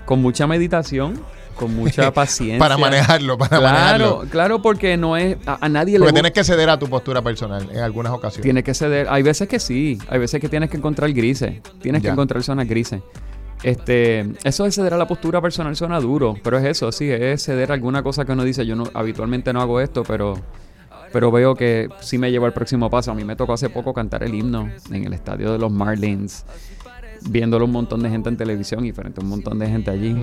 con 0.04 0.22
mucha 0.22 0.46
meditación, 0.46 1.20
con 1.56 1.74
mucha 1.74 2.12
paciencia. 2.14 2.58
para 2.58 2.78
manejarlo, 2.78 3.36
para 3.36 3.58
claro, 3.58 3.64
manejarlo. 3.64 4.30
Claro, 4.30 4.62
porque 4.62 4.96
no 4.96 5.16
es, 5.16 5.36
a, 5.46 5.68
nadie 5.68 5.98
porque 5.98 6.12
tienes 6.12 6.32
que 6.32 6.44
ceder 6.44 6.70
a 6.70 6.78
tu 6.78 6.88
postura 6.88 7.22
personal 7.22 7.68
en 7.70 7.78
algunas 7.78 8.12
ocasiones. 8.12 8.42
Tienes 8.42 8.64
que 8.64 8.74
ceder, 8.74 9.06
hay 9.10 9.22
veces 9.22 9.48
que 9.48 9.60
sí, 9.60 9.98
hay 10.08 10.18
veces 10.18 10.40
que 10.40 10.48
tienes 10.48 10.70
que 10.70 10.76
encontrar 10.76 11.12
grises, 11.12 11.60
tienes 11.80 12.02
que 12.02 12.08
encontrar 12.08 12.42
zonas 12.42 12.68
grises. 12.68 13.02
Este, 13.62 14.24
eso 14.44 14.64
de 14.64 14.70
ceder 14.70 14.94
a 14.94 14.96
la 14.96 15.08
postura 15.08 15.42
personal 15.42 15.74
suena 15.74 15.98
duro, 15.98 16.36
pero 16.44 16.58
es 16.58 16.64
eso, 16.64 16.92
sí, 16.92 17.10
es 17.10 17.42
ceder 17.42 17.72
a 17.72 17.74
alguna 17.74 18.04
cosa 18.04 18.24
que 18.24 18.32
uno 18.32 18.44
dice, 18.44 18.64
yo 18.64 18.76
no, 18.76 18.84
habitualmente 18.94 19.52
no 19.52 19.60
hago 19.60 19.80
esto, 19.80 20.04
pero 20.04 20.34
pero 21.12 21.30
veo 21.30 21.54
que 21.54 21.88
sí 22.00 22.18
me 22.18 22.30
llevo 22.30 22.46
al 22.46 22.52
próximo 22.52 22.90
paso. 22.90 23.10
A 23.10 23.14
mí 23.14 23.24
me 23.24 23.36
tocó 23.36 23.54
hace 23.54 23.70
poco 23.70 23.92
cantar 23.94 24.22
el 24.22 24.34
himno 24.34 24.70
en 24.90 25.04
el 25.04 25.12
estadio 25.12 25.52
de 25.52 25.58
los 25.58 25.70
Marlins, 25.70 26.44
viéndolo 27.28 27.64
un 27.64 27.72
montón 27.72 28.02
de 28.02 28.10
gente 28.10 28.28
en 28.28 28.36
televisión 28.36 28.84
y 28.84 28.92
frente 28.92 29.20
a 29.20 29.24
un 29.24 29.30
montón 29.30 29.58
de 29.58 29.68
gente 29.68 29.90
allí. 29.90 30.14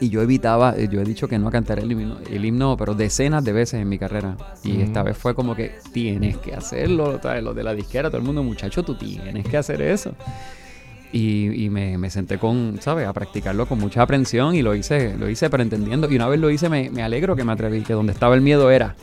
Y 0.00 0.08
yo 0.08 0.22
evitaba, 0.22 0.76
yo 0.76 1.00
he 1.00 1.04
dicho 1.04 1.28
que 1.28 1.38
no 1.38 1.50
cantaré 1.50 1.82
el 1.82 1.92
himno, 1.92 2.18
el 2.30 2.44
himno, 2.44 2.76
pero 2.76 2.94
decenas 2.94 3.44
de 3.44 3.52
veces 3.52 3.80
en 3.80 3.88
mi 3.88 3.98
carrera. 3.98 4.36
Y 4.64 4.80
esta 4.80 5.02
vez 5.02 5.16
fue 5.16 5.34
como 5.34 5.54
que 5.54 5.72
tienes 5.92 6.36
que 6.38 6.54
hacerlo, 6.54 7.20
lo 7.42 7.54
de 7.54 7.62
la 7.62 7.74
disquera, 7.74 8.08
todo 8.08 8.18
el 8.18 8.24
mundo, 8.24 8.42
muchacho, 8.42 8.82
tú 8.82 8.96
tienes 8.96 9.46
que 9.46 9.56
hacer 9.56 9.82
eso. 9.82 10.14
Y, 11.10 11.68
me, 11.70 12.10
senté 12.10 12.38
con, 12.38 12.78
¿sabes? 12.80 13.06
A 13.06 13.12
practicarlo 13.12 13.66
con 13.66 13.78
mucha 13.78 14.02
aprensión 14.02 14.54
y 14.54 14.62
lo 14.62 14.74
hice, 14.74 15.16
lo 15.16 15.28
hice 15.28 15.48
pero 15.48 15.62
entendiendo. 15.62 16.10
Y 16.10 16.16
una 16.16 16.28
vez 16.28 16.38
lo 16.38 16.50
hice, 16.50 16.68
me, 16.68 16.90
me 16.90 17.02
alegro 17.02 17.34
que 17.34 17.44
me 17.44 17.52
atreví, 17.52 17.80
que 17.82 17.94
donde 17.94 18.12
estaba 18.12 18.34
el 18.34 18.42
miedo 18.42 18.70
era 18.70 18.94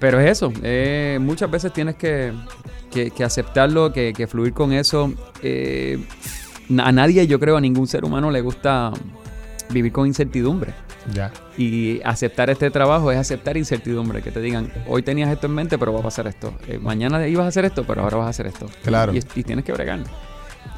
pero 0.00 0.20
es 0.20 0.30
eso, 0.30 0.52
eh, 0.62 1.18
muchas 1.20 1.50
veces 1.50 1.72
tienes 1.72 1.96
que, 1.96 2.32
aceptarlo, 3.24 3.92
que, 3.92 4.26
fluir 4.28 4.52
con 4.52 4.72
eso. 4.72 5.12
Eh, 5.42 5.98
a 6.78 6.92
nadie, 6.92 7.26
yo 7.26 7.40
creo, 7.40 7.56
a 7.56 7.60
ningún 7.60 7.86
ser 7.86 8.04
humano 8.04 8.30
le 8.30 8.40
gusta 8.40 8.92
vivir 9.70 9.92
con 9.92 10.06
incertidumbre. 10.06 10.74
Ya. 11.12 11.32
Y 11.56 12.02
aceptar 12.04 12.50
este 12.50 12.70
trabajo 12.70 13.10
es 13.10 13.18
aceptar 13.18 13.56
incertidumbre, 13.56 14.20
que 14.20 14.30
te 14.30 14.40
digan, 14.40 14.70
hoy 14.86 15.02
tenías 15.02 15.30
esto 15.30 15.46
en 15.46 15.54
mente, 15.54 15.78
pero 15.78 15.92
vas 15.92 16.04
a 16.04 16.08
hacer 16.08 16.26
esto. 16.26 16.52
Eh, 16.66 16.78
mañana 16.78 17.26
ibas 17.26 17.46
a 17.46 17.48
hacer 17.48 17.64
esto, 17.64 17.84
pero 17.84 18.02
ahora 18.02 18.18
vas 18.18 18.26
a 18.26 18.30
hacer 18.30 18.46
esto. 18.46 18.66
Claro. 18.84 19.14
Y, 19.14 19.18
y 19.34 19.42
tienes 19.42 19.64
que 19.64 19.72
bregar. 19.72 20.00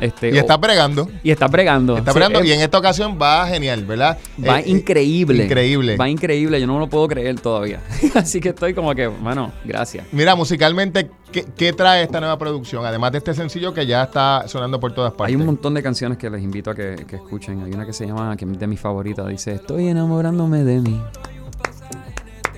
Este, 0.00 0.30
y 0.30 0.38
está 0.38 0.56
bregando. 0.56 1.08
Y 1.22 1.30
está 1.30 1.46
bregando. 1.46 1.98
Está 1.98 2.12
bregando. 2.12 2.42
y 2.42 2.52
en 2.52 2.60
esta 2.60 2.78
ocasión 2.78 3.18
va 3.20 3.46
genial, 3.46 3.84
¿verdad? 3.84 4.18
Va 4.42 4.60
eh, 4.60 4.64
increíble. 4.66 5.44
Increíble. 5.44 5.96
Va 5.96 6.08
increíble. 6.08 6.58
Yo 6.58 6.66
no 6.66 6.78
lo 6.78 6.88
puedo 6.88 7.06
creer 7.06 7.38
todavía. 7.38 7.80
Así 8.14 8.40
que 8.40 8.48
estoy 8.50 8.72
como 8.72 8.94
que, 8.94 9.06
bueno, 9.06 9.52
gracias. 9.64 10.06
Mira, 10.12 10.34
musicalmente, 10.34 11.10
¿qué, 11.30 11.72
trae 11.74 12.02
esta 12.02 12.18
nueva 12.18 12.38
producción? 12.38 12.84
Además 12.86 13.12
de 13.12 13.18
este 13.18 13.34
sencillo 13.34 13.74
que 13.74 13.86
ya 13.86 14.04
está 14.04 14.48
sonando 14.48 14.80
por 14.80 14.92
todas 14.92 15.12
partes. 15.12 15.34
Hay 15.34 15.40
un 15.40 15.46
montón 15.46 15.74
de 15.74 15.82
canciones 15.82 16.16
que 16.16 16.30
les 16.30 16.42
invito 16.42 16.70
a 16.70 16.74
que, 16.74 16.94
escuchen. 17.12 17.62
Hay 17.62 17.72
una 17.72 17.84
que 17.84 17.92
se 17.92 18.06
llama, 18.06 18.34
que 18.38 18.46
es 18.46 18.58
de 18.58 18.66
mis 18.66 18.80
favoritas. 18.80 19.28
Dice, 19.28 19.52
estoy 19.52 19.88
enamorándome 19.88 20.64
de 20.64 20.80
mí. 20.80 21.00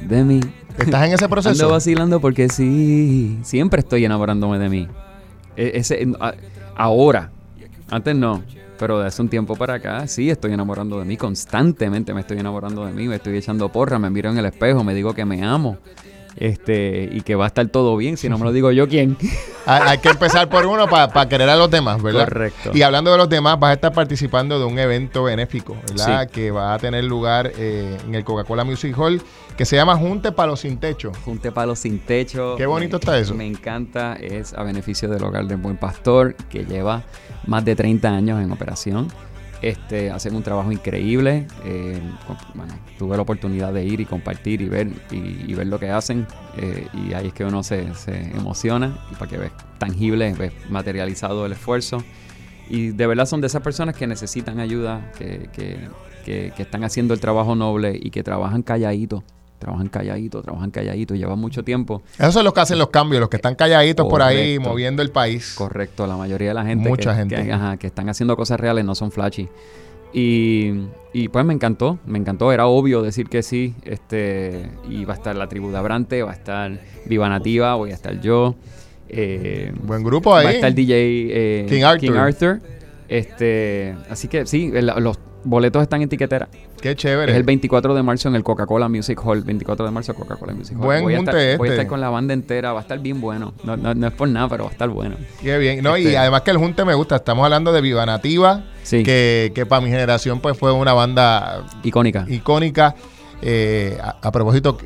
De 0.01 0.23
mí. 0.23 0.41
¿Estás 0.79 1.07
en 1.07 1.13
ese 1.13 1.29
proceso? 1.29 1.65
Ando 1.65 1.75
vacilando 1.75 2.21
porque 2.21 2.49
sí. 2.49 3.41
Siempre 3.43 3.81
estoy 3.81 4.05
enamorándome 4.05 4.61
de 4.61 4.69
mí. 4.69 4.89
E, 5.57 5.73
ese, 5.75 6.07
ahora. 6.77 7.31
Antes 7.91 8.15
no. 8.17 8.43
Pero 8.79 8.99
de 8.99 9.07
hace 9.07 9.23
un 9.23 9.29
tiempo 9.29 9.55
para 9.55 9.75
acá, 9.75 10.07
sí, 10.09 10.29
estoy 10.29 10.53
enamorando 10.53 10.99
de 10.99 11.05
mí. 11.05 11.17
Constantemente 11.17 12.13
me 12.15 12.23
estoy 12.23 12.39
enamorando 12.39 12.85
de 12.85 12.93
mí. 12.93 13.07
Me 13.07 13.17
estoy 13.17 13.37
echando 13.37 13.69
porra, 13.69 13.99
me 13.99 14.11
miro 14.11 14.31
en 14.31 14.39
el 14.39 14.47
espejo, 14.47 14.83
me 14.83 14.95
digo 14.95 15.15
que 15.15 15.25
me 15.25 15.45
amo. 15.45 15.79
Este, 16.37 17.09
y 17.13 17.21
que 17.23 17.35
va 17.35 17.45
a 17.45 17.49
estar 17.49 17.67
todo 17.69 17.97
bien. 17.97 18.17
Si 18.17 18.29
no 18.29 18.39
me 18.39 18.45
lo 18.45 18.53
digo 18.53 18.73
yo, 18.73 18.89
¿quién? 18.89 19.17
hay, 19.67 19.99
que 19.99 20.09
empezar 20.09 20.49
por 20.49 20.67
uno 20.67 20.89
para 20.89 21.29
querer 21.29 21.49
a 21.49 21.57
los 21.57 21.71
demás, 21.71 22.03
¿verdad? 22.03 22.25
Correcto. 22.25 22.71
Y 22.75 22.83
hablando 22.83 23.13
de 23.13 23.19
los 23.19 23.29
demás, 23.29 23.59
vas 23.59 23.71
a 23.71 23.75
estar 23.75 23.93
participando 23.93 24.59
de 24.59 24.65
un 24.65 24.79
evento 24.79 25.25
benéfico, 25.25 25.77
¿verdad? 25.89 26.29
Que 26.29 26.51
va 26.51 26.75
a 26.75 26.79
tener 26.79 27.05
lugar 27.05 27.53
eh, 27.57 27.99
en 28.07 28.15
el 28.15 28.25
Coca-Cola 28.25 28.65
Music 28.65 28.97
Hall, 28.99 29.23
que 29.57 29.65
se 29.65 29.77
llama 29.77 29.97
Junte 29.97 30.33
Palo 30.33 30.57
Sin 30.57 30.79
Techo. 30.79 31.13
Junte 31.25 31.53
Palo 31.53 31.77
Sin 31.77 31.99
Techo. 32.01 32.57
Qué 32.57 32.67
bonito 32.67 32.97
está 32.97 33.19
eso. 33.19 33.35
Me 33.35 33.47
encanta. 33.47 34.15
Es 34.15 34.55
a 34.55 34.63
beneficio 34.63 35.09
del 35.09 35.23
hogar 35.23 35.47
del 35.47 35.59
Buen 35.59 35.77
Pastor, 35.77 36.35
que 36.49 36.65
lleva 36.65 37.03
más 37.47 37.65
de 37.65 37.77
30 37.77 38.09
años 38.09 38.43
en 38.43 38.53
operación. 38.53 39.09
Este, 39.63 40.11
hacen 40.11 40.35
un 40.35 40.43
trabajo 40.43 40.73
increíble. 40.73 41.47
Eh, 41.65 42.01
tuve 42.99 43.17
la 43.17 43.23
oportunidad 43.23 43.73
de 43.73 43.85
ir 43.85 44.01
y 44.01 44.05
compartir 44.05 44.61
y 44.61 44.69
ver 44.69 44.89
y, 45.11 45.55
ver 45.55 45.69
lo 45.69 45.79
que 45.79 45.91
hacen. 45.91 46.27
Eh, 46.57 46.89
y 46.93 47.15
ahí 47.15 47.29
es 47.29 47.33
que 47.33 47.45
uno 47.45 47.63
se, 47.63 47.87
emociona 48.35 48.99
para 49.19 49.31
que 49.31 49.39
ves 49.39 49.53
tangible, 49.79 50.35
ves 50.35 50.53
materializado 50.69 51.47
el 51.47 51.53
esfuerzo. 51.53 52.03
Y 52.69 52.89
de 52.89 53.07
verdad 53.07 53.27
son 53.27 53.41
de 53.41 53.47
esas 53.47 53.63
personas 53.63 53.97
que 53.97 54.07
necesitan 54.07 54.59
ayuda, 54.59 55.13
que, 55.17 55.49
que, 55.53 56.53
que 56.57 56.63
están 56.63 56.83
haciendo 56.83 57.15
el 57.15 57.21
trabajo 57.21 57.55
noble 57.55 57.99
y 58.01 58.11
que 58.11 58.23
trabajan 58.23 58.63
calladito 58.63 59.23
trabajan 59.63 59.89
calladitos, 59.89 60.43
trabajan 60.43 60.71
calladitos, 60.73 61.17
llevan 61.17 61.39
mucho 61.39 61.63
tiempo. 61.63 62.03
Esos 62.19 62.35
son 62.35 62.45
los 62.45 62.53
que 62.53 62.61
hacen 62.61 62.79
los 62.79 62.89
cambios, 62.89 63.21
los 63.21 63.29
que 63.29 63.37
están 63.37 63.55
calladitos 63.55 64.09
por 64.09 64.21
ahí 64.21 64.59
moviendo 64.59 65.03
el 65.03 65.11
país. 65.11 65.55
Correcto, 65.57 66.07
la 66.07 66.17
mayoría 66.17 66.49
de 66.49 66.55
la 66.55 66.65
gente, 66.65 66.89
Mucha 66.89 67.13
que, 67.13 67.37
gente. 67.37 67.79
Que, 67.79 67.87
están 67.87 68.09
haciendo 68.09 68.37
cosas 68.37 68.59
reales 68.59 68.85
no 68.85 68.97
son 68.97 69.13
flashy. 69.13 69.49
Y, 70.13 70.73
y, 71.13 71.29
pues 71.29 71.45
me 71.45 71.55
encantó, 71.55 71.99
me 72.07 72.19
encantó, 72.19 72.53
era 72.53 72.67
obvio 72.67 73.03
decir 73.03 73.29
que 73.29 73.43
sí, 73.43 73.75
este, 73.85 74.69
y 74.89 75.05
va 75.05 75.15
a 75.15 75.17
estar 75.17 75.35
la 75.37 75.49
tribu 75.49 75.71
de 75.71 75.79
Abrante, 75.79 76.23
va 76.23 76.33
a 76.33 76.35
estar 76.35 76.81
Viva 77.07 77.29
Nativa, 77.29 77.77
voy 77.77 77.93
a 77.93 77.95
estar 77.95 78.21
yo. 78.21 78.57
Eh, 79.09 79.73
Buen 79.83 80.03
grupo 80.03 80.35
ahí. 80.35 80.45
Va 80.45 80.51
a 80.51 80.55
estar 80.55 80.75
DJ 80.75 80.95
eh, 80.97 81.67
King 81.69 82.15
Arthur. 82.15 82.61
Este, 83.09 83.95
así 84.11 84.29
que 84.29 84.45
sí, 84.45 84.73
los 84.73 85.19
boletos 85.45 85.83
están 85.83 86.03
en 86.03 86.09
tiquetera. 86.09 86.49
Qué 86.81 86.95
chévere. 86.97 87.33
Es 87.33 87.39
el 87.39 87.45
24 87.45 87.95
de 87.95 88.03
marzo 88.03 88.29
en 88.29 88.35
el 88.35 88.43
Coca-Cola 88.43 88.89
Music 88.89 89.21
Hall. 89.25 89.43
24 89.43 89.87
de 89.87 89.93
marzo 89.93 90.15
Coca-Cola 90.15 90.53
Music 90.53 90.77
Hall. 90.79 90.85
Buen 90.85 91.03
voy, 91.03 91.15
a 91.15 91.19
estar, 91.19 91.37
este. 91.37 91.57
voy 91.57 91.69
a 91.69 91.73
estar 91.73 91.87
con 91.87 92.01
la 92.01 92.11
banda 92.11 92.35
entera. 92.35 92.73
Va 92.73 92.81
a 92.81 92.83
estar 92.83 92.99
bien 92.99 93.21
bueno. 93.21 93.55
No, 93.65 93.77
no, 93.77 94.07
es 94.07 94.13
por 94.15 94.29
nada, 94.29 94.49
pero 94.49 94.65
va 94.65 94.71
a 94.71 94.73
estar 94.73 94.89
bueno. 94.89 95.17
Qué 95.41 95.59
bien. 95.59 95.83
No, 95.83 95.97
y 95.97 96.07
este 96.07 96.19
además 96.19 96.43
que 96.43 96.51
el 96.51 96.59
junte 96.59 96.85
me 96.85 96.95
gusta. 96.95 97.17
Estamos 97.17 97.45
hablando 97.45 97.73
de 97.73 97.81
Viva 97.81 98.05
Nativa. 98.07 98.65
Sí. 98.83 99.03
Que, 99.03 99.53
que 99.55 99.67
para 99.67 99.81
mi 99.81 99.91
generación 99.91 100.41
pues 100.41 100.59
fue 100.59 100.73
una 100.73 100.93
banda... 100.93 101.65
Icónica. 101.83 102.25
Icónica. 102.29 102.95
Eh, 103.43 103.99
a, 104.01 104.31
propósito, 104.31 104.79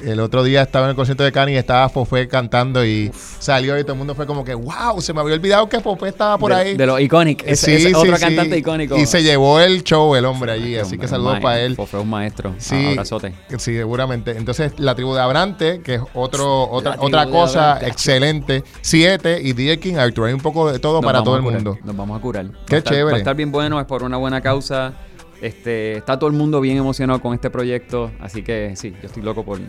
el 0.00 0.20
otro 0.20 0.42
día 0.42 0.62
estaba 0.62 0.86
en 0.86 0.90
el 0.90 0.96
concierto 0.96 1.24
de 1.24 1.32
Cani 1.32 1.52
y 1.52 1.56
estaba 1.56 1.88
Fofé 1.88 2.28
cantando 2.28 2.84
y 2.84 3.10
salió 3.38 3.78
y 3.78 3.82
todo 3.82 3.92
el 3.92 3.98
mundo 3.98 4.14
fue 4.14 4.26
como 4.26 4.44
que, 4.44 4.54
wow, 4.54 5.00
se 5.00 5.12
me 5.12 5.20
había 5.20 5.34
olvidado 5.34 5.68
que 5.68 5.80
Fofé 5.80 6.08
estaba 6.08 6.38
por 6.38 6.52
ahí. 6.52 6.76
De 6.76 6.86
lo 6.86 6.98
icónico, 6.98 7.44
es, 7.46 7.60
sí, 7.60 7.92
otro 7.94 8.16
cantante 8.18 8.56
icónico. 8.58 8.96
Y 8.96 9.06
se 9.06 9.22
llevó 9.22 9.60
el 9.60 9.82
show 9.82 10.14
el 10.14 10.24
hombre 10.24 10.52
allí, 10.52 10.76
así 10.76 10.98
que 10.98 11.08
saludos 11.08 11.40
para 11.40 11.60
él. 11.60 11.76
Fofé 11.76 11.96
es 11.96 12.02
un 12.02 12.10
maestro, 12.10 12.54
sí, 12.58 12.92
abrazote. 12.92 13.34
Sí, 13.48 13.76
seguramente. 13.76 14.36
Entonces, 14.36 14.72
la 14.78 14.94
tribu 14.94 15.14
de 15.14 15.20
Abrante, 15.20 15.80
que 15.82 15.96
es 15.96 16.02
otro, 16.14 16.68
otra, 16.70 16.96
otra 16.98 17.26
cosa 17.26 17.78
excelente, 17.82 18.64
siete 18.80 19.40
y 19.42 19.52
DJ 19.52 19.78
King 19.78 19.94
Arthur, 19.94 20.28
hay 20.28 20.34
un 20.34 20.40
poco 20.40 20.70
de 20.70 20.78
todo 20.78 21.00
para 21.00 21.22
todo 21.22 21.36
el 21.36 21.42
mundo. 21.42 21.78
Nos 21.84 21.96
vamos 21.96 22.18
a 22.18 22.22
curar. 22.22 22.46
Qué 22.66 22.82
chévere. 22.82 23.04
va 23.04 23.14
a 23.14 23.18
estar 23.18 23.36
bien 23.36 23.50
bueno, 23.50 23.80
es 23.80 23.86
por 23.86 24.02
una 24.02 24.16
buena 24.16 24.40
causa. 24.40 24.94
Este, 25.40 25.98
está 25.98 26.18
todo 26.18 26.28
el 26.28 26.36
mundo 26.36 26.60
bien 26.60 26.76
emocionado 26.76 27.20
con 27.20 27.32
este 27.34 27.50
proyecto, 27.50 28.10
así 28.20 28.42
que 28.42 28.74
sí, 28.74 28.92
yo 29.00 29.06
estoy 29.06 29.22
loco 29.22 29.44
por, 29.44 29.60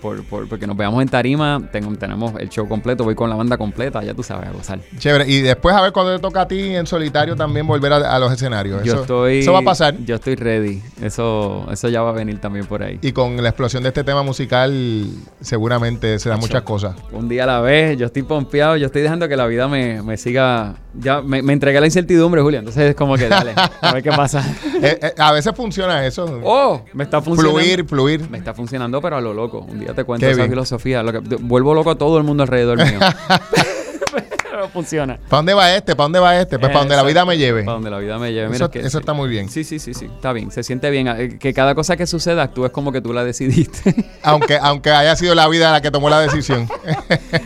por, 0.00 0.48
porque 0.48 0.66
nos 0.66 0.76
veamos 0.76 1.02
en 1.02 1.08
tarima, 1.08 1.62
tenemos 1.70 2.32
el 2.38 2.48
show 2.48 2.68
completo, 2.68 3.04
voy 3.04 3.14
con 3.14 3.30
la 3.30 3.36
banda 3.36 3.56
completa, 3.56 4.02
ya 4.02 4.14
tú 4.14 4.22
sabes, 4.22 4.48
a 4.48 4.52
gozar. 4.52 4.80
Chévere, 4.98 5.28
y 5.28 5.40
después 5.40 5.74
a 5.74 5.82
ver 5.82 5.92
cuando 5.92 6.14
te 6.14 6.20
toca 6.20 6.42
a 6.42 6.48
ti 6.48 6.74
en 6.74 6.86
solitario 6.86 7.36
también 7.36 7.66
volver 7.66 7.92
a, 7.92 8.18
los 8.18 8.32
escenarios. 8.32 8.82
Yo 8.84 8.92
eso, 8.92 9.02
estoy, 9.02 9.38
eso 9.38 9.52
va 9.52 9.60
a 9.60 9.62
pasar. 9.62 9.96
Yo 10.04 10.16
estoy 10.16 10.36
ready, 10.36 10.82
eso, 11.02 11.66
eso 11.70 11.88
ya 11.88 12.02
va 12.02 12.10
a 12.10 12.12
venir 12.12 12.40
también 12.40 12.66
por 12.66 12.82
ahí. 12.82 12.98
Y 13.02 13.12
con 13.12 13.42
la 13.42 13.48
explosión 13.48 13.82
de 13.82 13.90
este 13.90 14.04
tema 14.04 14.22
musical 14.22 15.06
seguramente 15.40 16.18
se 16.18 16.28
dan 16.28 16.40
muchas 16.40 16.62
cosas. 16.62 16.96
Un 17.12 17.28
día 17.28 17.44
a 17.44 17.46
la 17.46 17.60
vez, 17.60 17.98
yo 17.98 18.06
estoy 18.06 18.22
pompeado, 18.22 18.76
yo 18.76 18.86
estoy 18.86 19.02
dejando 19.02 19.28
que 19.28 19.36
la 19.36 19.46
vida 19.46 19.68
me, 19.68 20.16
siga, 20.16 20.76
ya 20.94 21.22
me, 21.22 21.42
me 21.42 21.52
entregué 21.52 21.80
la 21.80 21.86
incertidumbre, 21.86 22.40
Julia, 22.42 22.60
entonces 22.60 22.90
es 22.90 22.94
como 22.94 23.16
que 23.16 23.28
dale, 23.28 23.52
a 23.80 23.92
ver 23.92 24.02
qué 24.02 24.10
pasa. 24.10 24.44
Eh, 24.82 24.98
eh, 25.00 25.14
a 25.16 25.32
veces 25.32 25.54
funciona 25.56 26.06
eso. 26.06 26.40
Oh, 26.44 26.82
me 26.92 27.04
está 27.04 27.22
funcionando. 27.22 27.58
Fluir, 27.58 27.84
fluir. 27.86 28.30
Me 28.30 28.36
está 28.36 28.52
funcionando, 28.52 29.00
pero 29.00 29.16
a 29.16 29.20
lo 29.22 29.32
loco. 29.32 29.60
Un 29.60 29.80
día 29.80 29.85
te 29.94 30.04
cuento 30.04 30.26
esa 30.26 30.46
filosofía. 30.46 31.02
Lo 31.02 31.12
que, 31.12 31.18
vuelvo 31.36 31.74
loco 31.74 31.90
a 31.90 31.98
todo 31.98 32.18
el 32.18 32.24
mundo 32.24 32.42
alrededor 32.42 32.78
mío. 32.78 32.98
pero 34.56 34.68
funciona. 34.68 35.18
¿Para 35.28 35.38
dónde 35.38 35.54
va 35.54 35.74
este? 35.74 35.94
¿Para 35.94 36.04
dónde 36.04 36.18
va 36.18 36.40
este? 36.40 36.58
Pues 36.58 36.70
para 36.70 36.80
donde 36.80 36.96
la 36.96 37.02
vida 37.02 37.24
me 37.26 37.36
lleve. 37.36 37.62
Para 37.62 37.74
donde 37.74 37.90
la 37.90 37.98
vida 37.98 38.18
me 38.18 38.32
lleve. 38.32 38.48
Mira 38.48 38.70
eso, 38.72 38.98
está 38.98 39.12
muy 39.12 39.28
bien. 39.28 39.50
Sí, 39.50 39.64
sí, 39.64 39.78
sí, 39.78 39.92
sí. 39.92 40.06
Está 40.06 40.32
bien. 40.32 40.50
Se 40.50 40.62
siente 40.62 40.90
bien. 40.90 41.08
Eh, 41.08 41.38
que 41.38 41.52
cada 41.52 41.74
cosa 41.74 41.96
que 41.96 42.06
suceda, 42.06 42.48
tú 42.48 42.64
es 42.64 42.70
como 42.70 42.90
que 42.90 43.02
tú 43.02 43.12
la 43.12 43.22
decidiste. 43.22 43.94
aunque, 44.22 44.58
aunque 44.60 44.90
haya 44.90 45.14
sido 45.14 45.34
la 45.34 45.46
vida 45.48 45.70
la 45.72 45.82
que 45.82 45.90
tomó 45.90 46.08
la 46.08 46.20
decisión. 46.20 46.68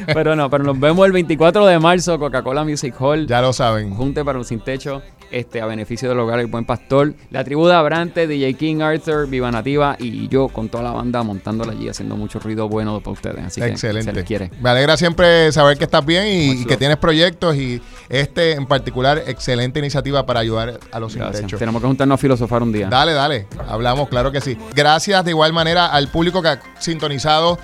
pero 0.07 0.37
no, 0.37 0.49
pero 0.51 0.63
nos 0.63 0.79
vemos 0.79 1.05
el 1.05 1.13
24 1.13 1.67
de 1.67 1.79
marzo, 1.81 2.19
Coca-Cola 2.19 2.65
Music 2.65 2.95
Hall. 3.01 3.27
Ya 3.27 3.41
lo 3.41 3.53
saben. 3.53 3.95
Junte 3.95 4.25
para 4.25 4.39
los 4.39 4.47
sin 4.47 4.61
techo 4.61 5.03
este, 5.31 5.61
a 5.61 5.67
beneficio 5.67 6.09
del 6.09 6.19
hogar 6.19 6.41
El 6.41 6.47
Buen 6.47 6.65
Pastor, 6.65 7.15
la 7.31 7.45
tribu 7.45 7.67
de 7.67 7.75
Abrante, 7.75 8.27
DJ 8.27 8.55
King 8.55 8.81
Arthur, 8.81 9.29
Viva 9.29 9.51
Nativa 9.51 9.97
y 9.99 10.29
yo 10.29 10.49
con 10.49 10.69
toda 10.69 10.85
la 10.85 10.93
banda 10.93 11.23
montándola 11.23 11.73
allí, 11.73 11.89
haciendo 11.89 12.17
mucho 12.17 12.39
ruido 12.39 12.69
bueno 12.69 13.01
para 13.01 13.13
ustedes. 13.13 13.45
Así 13.45 13.63
Excelente. 13.63 14.07
que 14.07 14.11
se 14.11 14.13
les 14.13 14.25
quiere. 14.25 14.51
Me 14.61 14.71
alegra 14.71 14.97
siempre 14.97 15.53
saber 15.53 15.79
que 15.79 15.85
estás 15.85 16.05
bien 16.05 16.27
y, 16.27 16.65
que 16.65 16.77
tienes 16.77 16.97
proyectos 16.97 17.57
y 17.57 17.81
este 18.09 18.53
en 18.53 18.67
particular, 18.67 19.23
excelente 19.27 19.79
iniciativa 19.79 20.27
para 20.27 20.41
ayudar 20.41 20.81
a 20.93 21.01
los 21.01 21.13
sin 21.13 21.23
techo. 21.31 21.59
Tenemos 21.59 21.81
que 21.81 21.89
juntarnos 21.89 22.15
a 22.15 22.19
filosofar 22.19 22.63
un 22.63 22.73
día. 22.73 22.89
Dale, 22.89 23.13
dale. 23.13 23.47
Hablamos, 23.69 24.09
claro 24.09 24.33
que 24.33 24.41
sí. 24.41 24.57
Gracias 24.75 25.25
de 25.25 25.31
igual 25.31 25.53
manera 25.53 25.87
al 25.87 26.09
público 26.09 26.43
que 26.43 26.49
ha 26.49 26.61
sintonizado 26.79 27.59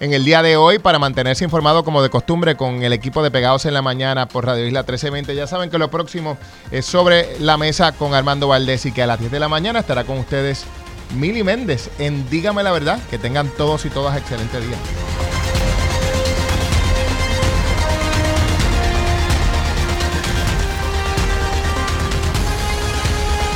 en 0.00 0.12
el 0.12 0.24
día 0.24 0.42
de 0.42 0.56
hoy 0.56 0.78
para 0.78 0.98
mantenerse 0.98 1.44
informado 1.44 1.84
como 1.84 2.02
de 2.02 2.10
costumbre 2.10 2.56
con 2.56 2.82
el 2.82 2.92
equipo 2.92 3.22
de 3.22 3.30
Pegados 3.30 3.64
en 3.66 3.74
la 3.74 3.82
Mañana 3.82 4.28
por 4.28 4.46
Radio 4.46 4.66
Isla 4.66 4.80
1320. 4.80 5.34
Ya 5.34 5.46
saben 5.46 5.70
que 5.70 5.78
lo 5.78 5.90
próximo 5.90 6.38
es 6.70 6.86
sobre 6.86 7.38
la 7.40 7.56
mesa 7.56 7.92
con 7.92 8.14
Armando 8.14 8.48
Valdés 8.48 8.86
y 8.86 8.92
que 8.92 9.02
a 9.02 9.06
las 9.06 9.18
10 9.18 9.32
de 9.32 9.40
la 9.40 9.48
mañana 9.48 9.80
estará 9.80 10.04
con 10.04 10.18
ustedes 10.18 10.64
Mili 11.16 11.42
Méndez 11.42 11.90
en 11.98 12.28
Dígame 12.30 12.62
la 12.62 12.72
Verdad. 12.72 12.98
Que 13.10 13.18
tengan 13.18 13.48
todos 13.56 13.84
y 13.86 13.90
todas 13.90 14.16
excelente 14.16 14.60
día. 14.60 14.76